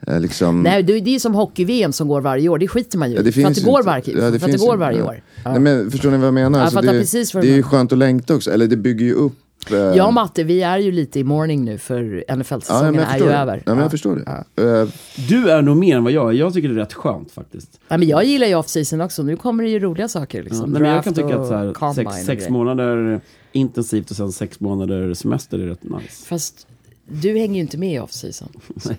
eh, 0.08 0.20
liksom... 0.20 0.64
Nej, 0.64 0.84
det 0.84 0.94
är 0.94 1.02
det 1.02 1.16
är 1.16 1.20
som 1.20 1.36
hockey-VM 1.36 1.92
som 1.92 2.08
går 2.08 2.22
varje 2.22 2.50
år, 2.50 2.58
det 2.58 2.68
skiter 2.68 2.98
man 2.98 3.12
ju 3.12 3.18
Ja, 3.18 3.32
för 3.32 3.46
att 3.46 3.56
det 3.56 3.64
går, 3.64 3.84
varje, 3.84 4.12
Ja, 4.12 4.40
för 4.40 4.46
att 4.46 4.52
det 4.52 4.58
går 4.58 4.78
varje 4.78 4.98
Ja. 5.00 5.06
år. 5.06 5.24
Ja. 5.44 5.52
Nej, 5.52 5.60
men 5.60 5.92
förstår 5.92 6.12
ni 6.12 6.18
vad 6.18 6.28
jag 6.28 6.34
menar? 6.34 6.60
Jag 6.60 6.66
Alltså, 6.66 6.82
det, 6.82 7.42
det 7.42 7.52
är 7.52 7.56
ju 7.56 7.64
skönt 7.64 7.92
att 7.92 7.98
längta 7.98 8.36
också, 8.36 8.52
eller 8.52 8.68
det 8.68 8.78
bygger 8.78 9.06
ju 9.06 9.14
upp... 9.14 9.34
eh, 9.72 9.76
Jag 9.78 10.08
och 10.08 10.14
Matte, 10.14 10.44
vi 10.44 10.62
är 10.62 10.78
ju 10.78 10.92
lite 10.92 11.20
i 11.20 11.24
morning 11.24 11.66
nu 11.66 11.78
för 11.78 12.24
ja, 12.28 12.36
NFL-säsongen 12.36 12.96
jag 12.96 13.04
är 13.14 13.18
ju 13.18 13.26
det. 13.26 13.34
över. 13.36 13.64
Ja, 13.66 13.74
men 13.74 13.82
jag 13.82 13.92
förstår 13.92 14.16
det. 14.56 14.62
Eh, 14.64 14.88
Du 15.28 15.50
är 15.50 15.62
nog 15.62 15.78
mer 15.78 15.98
än 15.98 16.04
vad 16.04 16.14
jag 16.14 16.30
är. 16.30 16.34
Jag 16.34 16.54
tycker 16.54 16.70
det 16.70 16.74
är 16.76 16.80
rätt 16.80 16.94
skönt 16.94 17.32
faktiskt. 17.32 17.80
Ja, 17.88 17.98
men 17.98 18.08
jag 18.08 18.26
gillar 18.26 18.48
ju 18.48 18.56
off-season 18.56 19.02
också, 19.02 19.24
nu 19.24 19.36
kommer 19.36 19.64
det 19.64 19.70
ju 19.70 19.80
roliga 19.80 20.08
saker. 20.08 20.38
Ja, 20.38 20.44
Liksom. 20.44 20.72
men 20.72 20.86
jag 20.86 21.04
kan 21.04 21.14
tycka 21.14 21.40
att 21.40 21.48
så 21.48 21.54
här, 21.56 21.94
sex, 21.94 22.26
sex 22.26 22.50
månader 22.50 23.22
intensivt 23.52 24.12
och 24.12 24.18
sen 24.18 24.32
sex 24.32 24.60
månader 24.60 25.14
semester 25.14 25.60
är 25.60 25.68
rätt 25.68 25.84
nice. 25.84 26.26
Fast 26.26 26.68
du 27.10 27.38
hänger 27.38 27.56
ju 27.56 27.62
inte 27.62 27.78
med 27.78 27.94
i 27.94 28.00
off-season. 28.00 28.50
Nej, 28.86 28.98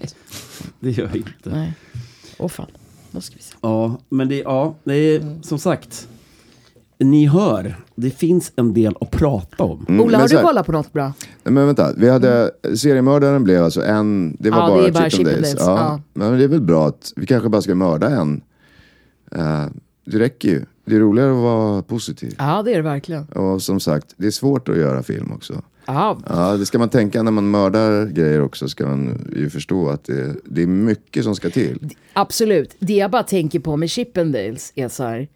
det 0.80 0.90
gör 0.90 1.06
jag 1.06 1.16
inte. 1.16 1.30
Nej. 1.50 1.72
Åh 2.38 2.48
fan, 2.48 2.66
då 3.10 3.20
ska 3.20 3.36
vi 3.36 3.42
se. 3.42 3.54
Ja, 3.60 3.96
men 4.08 4.28
det, 4.28 4.36
ja, 4.38 4.74
det 4.84 4.94
är 4.94 5.38
som 5.42 5.58
sagt. 5.58 6.08
Ni 7.00 7.26
hör, 7.26 7.76
det 7.94 8.10
finns 8.10 8.52
en 8.56 8.74
del 8.74 8.94
att 9.00 9.10
prata 9.10 9.64
om. 9.64 9.86
mm, 9.88 10.00
Ola, 10.00 10.18
har 10.18 10.28
du 10.28 10.38
kollat 10.42 10.66
på 10.66 10.72
något 10.72 10.92
bra? 10.92 11.12
Nej, 11.44 11.52
men 11.52 11.66
vänta, 11.66 11.92
vi 11.96 12.08
hade, 12.10 12.50
seriemördaren 12.76 13.44
blev 13.44 13.64
alltså 13.64 13.82
en, 13.84 14.36
det 14.40 14.50
var 14.50 14.58
Ja, 14.58 14.68
bara 14.68 14.82
det 14.82 14.88
är 14.88 14.92
bara 14.92 15.10
Chip 15.10 15.26
and 15.26 15.36
Dales. 15.36 15.50
Dales, 15.54 15.66
Ja. 15.66 15.78
ja. 15.78 16.00
Men 16.14 16.38
det 16.38 16.44
är 16.44 16.48
väl 16.48 16.60
bra 16.62 16.86
att 16.86 17.12
vi 17.16 17.26
kanske 17.26 17.48
bara 17.48 17.62
ska 17.62 17.74
mörda 17.74 18.08
en. 18.08 18.40
Eh, 19.36 19.64
det 20.06 20.18
räcker 20.18 20.48
ju. 20.48 20.64
Det 20.84 20.96
är 20.96 21.00
roligare 21.00 21.30
att 21.30 21.36
vara 21.42 21.82
positiv. 21.82 22.34
Ja, 22.38 22.62
det 22.62 22.72
är 22.72 22.76
det 22.76 22.82
verkligen. 22.82 23.24
Och 23.24 23.62
som 23.62 23.80
sagt, 23.80 24.14
det 24.16 24.26
är 24.26 24.30
svårt 24.30 24.68
att 24.68 24.76
göra 24.76 25.02
film 25.02 25.32
också. 25.32 25.62
Ja, 25.86 26.18
Ja, 26.28 26.56
det 26.56 26.66
ska 26.66 26.78
man 26.78 26.88
tänka 26.88 27.22
när 27.22 27.30
man 27.30 27.50
mördar 27.50 28.06
grejer 28.06 28.40
också. 28.42 28.68
Ska 28.68 28.86
man 28.86 29.32
ju 29.36 29.50
förstå 29.50 29.88
att 29.88 30.04
det, 30.04 30.34
det 30.44 30.62
är 30.62 30.66
mycket 30.66 31.24
som 31.24 31.34
ska 31.34 31.50
till. 31.50 31.94
absolut. 32.12 32.76
Det 32.78 32.92
jag 32.94 33.10
bara 33.10 33.22
tänker 33.22 33.60
på 33.60 33.76
med 33.76 33.90
Chippendales 33.90 34.72
är 34.74 34.88
så 34.88 35.02
här, 35.04 35.28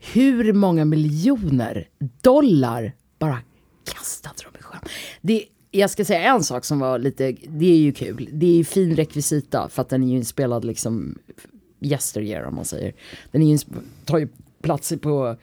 hur 0.00 0.52
många 0.52 0.84
miljoner 0.84 1.88
dollar 2.20 2.92
bara 3.18 3.38
kastade 3.84 4.34
de 4.52 4.58
i 4.58 4.62
sjön? 4.62 4.80
Det, 5.20 5.44
jag 5.70 5.90
ska 5.90 6.04
säga 6.04 6.34
en 6.34 6.44
sak 6.44 6.64
som 6.64 6.78
var 6.78 6.98
lite, 6.98 7.36
det 7.48 7.66
är 7.66 7.76
ju 7.78 7.92
kul. 7.92 8.28
Det 8.32 8.46
är 8.46 8.56
ju 8.56 8.64
fin 8.64 8.96
rekvisita 8.96 9.68
för 9.68 9.82
att 9.82 9.88
den 9.88 10.02
är 10.02 10.08
ju 10.08 10.16
inspelad 10.16 10.64
liksom 10.64 11.18
yesteryear 11.80 12.42
om 12.44 12.54
man 12.54 12.64
säger. 12.64 12.94
Den 13.32 13.42
är 13.42 13.46
ju, 13.52 13.58
tar 14.04 14.18
ju 14.18 14.28
plats 14.62 14.92
på 15.00 15.36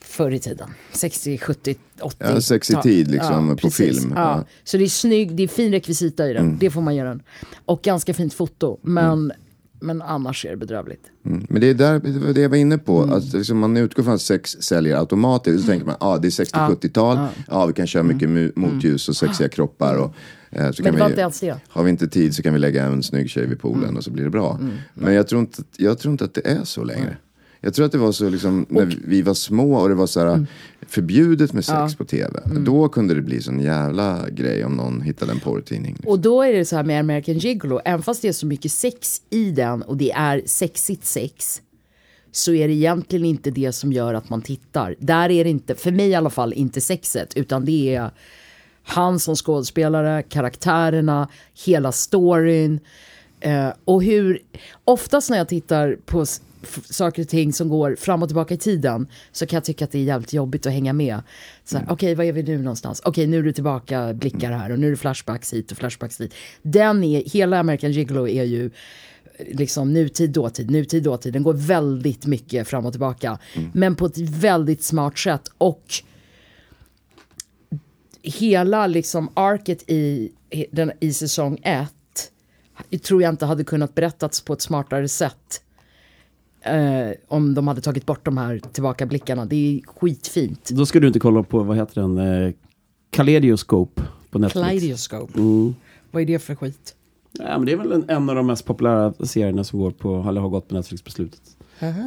förr 0.00 0.30
i 0.30 0.38
tiden. 0.38 0.70
60, 0.92 1.38
70, 1.38 1.74
80. 2.00 2.16
Ja, 2.18 2.40
sexig 2.40 2.74
Ja, 2.74 2.82
tid 2.82 3.10
liksom, 3.10 3.48
på 3.48 3.56
precis. 3.56 4.00
film. 4.00 4.12
Ja. 4.16 4.20
Ja. 4.22 4.44
Så 4.64 4.76
det 4.76 4.84
är 4.84 4.88
snygg, 4.88 5.34
det 5.34 5.42
är 5.42 5.48
fin 5.48 5.72
rekvisita 5.72 6.30
i 6.30 6.32
den. 6.32 6.58
Det 6.58 6.70
får 6.70 6.80
man 6.80 6.94
göra. 6.96 7.08
Den. 7.08 7.22
Och 7.64 7.82
ganska 7.82 8.14
fint 8.14 8.34
foto. 8.34 8.78
Men, 8.82 9.32
men 9.80 10.02
annars 10.02 10.44
är 10.44 10.50
det 10.50 10.56
bedrövligt. 10.56 11.02
Mm. 11.26 11.46
Men 11.48 11.60
det 11.60 11.66
är 11.70 11.74
där, 11.74 12.32
det 12.34 12.40
jag 12.40 12.48
var 12.48 12.56
inne 12.56 12.78
på. 12.78 13.02
Mm. 13.02 13.14
Att 13.16 13.32
liksom 13.32 13.58
man 13.58 13.76
utgår 13.76 14.02
från 14.02 14.14
att 14.14 14.20
sex 14.20 14.50
säljer 14.50 14.96
automatiskt. 14.96 15.60
Så 15.60 15.66
tänker 15.70 15.86
man, 15.86 15.96
ah, 16.00 16.18
det 16.18 16.28
är 16.28 16.30
60-70-tal. 16.30 17.18
Ja, 17.48 17.66
vi 17.66 17.72
kan 17.72 17.86
köra 17.86 18.02
mycket 18.02 18.28
mu- 18.28 18.52
motljus 18.56 19.08
och 19.08 19.16
sexiga 19.16 19.48
kroppar. 19.48 19.96
Och, 19.96 20.14
eh, 20.50 20.58
så 20.58 20.58
Mm. 20.58 20.64
Men 20.64 20.74
kan 20.74 20.84
det 20.94 21.00
var 21.00 21.06
vi, 21.06 21.12
inte 21.12 21.24
alls 21.24 21.40
det. 21.40 21.56
Har 21.68 21.82
vi 21.84 21.90
inte 21.90 22.08
tid 22.08 22.34
så 22.34 22.42
kan 22.42 22.52
vi 22.52 22.58
lägga 22.58 22.84
en 22.84 23.02
snygg 23.02 23.30
tjej 23.30 23.42
vid 23.42 23.48
Mm. 23.50 23.58
poolen 23.58 23.96
och 23.96 24.04
så 24.04 24.10
blir 24.10 24.24
det 24.24 24.30
bra. 24.30 24.58
Men 24.94 25.14
jag 25.14 25.28
tror, 25.28 25.40
inte, 25.40 25.62
jag 25.76 25.98
tror 25.98 26.12
inte 26.12 26.24
att 26.24 26.34
det 26.34 26.46
är 26.46 26.64
så 26.64 26.84
längre. 26.84 27.16
Jag 27.60 27.74
tror 27.74 27.86
att 27.86 27.92
det 27.92 27.98
var 27.98 28.12
så 28.12 28.28
liksom, 28.28 28.66
när 28.68 28.96
vi 29.04 29.22
var 29.22 29.34
små 29.34 29.74
och 29.74 29.88
det 29.88 29.94
var 29.94 30.06
så 30.06 30.20
här, 30.20 30.26
Mm. 30.26 30.46
förbjudet 30.88 31.52
med 31.52 31.64
sex 31.64 31.94
på 31.94 32.04
tv. 32.04 32.40
Då 32.64 32.88
kunde 32.88 33.14
det 33.14 33.22
bli 33.22 33.42
sån 33.42 33.60
jävla 33.60 34.30
grej 34.30 34.64
om 34.64 34.72
någon 34.76 35.00
hittade 35.00 35.32
en 35.32 35.40
porrtidning. 35.40 35.96
Och 36.06 36.18
då 36.18 36.42
är 36.42 36.52
det 36.52 36.64
så 36.64 36.76
här 36.76 36.82
med 36.84 37.00
American 37.00 37.38
Gigolo, 37.38 37.80
även 37.84 38.02
fast 38.02 38.22
det 38.22 38.28
är 38.28 38.32
så 38.32 38.46
mycket 38.46 38.72
sex 38.72 39.22
i 39.30 39.50
den 39.50 39.82
och 39.82 39.96
det 39.96 40.12
är 40.12 40.42
sexigt 40.46 41.04
sex, 41.04 41.62
så 42.32 42.52
är 42.52 42.68
det 42.68 42.74
egentligen 42.74 43.24
inte 43.24 43.50
det 43.50 43.72
som 43.72 43.92
gör 43.92 44.14
att 44.14 44.30
man 44.30 44.42
tittar. 44.42 44.94
Där 44.98 45.30
är 45.30 45.44
det 45.44 45.50
inte, 45.50 45.74
för 45.74 45.92
mig 45.92 46.08
i 46.08 46.14
alla 46.14 46.30
fall, 46.30 46.52
inte 46.52 46.80
sexet, 46.80 47.32
utan 47.36 47.64
det 47.64 47.94
är 47.94 48.10
han 48.82 49.18
som 49.20 49.36
skådespelare, 49.36 50.22
karaktärerna, 50.22 51.28
hela 51.64 51.92
storyn. 51.92 52.80
Eh, 53.40 53.68
och 53.84 54.02
hur, 54.02 54.38
oftast 54.84 55.30
när 55.30 55.38
jag 55.38 55.48
tittar 55.48 55.96
på 56.06 56.26
saker 56.90 57.22
och 57.22 57.28
ting 57.28 57.52
som 57.52 57.68
går 57.68 57.96
fram 57.96 58.22
och 58.22 58.28
tillbaka 58.28 58.54
i 58.54 58.56
tiden 58.56 59.06
så 59.32 59.46
kan 59.46 59.56
jag 59.56 59.64
tycka 59.64 59.84
att 59.84 59.90
det 59.90 59.98
är 59.98 60.02
jävligt 60.02 60.32
jobbigt 60.32 60.66
att 60.66 60.72
hänga 60.72 60.92
med. 60.92 61.22
Så 61.64 61.78
här, 61.78 61.86
Okej, 61.90 62.14
vad 62.14 62.26
är 62.26 62.32
vi 62.32 62.42
nu 62.42 62.58
någonstans? 62.58 63.02
Okej, 63.04 63.26
nu 63.26 63.38
är 63.38 63.42
du 63.42 63.52
tillbaka, 63.52 64.14
blickar 64.14 64.52
här 64.52 64.72
och 64.72 64.78
nu 64.78 64.86
är 64.86 64.90
det 64.90 64.96
flashbacks 64.96 65.52
hit 65.52 65.72
och 65.72 65.78
flashbacks 65.78 66.16
dit. 66.16 66.34
Den 66.62 67.04
är, 67.04 67.24
hela 67.24 67.58
American 67.58 67.92
Gigolo 67.92 68.28
är 68.28 68.44
ju 68.44 68.70
liksom 69.48 69.92
nutid, 69.92 70.30
dåtid, 70.30 70.70
nutid, 70.70 71.02
dåtid. 71.02 71.32
Den 71.32 71.42
går 71.42 71.54
väldigt 71.54 72.26
mycket 72.26 72.68
fram 72.68 72.86
och 72.86 72.92
tillbaka. 72.92 73.38
Men 73.72 73.96
på 73.96 74.06
ett 74.06 74.18
väldigt 74.18 74.82
smart 74.82 75.18
sätt. 75.18 75.50
Och 75.58 75.84
hela 78.22 78.86
liksom 78.86 79.30
arket 79.34 79.84
i, 79.86 80.32
i 80.50 80.66
den, 80.70 80.92
i 81.00 81.12
säsong 81.12 81.58
ett 81.62 81.94
tror 83.02 83.22
jag 83.22 83.32
inte 83.32 83.46
hade 83.46 83.64
kunnat 83.64 83.94
berättats 83.94 84.40
på 84.40 84.52
ett 84.52 84.62
smartare 84.62 85.08
sätt. 85.08 85.62
Eh, 86.62 87.12
om 87.28 87.54
de 87.54 87.68
hade 87.68 87.80
tagit 87.80 88.06
bort 88.06 88.24
de 88.24 88.38
här 88.38 88.60
tillbakablickarna. 88.72 89.44
Det 89.44 89.56
är 89.56 89.80
skitfint. 89.86 90.70
Då 90.70 90.86
ska 90.86 91.00
du 91.00 91.06
inte 91.06 91.20
kolla 91.20 91.42
på, 91.42 91.62
vad 91.62 91.76
heter 91.76 92.00
den, 92.00 92.18
eh, 92.18 92.52
Kaleidoscope 93.10 94.02
på 94.30 94.38
Netflix. 94.38 94.66
Kaleidoscope. 94.66 95.38
Mm. 95.38 95.74
Vad 96.10 96.22
är 96.22 96.26
det 96.26 96.38
för 96.38 96.54
skit? 96.54 96.94
Ja, 97.32 97.58
men 97.58 97.66
det 97.66 97.72
är 97.72 97.76
väl 97.76 97.92
en, 97.92 98.04
en 98.08 98.30
av 98.30 98.36
de 98.36 98.46
mest 98.46 98.64
populära 98.64 99.12
serierna 99.12 99.64
som 99.64 99.78
går 99.78 99.90
på, 99.90 100.26
eller 100.28 100.40
har 100.40 100.48
gått 100.48 100.68
på 100.68 100.74
Netflix 100.74 101.02
på 101.02 101.10
slutet. 101.10 101.40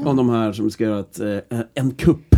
Om 0.05 0.17
de 0.17 0.29
här 0.29 0.53
som 0.53 0.71
ska 0.71 0.83
göra 0.83 0.99
ett, 0.99 1.19
eh, 1.19 1.59
en 1.73 1.91
kupp, 1.91 2.35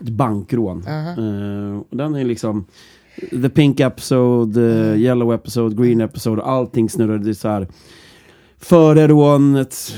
ett 0.00 0.08
bankrån. 0.08 0.84
Eh, 0.86 1.78
och 1.90 1.96
den 1.96 2.14
är 2.14 2.24
liksom 2.24 2.66
The 3.30 3.48
Pink 3.48 3.80
Episode, 3.80 4.60
uh, 4.60 5.00
Yellow 5.00 5.34
Episode, 5.34 5.82
Green 5.82 6.00
Episode, 6.00 6.42
allting 6.42 6.90
snurrar. 6.90 7.18
Det 7.18 7.30
är 7.30 7.34
så 7.34 7.48
här 7.48 7.68
före 8.58 9.08
rånet. 9.08 9.94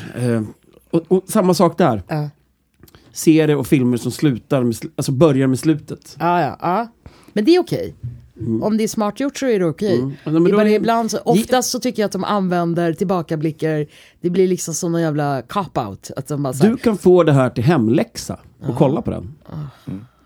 Och, 0.96 1.02
och 1.18 1.24
samma 1.28 1.54
sak 1.54 1.78
där. 1.78 2.02
Ja. 2.08 2.30
Serier 3.12 3.56
och 3.56 3.66
filmer 3.66 3.96
som 3.96 4.12
slutar 4.12 4.62
med, 4.62 4.72
sl- 4.72 4.90
alltså 4.96 5.12
börjar 5.12 5.46
med 5.46 5.58
slutet. 5.58 6.16
Ja, 6.20 6.40
ja, 6.40 6.56
ja. 6.60 6.88
Men 7.32 7.44
det 7.44 7.54
är 7.56 7.60
okej. 7.60 7.94
Om 8.62 8.76
det 8.76 8.84
är 8.84 8.88
smart 8.88 9.20
gjort 9.20 9.36
så 9.38 9.46
är 9.46 9.58
det 9.58 9.64
okej. 9.66 9.98
Mm. 9.98 10.12
Ja, 10.24 10.30
men 10.30 10.44
Det 10.44 10.50
är 10.62 10.66
ibland 10.66 11.10
så, 11.10 11.18
oftast 11.18 11.70
så 11.70 11.78
tycker 11.80 12.02
jag 12.02 12.06
att 12.06 12.12
de 12.12 12.24
använder 12.24 12.92
tillbakablickar. 12.92 13.86
Det 14.20 14.30
blir 14.30 14.48
liksom 14.48 14.74
som 14.74 14.92
någon 14.92 15.00
jävla 15.00 15.40
cop-out. 15.42 16.10
Att 16.16 16.26
de 16.28 16.42
bara 16.42 16.52
så 16.52 16.64
här, 16.64 16.70
Du 16.70 16.76
kan 16.76 16.98
få 16.98 17.22
det 17.22 17.32
här 17.32 17.50
till 17.50 17.64
hemläxa 17.64 18.38
och 18.66 18.76
kolla 18.76 19.02
på 19.02 19.10
den. 19.10 19.34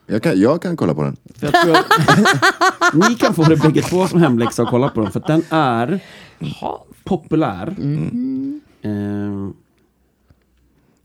Jag 0.07 0.23
kan, 0.23 0.41
jag 0.41 0.63
kan 0.63 0.77
kolla 0.77 0.95
på 0.95 1.03
den. 1.03 1.17
För 1.35 1.47
jag 1.47 1.65
tror 1.65 1.75
att 1.77 2.95
ni 3.09 3.15
kan 3.15 3.35
få 3.35 3.43
det 3.43 3.57
bägge 3.57 3.83
två 3.83 4.07
som 4.07 4.21
hemläxa 4.21 4.63
och 4.63 4.69
kolla 4.69 4.89
på 4.89 5.01
den. 5.01 5.11
För 5.13 5.21
att 5.21 5.27
den 5.27 5.43
är 5.51 6.01
populär. 7.05 7.77
Eh, 8.83 8.91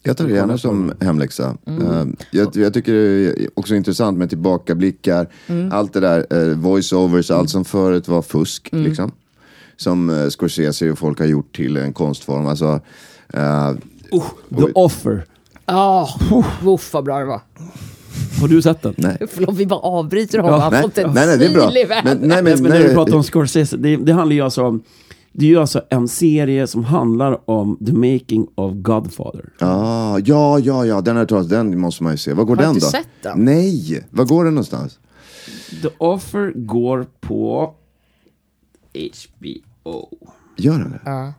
Jag 0.07 0.17
tar 0.17 0.27
det 0.27 0.33
gärna 0.33 0.57
som 0.57 0.93
hemläxa. 0.99 1.57
Eh, 1.65 2.05
jag, 2.31 2.55
jag 2.55 2.73
tycker 2.73 2.93
det 2.93 2.99
är 2.99 3.49
också 3.53 3.75
intressant 3.75 4.17
med 4.17 4.29
tillbakablickar. 4.29 5.27
Allt 5.71 5.93
det 5.93 5.99
där, 5.99 6.33
uh, 6.33 6.57
voice-overs, 6.57 7.33
allt 7.33 7.49
som 7.49 7.65
förut 7.65 8.07
var 8.07 8.21
fusk. 8.21 8.69
Liksom. 8.71 9.11
Som 9.77 10.09
uh, 10.09 10.29
Scorsese 10.29 10.91
och 10.91 10.97
folk 10.97 11.19
har 11.19 11.25
gjort 11.25 11.55
till 11.55 11.77
en 11.77 11.93
konstform. 11.93 12.47
Alltså, 12.47 12.79
eh, 13.33 13.71
The 14.57 14.71
Offer. 14.73 15.25
Ja, 15.65 16.09
uff 16.65 16.93
vad 16.93 17.03
bra 17.03 17.19
det 17.19 17.25
var. 17.25 17.41
Har 18.41 18.47
du 18.47 18.61
sett 18.61 18.81
den? 18.81 18.93
nej. 18.97 19.17
Förlåt, 19.31 19.55
vi 19.55 19.65
bara 19.65 19.79
avbryter 19.79 20.39
honom. 20.39 20.55
Ja, 20.55 20.63
Han 20.63 20.71
Nej, 20.71 20.81
får 20.81 20.89
inte 20.89 21.07
nej, 21.07 21.27
nej, 21.27 21.37
det 21.37 21.45
är 21.45 21.53
bra. 21.53 21.69
sil 21.71 21.77
i 21.77 21.83
världen. 21.83 22.17
Men, 22.19 22.29
nej, 22.29 22.43
Men, 22.43 22.53
men, 22.53 22.63
men 22.63 22.71
när 22.71 22.87
du 22.87 22.93
pratar 22.93 23.15
om 23.15 23.23
Scorsese, 23.23 23.77
det, 23.77 23.95
det 23.95 24.13
handlar 24.13 24.35
ju 24.35 24.41
alltså 24.41 24.63
om 24.63 24.83
det 25.37 25.45
är 25.45 25.49
ju 25.49 25.57
alltså 25.59 25.81
en 25.89 26.07
serie 26.07 26.67
som 26.67 26.83
handlar 26.83 27.49
om 27.49 27.77
the 27.85 27.93
making 27.93 28.47
of 28.55 28.73
Godfather. 28.75 29.49
Ah, 29.59 30.19
ja, 30.25 30.59
ja, 30.59 30.85
ja, 30.85 31.01
den, 31.01 31.15
har 31.15 31.27
jag 31.29 31.49
den 31.49 31.79
måste 31.79 32.03
man 32.03 32.13
ju 32.13 32.17
se. 32.17 32.33
Var 32.33 32.43
går 32.43 32.55
Har 32.55 32.63
den 32.63 32.73
du 32.73 32.79
då? 32.79 32.85
sett 32.85 33.07
den? 33.21 33.39
Nej, 33.45 34.05
var 34.09 34.25
går 34.25 34.45
den 34.45 34.53
någonstans? 34.53 34.99
The 35.81 35.89
Offer 35.97 36.51
går 36.55 37.05
på 37.19 37.73
HBO. 38.93 40.09
Gör 40.57 40.79
den 40.79 40.91
det? 40.91 40.99
Ja. 41.05 41.33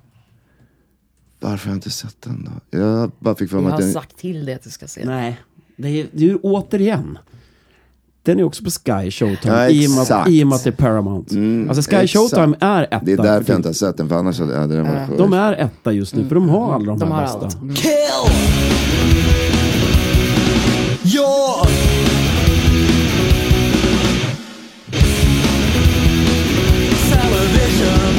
Varför 1.41 1.67
har 1.67 1.73
jag 1.73 1.77
inte 1.77 1.91
sett 1.91 2.23
den 2.23 2.45
då? 2.71 2.79
Jag 2.79 3.11
bara 3.19 3.35
fick 3.35 3.51
för 3.51 3.57
mig 3.57 3.65
Jag 3.65 3.73
att 3.73 3.79
har 3.79 3.83
den... 3.85 3.93
sagt 3.93 4.17
till 4.19 4.47
dig 4.47 4.55
att 4.55 4.63
du 4.63 4.71
ska 4.71 4.87
se 4.87 5.01
den. 5.01 5.11
Nej, 5.11 5.41
det 5.77 5.89
är, 5.89 6.09
det 6.13 6.25
är 6.25 6.29
ju 6.29 6.37
återigen. 6.43 7.19
Den 8.27 8.39
är 8.41 8.45
också 8.45 8.65
på 8.65 8.71
Sky 8.71 9.11
Showtime. 9.11 9.55
Ja, 9.55 9.69
i, 9.69 9.87
och 9.87 9.91
med, 9.91 10.29
I 10.29 10.43
och 10.45 10.47
med 10.49 10.57
att 10.57 10.65
det 10.65 10.71
är 10.71 10.73
Paramount. 10.73 11.35
Mm, 11.35 11.69
alltså 11.71 11.91
Sky 11.91 11.97
exakt. 11.97 12.13
Showtime 12.13 12.57
är 12.61 12.83
etta. 12.83 13.01
Det 13.05 13.13
är 13.13 13.17
för 13.17 13.25
därför 13.25 13.53
jag 13.53 13.59
inte 13.59 13.69
har 13.69 13.75
sett 13.75 13.97
den, 13.97 14.09
för 14.09 14.17
annars 14.17 14.41
hade 14.41 14.77
den 14.77 14.87
varit 14.87 15.19
De 15.19 15.33
är 15.33 15.53
etta 15.53 15.93
just 15.93 16.15
nu, 16.15 16.29
för 16.29 16.35
de 16.35 16.49
har 16.49 16.75
alla 16.75 16.85
de, 16.87 16.99
De 16.99 17.13
här 17.13 17.27
har 17.27 17.41
bästa. 17.41 17.45
allt. 17.47 17.79
Kill. 17.79 17.93
Your 21.15 21.67
television. 27.11 28.15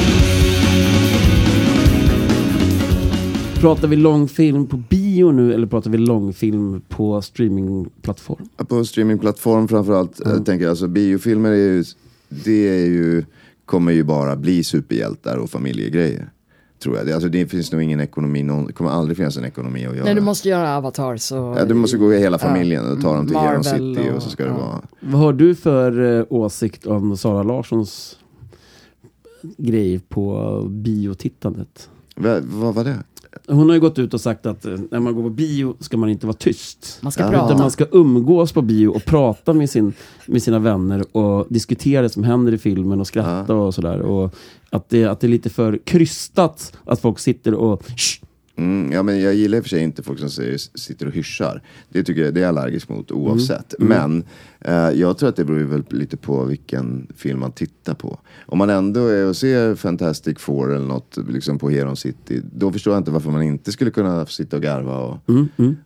Pratar 3.61 3.87
vi 3.87 3.95
långfilm 3.95 4.67
på 4.67 4.77
bio 4.77 5.06
nu 5.23 5.53
eller 5.53 5.67
pratar 5.67 5.91
vi 5.91 5.97
långfilm 5.97 6.81
på 6.89 7.21
streamingplattform? 7.21 8.49
På 8.67 8.85
streamingplattform 8.85 9.67
framförallt. 9.67 10.21
Jag 10.25 10.45
tänker 10.45 10.69
alltså 10.69 10.87
biofilmer 10.87 11.51
är 11.51 11.55
ju, 11.55 11.83
det 12.29 12.69
är 12.69 12.85
ju, 12.85 13.23
kommer 13.65 13.91
ju 13.91 14.03
bara 14.03 14.35
bli 14.35 14.63
superhjältar 14.63 15.37
och 15.37 15.49
familjegrejer. 15.49 16.29
Tror 16.83 16.97
jag. 16.97 17.05
Det, 17.05 17.13
alltså, 17.13 17.29
det 17.29 17.47
finns 17.47 17.71
nog 17.71 17.81
ingen 17.81 17.99
ekonomi, 17.99 18.43
någon, 18.43 18.67
det 18.67 18.73
kommer 18.73 18.91
aldrig 18.91 19.17
finnas 19.17 19.37
en 19.37 19.45
ekonomi 19.45 19.85
att 19.85 19.95
göra. 19.95 20.05
Nej, 20.05 20.15
du 20.15 20.21
måste 20.21 20.49
göra 20.49 20.77
Avatar 20.77 21.17
så... 21.17 21.55
ja, 21.57 21.65
du 21.65 21.73
måste 21.73 21.97
gå 21.97 22.13
i 22.13 22.19
hela 22.19 22.37
familjen 22.37 22.91
och 22.91 23.01
ta 23.01 23.15
dem 23.15 23.27
till 23.27 23.35
Heron 23.37 23.63
Marvel 23.65 23.95
City 23.95 24.09
och, 24.09 24.15
och- 24.15 24.23
så 24.23 24.29
ska 24.29 24.43
det 24.43 24.49
ja. 24.49 24.57
vara. 24.57 24.81
Vad 24.99 25.21
har 25.21 25.33
du 25.33 25.55
för 25.55 26.19
eh, 26.19 26.25
åsikt 26.29 26.85
om 26.85 27.17
Sara 27.17 27.43
Larssons 27.43 28.17
grej 29.57 29.99
på 29.99 30.61
biotittandet? 30.69 31.89
Va, 32.15 32.39
vad 32.43 32.75
var 32.75 32.83
det? 32.83 32.95
Hon 33.47 33.67
har 33.69 33.73
ju 33.73 33.79
gått 33.81 33.99
ut 33.99 34.13
och 34.13 34.21
sagt 34.21 34.45
att 34.45 34.65
eh, 34.65 34.75
när 34.91 34.99
man 34.99 35.15
går 35.15 35.23
på 35.23 35.29
bio 35.29 35.75
ska 35.79 35.97
man 35.97 36.09
inte 36.09 36.25
vara 36.27 36.37
tyst. 36.37 36.99
Man 37.01 37.11
ska 37.11 37.23
Ja. 37.23 37.29
prata. 37.31 37.45
Utan 37.45 37.57
man 37.59 37.71
ska 37.71 37.85
umgås 37.91 38.51
på 38.53 38.61
bio 38.61 38.87
och 38.87 39.05
prata 39.05 39.53
med, 39.53 39.69
sin, 39.69 39.93
med 40.25 40.43
sina 40.43 40.59
vänner 40.59 41.17
och 41.17 41.45
diskutera 41.49 42.01
det 42.01 42.09
som 42.09 42.23
händer 42.23 42.53
i 42.53 42.57
filmen 42.57 42.99
och 42.99 43.07
skratta 43.07 43.53
och 43.55 43.73
sådär. 43.75 43.99
Och 44.01 44.35
att 44.69 44.89
det, 44.89 45.05
att 45.05 45.19
det 45.19 45.27
är 45.27 45.29
lite 45.29 45.49
för 45.49 45.79
krystat 45.83 46.77
att 46.85 46.99
folk 47.01 47.19
sitter 47.19 47.53
och 47.53 47.83
"Shh!" 47.97 48.23
Mm, 48.57 48.91
ja, 48.91 49.03
men 49.03 49.21
jag 49.21 49.33
gillar 49.35 49.57
i 49.57 49.61
och 49.61 49.63
för 49.63 49.69
sig 49.69 49.83
inte 49.83 50.03
folk 50.03 50.19
som 50.19 50.29
säger, 50.29 50.57
sitter 50.57 51.05
och 51.05 51.13
hyschar. 51.13 51.61
Det 51.89 52.03
tycker 52.03 52.25
jag 52.25 52.33
det 52.33 52.39
är 52.39 52.41
jag 52.41 52.49
allergisk 52.49 52.89
mot 52.89 53.11
oavsett. 53.11 53.75
Men 53.79 54.23
eh, 54.59 54.73
jag 54.73 55.17
tror 55.17 55.29
att 55.29 55.35
det 55.35 55.45
beror 55.45 55.63
väl 55.63 55.83
lite 55.89 56.17
på 56.17 56.43
vilken 56.43 57.07
film 57.15 57.39
man 57.39 57.51
tittar 57.51 57.93
på. 57.93 58.19
Om 58.45 58.57
man 58.57 58.69
ändå 58.69 59.07
är 59.07 59.25
och 59.25 59.35
ser 59.35 59.75
Fantastic 59.75 60.39
Four 60.39 60.75
eller 60.75 60.87
något 60.87 61.17
liksom 61.29 61.59
på 61.59 61.69
Heron 61.69 61.97
City. 61.97 62.41
Då 62.53 62.71
förstår 62.71 62.93
jag 62.93 62.99
inte 63.01 63.11
varför 63.11 63.31
man 63.31 63.43
inte 63.43 63.71
skulle 63.71 63.91
kunna 63.91 64.25
sitta 64.25 64.55
och 64.55 64.63
garva 64.63 64.97
och 64.97 65.17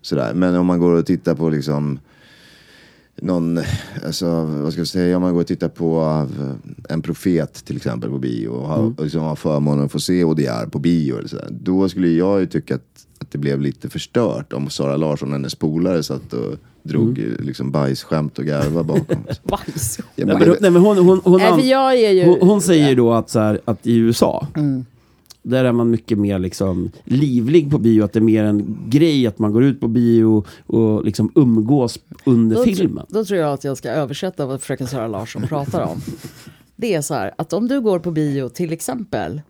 sådär. 0.01 0.33
Men 0.33 0.55
om 0.55 0.65
man 0.65 0.79
går 0.79 0.91
och 0.91 1.05
tittar 1.05 1.35
på 1.35 1.49
liksom 1.49 1.99
någon, 3.15 3.59
alltså, 4.05 4.43
vad 4.43 4.71
ska 4.71 4.81
jag 4.81 4.87
säga, 4.87 5.15
om 5.15 5.21
man 5.21 5.33
går 5.33 5.41
och 5.41 5.47
tittar 5.47 5.69
på 5.69 6.01
uh, 6.39 6.51
en 6.89 7.01
profet 7.01 7.53
till 7.65 7.75
exempel 7.75 8.09
på 8.09 8.17
bio 8.17 8.47
och 8.47 8.67
har, 8.67 8.77
och 8.97 9.03
liksom 9.03 9.21
har 9.21 9.35
förmånen 9.35 9.85
att 9.85 9.91
få 9.91 9.99
se 9.99 10.23
Odiar 10.23 10.65
på 10.65 10.79
bio 10.79 11.17
eller 11.17 11.27
sådär. 11.27 11.47
Då 11.51 11.89
skulle 11.89 12.07
jag 12.07 12.39
ju 12.39 12.45
tycka 12.45 12.75
att, 12.75 13.05
att 13.19 13.31
det 13.31 13.37
blev 13.37 13.61
lite 13.61 13.89
förstört 13.89 14.53
om 14.53 14.69
Sara 14.69 14.97
Larsson 14.97 15.29
och 15.29 15.33
hennes 15.35 15.55
polare 15.55 16.03
satt 16.03 16.33
och 16.33 16.55
drog 16.83 17.19
eh, 17.19 17.25
liksom 17.45 17.71
bajsskämt 17.71 18.39
och 18.39 18.45
garva 18.45 18.83
bakom. 18.83 19.23
Bajs. 19.43 19.97
Ja, 19.99 20.03
Nej, 20.15 20.25
men 20.25 20.39
men, 20.39 20.49
det- 20.49 20.57
nej, 20.61 20.71
men 20.71 20.81
hon, 20.81 20.97
hon, 20.97 21.21
hon, 21.23 21.37
Nej, 21.39 21.53
för 21.61 21.69
jag 21.69 21.93
är 21.99 22.11
ju... 22.11 22.25
hon, 22.25 22.37
hon 22.49 22.61
säger 22.61 22.89
ju 22.89 22.95
då 22.95 23.13
att, 23.13 23.29
så 23.29 23.39
här, 23.39 23.59
att 23.65 23.87
i 23.87 23.95
USA, 23.97 24.47
där 25.41 25.65
är 25.65 25.71
man 25.71 25.89
mycket 25.89 26.17
mer 26.17 26.39
liksom 26.39 26.91
livlig 27.03 27.71
på 27.71 27.77
bio. 27.77 28.03
Att 28.03 28.13
det 28.13 28.19
är 28.19 28.21
mer 28.21 28.43
en 28.43 28.85
grej 28.89 29.27
att 29.27 29.39
man 29.39 29.53
går 29.53 29.63
ut 29.63 29.79
på 29.79 29.87
bio 29.87 30.45
och 30.65 31.05
liksom 31.05 31.31
umgås 31.35 31.99
under 32.25 32.55
då, 32.55 32.63
filmen. 32.63 33.05
då 33.09 33.25
tror 33.25 33.39
jag 33.39 33.53
att 33.53 33.63
jag 33.63 33.77
ska 33.77 33.89
översätta 33.89 34.45
vad 34.45 34.61
fröken 34.61 34.87
Sara 34.87 35.07
Larsson 35.07 35.41
pratar 35.41 35.81
om. 35.81 36.01
Det 36.75 36.93
är 36.93 37.01
så 37.01 37.13
här 37.13 37.33
att 37.37 37.53
om 37.53 37.67
du 37.67 37.81
går 37.81 37.99
på 37.99 38.11
bio 38.11 38.49
till 38.49 38.73
exempel. 38.73 39.41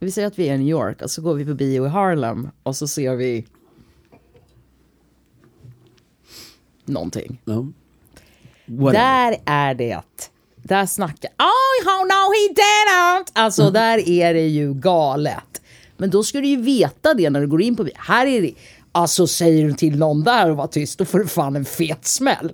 Vi 0.00 0.10
säger 0.10 0.28
att 0.28 0.38
vi 0.38 0.48
är 0.48 0.54
i 0.54 0.58
New 0.58 0.68
York 0.68 1.02
och 1.02 1.10
så 1.10 1.22
går 1.22 1.34
vi 1.34 1.44
på 1.44 1.54
bio 1.54 1.86
i 1.86 1.88
Harlem 1.88 2.48
och 2.62 2.76
så 2.76 2.88
ser 2.88 3.16
vi 3.16 3.46
någonting. 6.84 7.40
Whatever. 8.66 8.92
Där 8.92 9.36
är 9.44 9.74
det. 9.74 10.02
Där 10.68 10.86
snackar... 10.86 11.30
Oh, 11.38 12.04
no 12.04 12.32
he 12.32 12.54
didn't! 12.54 13.30
Alltså 13.32 13.70
där 13.70 14.08
är 14.08 14.34
det 14.34 14.46
ju 14.46 14.74
galet. 14.74 15.62
Men 15.96 16.10
då 16.10 16.22
ska 16.22 16.40
du 16.40 16.46
ju 16.46 16.62
veta 16.62 17.14
det 17.14 17.30
när 17.30 17.40
du 17.40 17.46
går 17.46 17.62
in 17.62 17.76
på... 17.76 17.88
Här 17.94 18.26
är 18.26 18.42
det... 18.42 18.54
Alltså 18.92 19.26
säger 19.26 19.64
du 19.66 19.72
till 19.72 19.98
någon 19.98 20.24
där 20.24 20.50
och 20.50 20.56
var 20.56 20.66
tyst, 20.66 20.98
då 20.98 21.04
får 21.04 21.18
du 21.18 21.26
fan 21.26 21.56
en 21.56 21.64
fet 21.64 22.06
smäll. 22.06 22.52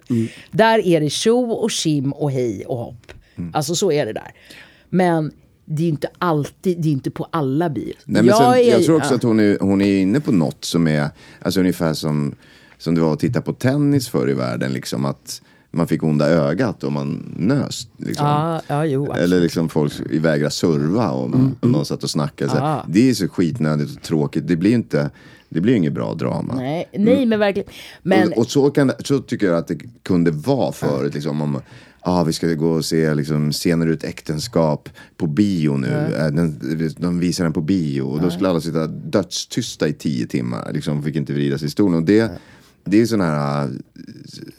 Där 0.51 0.87
är 0.87 1.01
det 1.01 1.11
tjo 1.11 1.53
och 1.53 1.71
kim 1.71 2.13
och 2.13 2.31
hej 2.31 2.65
och 2.67 2.77
hopp. 2.77 3.13
Alltså 3.53 3.75
så 3.75 3.93
är 3.93 4.07
det 4.07 4.13
där. 4.13 4.33
Men 4.89 5.33
det 5.65 5.83
är 5.83 5.85
ju 5.85 5.91
inte 5.91 6.09
alltid, 6.19 6.81
det 6.81 6.89
är 6.89 6.93
inte 6.93 7.11
på 7.11 7.29
alla 7.31 7.71
bios. 7.71 7.97
Nej, 8.05 8.23
men 8.23 8.37
sen, 8.37 8.53
är- 8.53 8.59
jag 8.59 8.85
tror 8.85 8.97
också 8.97 9.11
ja. 9.11 9.17
att 9.17 9.23
hon 9.23 9.41
är, 9.41 9.59
hon 9.61 9.81
är 9.81 10.01
inne 10.01 10.21
på 10.21 10.33
något 10.33 10.65
som 10.65 10.89
är 10.89 11.09
alltså 11.43 11.61
ungefär 11.61 11.95
som, 11.95 12.35
som 12.79 12.95
det 12.95 13.01
var 13.01 13.13
att 13.13 13.21
titta 13.21 13.41
på 13.41 13.53
tennis 13.53 14.09
förr 14.09 14.31
i 14.31 14.35
världen. 14.35 14.73
Liksom 14.73 15.05
att 15.05 15.43
man 15.75 15.87
fick 15.89 16.03
onda 16.03 16.29
ögat 16.29 16.85
om 16.85 16.93
man 16.93 17.35
nös. 17.37 17.89
Liksom. 17.97 18.27
Ja, 18.27 18.63
ja, 18.67 18.87
jo. 18.87 19.13
Eller 19.13 19.41
liksom 19.41 19.69
folk 19.69 19.93
vägrar 20.11 20.49
serva 20.49 21.11
om, 21.11 21.57
om 21.61 21.73
någon 21.73 21.85
satt 21.85 22.03
och 22.03 22.11
snackade. 22.11 22.51
Så 22.51 22.57
Ja. 22.57 22.85
Det 22.89 23.11
är 23.11 23.15
så 23.15 23.29
skitnödigt 23.29 23.97
och 23.97 24.03
tråkigt. 24.03 24.49
Det 24.49 24.57
blir 24.57 24.71
ju 24.71 24.77
inte, 24.77 25.11
det 25.49 25.61
blir 25.61 25.75
inget 25.75 25.93
bra 25.93 26.15
drama. 26.15 26.55
Nej, 26.55 26.89
nej 26.93 27.27
men 27.27 27.39
verkligen. 27.39 27.69
Men, 28.03 28.33
Och, 28.33 28.39
och 28.39 28.47
så, 28.47 28.71
kan, 28.71 28.93
så 28.99 29.19
tycker 29.19 29.47
jag 29.47 29.57
att 29.57 29.69
det 29.69 29.79
kunde 30.03 30.31
vara 30.31 30.73
förut. 30.73 31.15
Liksom, 31.15 31.41
om 31.43 31.61
ah, 32.01 32.25
vi 32.25 32.33
ska 32.33 32.47
gå 32.47 32.71
och 32.71 32.85
se 32.85 33.15
liksom, 33.15 33.53
scener 33.53 33.87
ur 33.87 33.93
ett 33.93 34.05
äktenskap 34.05 34.89
på 35.17 35.27
bio 35.27 35.77
nu. 35.77 35.89
Eh, 36.19 36.27
Den, 36.27 36.61
de 36.99 37.21
visar 37.21 37.45
den 37.45 37.53
på 37.53 37.61
bio. 37.61 38.03
Och 38.03 38.21
då 38.23 38.31
skulle 38.31 38.49
alla 38.49 38.61
sitta 38.61 38.87
dödstysta 38.87 39.89
i 39.89 39.93
tio 39.93 40.27
timmar. 40.27 40.73
Liksom, 40.73 41.03
fick 41.03 41.17
inte 41.17 41.33
vrida 41.33 41.59
sig 41.59 41.67
i 41.67 41.71
stolen. 41.71 41.99
Och 41.99 42.05
det, 42.05 42.33
det 42.85 43.01
är 43.01 43.07
sådana 43.07 43.25
här 43.25 43.65
äh, 43.65 43.71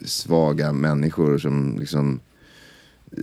svaga 0.04 0.72
människor 0.72 1.38
som 1.38 1.76
liksom 1.78 2.20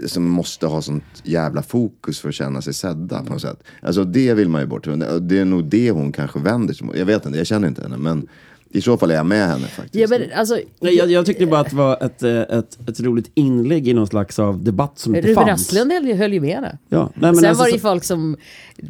som 0.06 0.30
måste 0.30 0.68
ha 0.68 0.82
sånt 0.82 1.04
jävla 1.24 1.64
fokus 1.64 2.20
för 2.20 2.30
att 2.30 2.36
känna 2.36 2.62
sig 2.62 2.74
sedda 2.74 3.24
på 3.24 3.34
något 3.34 3.42
sätt. 3.42 3.64
Alltså 3.82 4.04
det 4.04 4.34
vill 4.34 4.50
man 4.50 4.62
ju 4.62 4.68
bort. 4.68 4.84
Det 5.22 5.40
är 5.40 5.46
nog 5.46 5.66
det 5.66 5.92
hon 5.92 6.12
kanske 6.12 6.40
vänder 6.40 6.74
sig 6.74 6.88
mot. 6.88 6.98
Jag 6.98 7.06
vet 7.06 7.26
inte, 7.26 7.38
jag 7.38 7.48
känner 7.48 7.68
inte 7.68 7.82
henne. 7.82 7.98
Men 7.98 8.28
i 8.76 8.82
så 8.82 8.98
fall 8.98 9.12
är 9.12 9.16
jag 9.16 9.26
med 9.26 9.48
henne 9.48 9.68
faktiskt. 9.68 9.96
ja, 10.12 10.18
men 10.20 10.40
alltså, 10.40 10.58
Nej, 10.80 10.96
jag, 10.96 11.12
jag 11.12 11.26
tyckte 11.26 11.46
bara 11.46 11.60
att 11.60 11.70
det 11.70 11.76
var 11.76 12.04
ett, 12.06 12.24
eh, 12.24 12.38
ett, 12.42 12.90
ett 12.90 13.00
roligt 13.00 13.32
inlägg 13.34 13.88
i 13.88 13.94
någon 13.94 14.08
slags 14.08 14.40
av 14.40 14.64
debatt 14.64 15.00
som 15.00 15.16
inte 15.16 15.28
Ruben 15.28 15.46
fanns. 15.48 15.62
Östlund 15.62 15.92
höll, 15.92 16.08
ju- 16.08 16.14
höll 16.16 16.34
ju 16.34 16.40
med 16.40 16.56
henne. 16.56 16.78
Ja, 16.90 17.00
nej, 17.04 17.12
men 17.14 17.36
Sen 17.36 17.46
alltså 17.50 17.62
var 17.64 17.68
det 17.68 17.72
ju 17.74 17.78
så- 17.80 17.88
folk 17.88 18.04
som, 18.04 18.38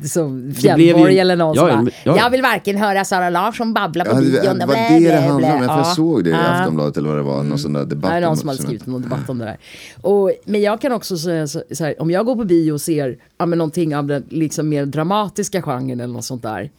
som 0.05 0.53
Fjällborg 0.53 1.13
ju- 1.13 1.19
eller 1.19 1.35
någon 1.35 1.55
Ja, 1.55 1.69
som 1.71 1.85
bara, 1.85 1.91
ja. 2.03 2.17
jag 2.17 2.29
vill 2.29 2.41
varken 2.41 2.77
höra 2.77 3.05
Sara 3.05 3.29
Larsson 3.29 3.73
babbla 3.73 4.05
på 4.05 4.11
Ja, 4.11 4.15
det, 4.15 4.21
bion. 4.41 4.59
det 4.59 4.65
var 4.65 4.75
det 4.99 5.09
det 5.09 5.21
handlade 5.21 5.53
om. 5.55 5.61
jag 5.63 5.79
Ja. 5.79 5.83
såg 5.83 6.23
det 6.23 6.29
i. 6.29 6.33
Aftonbladet 6.33 6.97
eller 6.97 7.09
vad 7.09 7.17
det 7.17 7.23
var. 7.23 7.43
Någon 7.43 7.59
sån 7.59 7.73
där 7.73 7.85
debatt. 7.85 8.11
Det 8.11 8.17
är 8.17 8.21
någon 8.21 8.29
om- 8.29 8.37
som 8.37 8.49
hade 8.49 8.61
skrivit 8.61 8.85
någon 8.85 9.01
debatt 9.01 9.29
om 9.29 9.37
det 9.37 9.45
där. 9.45 9.57
Och, 10.01 10.31
men 10.45 10.61
jag 10.61 10.81
kan 10.81 10.91
också 10.91 11.17
säga 11.17 11.47
så, 11.47 11.63
så 11.71 11.83
här, 11.83 12.01
om 12.01 12.11
jag 12.11 12.25
går 12.25 12.35
på 12.35 12.43
bio 12.45 12.71
och 12.71 12.81
ser 12.81 13.17
ja, 13.37 13.45
men 13.45 13.57
någonting 13.57 13.95
av 13.95 14.05
den 14.07 14.23
liksom 14.29 14.69
mer 14.69 14.85
dramatiska 14.85 15.61
genren 15.61 15.99
eller 15.99 16.13
något 16.13 16.25
sånt 16.25 16.43
där. 16.43 16.69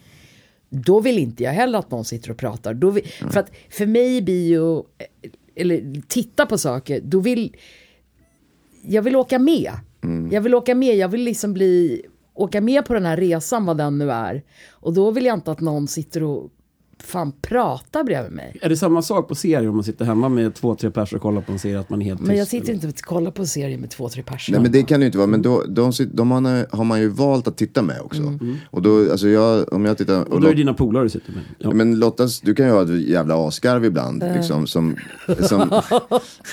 Då 0.74 1.00
vill 1.00 1.18
inte 1.18 1.42
jag 1.42 1.52
heller 1.52 1.78
att 1.78 1.90
någon 1.90 2.04
sitter 2.04 2.30
och 2.30 2.36
pratar. 2.36 2.74
Då 2.74 2.90
vill, 2.90 3.04
För 3.30 3.40
att 3.40 3.50
för 3.70 3.86
mig 3.86 4.22
bio, 4.22 4.86
eller 5.56 6.02
titta 6.08 6.46
på 6.46 6.58
saker, 6.58 7.00
då 7.04 7.20
vill 7.20 7.56
jag 8.86 9.02
vill 9.02 9.16
åka 9.16 9.38
med. 9.38 9.72
Jag 10.30 10.40
vill 10.40 10.54
åka 10.54 10.74
med, 10.74 10.96
jag 10.96 11.08
vill 11.08 11.22
liksom 11.22 11.52
bli, 11.52 12.02
åka 12.34 12.60
med 12.60 12.84
på 12.84 12.94
den 12.94 13.06
här 13.06 13.16
resan 13.16 13.66
vad 13.66 13.76
den 13.76 13.98
nu 13.98 14.10
är. 14.10 14.42
Och 14.70 14.94
då 14.94 15.10
vill 15.10 15.24
jag 15.24 15.36
inte 15.36 15.50
att 15.50 15.60
någon 15.60 15.88
sitter 15.88 16.22
och 16.22 16.50
fan 17.04 17.32
pratar 17.42 18.04
bredvid 18.04 18.32
mig. 18.32 18.56
Är 18.62 18.68
det 18.68 18.76
samma 18.76 19.02
sak 19.02 19.28
på 19.28 19.34
serier 19.34 19.68
om 19.68 19.74
man 19.74 19.84
sitter 19.84 20.04
hemma 20.04 20.28
med 20.28 20.54
två, 20.54 20.74
tre 20.74 20.90
personer 20.90 21.18
och 21.18 21.22
kollar 21.22 21.40
på 21.40 21.52
en 21.52 21.58
serie 21.58 21.80
att 21.80 21.90
man 21.90 22.02
är 22.02 22.06
helt? 22.06 22.20
Men 22.20 22.36
jag 22.36 22.46
sitter 22.48 22.64
eller? 22.64 22.74
inte 22.74 22.86
och 22.88 22.96
kollar 22.96 23.30
på 23.30 23.46
serier 23.46 23.78
med 23.78 23.90
två, 23.90 24.08
tre 24.08 24.22
personer. 24.22 24.58
Nej 24.58 24.62
men 24.62 24.72
det 24.72 24.82
kan 24.82 25.00
det 25.00 25.04
ju 25.04 25.06
inte 25.06 25.18
vara. 25.18 25.26
Men 25.26 25.42
då, 25.42 25.62
de, 25.68 25.90
sit- 25.92 26.10
de 26.12 26.30
har, 26.30 26.76
har 26.76 26.84
man 26.84 27.00
ju 27.00 27.08
valt 27.08 27.48
att 27.48 27.56
titta 27.56 27.82
med 27.82 28.00
också. 28.00 28.22
Mm. 28.22 28.56
Och 28.70 28.82
då, 28.82 29.10
alltså 29.10 29.28
jag, 29.28 29.72
om 29.72 29.84
jag 29.84 29.98
tittar... 29.98 30.32
Och 30.32 30.40
då 30.40 30.46
är 30.46 30.50
det 30.50 30.56
dina 30.56 30.74
polare 30.74 31.02
du 31.04 31.08
sitter 31.10 31.32
med. 31.32 31.42
Ja. 31.58 31.70
Men 31.72 31.98
Lottas, 31.98 32.40
du 32.40 32.54
kan 32.54 32.66
ju 32.66 32.72
ha 32.72 32.82
ett 32.82 33.08
jävla 33.08 33.48
asgarv 33.48 33.84
ibland. 33.84 34.24
Liksom, 34.36 34.66
som, 34.66 34.96
som, 35.40 35.60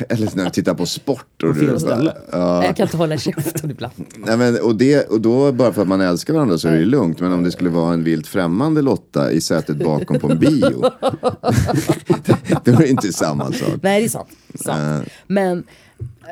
eller 0.09 0.35
när 0.37 0.43
du 0.43 0.49
tittar 0.49 0.73
på 0.73 0.85
sport. 0.85 1.43
Och 1.43 1.57
fel 1.57 1.73
du, 1.73 1.79
ställe. 1.79 2.13
Ja, 2.31 2.65
Jag 2.65 2.75
kan 2.75 2.83
inte 2.85 2.97
hålla 2.97 3.17
käften 3.17 3.71
ibland. 3.71 3.93
nej, 4.17 4.37
men, 4.37 4.61
och, 4.61 4.75
det, 4.75 5.03
och 5.09 5.21
då, 5.21 5.51
bara 5.51 5.73
för 5.73 5.81
att 5.81 5.87
man 5.87 6.01
älskar 6.01 6.33
varandra 6.33 6.57
så 6.57 6.67
är 6.67 6.71
det 6.71 6.79
ju 6.79 6.85
lugnt. 6.85 7.19
Men 7.19 7.33
om 7.33 7.43
det 7.43 7.51
skulle 7.51 7.69
vara 7.69 7.93
en 7.93 8.03
vilt 8.03 8.27
främmande 8.27 8.81
Lotta 8.81 9.31
i 9.31 9.41
sätet 9.41 9.77
bakom 9.77 10.19
på 10.19 10.31
en 10.31 10.39
bio. 10.41 10.91
det 12.63 12.89
inte 12.89 13.13
samma 13.13 13.51
sak. 13.51 13.69
Nej, 13.81 14.01
det 14.01 14.07
är 14.07 14.09
sant. 14.09 14.29
sant. 14.55 15.07
Men, 15.27 15.57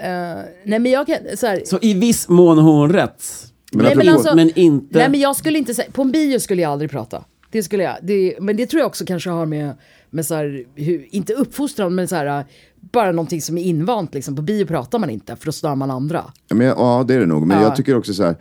eh, 0.04 0.44
nej 0.66 0.80
men 0.80 0.86
jag 0.86 1.08
kan, 1.08 1.18
så 1.36 1.48
här, 1.48 1.62
Så 1.66 1.80
i 1.82 1.94
viss 1.94 2.30
mån 2.30 2.58
har 2.58 2.72
hon 2.72 2.94
rätt. 2.94 3.24
Men 3.72 3.86
nej, 3.86 3.96
men, 3.96 4.10
alltså, 4.10 4.36
men 4.36 4.52
inte... 4.60 4.98
nej 4.98 5.10
men 5.10 5.20
jag 5.20 5.36
skulle 5.36 5.58
inte 5.58 5.74
säga, 5.74 5.92
på 5.92 6.02
en 6.02 6.12
bio 6.12 6.40
skulle 6.40 6.62
jag 6.62 6.72
aldrig 6.72 6.92
prata. 6.92 7.24
Det 7.52 7.64
skulle 7.64 7.84
jag. 7.84 7.96
Det, 8.02 8.38
men 8.42 8.58
det 8.58 8.66
tror 8.66 8.80
jag 8.80 8.88
också 8.88 9.06
kanske 9.06 9.30
har 9.30 9.46
med, 9.46 9.74
med 10.10 10.26
så 10.26 10.36
här, 10.36 10.64
hur, 10.76 11.08
inte 11.12 11.34
uppfostran, 11.34 11.96
men 11.96 12.08
så 12.08 12.16
här, 12.16 12.46
bara 12.92 13.12
någonting 13.12 13.42
som 13.42 13.58
är 13.58 13.64
invant. 13.64 14.14
Liksom. 14.14 14.36
På 14.36 14.42
bio 14.42 14.66
pratar 14.66 15.00
man 15.00 15.10
inte, 15.10 15.36
för 15.36 15.46
då 15.46 15.52
stör 15.52 15.76
man 15.76 15.92
andra. 15.92 16.24
Ja, 16.48 16.56
men, 16.56 16.68
ja, 16.68 17.06
det 17.08 17.14
är 17.14 17.20
det 17.20 17.26
nog. 17.26 17.48
Men 17.48 17.58
Ja. 17.58 17.64
jag 17.64 17.76
tycker 17.76 17.98
också 17.98 18.14
så 18.14 18.24
här. 18.24 18.36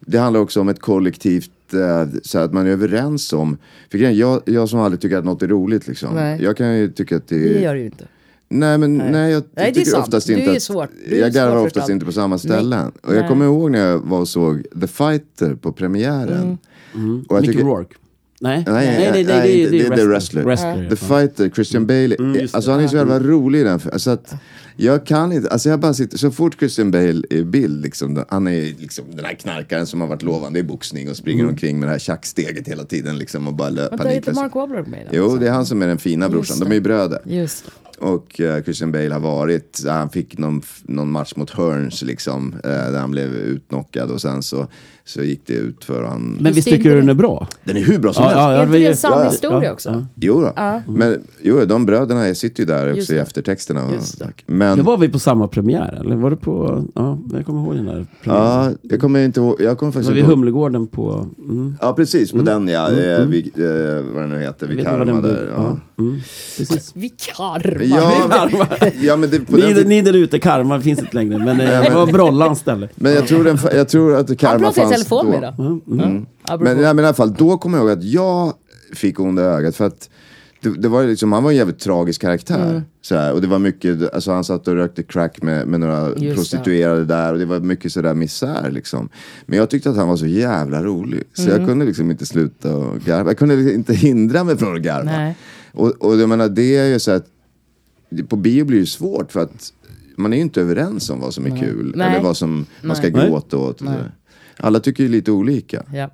Det 0.00 0.18
handlar 0.18 0.40
också 0.40 0.60
om 0.60 0.68
ett 0.68 0.80
kollektivt, 0.80 1.50
eh, 1.74 2.06
så 2.22 2.38
att 2.38 2.52
man 2.52 2.66
är 2.66 2.70
överens 2.70 3.32
om. 3.32 3.56
För 3.90 3.98
jag, 3.98 4.40
jag 4.46 4.68
som 4.68 4.80
aldrig 4.80 5.00
tycker 5.00 5.16
att 5.18 5.24
något 5.24 5.42
är 5.42 5.48
roligt 5.48 5.88
liksom. 5.88 6.14
Nej. 6.14 6.42
Jag 6.42 6.56
kan 6.56 6.76
ju 6.78 6.88
tycka 6.92 7.16
att 7.16 7.28
det 7.28 7.38
Det 7.38 7.58
är... 7.58 7.62
gör 7.62 7.74
du 7.74 7.80
ju 7.80 7.86
inte. 7.86 8.04
Nej 8.50 8.78
men 8.78 8.96
nej, 8.96 9.32
jag 9.32 9.42
det 9.54 9.60
är 9.60 9.72
tycker 9.72 9.90
sant. 9.90 10.04
oftast 10.04 10.28
inte 10.28 10.50
är 10.50 10.56
att... 10.56 10.62
svårt. 10.62 10.88
Du 11.08 11.16
är 11.16 11.20
jag 11.20 11.32
garvar 11.32 11.56
oftast 11.56 11.76
allt. 11.84 11.90
inte 11.90 12.06
på 12.06 12.12
samma 12.12 12.38
ställen. 12.38 12.86
Och 12.88 12.94
jag 13.02 13.08
Nej. 13.10 13.16
Mm. 13.18 13.28
kommer 13.28 13.44
ihåg 13.44 13.70
när 13.70 13.86
jag 13.86 13.98
var 13.98 14.20
och 14.20 14.28
såg 14.28 14.62
The 14.80 14.86
Fighter 14.86 15.54
på 15.54 15.72
premiären. 15.72 16.58
Och 17.28 17.36
jag 17.36 17.40
Mickey 17.40 17.52
tycker- 17.52 17.64
Rourke. 17.64 17.94
Nej, 18.40 18.64
Nej, 18.66 18.86
nej, 18.86 19.10
nej, 19.12 19.24
det, 19.24 19.36
nej, 19.38 19.66
det 19.70 19.80
är 19.86 19.96
The 19.96 20.04
Wrestler. 20.06 20.42
Wrestler. 20.44 20.88
The 20.90 20.96
Fighter, 20.96 21.48
Christian 21.50 21.86
Bale. 21.86 22.14
Mm, 22.18 22.40
alltså 22.40 22.60
det. 22.60 22.70
han 22.72 22.84
är 22.84 22.88
så 22.88 22.96
jävla 22.96 23.20
rolig 23.20 23.60
i 23.60 23.64
den. 23.64 23.80
Alltså 23.92 24.10
att 24.10 24.34
jag 24.76 25.06
kan 25.06 25.32
inte, 25.32 25.48
alltså 25.48 25.68
jag 25.68 25.80
bara 25.80 25.94
sitter, 25.94 26.18
så 26.18 26.30
fort 26.30 26.58
Christian 26.58 26.90
Bale 26.90 27.22
är 27.30 27.36
i 27.36 27.44
bild, 27.44 27.82
liksom, 27.82 28.24
han 28.28 28.46
är 28.48 28.60
liksom 28.80 29.04
den 29.14 29.24
här 29.24 29.34
knarkaren 29.34 29.86
som 29.86 30.00
har 30.00 30.08
varit 30.08 30.22
lovande 30.22 30.58
i 30.58 30.62
boxning 30.62 31.10
och 31.10 31.16
springer 31.16 31.40
Mm. 31.42 31.50
omkring 31.52 31.80
med 31.80 31.88
det 31.88 31.92
här 31.92 31.98
tjacksteget 31.98 32.68
hela 32.68 32.84
tiden 32.84 33.18
liksom 33.18 33.46
och 33.48 33.54
bara 33.54 33.70
löper 33.70 33.96
Vänta, 33.96 34.12
är 34.12 34.16
inte 34.16 34.32
Mark 34.32 34.54
Wahlberg 34.54 34.86
med 34.86 35.00
i 35.00 35.04
den? 35.04 35.12
Jo, 35.12 35.36
det 35.36 35.46
är 35.48 35.52
han 35.52 35.66
som 35.66 35.82
är 35.82 35.86
den 35.86 35.98
fina 35.98 36.28
brorsan. 36.28 36.58
De 36.58 36.70
är 36.70 36.74
ju 36.74 36.80
bröder. 36.80 37.20
Just 37.24 37.64
det. 37.64 37.70
Och 38.00 38.40
eh, 38.40 38.62
Christian 38.62 38.92
Bale 38.92 39.12
har 39.12 39.20
varit, 39.20 39.84
han 39.88 40.10
fick 40.10 40.38
någon, 40.38 40.62
någon 40.82 41.10
match 41.10 41.32
mot 41.36 41.50
Hearns 41.50 42.02
liksom, 42.02 42.54
eh, 42.64 42.70
där 42.70 42.98
han 43.00 43.10
blev 43.10 43.34
utknockad 43.34 44.10
och 44.10 44.20
sen 44.20 44.42
så, 44.42 44.66
så 45.04 45.22
gick 45.22 45.46
det 45.46 45.52
ut 45.54 45.84
för 45.84 46.04
han. 46.04 46.38
Men 46.40 46.52
visst 46.52 46.68
tycker 46.68 46.90
du 46.90 46.96
den 46.96 47.06
det? 47.06 47.12
är 47.12 47.14
bra? 47.14 47.46
Den 47.64 47.76
är 47.76 47.80
hur 47.80 47.98
bra 47.98 48.12
som 48.12 48.22
Ja, 48.24 48.28
helst. 48.28 48.38
ja, 48.40 48.52
är 48.52 48.62
inte 48.62 48.72
vi- 48.72 48.78
det 48.84 48.90
en 48.90 48.96
sann 48.96 49.12
ja, 49.14 49.24
ja, 49.24 49.30
historia 49.30 49.64
ja, 49.68 49.72
också? 49.72 49.88
ja. 49.90 50.06
Jo 50.14 50.40
då. 50.40 50.82
Men 50.92 51.22
jo, 51.42 51.64
de 51.64 51.86
bröderna 51.86 52.34
sitter 52.34 52.60
ju 52.62 52.66
där 52.66 52.86
Just 52.86 53.00
också 53.00 53.14
i 53.14 53.18
eftertexterna. 53.18 53.92
Just 53.92 54.18
det. 54.18 54.28
Men, 54.46 54.76
Det 54.78 54.82
var 54.84 54.96
vi 54.98 55.08
på 55.08 55.18
samma 55.18 55.48
premiär, 55.48 55.98
eller 56.00 56.16
var 56.16 56.30
det 56.30 56.36
på... 56.36 56.84
Ja, 56.94 57.18
jag 57.32 57.46
kommer 57.46 57.62
ihåg 57.62 57.74
den 57.74 57.84
där 57.86 58.06
premiären. 58.22 58.44
ja, 58.54 58.70
jag 58.82 59.00
kommer 59.00 59.24
inte 59.24 59.40
ihåg, 59.40 59.56
jag 59.60 59.78
kommer 59.78 59.92
var 59.92 59.92
faktiskt 59.92 60.10
vid 60.10 60.18
inte 60.18 60.30
ihåg. 60.30 60.38
Humlegården 60.38 60.86
på... 60.86 61.26
Mm. 61.38 61.74
Ja, 61.80 61.92
precis, 61.92 62.32
på 62.32 62.38
den 62.38 62.68
ja. 62.68 62.90
Eh, 62.90 63.24
vi, 63.26 63.38
eh, 63.56 64.14
vad 64.14 64.22
den 64.22 64.30
nu 64.30 64.38
heter, 64.38 64.66
Jag 64.66 64.68
vid 64.68 64.76
vet 64.76 64.86
inte 64.86 64.98
vad 64.98 65.06
Karma 65.08 65.20
den 65.20 65.34
där. 65.34 65.52
ja. 65.56 65.62
Ja. 65.96 66.04
Mm. 66.04 66.20
Precis. 66.58 66.92
Vi 66.94 67.08
karma. 67.36 67.87
Ja, 67.90 68.48
ja, 69.00 69.16
men 69.16 69.30
det, 69.30 69.40
på 69.40 69.56
Ni, 69.56 69.72
den, 69.72 69.88
ni 69.88 70.02
där 70.02 70.12
ute, 70.16 70.38
Karma 70.38 70.80
finns 70.80 70.98
inte 70.98 71.14
längre, 71.14 71.38
men 71.38 71.60
eh, 71.60 71.82
det 71.82 71.90
var 71.94 72.06
Brollans 72.06 72.58
ställe. 72.58 72.88
men 72.94 73.12
jag 73.14 73.26
tror, 73.26 73.44
den, 73.44 73.58
jag 73.74 73.88
tror 73.88 74.16
att 74.16 74.38
Karma 74.38 74.72
fanns 74.72 74.92
telefon 74.92 75.26
då. 75.26 75.40
med 75.40 75.54
då. 75.56 75.62
Mm. 75.94 76.26
Apropå. 76.42 76.64
Men, 76.64 76.80
ja, 76.82 76.92
men 76.92 77.04
i 77.04 77.08
alla 77.08 77.14
fall, 77.14 77.34
då 77.34 77.58
kommer 77.58 77.78
jag 77.78 77.86
ihåg 77.88 77.98
att 77.98 78.04
jag 78.04 78.52
fick 78.94 79.20
onda 79.20 79.42
ögat 79.42 79.76
för 79.76 79.86
att 79.86 80.10
det, 80.62 80.70
det 80.82 80.88
var 80.88 81.00
ju 81.02 81.08
liksom, 81.08 81.32
han 81.32 81.42
var 81.44 81.50
en 81.50 81.56
jävligt 81.56 81.78
tragisk 81.78 82.20
karaktär. 82.20 82.70
Mm. 82.70 82.82
Så 83.02 83.14
här, 83.16 83.32
och 83.34 83.40
det 83.40 83.46
var 83.46 83.58
mycket, 83.58 84.14
alltså 84.14 84.32
han 84.32 84.44
satt 84.44 84.68
och 84.68 84.74
rökte 84.74 85.02
crack 85.02 85.42
med, 85.42 85.68
med 85.68 85.80
några 85.80 86.08
det. 86.14 86.34
prostituerade 86.34 87.04
där 87.04 87.32
och 87.32 87.38
det 87.38 87.44
var 87.44 87.60
mycket 87.60 87.92
sådär 87.92 88.14
misär 88.14 88.70
liksom. 88.70 89.08
Men 89.46 89.58
jag 89.58 89.70
tyckte 89.70 89.90
att 89.90 89.96
han 89.96 90.08
var 90.08 90.16
så 90.16 90.26
jävla 90.26 90.82
rolig. 90.82 91.22
Så 91.34 91.42
Mm. 91.42 91.56
jag 91.58 91.68
kunde 91.68 91.84
liksom 91.84 92.10
inte 92.10 92.26
sluta 92.26 92.76
och 92.76 93.00
garva. 93.00 93.30
Jag 93.30 93.38
kunde 93.38 93.56
liksom 93.56 93.74
inte 93.74 93.94
hindra 93.94 94.44
mig 94.44 94.56
från 94.56 94.76
att 94.76 94.82
garva. 94.82 95.10
Nej. 95.10 95.36
Och, 95.72 95.86
och 95.90 96.16
jag 96.16 96.28
menar, 96.28 96.48
det 96.48 96.76
är 96.76 96.86
ju 96.86 96.98
så 96.98 97.10
att 97.10 97.26
på 98.28 98.36
bio 98.36 98.64
blir 98.64 98.76
det 98.76 98.80
ju 98.80 98.86
svårt 98.86 99.32
för 99.32 99.40
att 99.40 99.72
man 100.16 100.32
är 100.32 100.36
ju 100.36 100.42
inte 100.42 100.60
överens 100.60 101.10
om 101.10 101.20
vad 101.20 101.34
som 101.34 101.46
är 101.46 101.60
kul. 101.60 101.92
Nej. 101.96 102.10
Eller 102.10 102.22
vad 102.22 102.36
som 102.36 102.66
man 102.82 102.96
ska 102.96 103.08
Nej. 103.10 103.26
gråta 103.28 103.56
åt. 103.56 103.82
Alla 104.56 104.80
tycker 104.80 105.02
ju 105.02 105.08
lite 105.08 105.30
olika. 105.32 105.82
Ja. 105.94 106.10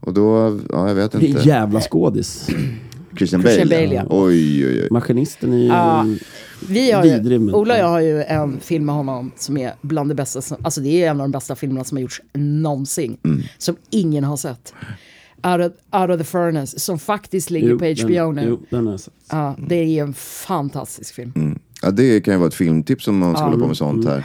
Och 0.00 0.14
då, 0.14 0.58
ja 0.70 0.88
jag 0.88 0.94
vet 0.94 1.12
Det 1.12 1.18
är 1.18 1.22
inte. 1.24 1.40
en 1.40 1.46
jävla 1.46 1.80
skådis. 1.80 2.46
Christian 3.16 3.42
Christian 3.42 3.68
Bale, 3.68 3.86
Bale, 3.86 3.94
ja. 3.94 4.06
Oj, 4.10 4.66
oj, 4.66 4.82
oj. 4.82 4.88
Maskinisten 4.90 5.52
är 5.52 5.58
ju... 5.58 5.66
Ja. 5.66 6.06
Vi 6.68 6.92
har 6.92 7.04
ju, 7.04 7.38
men- 7.38 7.54
Ola 7.54 7.74
och 7.74 7.80
jag 7.80 7.88
har 7.88 8.00
ju 8.00 8.22
en 8.22 8.60
film 8.60 8.84
med 8.86 8.94
honom 8.94 9.32
som 9.36 9.56
är 9.56 9.72
bland 9.82 10.10
det 10.10 10.14
bästa, 10.14 10.42
som, 10.42 10.56
alltså 10.62 10.80
det 10.80 11.02
är 11.04 11.10
en 11.10 11.20
av 11.20 11.24
de 11.24 11.30
bästa 11.32 11.54
filmerna 11.56 11.84
som 11.84 11.96
har 11.96 12.02
gjorts 12.02 12.22
någonsin. 12.34 13.16
Mm. 13.24 13.42
Som 13.58 13.76
ingen 13.90 14.24
har 14.24 14.36
sett. 14.36 14.74
Out 15.42 15.60
of, 15.60 16.00
Out 16.00 16.10
of 16.10 16.18
the 16.18 16.24
Furnace, 16.24 16.78
som 16.78 16.98
faktiskt 16.98 17.50
ligger 17.50 17.68
Jo, 17.68 17.78
på 17.78 17.84
HBO 17.84 18.32
den, 18.32 18.44
nu. 18.44 18.48
Jo, 18.48 18.60
den 18.70 18.86
har 18.86 18.92
jag 18.92 19.00
sett. 19.00 19.14
Ja, 19.30 19.56
det 19.68 19.74
är 19.98 20.02
en 20.02 20.14
fantastisk 20.14 21.14
film. 21.14 21.32
Mm. 21.36 21.58
Ja, 21.82 21.90
det 21.90 22.20
kan 22.20 22.34
ju 22.34 22.38
vara 22.38 22.48
ett 22.48 22.54
filmtips 22.54 23.08
om 23.08 23.18
man 23.18 23.34
ska 23.34 23.44
hålla 23.44 23.58
på 23.58 23.66
med 23.66 23.76
sånt 23.76 24.04
här. 24.06 24.24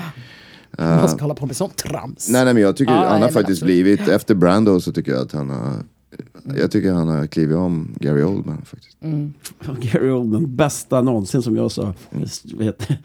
Man 0.78 1.10
ska 1.10 1.22
hålla 1.22 1.36
på 1.36 1.46
med 1.46 1.56
sånt 1.56 1.78
trams. 1.78 2.30
Nej, 2.30 2.46
nej 2.46 2.54
men 2.54 2.64
jag 2.64 2.78
tycker 2.78 2.94
Ja, 2.94 3.08
han 3.10 3.22
har 3.22 3.30
faktiskt 3.30 3.62
absolut. 3.62 3.84
blivit, 3.84 4.08
efter 4.08 4.36
Brando 4.36 4.80
så 4.80 4.92
tycker 4.92 5.12
jag 5.12 5.22
att 5.22 5.32
han 5.32 5.50
har 5.50 5.74
jag 6.58 6.72
tycker 6.72 6.92
han 6.92 7.08
har 7.08 7.28
klivit 7.28 7.58
om 7.58 7.96
Gary 8.00 8.24
Oldman 8.24 8.62
faktiskt. 8.66 8.98
Gary 9.94 10.10
Oldman, 10.10 10.56
bästa 10.56 11.02
någonsin 11.02 11.42
som 11.42 11.56
jag 11.56 11.72
sa. 11.72 11.94
Vad 12.54 12.66
heter 12.66 12.88
det? 12.88 12.98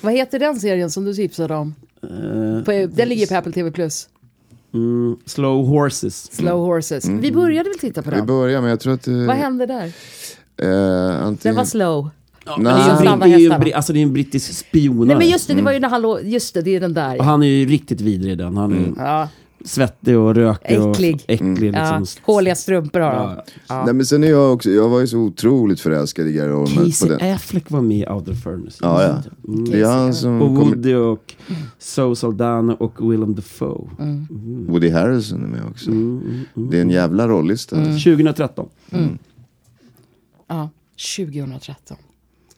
Vad 0.00 0.12
heter 0.12 0.38
den 0.38 0.60
serien 0.60 0.90
som 0.90 1.04
du 1.04 1.14
tipsade 1.14 1.54
om? 1.54 1.74
Eh, 2.02 2.64
På, 2.64 2.72
den 2.96 3.08
ligger 3.08 3.26
på 3.26 3.34
Apple 3.34 3.52
TV+. 3.52 3.70
Plus. 3.70 4.08
Mm, 4.74 5.16
Slow 5.26 5.66
Horses. 5.66 6.32
Slow 6.32 6.66
Horses. 6.66 7.08
Vi 7.08 7.32
började 7.32 7.68
väl 7.70 7.78
titta 7.78 8.02
på 8.02 8.10
Vi 8.10 8.16
den? 8.16 8.26
börjar 8.26 8.60
men 8.60 8.70
jag 8.70 8.80
tror 8.80 8.92
att 8.94 9.02
det... 9.02 9.26
Vad 9.26 9.36
hände 9.36 9.66
där? 9.66 9.84
Eh, 9.84 9.92
Den 10.56 11.12
antingen... 11.22 11.56
var 11.56 11.64
slow. 11.64 12.10
Det 12.44 12.62
Nej. 12.62 12.72
är 12.72 13.38
ju 13.38 13.48
britt- 13.48 13.50
det 13.50 13.64
är 13.64 13.66
ju 13.66 13.72
alltså 13.72 13.92
det 13.92 13.98
är 13.98 14.02
en 14.02 14.12
brittisk 14.12 14.52
spionare. 14.58 15.06
Nej 15.06 15.16
men 15.16 15.28
just 15.28 15.48
det, 15.48 15.54
det 15.54 15.62
var 15.62 15.72
ju 15.72 15.78
när 15.78 15.88
han 15.88 16.02
låg, 16.02 16.20
just 16.24 16.54
det, 16.54 16.62
det 16.62 16.76
är 16.76 16.80
den 16.80 16.94
där. 16.94 17.18
Och 17.18 17.24
han 17.24 17.42
är 17.42 17.46
ju 17.46 17.66
riktigt 17.66 18.00
vidrig 18.00 18.32
i 18.32 18.34
den. 18.36 18.56
Han 18.56 18.72
är 18.72 18.92
Ja, 19.04 19.28
svettig 19.64 20.18
och 20.18 20.34
rökig 20.34 20.80
och 20.80 20.90
Äcklig. 20.90 21.24
äcklig. 21.28 21.74
ja. 21.74 21.98
Liksom. 21.98 22.22
Håliga 22.24 22.54
strumpor 22.54 23.00
har 23.00 23.12
han. 23.12 23.36
Ja. 23.36 23.42
Ja. 23.68 23.84
Nej 23.84 23.94
men 23.94 24.06
sen 24.06 24.24
är 24.24 24.28
jag 24.30 24.52
också, 24.52 24.70
jag 24.70 24.88
var 24.88 25.00
ju 25.00 25.06
så 25.06 25.18
otroligt 25.18 25.80
förälskad 25.80 26.26
i 26.26 26.32
Gary 26.32 26.52
Oldman. 26.52 26.84
på 26.84 26.90
Casey 26.90 27.08
den. 27.08 27.34
Affleck 27.34 27.70
var 27.70 27.80
med 27.80 27.98
i 27.98 28.06
Outer 28.06 28.34
Furnace. 28.34 28.78
Ja, 28.82 29.02
ja. 29.02 29.22
Mm. 29.52 29.64
Det 29.70 29.80
är 29.80 29.86
han 29.86 30.14
som 30.14 30.42
Och. 30.42 30.50
Woody 30.66 30.94
och 30.94 31.34
Zoe 31.78 32.16
Saldana 32.16 32.74
och 32.74 33.12
Willem 33.12 33.34
Dafoe. 33.34 33.88
Woody 34.68 34.90
Harrison 34.90 35.42
är 35.44 35.48
med 35.48 35.62
också. 35.70 35.90
Mm, 35.90 36.40
Det 36.54 36.76
är 36.76 36.82
en 36.82 36.90
jävla 36.90 37.28
rollista. 37.28 37.76
Mm. 37.76 37.98
2013. 37.98 38.68
Ja, 40.48 40.70
2013. 41.16 41.96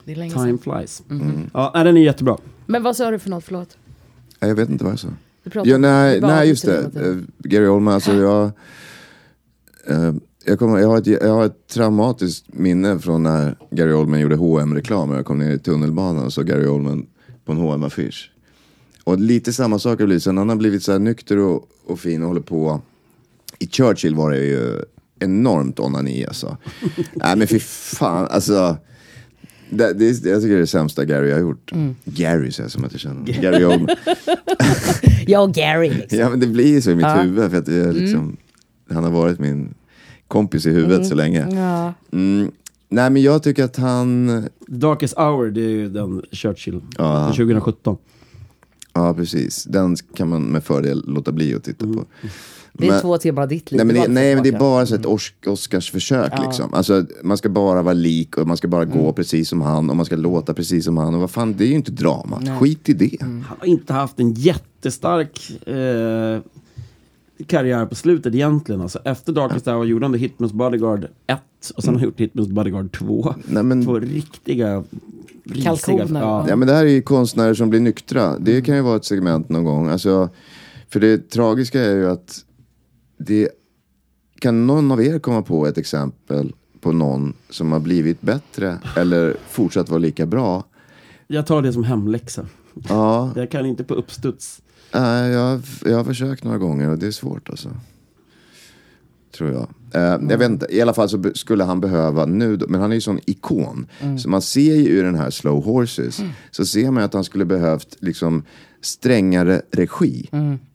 Det 0.04 0.12
är 0.12 0.16
länge 0.16 0.30
sedan. 0.30 0.44
Time 0.44 0.58
flies. 0.58 1.02
Mm. 1.10 1.50
Ja, 1.54 1.70
den 1.74 1.96
är 1.96 2.00
jättebra. 2.00 2.36
Men 2.66 2.82
vad 2.82 2.96
sa 2.96 3.10
du 3.10 3.18
för 3.18 3.30
något, 3.30 3.44
förlåt? 3.44 3.76
Jag 4.40 4.54
vet 4.54 4.68
inte 4.68 4.84
vad 4.84 4.92
jag 4.92 5.00
sa. 5.00 5.08
Ja, 5.64 5.78
nej, 5.78 6.20
nej, 6.20 6.48
just 6.48 6.64
det. 6.64 6.78
Eh, 6.78 7.16
Gary 7.38 7.66
Oldman, 7.66 7.94
alltså 7.94 8.12
jag... 8.12 8.44
eh, 9.86 10.12
jag, 10.44 10.58
kommer, 10.58 10.78
jag, 10.78 10.88
har 10.88 10.98
ett, 10.98 11.06
jag 11.06 11.34
har 11.34 11.46
ett 11.46 11.66
traumatiskt 11.68 12.44
minne 12.54 12.98
från 12.98 13.22
när 13.22 13.56
Gary 13.70 13.92
Oldman 13.92 14.20
gjorde 14.20 14.36
hm 14.36 14.74
reklam 14.74 15.10
och 15.10 15.16
jag 15.16 15.24
kom 15.26 15.38
ner 15.38 15.50
i 15.50 15.58
tunnelbanan 15.58 16.24
och 16.24 16.32
såg 16.32 16.46
Gary 16.46 16.66
Oldman 16.66 17.06
på 17.44 17.52
en 17.52 17.58
hm 17.58 17.82
affisch 17.84 18.32
Och 19.04 19.18
lite 19.18 19.52
samma 19.52 19.78
sak 19.78 19.98
har 20.00 20.06
blivit, 20.06 20.22
sen 20.22 20.38
han 20.38 20.48
har 20.48 20.56
blivit 20.56 20.82
så 20.82 20.92
här 20.92 20.98
nykter 20.98 21.38
och, 21.38 21.68
och 21.86 22.00
fin 22.00 22.22
och 22.22 22.28
håller 22.28 22.40
på. 22.40 22.80
I 23.58 23.66
Churchill 23.66 24.14
var 24.14 24.30
det 24.30 24.38
ju 24.38 24.82
enormt 25.18 25.80
onani 25.80 26.26
alltså. 26.26 26.56
Nej 27.14 27.36
men 27.36 27.46
fy 27.46 27.58
fan, 27.60 28.26
alltså. 28.30 28.76
Det, 29.70 29.92
det, 29.92 30.04
är- 30.08 30.28
jag 30.28 30.40
tycker 30.42 30.48
det 30.48 30.54
är 30.54 30.58
det 30.60 30.66
sämsta 30.66 31.04
Gary 31.04 31.30
har 31.32 31.38
gjort. 31.40 31.72
Mm. 31.72 31.94
Gary 32.04 32.50
säger 32.52 32.64
jag 32.64 32.70
som 32.72 32.84
att 32.84 32.92
jag 32.92 33.00
känner. 33.00 33.32
Gary 33.42 33.64
Oldman. 33.64 33.96
Jag 35.26 35.42
och 35.48 35.54
Gary 35.54 35.88
liksom. 35.90 36.18
Ja 36.18 36.30
men 36.30 36.40
det 36.40 36.46
blir 36.46 36.66
ju 36.66 36.80
så 36.80 36.90
i 36.90 36.94
mitt 36.94 37.02
Ja. 37.06 37.20
huvud 37.22 37.50
för 37.50 37.58
att 37.58 37.68
är 37.68 37.92
liksom, 37.92 38.36
han 38.90 39.04
har 39.04 39.10
varit 39.10 39.38
min 39.38 39.74
kompis 40.28 40.66
i 40.66 40.70
huvudet 40.70 41.06
så 41.06 41.14
länge. 41.14 41.46
Ja. 41.50 41.94
Mm. 42.12 42.50
Nej 42.88 43.10
men 43.10 43.22
jag 43.22 43.42
tycker 43.42 43.64
att 43.64 43.76
han, 43.76 44.42
Darkest 44.66 45.16
Hour, 45.18 45.50
det 45.50 45.60
är 45.60 45.68
ju 45.68 45.88
den 45.88 46.22
Churchill. 46.32 46.80
Ja. 46.98 47.24
Från 47.26 47.46
2017. 47.46 47.96
ja 48.92 49.14
precis, 49.14 49.64
den 49.64 49.96
kan 50.16 50.28
man 50.28 50.42
med 50.42 50.64
fördel 50.64 51.04
låta 51.06 51.32
bli 51.32 51.54
att 51.54 51.64
titta 51.64 51.86
på. 51.86 52.04
Det 52.72 52.86
är 52.86 52.90
Men- 52.90 53.00
två 53.00 53.18
timmar 53.18 53.42
av 53.42 53.48
ditt 53.48 53.70
liv. 53.72 53.76
Nej 53.76 53.86
men, 53.86 53.94
det, 54.02 54.08
nej 54.08 54.34
men 54.34 54.42
det 54.44 54.48
är 54.48 54.58
bara 54.58 54.86
så 54.86 54.94
ett 54.94 55.06
Os- 55.06 55.32
Oscarsförsök 55.46 56.32
Ja. 56.36 56.42
liksom. 56.46 56.74
Alltså 56.74 57.04
man 57.22 57.36
ska 57.36 57.48
bara 57.48 57.82
vara 57.82 57.94
lik 57.94 58.36
och 58.38 58.46
man 58.46 58.56
ska 58.56 58.68
bara 58.68 58.82
Mm. 58.82 58.98
gå 58.98 59.12
precis 59.12 59.48
som 59.48 59.60
han 59.60 59.90
och 59.90 59.96
man 59.96 60.06
ska 60.06 60.16
låta 60.16 60.54
precis 60.54 60.84
som 60.84 60.96
han. 60.96 61.14
Och 61.14 61.20
vad 61.20 61.30
fan, 61.30 61.54
det 61.58 61.64
är 61.64 61.68
ju 61.68 61.74
inte 61.74 61.92
drama. 61.92 62.42
Skit 62.60 62.88
i 62.88 62.92
det. 62.92 63.22
Mm. 63.22 63.44
Han 63.48 63.56
har 63.60 63.66
inte 63.66 63.92
haft 63.92 64.20
en 64.20 64.32
jättestark 64.34 65.50
eh, 65.66 66.40
karriär 67.46 67.86
på 67.86 67.94
slutet 67.94 68.34
egentligen. 68.34 68.80
Alltså, 68.80 68.98
efter 69.04 69.32
Darkest 69.32 69.66
Hour 69.66 69.84
gjorde 69.84 70.04
han 70.06 70.12
The 70.12 70.18
Hitman's 70.18 70.52
Bodyguard 70.54 71.06
1 71.26 71.38
och 71.76 71.82
sen 71.82 71.94
har 71.94 72.00
han 72.00 72.08
gjort 72.08 72.18
Hitman's 72.20 72.52
Bodyguard 72.52 72.92
2. 72.92 73.34
Nej, 73.48 73.62
men- 73.62 73.84
Två 73.84 73.98
riktiga, 73.98 74.84
risiga... 75.44 75.64
Kalkoner, 75.76 76.20
Ja. 76.20 76.46
Ja 76.48 76.56
men 76.56 76.68
det 76.68 76.74
här 76.74 76.84
är 76.84 76.90
ju 76.90 77.02
konstnärer 77.02 77.54
som 77.54 77.70
blir 77.70 77.80
nyktra. 77.80 78.38
Det 78.38 78.62
kan 78.62 78.76
ju 78.76 78.82
vara 78.82 78.96
ett 78.96 79.04
segment 79.04 79.48
någon 79.48 79.64
gång. 79.64 79.88
Alltså, 79.88 80.28
för 80.88 81.00
det 81.00 81.30
tragiska 81.30 81.80
är 81.80 81.94
ju 81.94 82.10
att 82.10 82.44
det 83.26 83.48
kan 84.40 84.66
någon 84.66 84.92
av 84.92 85.02
er 85.02 85.18
komma 85.18 85.42
på 85.42 85.66
ett 85.66 85.78
exempel 85.78 86.52
på 86.80 86.92
någon 86.92 87.34
som 87.50 87.72
har 87.72 87.80
blivit 87.80 88.20
bättre 88.20 88.78
eller 88.96 89.36
fortsatt 89.48 89.88
vara 89.88 89.98
lika 89.98 90.26
bra? 90.26 90.64
Jag 91.26 91.46
tar 91.46 91.62
det 91.62 91.72
som 91.72 91.84
hemläxa. 91.84 92.46
Ja, 92.88 93.32
Jag 93.36 93.50
kan 93.50 93.66
inte 93.66 93.84
på 93.84 93.94
uppstuds. 93.94 94.62
nej, 94.94 95.30
jag, 95.32 95.60
jag 95.84 95.96
har 95.96 96.04
försökt 96.04 96.44
några 96.44 96.58
gånger 96.58 96.90
och 96.90 96.98
det 96.98 97.06
är 97.06 97.10
svårt 97.10 97.50
alltså. 97.50 97.68
tror 99.36 99.50
jag. 99.52 99.68
Eh, 99.94 100.28
Jag 100.30 100.38
vet 100.38 100.50
inte, 100.50 100.66
i 100.70 100.80
alla 100.80 100.94
fall 100.94 101.08
så 101.08 101.22
skulle 101.34 101.64
han 101.64 101.80
behöva 101.80 102.26
nu, 102.26 102.58
men 102.68 102.80
han 102.80 102.90
är 102.90 102.94
ju 102.94 103.00
sån 103.00 103.20
ikon. 103.26 103.86
Så 104.18 104.28
man 104.28 104.42
ser 104.42 104.74
ju 104.74 104.98
i 104.98 105.02
den 105.02 105.14
här 105.14 105.30
Slow 105.30 105.64
Horses, 105.64 106.20
så 106.50 106.64
ser 106.66 106.90
man 106.90 107.02
att 107.04 107.14
han 107.14 107.24
skulle 107.24 107.44
behövt 107.44 107.96
liksom 108.00 108.42
strängare 108.80 109.62
regi. 109.70 110.30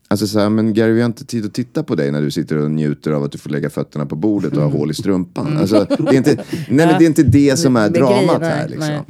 Alltså 0.08 0.28
så 0.28 0.40
här, 0.40 0.50
men 0.50 0.74
Gary 0.74 0.94
vi 0.94 1.02
har 1.02 1.06
inte 1.06 1.26
tid 1.26 1.46
att 1.46 1.54
titta 1.54 1.84
på 1.84 1.96
dig 1.96 2.12
när 2.12 2.22
du 2.22 2.32
sitter 2.32 2.58
och 2.58 2.72
njuter 2.72 3.12
av 3.12 3.24
att 3.24 3.32
du 3.32 3.38
får 3.38 3.50
lägga 3.50 3.70
fötterna 3.70 4.06
på 4.06 4.16
bordet 4.16 4.54
och 4.54 4.64
ha 4.64 4.70
hål 4.70 4.92
i 4.92 4.94
strumpan. 4.94 5.58
Alltså, 5.58 5.88
det, 6.00 6.10
är 6.10 6.14
inte, 6.14 6.36
nej, 6.36 6.88
men 6.88 6.88
det 6.88 7.06
är 7.06 7.08
inte 7.08 7.24
det 7.24 7.58
som 7.60 7.76
är 7.76 7.90
dramat 7.90 8.42
här 8.42 8.68
liksom. 8.68 9.06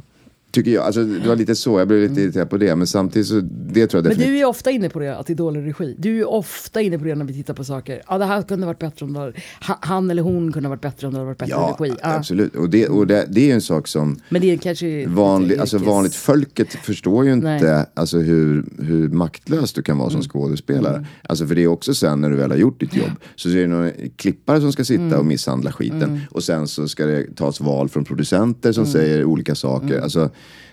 Tycker 0.56 0.70
jag, 0.70 0.84
alltså 0.84 1.04
det 1.04 1.28
var 1.28 1.36
lite 1.36 1.54
så, 1.54 1.78
jag 1.78 1.88
blev 1.88 2.08
lite 2.08 2.20
irriterad 2.22 2.50
på 2.50 2.56
det. 2.56 2.76
Men 2.76 2.86
samtidigt 2.86 3.28
så, 3.28 3.40
det 3.40 3.86
tror 3.86 3.98
jag 3.98 4.04
Men 4.04 4.10
definitivt. 4.10 4.34
du 4.34 4.38
är 4.38 4.44
ofta 4.44 4.70
inne 4.70 4.88
på 4.88 4.98
det, 4.98 5.16
att 5.16 5.26
det 5.26 5.32
är 5.32 5.34
dålig 5.34 5.66
regi. 5.66 5.96
Du 5.98 6.20
är 6.20 6.28
ofta 6.28 6.80
inne 6.80 6.98
på 6.98 7.04
det 7.04 7.14
när 7.14 7.24
vi 7.24 7.32
tittar 7.32 7.54
på 7.54 7.64
saker. 7.64 8.02
Ja, 8.08 8.18
det 8.18 8.24
här 8.24 8.42
kunde 8.42 8.66
ha 8.66 8.72
varit 8.72 8.78
bättre 8.78 9.06
om 9.06 9.12
det 9.12 9.32
han 9.60 10.10
eller 10.10 10.22
hon 10.22 10.52
kunde 10.52 10.68
ha 10.68 10.70
varit 10.70 10.80
bättre 10.80 11.06
om 11.06 11.12
det 11.12 11.18
hade 11.18 11.26
varit 11.26 11.38
bättre 11.38 11.50
Ja, 11.50 11.76
regi. 11.80 11.94
Ja. 12.02 12.14
absolut. 12.16 12.56
Och, 12.56 12.70
det, 12.70 12.88
och 12.88 13.06
det, 13.06 13.26
det 13.30 13.40
är 13.40 13.44
ju 13.44 13.52
en 13.52 13.60
sak 13.60 13.88
som 13.88 14.18
Men 14.28 14.42
det 14.42 14.52
är 14.52 14.56
kanske... 14.56 15.06
vanlig, 15.08 15.58
alltså 15.58 15.78
vanligt 15.78 16.14
folket 16.14 16.72
förstår 16.72 17.24
ju 17.24 17.32
inte 17.32 17.46
Nej. 17.46 17.84
alltså 17.94 18.18
hur, 18.18 18.64
hur 18.78 19.08
maktlös 19.08 19.72
du 19.72 19.82
kan 19.82 19.98
vara 19.98 20.10
som 20.10 20.22
skådespelare. 20.22 21.06
Alltså 21.22 21.46
för 21.46 21.54
det 21.54 21.62
är 21.62 21.66
också 21.66 21.94
sen 21.94 22.20
när 22.20 22.30
du 22.30 22.36
väl 22.36 22.50
har 22.50 22.58
gjort 22.58 22.80
ditt 22.80 22.96
jobb 22.96 23.10
så 23.36 23.48
är 23.48 23.54
det 23.54 23.66
någon 23.66 23.90
klippare 24.16 24.60
som 24.60 24.72
ska 24.72 24.84
sitta 24.84 25.18
och 25.18 25.26
misshandla 25.26 25.72
skiten 25.72 26.20
och 26.30 26.42
sen 26.44 26.68
så 26.68 26.88
ska 26.88 27.06
det 27.06 27.36
tas 27.36 27.60
val 27.60 27.88
från 27.88 28.04
producenter 28.04 28.72
som 28.72 28.86
säger 28.86 29.24
olika 29.24 29.54
saker. 29.54 30.00
Alltså 30.00 30.30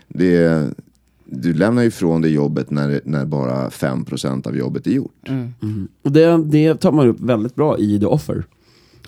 det, 0.08 0.70
du 1.26 1.54
lämnar 1.54 1.82
ju 1.82 1.88
ifrån 1.88 2.22
dig 2.22 2.32
jobbet 2.32 2.72
när, 2.72 3.02
när 3.04 3.26
bara 3.26 3.70
5% 3.70 4.48
av 4.48 4.58
jobbet 4.58 4.88
är 4.88 4.92
gjort. 4.92 5.30
Och 6.02 6.12
det, 6.12 6.38
det 6.38 6.76
tar 6.76 6.92
man 6.92 7.08
upp 7.08 7.20
väldigt 7.20 7.56
bra 7.56 7.78
i 7.78 8.00
The 8.00 8.06
Offer. 8.06 8.44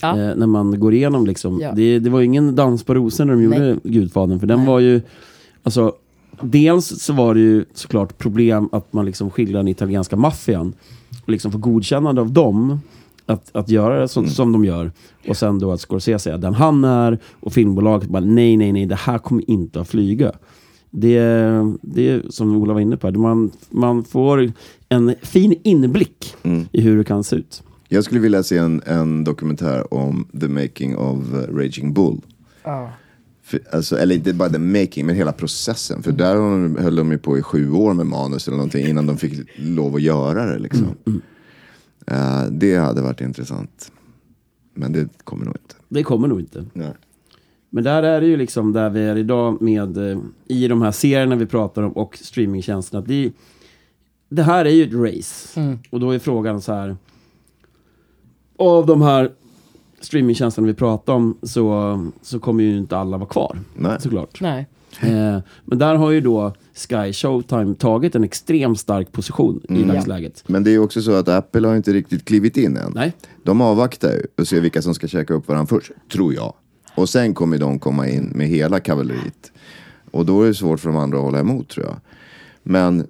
Ja. 0.02 0.10
Eh, 0.20 0.36
när 0.36 0.48
man 0.48 0.80
går 0.80 0.94
igenom 0.94 1.26
liksom. 1.26 1.60
Ja. 1.62 1.72
Det, 1.72 2.00
det 2.00 2.10
var 2.10 2.20
ju 2.20 2.26
ingen 2.26 2.56
dans 2.56 2.84
på 2.84 2.94
rosor 2.94 3.26
när 3.26 3.34
de 3.34 3.48
Nej. 3.48 3.60
gjorde 3.60 3.80
Gudfadern. 3.84 4.40
För 4.40 4.48
den 4.48 4.58
Nej. 4.60 4.68
var 4.68 4.80
ju, 4.80 5.02
alltså, 5.64 5.94
dels 6.42 7.02
så 7.02 7.14
var 7.14 7.34
det 7.34 7.40
ju 7.40 7.66
såklart 7.74 8.18
problem 8.18 8.70
att 8.72 8.94
man 8.94 9.06
liksom 9.06 9.32
skildrar 9.32 9.60
den 9.60 9.68
italienska 9.68 10.16
maffian. 10.16 10.74
Och 11.24 11.30
liksom 11.30 11.52
få 11.52 11.58
godkännande 11.58 12.22
av 12.22 12.32
dem. 12.32 12.80
Att, 13.28 13.56
att 13.56 13.70
göra 13.70 14.00
det 14.02 14.08
som, 14.08 14.28
som 14.28 14.52
de 14.52 14.66
gör. 14.66 14.92
Och 15.28 15.38
sen 15.38 15.60
då 15.60 15.72
att 15.72 15.82
Scorsese 15.82 16.32
är 16.32 16.38
den 16.38 16.54
han 16.54 16.84
är. 16.84 17.20
Och 17.40 17.54
filmbolaget 17.54 18.10
bara 18.10 18.24
nej, 18.24 18.58
nej, 18.58 18.72
nej, 18.72 18.86
det 18.86 18.96
här 18.96 19.18
kommer 19.18 19.50
inte 19.50 19.82
att 19.82 19.88
flyga. 19.88 20.32
Det, 20.98 21.20
det 21.82 22.10
är 22.10 22.24
som 22.30 22.56
Ola 22.56 22.74
var 22.74 22.82
inne 22.82 22.98
på, 22.98 23.12
man, 23.12 23.52
man 23.70 24.04
får 24.04 24.52
en 24.90 25.16
fin 25.22 25.56
inblick 25.64 26.36
i 26.72 26.82
hur 26.82 26.98
det 26.98 27.04
kan 27.04 27.24
se 27.24 27.36
ut. 27.36 27.64
Jag 27.88 28.04
skulle 28.04 28.20
vilja 28.20 28.44
se 28.44 28.58
en, 28.58 28.82
en 28.86 29.24
dokumentär 29.24 29.94
om 29.94 30.28
the 30.42 30.48
making 30.48 30.98
of 30.98 31.18
uh, 31.34 31.56
Raging 31.58 31.94
Bull. 31.94 32.22
För, 33.44 33.60
alltså, 33.72 33.98
eller 33.98 34.16
inte 34.16 34.34
bara 34.34 34.50
the 34.50 34.60
making, 34.60 35.06
men 35.06 35.16
hela 35.16 35.32
processen. 35.32 36.04
För 36.04 36.12
där 36.12 36.36
har 36.36 36.52
de- 36.52 36.76
höll 36.84 36.96
de 36.96 37.12
ju 37.12 37.18
på 37.18 37.38
i 37.38 37.42
sju 37.42 37.72
år 37.72 37.94
med 37.94 38.06
manus 38.06 38.48
eller 38.48 38.58
någonting 38.58 38.88
innan 38.88 39.06
de 39.08 39.18
fick 39.18 39.50
lov 39.56 39.96
att 39.96 40.02
göra 40.02 40.46
det. 40.46 40.60
Liksom. 40.60 40.88
Eh, 42.08 42.44
det 42.52 42.76
hade 42.76 43.02
varit 43.02 43.22
intressant. 43.22 43.92
Men 44.74 44.92
det 44.92 45.08
kommer 45.24 45.46
nog 45.46 45.56
inte. 45.56 45.76
Det 45.90 46.04
kommer 46.04 46.28
nog 46.28 46.40
inte. 46.40 46.66
Nej. 46.74 46.94
Men 47.76 47.84
där 47.84 48.04
är 48.04 48.22
det 48.22 48.28
ju 48.28 48.38
liksom 48.38 48.74
där 48.74 48.90
vi 48.90 49.00
är 49.00 49.16
idag 49.16 49.62
med 49.62 50.12
eh, 50.12 50.18
i 50.48 50.68
de 50.68 50.82
här 50.82 50.92
serierna 50.92 51.36
vi 51.36 51.46
pratar 51.46 51.82
om 51.82 51.92
och 51.92 52.18
streamingtjänsterna. 52.22 53.00
att 53.00 53.08
Det, 53.08 53.32
det 54.30 54.44
här 54.44 54.66
är 54.66 54.70
ju 54.70 54.84
ett 54.84 55.16
race. 55.16 55.78
Och 55.90 56.00
då 56.00 56.12
är 56.12 56.20
frågan 56.20 56.62
så 56.62 56.74
här. 56.74 56.98
Av 58.58 58.86
de 58.86 59.02
här 59.02 59.32
streamingtjänsterna 60.00 60.68
vi 60.68 60.74
pratar 60.74 61.14
om 61.14 61.38
så, 61.42 62.00
så 62.22 62.40
kommer 62.40 62.64
ju 62.64 62.78
inte 62.78 62.98
alla 62.98 63.18
vara 63.18 63.30
kvar. 63.30 63.60
Nej. 63.74 64.02
Såklart. 64.02 64.42
Nej. 64.42 64.68
Eh, 65.02 65.40
men 65.66 65.78
där 65.78 65.96
har 65.96 66.12
ju 66.12 66.22
då 66.22 66.54
Sky 66.74 67.14
Showtime 67.14 67.76
tagit 67.76 68.16
en 68.16 68.24
extremt 68.24 68.80
stark 68.80 69.12
position 69.12 69.62
i 69.70 69.84
dagsläget. 69.84 70.44
Men 70.48 70.64
det 70.64 70.70
är 70.70 70.74
ju 70.74 70.80
också 70.80 71.02
så 71.02 71.12
att 71.12 71.30
Apple 71.30 71.68
har 71.68 71.76
inte 71.76 71.94
riktigt 71.94 72.26
klivit 72.26 72.58
in 72.58 72.78
än. 72.78 72.92
Nej. 72.96 73.14
De 73.44 73.62
avvaktar 73.62 74.12
ju 74.12 74.28
och 74.38 74.48
ser 74.48 74.62
vilka 74.62 74.82
som 74.82 74.94
ska 74.94 75.08
käka 75.08 75.34
upp 75.34 75.48
varandra 75.48 75.68
först, 75.68 75.92
tror 76.12 76.34
jag. 76.34 76.54
Och 76.96 77.10
sen 77.10 77.34
kommer 77.34 77.58
de 77.58 77.80
komma 77.80 78.08
in 78.08 78.32
med 78.36 78.48
hela 78.48 78.80
kavalleriet. 78.80 79.52
Och 80.12 80.26
då 80.26 80.42
är 80.42 80.48
det 80.48 80.54
svårt 80.54 80.80
för 80.80 80.90
de 80.90 80.98
andra 80.98 81.18
att 81.18 81.24
hålla 81.24 81.40
emot 81.40 81.70
tror 81.70 81.86
jag. 81.86 81.96
Men, 82.64 83.08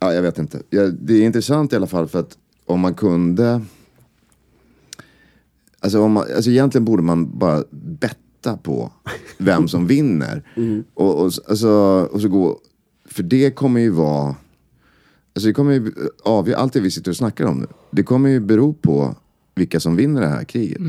ja, 0.00 0.12
jag 0.12 0.22
vet 0.22 0.38
inte. 0.38 0.62
Ja, 0.70 0.86
det 0.86 1.14
är 1.14 1.22
intressant 1.22 1.72
i 1.72 1.76
alla 1.76 1.86
fall 1.86 2.08
för 2.08 2.20
att 2.20 2.38
om 2.66 2.80
man 2.80 2.94
kunde... 2.94 3.60
Alltså, 5.80 6.00
om 6.00 6.12
man, 6.12 6.22
alltså 6.36 6.50
egentligen 6.50 6.84
borde 6.84 7.02
man 7.02 7.38
bara 7.38 7.64
betta 7.70 8.56
på 8.56 8.92
vem 9.38 9.68
som 9.68 9.86
vinner. 9.94 10.42
Och, 10.94 11.18
och, 11.24 11.32
alltså, 11.48 11.70
och 12.12 12.20
så 12.20 12.28
gå... 12.28 12.60
För 13.04 13.22
det 13.22 13.50
kommer 13.50 13.80
ju 13.80 13.90
vara... 13.90 14.34
Alltså 15.34 15.48
det 15.48 15.52
kommer 15.52 15.72
ju 15.72 15.92
avgöra, 16.24 16.58
allt 16.58 16.72
det 16.72 16.80
vi 16.80 16.90
sitter 16.90 17.10
och 17.10 17.16
snackar 17.16 17.44
om 17.44 17.58
nu. 17.58 17.66
Det 17.90 18.02
kommer 18.02 18.28
ju 18.28 18.40
bero 18.40 18.74
på 18.74 19.14
vilka 19.54 19.80
som 19.80 19.96
vinner 19.96 20.20
det 20.20 20.28
här 20.28 20.44
kriget. 20.44 20.80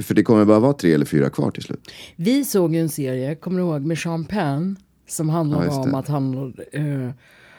För 0.00 0.14
det 0.14 0.22
kommer 0.22 0.44
bara 0.44 0.58
vara 0.58 0.72
tre 0.72 0.92
eller 0.92 1.04
fyra 1.04 1.30
kvar 1.30 1.50
till 1.50 1.62
slut. 1.62 1.90
Vi 2.16 2.44
såg 2.44 2.74
ju 2.74 2.80
en 2.80 2.88
serie, 2.88 3.34
kommer 3.34 3.58
du 3.60 3.64
ihåg, 3.66 3.82
med 3.82 3.98
Sean 3.98 4.24
Penn. 4.24 4.76
Som 5.08 5.28
handlade 5.28 5.66
Ja, 5.66 5.80
om 5.80 5.94
att 5.94 6.08
han, 6.08 6.54
eh, 6.72 6.82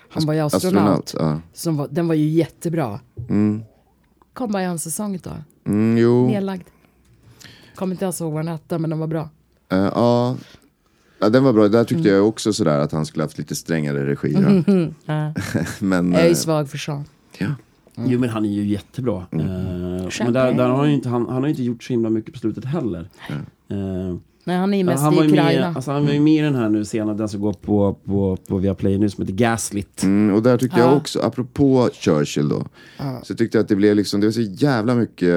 han 0.10 0.26
var 0.26 0.34
ju 0.34 0.40
astronaut. 0.40 0.54
Astronaut, 0.56 1.16
ja. 1.20 1.42
som 1.54 1.78
var, 1.78 1.88
den 1.92 2.08
var 2.08 2.16
ju 2.16 2.30
jättebra. 2.30 3.00
Kom 4.34 4.52
bara 4.52 4.62
en 4.64 4.80
säsong 4.80 5.20
då. 5.24 5.32
Mm, 5.66 5.98
jo, 5.98 6.28
Nedlagd. 6.28 6.64
Kommer 7.76 7.94
inte 7.94 8.06
ens 8.06 8.22
ihåg 8.22 8.34
vad 8.34 8.40
den 8.46 8.52
hette, 8.52 8.78
men 8.80 8.90
den 8.90 9.00
var 9.00 9.08
bra. 9.08 9.30
Eh, 9.72 9.78
ja. 9.78 10.36
ja, 11.20 11.30
den 11.30 11.44
var 11.44 11.54
bra. 11.54 11.68
Där 11.68 11.84
tyckte 11.84 12.10
jag 12.10 12.28
också 12.28 12.54
sådär 12.54 12.80
att 12.80 12.92
han 12.92 13.06
skulle 13.06 13.24
haft 13.24 13.38
lite 13.38 13.56
strängare 13.56 14.06
regi. 14.08 14.34
då. 14.34 14.40
Men, 15.86 16.12
Jag 16.12 16.22
är 16.22 16.26
ju 16.26 16.32
eh, 16.32 16.36
svag 16.36 16.70
för 16.70 16.78
Sean. 16.78 17.06
ja. 17.38 17.48
Jo 17.98 18.20
men 18.20 18.30
han 18.30 18.46
är 18.46 18.50
ju 18.50 18.66
jättebra. 18.68 19.26
Eh, 19.32 19.38
men 20.20 20.34
där, 20.34 20.54
där 20.54 20.70
har 20.70 20.78
han, 20.78 20.88
ju 20.90 20.94
inte, 20.96 21.10
han, 21.10 21.22
han 21.26 21.36
har 21.36 21.44
ju 21.44 21.50
inte 21.50 21.64
gjort 21.64 21.84
så 21.84 21.94
himla 21.94 22.10
mycket 22.10 22.34
på 22.34 22.40
slutet 22.40 22.66
heller. 22.66 23.10
Eh, 23.68 24.16
Nej, 24.46 24.58
han 24.58 24.74
är 24.74 24.78
ju 24.78 24.84
mest 24.84 25.04
han, 25.04 25.14
i 25.14 25.16
var 25.16 25.24
med, 25.24 25.32
Ukraina. 25.32 25.68
alltså, 25.76 25.92
han 25.92 26.06
var 26.06 26.14
ju 26.14 26.20
med 26.20 26.34
i 26.34 26.42
den 26.42 26.56
här 26.56 26.70
nu 26.70 26.86
senare, 26.86 27.18
den 27.18 27.30
som 27.30 27.42
går 27.42 27.54
på, 27.54 27.94
på, 28.06 28.38
på 28.48 28.58
Viaplay 28.58 28.98
nu, 28.98 29.10
som 29.10 29.22
heter 29.22 29.34
Gaslit. 29.38 30.04
Mm, 30.04 30.36
och 30.36 30.44
där 30.44 30.58
tyckte 30.58 30.80
Ja. 30.80 30.86
jag 30.86 30.98
också, 30.98 31.20
apropå 31.20 31.90
Churchill 31.94 32.50
då. 32.50 32.66
Så 33.24 33.36
tyckte 33.36 33.58
jag 33.58 33.64
att 33.64 33.68
det 33.70 33.76
blev 33.76 33.96
liksom, 33.96 34.20
det 34.22 34.28
var 34.28 34.32
så 34.32 34.42
jävla 34.42 34.96
mycket 34.96 35.30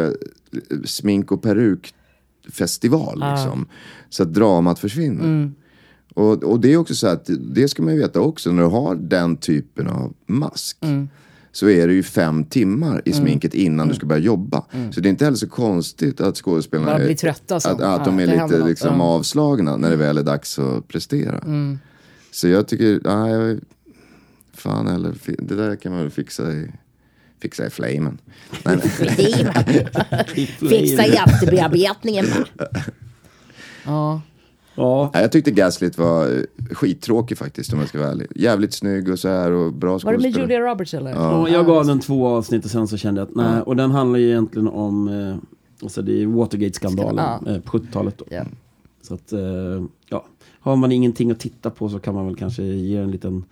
eh, 0.53 0.79
smink 0.85 1.33
och 1.33 1.43
perukfestival 1.43 3.25
liksom. 3.31 3.67
Så 4.09 4.23
att 4.23 4.35
dramat 4.35 4.79
försvinner. 4.79 5.25
Mm. 5.25 5.55
Och, 6.15 6.45
och 6.45 6.61
det 6.61 6.73
är 6.73 6.77
också 6.77 6.95
så 6.95 7.07
att, 7.07 7.31
det 7.55 7.69
ska 7.69 7.83
man 7.83 7.95
ju 7.95 8.01
veta 8.01 8.21
också, 8.21 8.53
när 8.53 8.63
du 8.63 8.69
har 8.69 8.95
den 8.95 9.37
typen 9.37 9.87
av 9.89 10.15
mask. 10.27 10.77
Mm. 10.81 11.09
Så 11.57 11.69
är 11.69 11.87
det 11.87 11.95
ju 11.95 12.03
fem 12.03 12.45
timmar 12.45 13.03
i 13.05 13.13
sminket 13.13 13.55
innan 13.55 13.89
du 13.89 13.95
ska 13.95 14.07
börja 14.07 14.21
jobba. 14.21 14.65
Mm. 14.73 14.93
Så 14.93 15.01
det 15.01 15.09
är 15.09 15.11
inte 15.11 15.25
heller 15.25 15.37
så 15.37 15.49
konstigt 15.49 16.21
att 16.21 16.37
skådespelarna 16.37 16.91
Bara 16.91 17.01
är, 17.01 17.07
blir 17.07 17.17
trötta 17.17 17.61
så. 17.61 17.69
att, 17.69 17.81
att 17.81 18.05
de 18.05 18.19
Ja, 18.19 18.25
är 18.25 18.27
det 18.27 18.39
händer 18.39 18.57
lite 18.57 18.69
liksom 18.69 19.01
avslagna 19.01 19.77
när 19.77 19.91
det 19.91 19.97
väl 19.97 20.19
är 20.19 20.23
dags 20.23 20.59
att 20.59 20.89
prestera. 20.89 21.39
Mm. 21.39 21.79
Så 22.31 22.49
jag 22.49 22.69
tycker, 22.69 23.01
nej, 23.05 23.59
fan 24.55 24.87
eller 24.87 25.15
det 25.39 25.55
där 25.55 25.77
kan 25.77 25.93
man 25.93 26.01
väl 26.01 26.11
fixa 26.11 26.53
i, 26.53 26.71
fixa 27.41 27.67
i 27.67 27.71
flamen. 27.71 28.19
Nej, 28.65 28.79
nej. 29.01 29.89
Fixa 30.59 31.07
i 31.07 31.17
efterbearbetningen? 31.27 32.27
Ja. 33.85 34.21
Ja, 34.77 35.11
jag 35.15 35.33
tyckte 35.33 35.51
Gaslit 35.51 35.99
var 35.99 36.27
eh, 36.37 36.43
skittråkig 36.75 37.39
faktiskt 37.39 37.73
om 37.73 37.79
jag 37.79 37.89
ska 37.89 37.99
vara 37.99 38.11
ärlig. 38.11 38.27
Jävligt 38.35 38.73
snygg 38.75 39.09
och 39.09 39.19
så 39.19 39.29
här 39.29 39.51
och 39.53 39.73
bra 39.73 39.91
Var 39.93 39.99
det 39.99 40.19
med 40.19 40.21
skådespelare. 40.21 40.53
Julia 40.53 40.71
Roberts 40.71 40.95
eller? 40.95 41.39
och 41.41 41.51
jag 41.51 41.67
gav 41.67 41.87
den 41.87 42.01
två 42.01 42.27
avsnitt 42.27 42.65
och 42.65 42.71
sen 42.71 42.89
så 42.89 42.97
kände 42.97 43.21
jag 43.21 43.29
att 43.29 43.35
nej, 43.35 43.61
och 43.63 43.77
den 43.77 43.91
handlar 43.91 44.19
ju 44.19 44.29
egentligen 44.31 44.69
om, 44.69 45.09
eh, 45.09 45.37
alltså 45.83 46.03
det 46.03 46.23
är 46.23 46.27
Watergate-skandalen 46.27 47.25
Ja. 47.47 47.53
eh, 47.53 47.61
på 47.61 47.79
70-talet 47.79 48.19
då. 48.19 48.25
Ja. 48.31 48.45
Så 49.03 49.15
att, 49.15 49.33
eh, 49.33 49.41
ja, 50.09 50.25
har 50.61 50.77
man 50.77 50.93
ingenting 50.93 51.31
att 51.31 51.41
titta 51.41 51.71
på 51.71 51.89
så 51.89 51.99
kan 51.99 52.15
man 52.15 52.27
väl 52.27 52.37
kanske 52.37 52.63
ge 52.63 52.97
en 52.97 53.11
liten, 53.11 53.45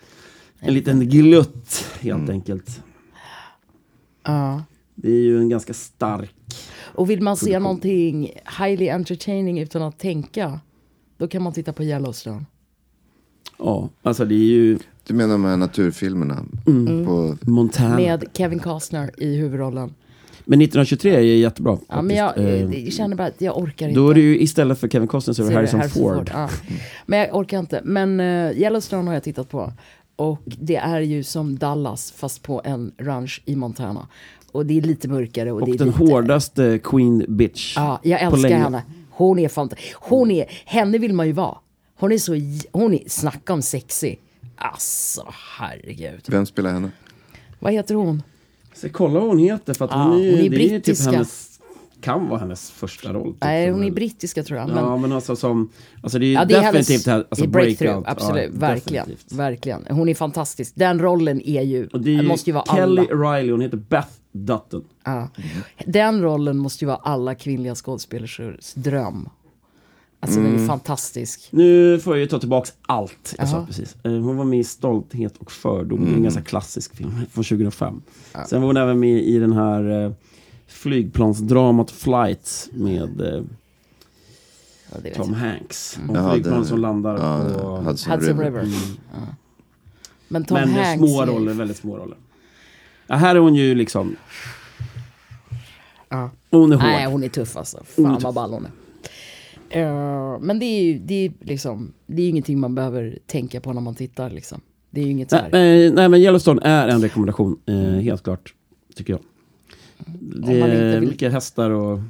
en 0.58 0.74
liten 0.74 1.08
glutt 1.08 1.84
helt 2.00 2.30
enkelt. 2.30 2.80
Ja. 4.26 4.62
Det 4.94 5.08
är 5.10 5.22
ju 5.22 5.38
en 5.38 5.48
ganska 5.48 5.74
stark, 5.74 6.34
Och 6.94 7.10
vill 7.10 7.22
man 7.22 7.36
se 7.36 7.58
någonting 7.58 8.30
highly 8.58 8.88
entertaining 8.88 9.58
utan 9.60 9.82
att 9.82 9.98
tänka, 9.98 10.60
då 11.18 11.28
kan 11.28 11.42
man 11.42 11.52
titta 11.52 11.72
på 11.72 11.82
Yellowstone. 11.84 12.44
ja, 13.58 13.88
alltså 14.02 14.24
det 14.24 14.34
är 14.34 14.38
ju 14.38 14.78
Du 15.06 15.14
menar 15.14 15.32
de 15.32 15.44
här 15.44 15.56
naturfilmerna? 15.56 16.44
Mm. 16.66 17.06
På, 17.06 17.36
Montana. 17.40 17.96
Med 17.96 18.24
Kevin 18.32 18.58
Costner 18.58 19.10
i 19.16 19.36
huvudrollen. 19.36 19.94
Men 20.46 20.60
1923 20.60 21.14
är 21.16 21.20
jättebra. 21.20 21.78
Ja, 21.88 22.02
men 22.02 22.16
jag. 22.16 22.38
Eh, 22.38 22.84
jag 22.84 22.92
känner 22.92 23.16
bara 23.16 23.28
att 23.28 23.40
jag 23.40 23.58
orkar 23.58 23.88
inte. 23.88 24.00
Då 24.00 24.10
är 24.10 24.14
det 24.14 24.20
ju 24.20 24.38
istället 24.40 24.78
för 24.78 24.88
Kevin 24.88 25.08
Costner 25.08 25.34
så 25.34 25.42
är 25.42 25.46
det 25.46 25.50
det 25.50 25.56
Harrison, 25.56 25.82
Ford. 25.90 26.30
ja. 26.34 26.50
Men 27.06 27.18
jag 27.18 27.36
orkar 27.36 27.58
inte. 27.58 27.80
Men 27.84 28.20
uh, 28.20 28.58
Yellowstone 28.58 29.06
har 29.06 29.14
jag 29.14 29.22
tittat 29.22 29.50
på. 29.50 29.72
Och 30.16 30.42
det 30.44 30.76
är 30.76 31.00
ju 31.00 31.22
som 31.22 31.58
Dallas 31.58 32.12
fast 32.12 32.42
på 32.42 32.62
en 32.64 32.92
ranch 32.98 33.42
i 33.44 33.56
Montana. 33.56 34.08
och 34.52 34.66
det 34.66 34.78
är 34.78 34.82
lite 34.82 35.08
mörkare. 35.08 35.52
Och, 35.52 35.60
det 35.60 35.62
Och 35.62 35.74
är 35.74 35.78
den 35.78 35.86
lite, 35.86 35.98
hårdaste 35.98 36.80
Queen 36.84 37.24
Bitch. 37.28 37.76
Ja, 37.76 38.00
jag 38.02 38.20
på 38.20 38.26
älskar 38.26 38.48
länge. 38.48 38.62
henne. 38.62 38.82
Hon 39.16 39.38
är 39.38 39.48
fantastisk. 39.48 39.94
Hon 39.94 40.30
är, 40.30 40.46
henne 40.64 40.98
vill 40.98 41.12
man 41.12 41.26
ju 41.26 41.32
vara. 41.32 41.58
Hon 41.98 42.12
är 42.12 42.18
så, 42.18 42.32
hon 42.72 42.94
är, 42.94 43.02
snacka 43.08 43.52
om 43.52 43.62
sexy. 43.62 44.16
Alltså 44.56 45.26
herregud. 45.58 46.20
Vem 46.26 46.46
spelar 46.46 46.72
henne? 46.72 46.90
Vad 47.58 47.72
heter 47.72 47.94
hon? 47.94 48.22
Så 48.74 48.88
kolla 48.88 49.20
vad 49.20 49.28
hon 49.28 49.38
heter 49.38 49.74
för 49.74 49.84
att 49.84 49.90
Ja, 49.90 50.02
hon 50.02 50.12
är, 50.22 50.30
hon 50.30 50.40
är 50.40 50.48
det 50.50 50.56
är 50.56 50.58
typ 50.58 50.70
brittiska. 50.70 51.10
hennes, 51.10 51.60
kan 52.00 52.28
vara 52.28 52.40
hennes 52.40 52.70
första 52.70 53.12
roll. 53.12 53.32
Typ, 53.32 53.42
Nej, 53.44 53.70
hon 53.70 53.84
är 53.84 53.90
brittiska 53.90 54.42
tror 54.42 54.58
jag. 54.58 54.68
Men, 54.68 54.76
Ja, 54.78 54.96
men 54.96 55.12
alltså 55.12 55.36
som, 55.36 55.70
alltså 56.02 56.18
det 56.18 56.26
är 56.26 56.32
Ja, 56.32 56.44
det 56.44 56.54
är 56.54 56.62
definitivt 56.72 57.06
hennes 57.06 57.26
alltså 57.30 57.46
breakthrough, 57.46 57.92
breakout. 58.00 58.22
absolut, 58.22 58.50
Ja, 58.54 58.60
verkligen, 58.60 59.04
definitivt. 59.04 59.32
verkligen. 59.38 59.86
Hon 59.90 60.08
är 60.08 60.14
fantastisk. 60.14 60.72
Den 60.74 60.98
rollen 61.00 61.40
är 61.48 61.62
ju, 61.62 61.86
Och 61.86 62.00
det 62.00 62.14
är 62.16 62.22
måste 62.22 62.50
ju 62.50 62.54
vara 62.54 62.64
Kelly 62.76 63.02
alla. 63.12 63.32
Riley, 63.38 63.50
hon 63.50 63.60
heter 63.60 63.76
Beth 63.76 64.08
Dutton. 64.36 64.84
Ja. 65.04 65.28
Den 65.86 66.22
rollen 66.22 66.58
måste 66.58 66.84
ju 66.84 66.86
vara 66.86 66.96
alla 67.02 67.34
kvinnliga 67.34 67.74
skådespelerskors 67.74 68.74
dröm. 68.74 69.28
Alltså 70.20 70.40
den 70.40 70.48
Mm. 70.48 70.62
är 70.62 70.66
fantastisk. 70.68 71.48
Nu 71.50 71.98
får 72.00 72.14
jag 72.16 72.20
ju 72.20 72.26
ta 72.26 72.38
tillbaks 72.38 72.72
allt 72.86 73.34
jag 73.38 73.48
sa 73.48 73.56
Jaha. 73.56 73.66
precis. 73.66 73.96
Eh, 74.02 74.12
Hon 74.12 74.36
var 74.36 74.44
med 74.44 74.58
i 74.58 74.64
Stolthet 74.64 75.36
och 75.36 75.52
fördom, 75.52 75.98
Mm. 75.98 76.04
det 76.10 76.14
är 76.14 76.16
en 76.16 76.22
ganska 76.22 76.42
klassisk 76.42 76.96
film 76.96 77.10
från 77.32 77.44
2005. 77.44 78.02
Sen 78.48 78.60
var 78.60 78.66
hon 78.66 78.76
även 78.76 79.00
med 79.00 79.22
i 79.22 79.38
den 79.38 79.52
här 79.52 80.04
eh, 80.04 80.12
flygplansdramat 80.66 81.90
Flight 81.90 82.68
med 82.72 83.20
eh, 83.20 83.42
Ja, 84.92 85.10
Tom 85.16 85.28
jag. 85.32 85.38
Hanks. 85.38 85.98
Om 86.08 86.14
Jaha, 86.14 86.32
flygplan 86.32 86.54
den- 86.54 86.66
som 86.66 86.78
landar 86.80 87.12
Ja, 87.18 87.58
på... 87.60 87.66
Hudson, 87.76 88.12
Hudson 88.12 88.20
River. 88.20 88.44
River. 88.44 88.68
Ja. 89.12 89.20
Men 90.28 90.44
Tom 90.44 90.54
men 90.54 90.68
Hanks. 90.68 90.98
små 91.08 91.22
är- 91.22 91.26
roller, 91.26 91.52
väldigt 91.52 91.76
små 91.76 91.96
roller. 91.96 92.16
Ja, 93.06 93.14
här 93.14 93.34
är 93.34 93.40
hon 93.40 93.54
ju 93.54 93.74
liksom... 93.74 94.16
Ja. 96.08 96.30
Hon 96.50 96.72
är 96.72 96.76
hård. 96.76 96.84
Nej, 96.84 97.06
hon 97.06 97.22
är 97.24 97.28
tuff 97.28 97.56
alltså. 97.56 97.82
Hon 97.96 98.06
är 98.06 98.10
Fan 98.10 98.20
vad 98.22 98.34
ball 98.34 98.52
hon 98.52 98.66
är. 98.66 98.70
Eh, 99.70 100.38
men 100.40 100.58
det 100.58 100.64
är 100.66 100.82
ju 100.82 100.98
det 100.98 101.14
är 101.14 101.32
liksom, 101.40 101.92
det 102.06 102.22
är 102.22 102.24
ju 102.24 102.30
ingenting 102.30 102.60
man 102.60 102.74
behöver 102.74 103.18
tänka 103.26 103.60
på 103.60 103.72
när 103.72 103.80
man 103.80 103.94
tittar 103.94 104.30
liksom. 104.30 104.60
Det 104.90 105.00
är 105.00 105.04
ju 105.04 105.10
inget 105.10 105.30
så 105.30 105.36
här. 105.36 105.48
Nej, 105.52 105.86
eh, 105.86 105.92
nej, 105.92 106.08
men 106.08 106.20
Yellowstone 106.20 106.60
är 106.64 106.88
en 106.88 107.02
rekommendation, 107.02 107.58
eh, 107.66 107.74
helt 107.76 108.22
klart. 108.22 108.54
Tycker 108.96 109.12
jag. 109.12 109.20
Det 110.46 110.60
är 110.60 111.00
vill- 111.00 111.08
mycket 111.08 111.32
hästar 111.32 111.70
och 111.70 112.00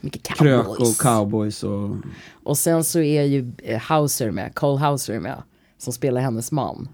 Mycket 0.00 0.22
krök 0.22 0.64
cowboys. 0.66 0.90
och 0.90 0.96
cowboys 1.04 1.64
och... 1.64 1.96
Och 2.42 2.58
sen 2.58 2.84
så 2.84 3.00
är 3.00 3.22
ju 3.22 3.52
Hauser 3.80 4.30
med, 4.30 4.54
Cole 4.54 4.78
Hauser 4.80 5.20
med. 5.20 5.42
Som 5.78 5.92
spelar 5.92 6.20
hennes 6.20 6.52
man. 6.52 6.88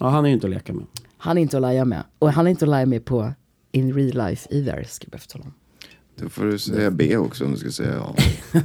Ja, 0.00 0.08
han 0.08 0.24
är 0.24 0.28
ju 0.28 0.34
inte 0.34 0.46
att 0.46 0.50
leka 0.50 0.72
med. 0.72 0.84
Han 1.18 1.38
är 1.38 1.42
inte 1.42 1.56
att 1.56 1.60
lära 1.62 1.84
med. 1.84 2.02
Och 2.18 2.32
han 2.32 2.46
är 2.46 2.50
inte 2.50 2.64
att 2.64 2.68
lära 2.68 2.86
med 2.86 3.04
på 3.04 3.32
in 3.72 3.94
real 3.94 4.28
life 4.28 4.48
either, 4.50 4.84
ska 4.88 5.04
jag 5.04 5.10
behöva 5.10 5.24
tala 5.28 5.44
om. 5.44 5.52
Då 6.16 6.28
får 6.28 6.44
du 6.44 6.58
säga 6.58 6.90
B 6.90 7.16
också 7.16 7.44
om 7.44 7.52
du 7.52 7.58
ska 7.58 7.70
säga 7.70 8.00
A. 8.02 8.14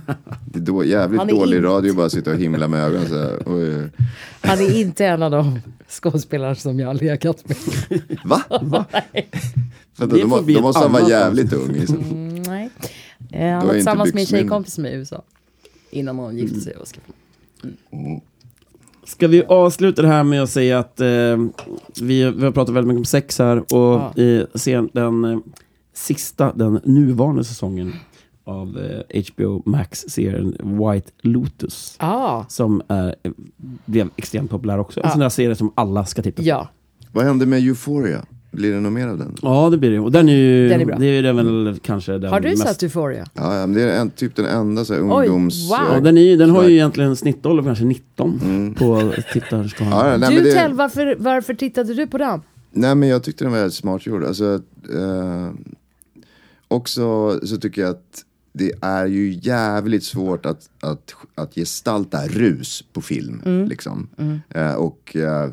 Det 0.51 0.59
är 0.59 0.61
då, 0.61 0.83
jävligt 0.85 1.19
Han 1.19 1.29
är 1.29 1.33
dålig 1.33 1.57
inte- 1.57 1.67
radio 1.69 1.93
bara 1.93 2.09
sitta 2.09 2.31
och 2.31 2.37
himla 2.37 2.67
med 2.67 2.79
ögonen 2.83 3.07
så 3.09 3.17
här. 3.17 3.39
Oj. 3.45 3.89
Han 4.41 4.59
är 4.59 4.79
inte 4.81 5.05
en 5.05 5.23
av 5.23 5.31
de 5.31 5.59
skådespelare 5.89 6.55
som 6.55 6.79
jag 6.79 6.87
har 6.87 6.93
legat 6.93 7.47
med. 7.47 7.57
Va? 8.25 8.43
Va? 8.61 8.85
Vänta, 9.97 10.17
då, 10.17 10.27
må, 10.27 10.41
då 10.41 10.61
måste 10.61 10.79
han 10.81 10.91
vara 10.91 11.09
jävligt 11.09 11.53
ung. 11.53 11.87
så- 11.87 11.93
Mm, 11.95 12.33
nej. 12.35 12.69
Eh, 13.31 13.39
han 13.51 13.61
är 13.61 13.65
var 13.65 13.73
tillsammans 13.73 14.13
med 14.13 14.21
en 14.21 14.27
tjejkompis 14.27 14.77
med 14.77 14.93
i 14.93 14.95
USA. 14.95 15.23
Innan 15.89 16.17
hon 16.19 16.37
gifte 16.37 16.59
sig 16.59 16.75
och 16.75 16.87
skaffade 16.87 17.13
Ska 19.05 19.27
vi 19.27 19.43
avsluta 19.43 20.01
det 20.01 20.07
här 20.07 20.23
med 20.23 20.43
att 20.43 20.49
säga 20.49 20.79
att 20.79 20.99
eh, 21.01 21.07
vi, 22.01 22.31
vi 22.31 22.43
har 22.43 22.51
pratat 22.51 22.75
väldigt 22.75 22.87
mycket 22.87 22.99
om 22.99 23.05
sex 23.05 23.39
här 23.39 23.57
och 23.57 23.69
Ja. 23.73 24.13
i 24.15 24.45
sen, 24.55 24.89
den 24.93 25.25
eh, 25.25 25.37
sista, 25.93 26.53
den 26.53 26.79
nuvarande 26.83 27.43
säsongen 27.43 27.93
av 28.45 28.77
eh, 28.79 29.21
HBO 29.33 29.63
Max-serien 29.65 30.57
White 30.63 31.11
Lotus. 31.21 31.95
Ah, 31.99 32.43
Som 32.47 32.81
är, 32.87 33.15
eh, 33.23 33.31
blev 33.85 34.09
extremt 34.15 34.51
populär 34.51 34.79
också. 34.79 35.01
En 35.03 35.11
sån 35.11 35.19
där 35.19 35.29
serie 35.29 35.55
som 35.55 35.71
alla 35.75 36.05
ska 36.05 36.21
titta 36.21 36.41
på. 36.41 36.47
ja. 36.47 36.67
Vad 37.11 37.25
hände 37.25 37.45
med 37.45 37.59
Euphoria? 37.59 38.25
Blir 38.53 38.71
det 38.73 38.79
något 38.79 38.93
mer 38.93 39.07
av 39.07 39.17
den? 39.17 39.35
Ja, 39.41 39.69
det 39.69 39.77
blir 39.77 39.91
det. 39.91 39.99
Och 39.99 40.11
den 40.11 40.29
är 40.29 40.33
ju, 40.35 40.69
Den 40.69 40.81
är 40.81 40.85
bra. 40.85 40.95
det 40.99 41.05
är 41.05 41.23
den 41.23 41.35
väl 41.35 41.79
kanske 41.81 42.11
den 42.17 42.31
Har 42.31 42.39
du 42.39 42.49
mest... 42.49 42.63
sett 42.67 42.83
Euphoria? 42.83 43.25
Ja, 43.33 43.59
ja, 43.59 43.67
men 43.67 43.73
det 43.73 43.81
är 43.91 43.99
en, 44.01 44.09
typ 44.09 44.35
den 44.35 44.45
enda 44.45 44.85
så 44.85 44.93
här, 44.93 45.01
Oj, 45.01 45.27
ungdoms... 45.27 45.69
wow. 45.71 45.77
Ja, 45.93 45.99
den, 45.99 46.17
är, 46.17 46.37
den 46.37 46.49
har 46.49 46.63
ju 46.63 46.73
egentligen 46.73 47.09
en 47.09 47.15
snittålder 47.15 47.63
på 47.63 47.67
kanske 47.67 47.85
19 47.85 48.39
Mm. 48.43 48.73
på 48.75 49.13
tittarskalan. 49.33 49.91
Ja, 50.11 50.17
nej, 50.17 50.35
du 50.35 50.41
det, 50.43 50.53
Tell, 50.53 50.73
varför, 50.73 51.15
varför 51.19 51.53
tittade 51.53 51.93
du 51.93 52.07
på 52.07 52.17
den? 52.17 52.41
nej 52.71 52.95
men 52.95 53.09
jag 53.09 53.23
tyckte 53.23 53.43
den 53.45 53.51
var 53.51 53.59
väldigt 53.59 53.73
smart 53.77 54.05
gjord. 54.05 54.23
Alltså, 54.23 54.53
eh, 54.93 55.49
också 56.67 57.39
så 57.47 57.57
tycker 57.57 57.81
jag 57.81 57.91
att 57.91 58.23
det 58.53 58.71
är 58.81 59.05
ju 59.05 59.39
jävligt 59.41 60.03
svårt 60.03 60.45
att, 60.45 60.69
att, 60.79 61.15
att 61.35 61.55
gestalta 61.55 62.27
rus 62.27 62.83
på 62.93 63.01
film. 63.01 63.41
Liksom. 63.69 64.07
Eh, 64.49 64.73
och, 64.73 65.15
eh, 65.15 65.49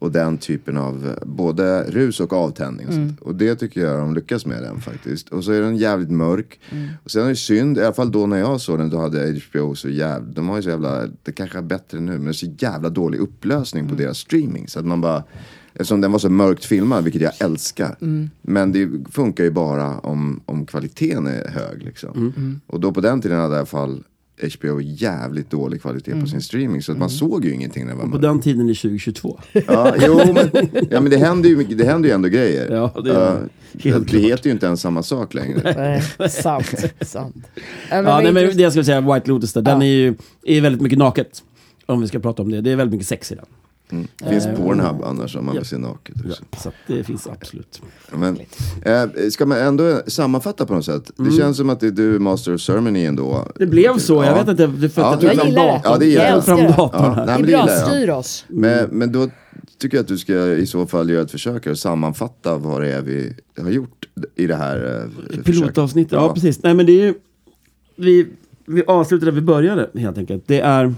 och 0.00 0.12
den 0.12 0.38
typen 0.38 0.76
av 0.76 1.06
eh, 1.06 1.26
både 1.26 1.82
rus 1.82 2.20
och 2.20 2.32
avtändning. 2.32 2.86
Och, 2.86 2.94
sånt. 2.94 3.20
och 3.20 3.34
det 3.34 3.54
tycker 3.54 3.80
jag 3.80 3.98
de 3.98 4.14
lyckas 4.14 4.46
med 4.46 4.62
den 4.62 4.80
faktiskt. 4.80 5.28
Och 5.28 5.44
så 5.44 5.52
är 5.52 5.60
den 5.60 5.76
jävligt 5.76 6.10
mörk. 6.10 6.60
Och 7.04 7.10
sen 7.10 7.24
är 7.24 7.28
det 7.28 7.36
synd, 7.36 7.78
i 7.78 7.80
alla 7.80 7.92
fall 7.92 8.12
då 8.12 8.26
när 8.26 8.38
jag 8.38 8.60
såg 8.60 8.78
den, 8.78 8.90
då 8.90 8.98
hade 8.98 9.40
HBO 9.50 9.74
så 9.74 9.88
jävla, 9.88 10.32
de 10.32 10.48
har 10.48 10.56
ju 10.56 10.62
så 10.62 10.68
jävla, 10.70 11.06
det 11.22 11.32
kanske 11.32 11.58
är 11.58 11.62
bättre 11.62 12.00
nu, 12.00 12.18
men 12.18 12.34
så 12.34 12.46
jävla 12.58 12.88
dålig 12.90 13.18
upplösning 13.18 13.88
på 13.88 13.94
deras 13.94 14.18
streaming. 14.18 14.68
Så 14.68 14.78
att 14.78 14.86
man 14.86 15.00
bara, 15.00 15.24
eftersom 15.72 16.00
den 16.00 16.12
var 16.12 16.18
så 16.18 16.30
mörkt 16.30 16.64
filmad, 16.64 17.04
vilket 17.04 17.22
jag 17.22 17.32
älskar. 17.40 17.96
Men 18.42 18.72
det 18.72 18.88
funkar 19.10 19.44
ju 19.44 19.50
bara 19.50 19.98
om, 19.98 20.40
om 20.46 20.66
kvaliteten 20.66 21.26
är 21.26 21.48
hög 21.48 21.82
liksom. 21.82 22.60
Och 22.66 22.80
då 22.80 22.92
på 22.92 23.00
den 23.00 23.20
tiden 23.20 23.38
hade 23.38 23.54
i 23.54 23.58
alla 23.58 23.66
fall 23.66 24.04
HBO 24.58 24.80
jävligt 24.80 25.50
dålig 25.50 25.82
kvalitet 25.82 26.20
på 26.20 26.26
sin 26.26 26.40
streaming. 26.40 26.82
Så 26.82 26.92
att 26.92 26.98
man 26.98 27.10
såg 27.10 27.44
ju 27.44 27.52
ingenting 27.54 27.86
när 27.86 27.92
det 27.92 27.98
var 27.98 28.08
På 28.08 28.18
den 28.18 28.40
tiden 28.40 28.68
är 28.68 28.74
2022. 28.74 29.40
Ja, 29.66 29.94
jo, 30.06 30.20
men, 30.34 30.68
ja, 30.90 31.00
men 31.00 31.10
det 31.10 31.16
händer 31.16 31.48
ju, 31.48 31.56
mycket- 31.56 31.78
det 31.78 31.84
händer 31.84 32.08
ju 32.08 32.14
ändå 32.14 32.28
grejer. 32.28 32.70
Ja, 32.70 33.00
det 33.02 33.08
gör 33.08 33.34
det. 33.34 33.48
Ja, 33.72 33.90
Helt 33.90 34.04
det 34.04 34.10
klart. 34.10 34.22
heter 34.22 34.46
ju 34.46 34.52
inte 34.52 34.66
ens 34.66 34.80
samma 34.80 35.02
sak 35.02 35.34
längre. 35.34 35.74
Nej, 36.18 36.30
sant, 36.30 36.74
sant. 37.00 37.34
Ja, 37.90 37.96
men 37.96 38.04
Ja, 38.04 38.20
nej, 38.20 38.32
men 38.32 38.56
det 38.56 38.62
jag 38.62 38.72
skulle 38.72 38.84
säga, 38.84 39.00
White 39.14 39.28
Lotus, 39.28 39.52
där, 39.52 39.62
den 39.62 39.80
Ja. 39.80 39.86
är 39.86 39.90
ju 39.90 40.14
är 40.44 40.60
väldigt 40.60 40.82
mycket 40.82 40.98
naket. 40.98 41.42
Om 41.86 42.00
vi 42.00 42.08
ska 42.08 42.18
prata 42.18 42.42
om 42.42 42.50
det. 42.50 42.60
Det 42.60 42.70
är 42.70 42.76
väldigt 42.76 42.92
mycket 42.92 43.08
sex 43.08 43.32
i 43.32 43.34
den. 43.34 43.44
Det 44.18 44.28
finns 44.28 44.46
Pornhub 44.56 45.02
annars 45.04 45.36
om 45.36 45.46
man 45.46 45.54
Ja. 45.54 45.60
vill 45.60 45.68
se 45.68 45.78
naket. 45.78 46.14
Ja, 46.24 46.30
Också. 46.30 46.44
så 46.62 46.68
att 46.68 46.74
det 46.86 47.04
finns 47.04 47.26
absolut. 47.26 47.82
Men, 48.12 48.38
eh, 48.82 49.28
ska 49.30 49.46
man 49.46 49.58
ändå 49.58 50.00
sammanfatta 50.06 50.66
på 50.66 50.74
något 50.74 50.84
sätt? 50.84 51.10
Det 51.16 51.30
känns 51.30 51.56
som 51.56 51.70
att 51.70 51.80
det 51.80 51.86
är 51.86 51.90
du 51.90 52.18
Master 52.18 52.54
of 52.54 52.60
Ceremony 52.60 53.04
ändå. 53.04 53.34
Mm. 53.34 53.48
Det 53.56 53.66
blev 53.66 53.98
så, 53.98 54.14
jag 54.14 54.24
Ja. 54.38 54.44
vet 54.44 54.48
inte. 54.60 54.88
För 54.88 55.02
Ja, 55.02 55.14
att 55.14 55.22
jag 55.22 55.34
jag 55.34 55.46
gillar 55.46 55.66
det. 55.66 55.80
Ja, 55.84 55.96
det 55.98 56.06
gillar 56.06 56.24
jag 56.24 56.36
jag. 56.36 56.44
fram 56.44 56.58
datorn 56.62 56.90
Ja, 56.92 57.12
här. 57.12 57.26
nej, 57.26 57.42
Det 57.42 57.52
är 57.52 57.58
det 57.58 57.64
bra, 57.64 57.70
jag. 57.70 57.86
styr 57.88 58.08
oss. 58.10 58.44
Men, 58.48 58.88
men 58.90 59.12
då 59.12 59.28
tycker 59.78 59.96
jag 59.96 60.02
att 60.02 60.08
du 60.08 60.18
ska 60.18 60.46
i 60.46 60.66
så 60.66 60.86
fall 60.86 61.10
göra 61.10 61.22
ett 61.22 61.30
försök 61.30 61.66
och 61.66 61.78
sammanfatta 61.78 62.56
vad 62.58 62.80
det 62.82 62.92
är 62.92 63.02
vi 63.02 63.32
har 63.58 63.70
gjort 63.70 64.08
i 64.36 64.46
det 64.46 64.54
här 64.56 65.06
eh. 65.34 65.42
Pilotavsnittet, 65.42 66.12
ja. 66.12 66.34
precis. 66.34 66.62
Nej 66.62 66.74
men 66.74 66.86
det 66.86 66.92
är 66.92 67.04
ju, 67.06 67.14
vi, 67.96 68.26
vi 68.66 68.84
avslutar 68.86 69.24
där 69.26 69.32
vi 69.32 69.40
började 69.40 69.90
helt 69.94 70.18
enkelt. 70.18 70.44
Det 70.46 70.60
är, 70.60 70.94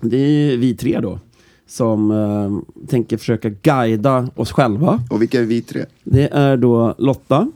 det 0.00 0.16
är 0.16 0.56
vi 0.56 0.76
tre 0.76 1.00
då. 1.00 1.20
Som 1.68 2.10
eh, 2.10 2.86
tänker 2.86 3.16
försöka 3.16 3.48
guida 3.48 4.28
oss 4.34 4.52
själva. 4.52 5.02
Och 5.10 5.22
vilka 5.22 5.40
är 5.40 5.44
vi 5.44 5.62
tre? 5.62 5.84
Det 6.04 6.28
är 6.32 6.56
då 6.56 6.94
Lotta 6.98 7.50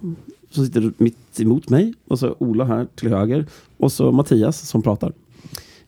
som 0.51 0.67
sitter 0.67 0.93
mitt 0.97 1.41
emot 1.41 1.69
mig. 1.69 1.95
Och 2.09 2.19
så 2.19 2.37
Ola 2.39 2.65
här 2.65 2.87
till 2.95 3.09
höger. 3.09 3.47
Och 3.77 3.93
så 3.93 4.13
Mattias 4.13 4.69
som 4.69 4.83
pratar. 4.83 5.13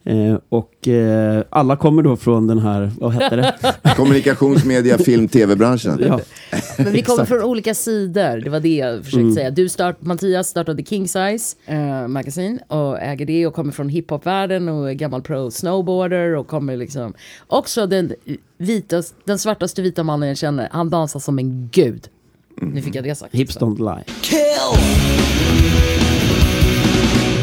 Eh, 0.06 0.38
och 0.48 0.88
eh, 0.88 1.42
alla 1.50 1.76
kommer 1.76 2.02
då 2.02 2.16
från 2.16 2.46
den 2.46 2.58
här, 2.58 2.90
vad 3.00 3.12
hette 3.12 3.36
det? 3.36 3.54
Kommunikationsmedia, 3.96 4.98
film, 4.98 5.28
tv-branschen. 5.28 5.98
ja, 6.06 6.20
Men 6.78 6.92
vi 6.92 7.02
kommer 7.02 7.24
från 7.24 7.42
olika 7.42 7.74
sidor, 7.74 8.40
det 8.44 8.50
var 8.50 8.60
det 8.60 8.76
jag 8.76 9.04
försökte 9.04 9.32
säga. 9.32 9.50
Du 9.50 9.68
start, 9.68 9.96
Mattias 10.00 10.48
startade 10.48 10.84
King 10.84 11.08
Size 11.08 11.56
eh, 11.66 12.08
Magazine 12.08 12.58
och 12.68 13.00
äger 13.00 13.26
det 13.26 13.46
och 13.46 13.54
kommer 13.54 13.72
från 13.72 13.88
hiphopvärlden 13.88 14.68
och 14.68 14.90
är 14.90 14.94
gammal 14.94 15.22
pro 15.22 15.50
snowboarder 15.50 16.36
och 16.36 16.46
kommer 16.46 16.76
liksom 16.76 17.14
också 17.46 17.86
den, 17.86 18.12
vitas, 18.58 19.14
den 19.24 19.38
svartaste 19.38 19.82
vita 19.82 20.02
mannen 20.02 20.28
jag 20.28 20.38
känner, 20.38 20.68
han 20.72 20.90
dansar 20.90 21.20
som 21.20 21.38
en 21.38 21.68
gud. 21.72 22.08
Nu 22.56 22.82
fick 22.82 22.94
jag 22.94 23.04
det 23.04 23.14
sagt. 23.14 23.34
Hips 23.34 23.58
don't 23.58 23.78
lie. 23.78 24.04
Kill! 24.20 25.03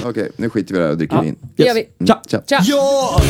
Okej, 0.06 0.30
nu 0.36 0.50
skiter 0.50 0.74
vi 0.74 0.78
i 0.78 0.82
det 0.82 0.86
här 0.86 0.92
och 0.92 0.98
dricker 0.98 1.16
Ja, 1.16 1.22
vin. 1.22 1.36
det 1.56 1.64
gör 1.64 1.74
vi. 1.74 1.88
Tja! 2.08 2.22
Tja. 2.28 2.42
Tja! 2.48 2.60
Jag 2.64 3.22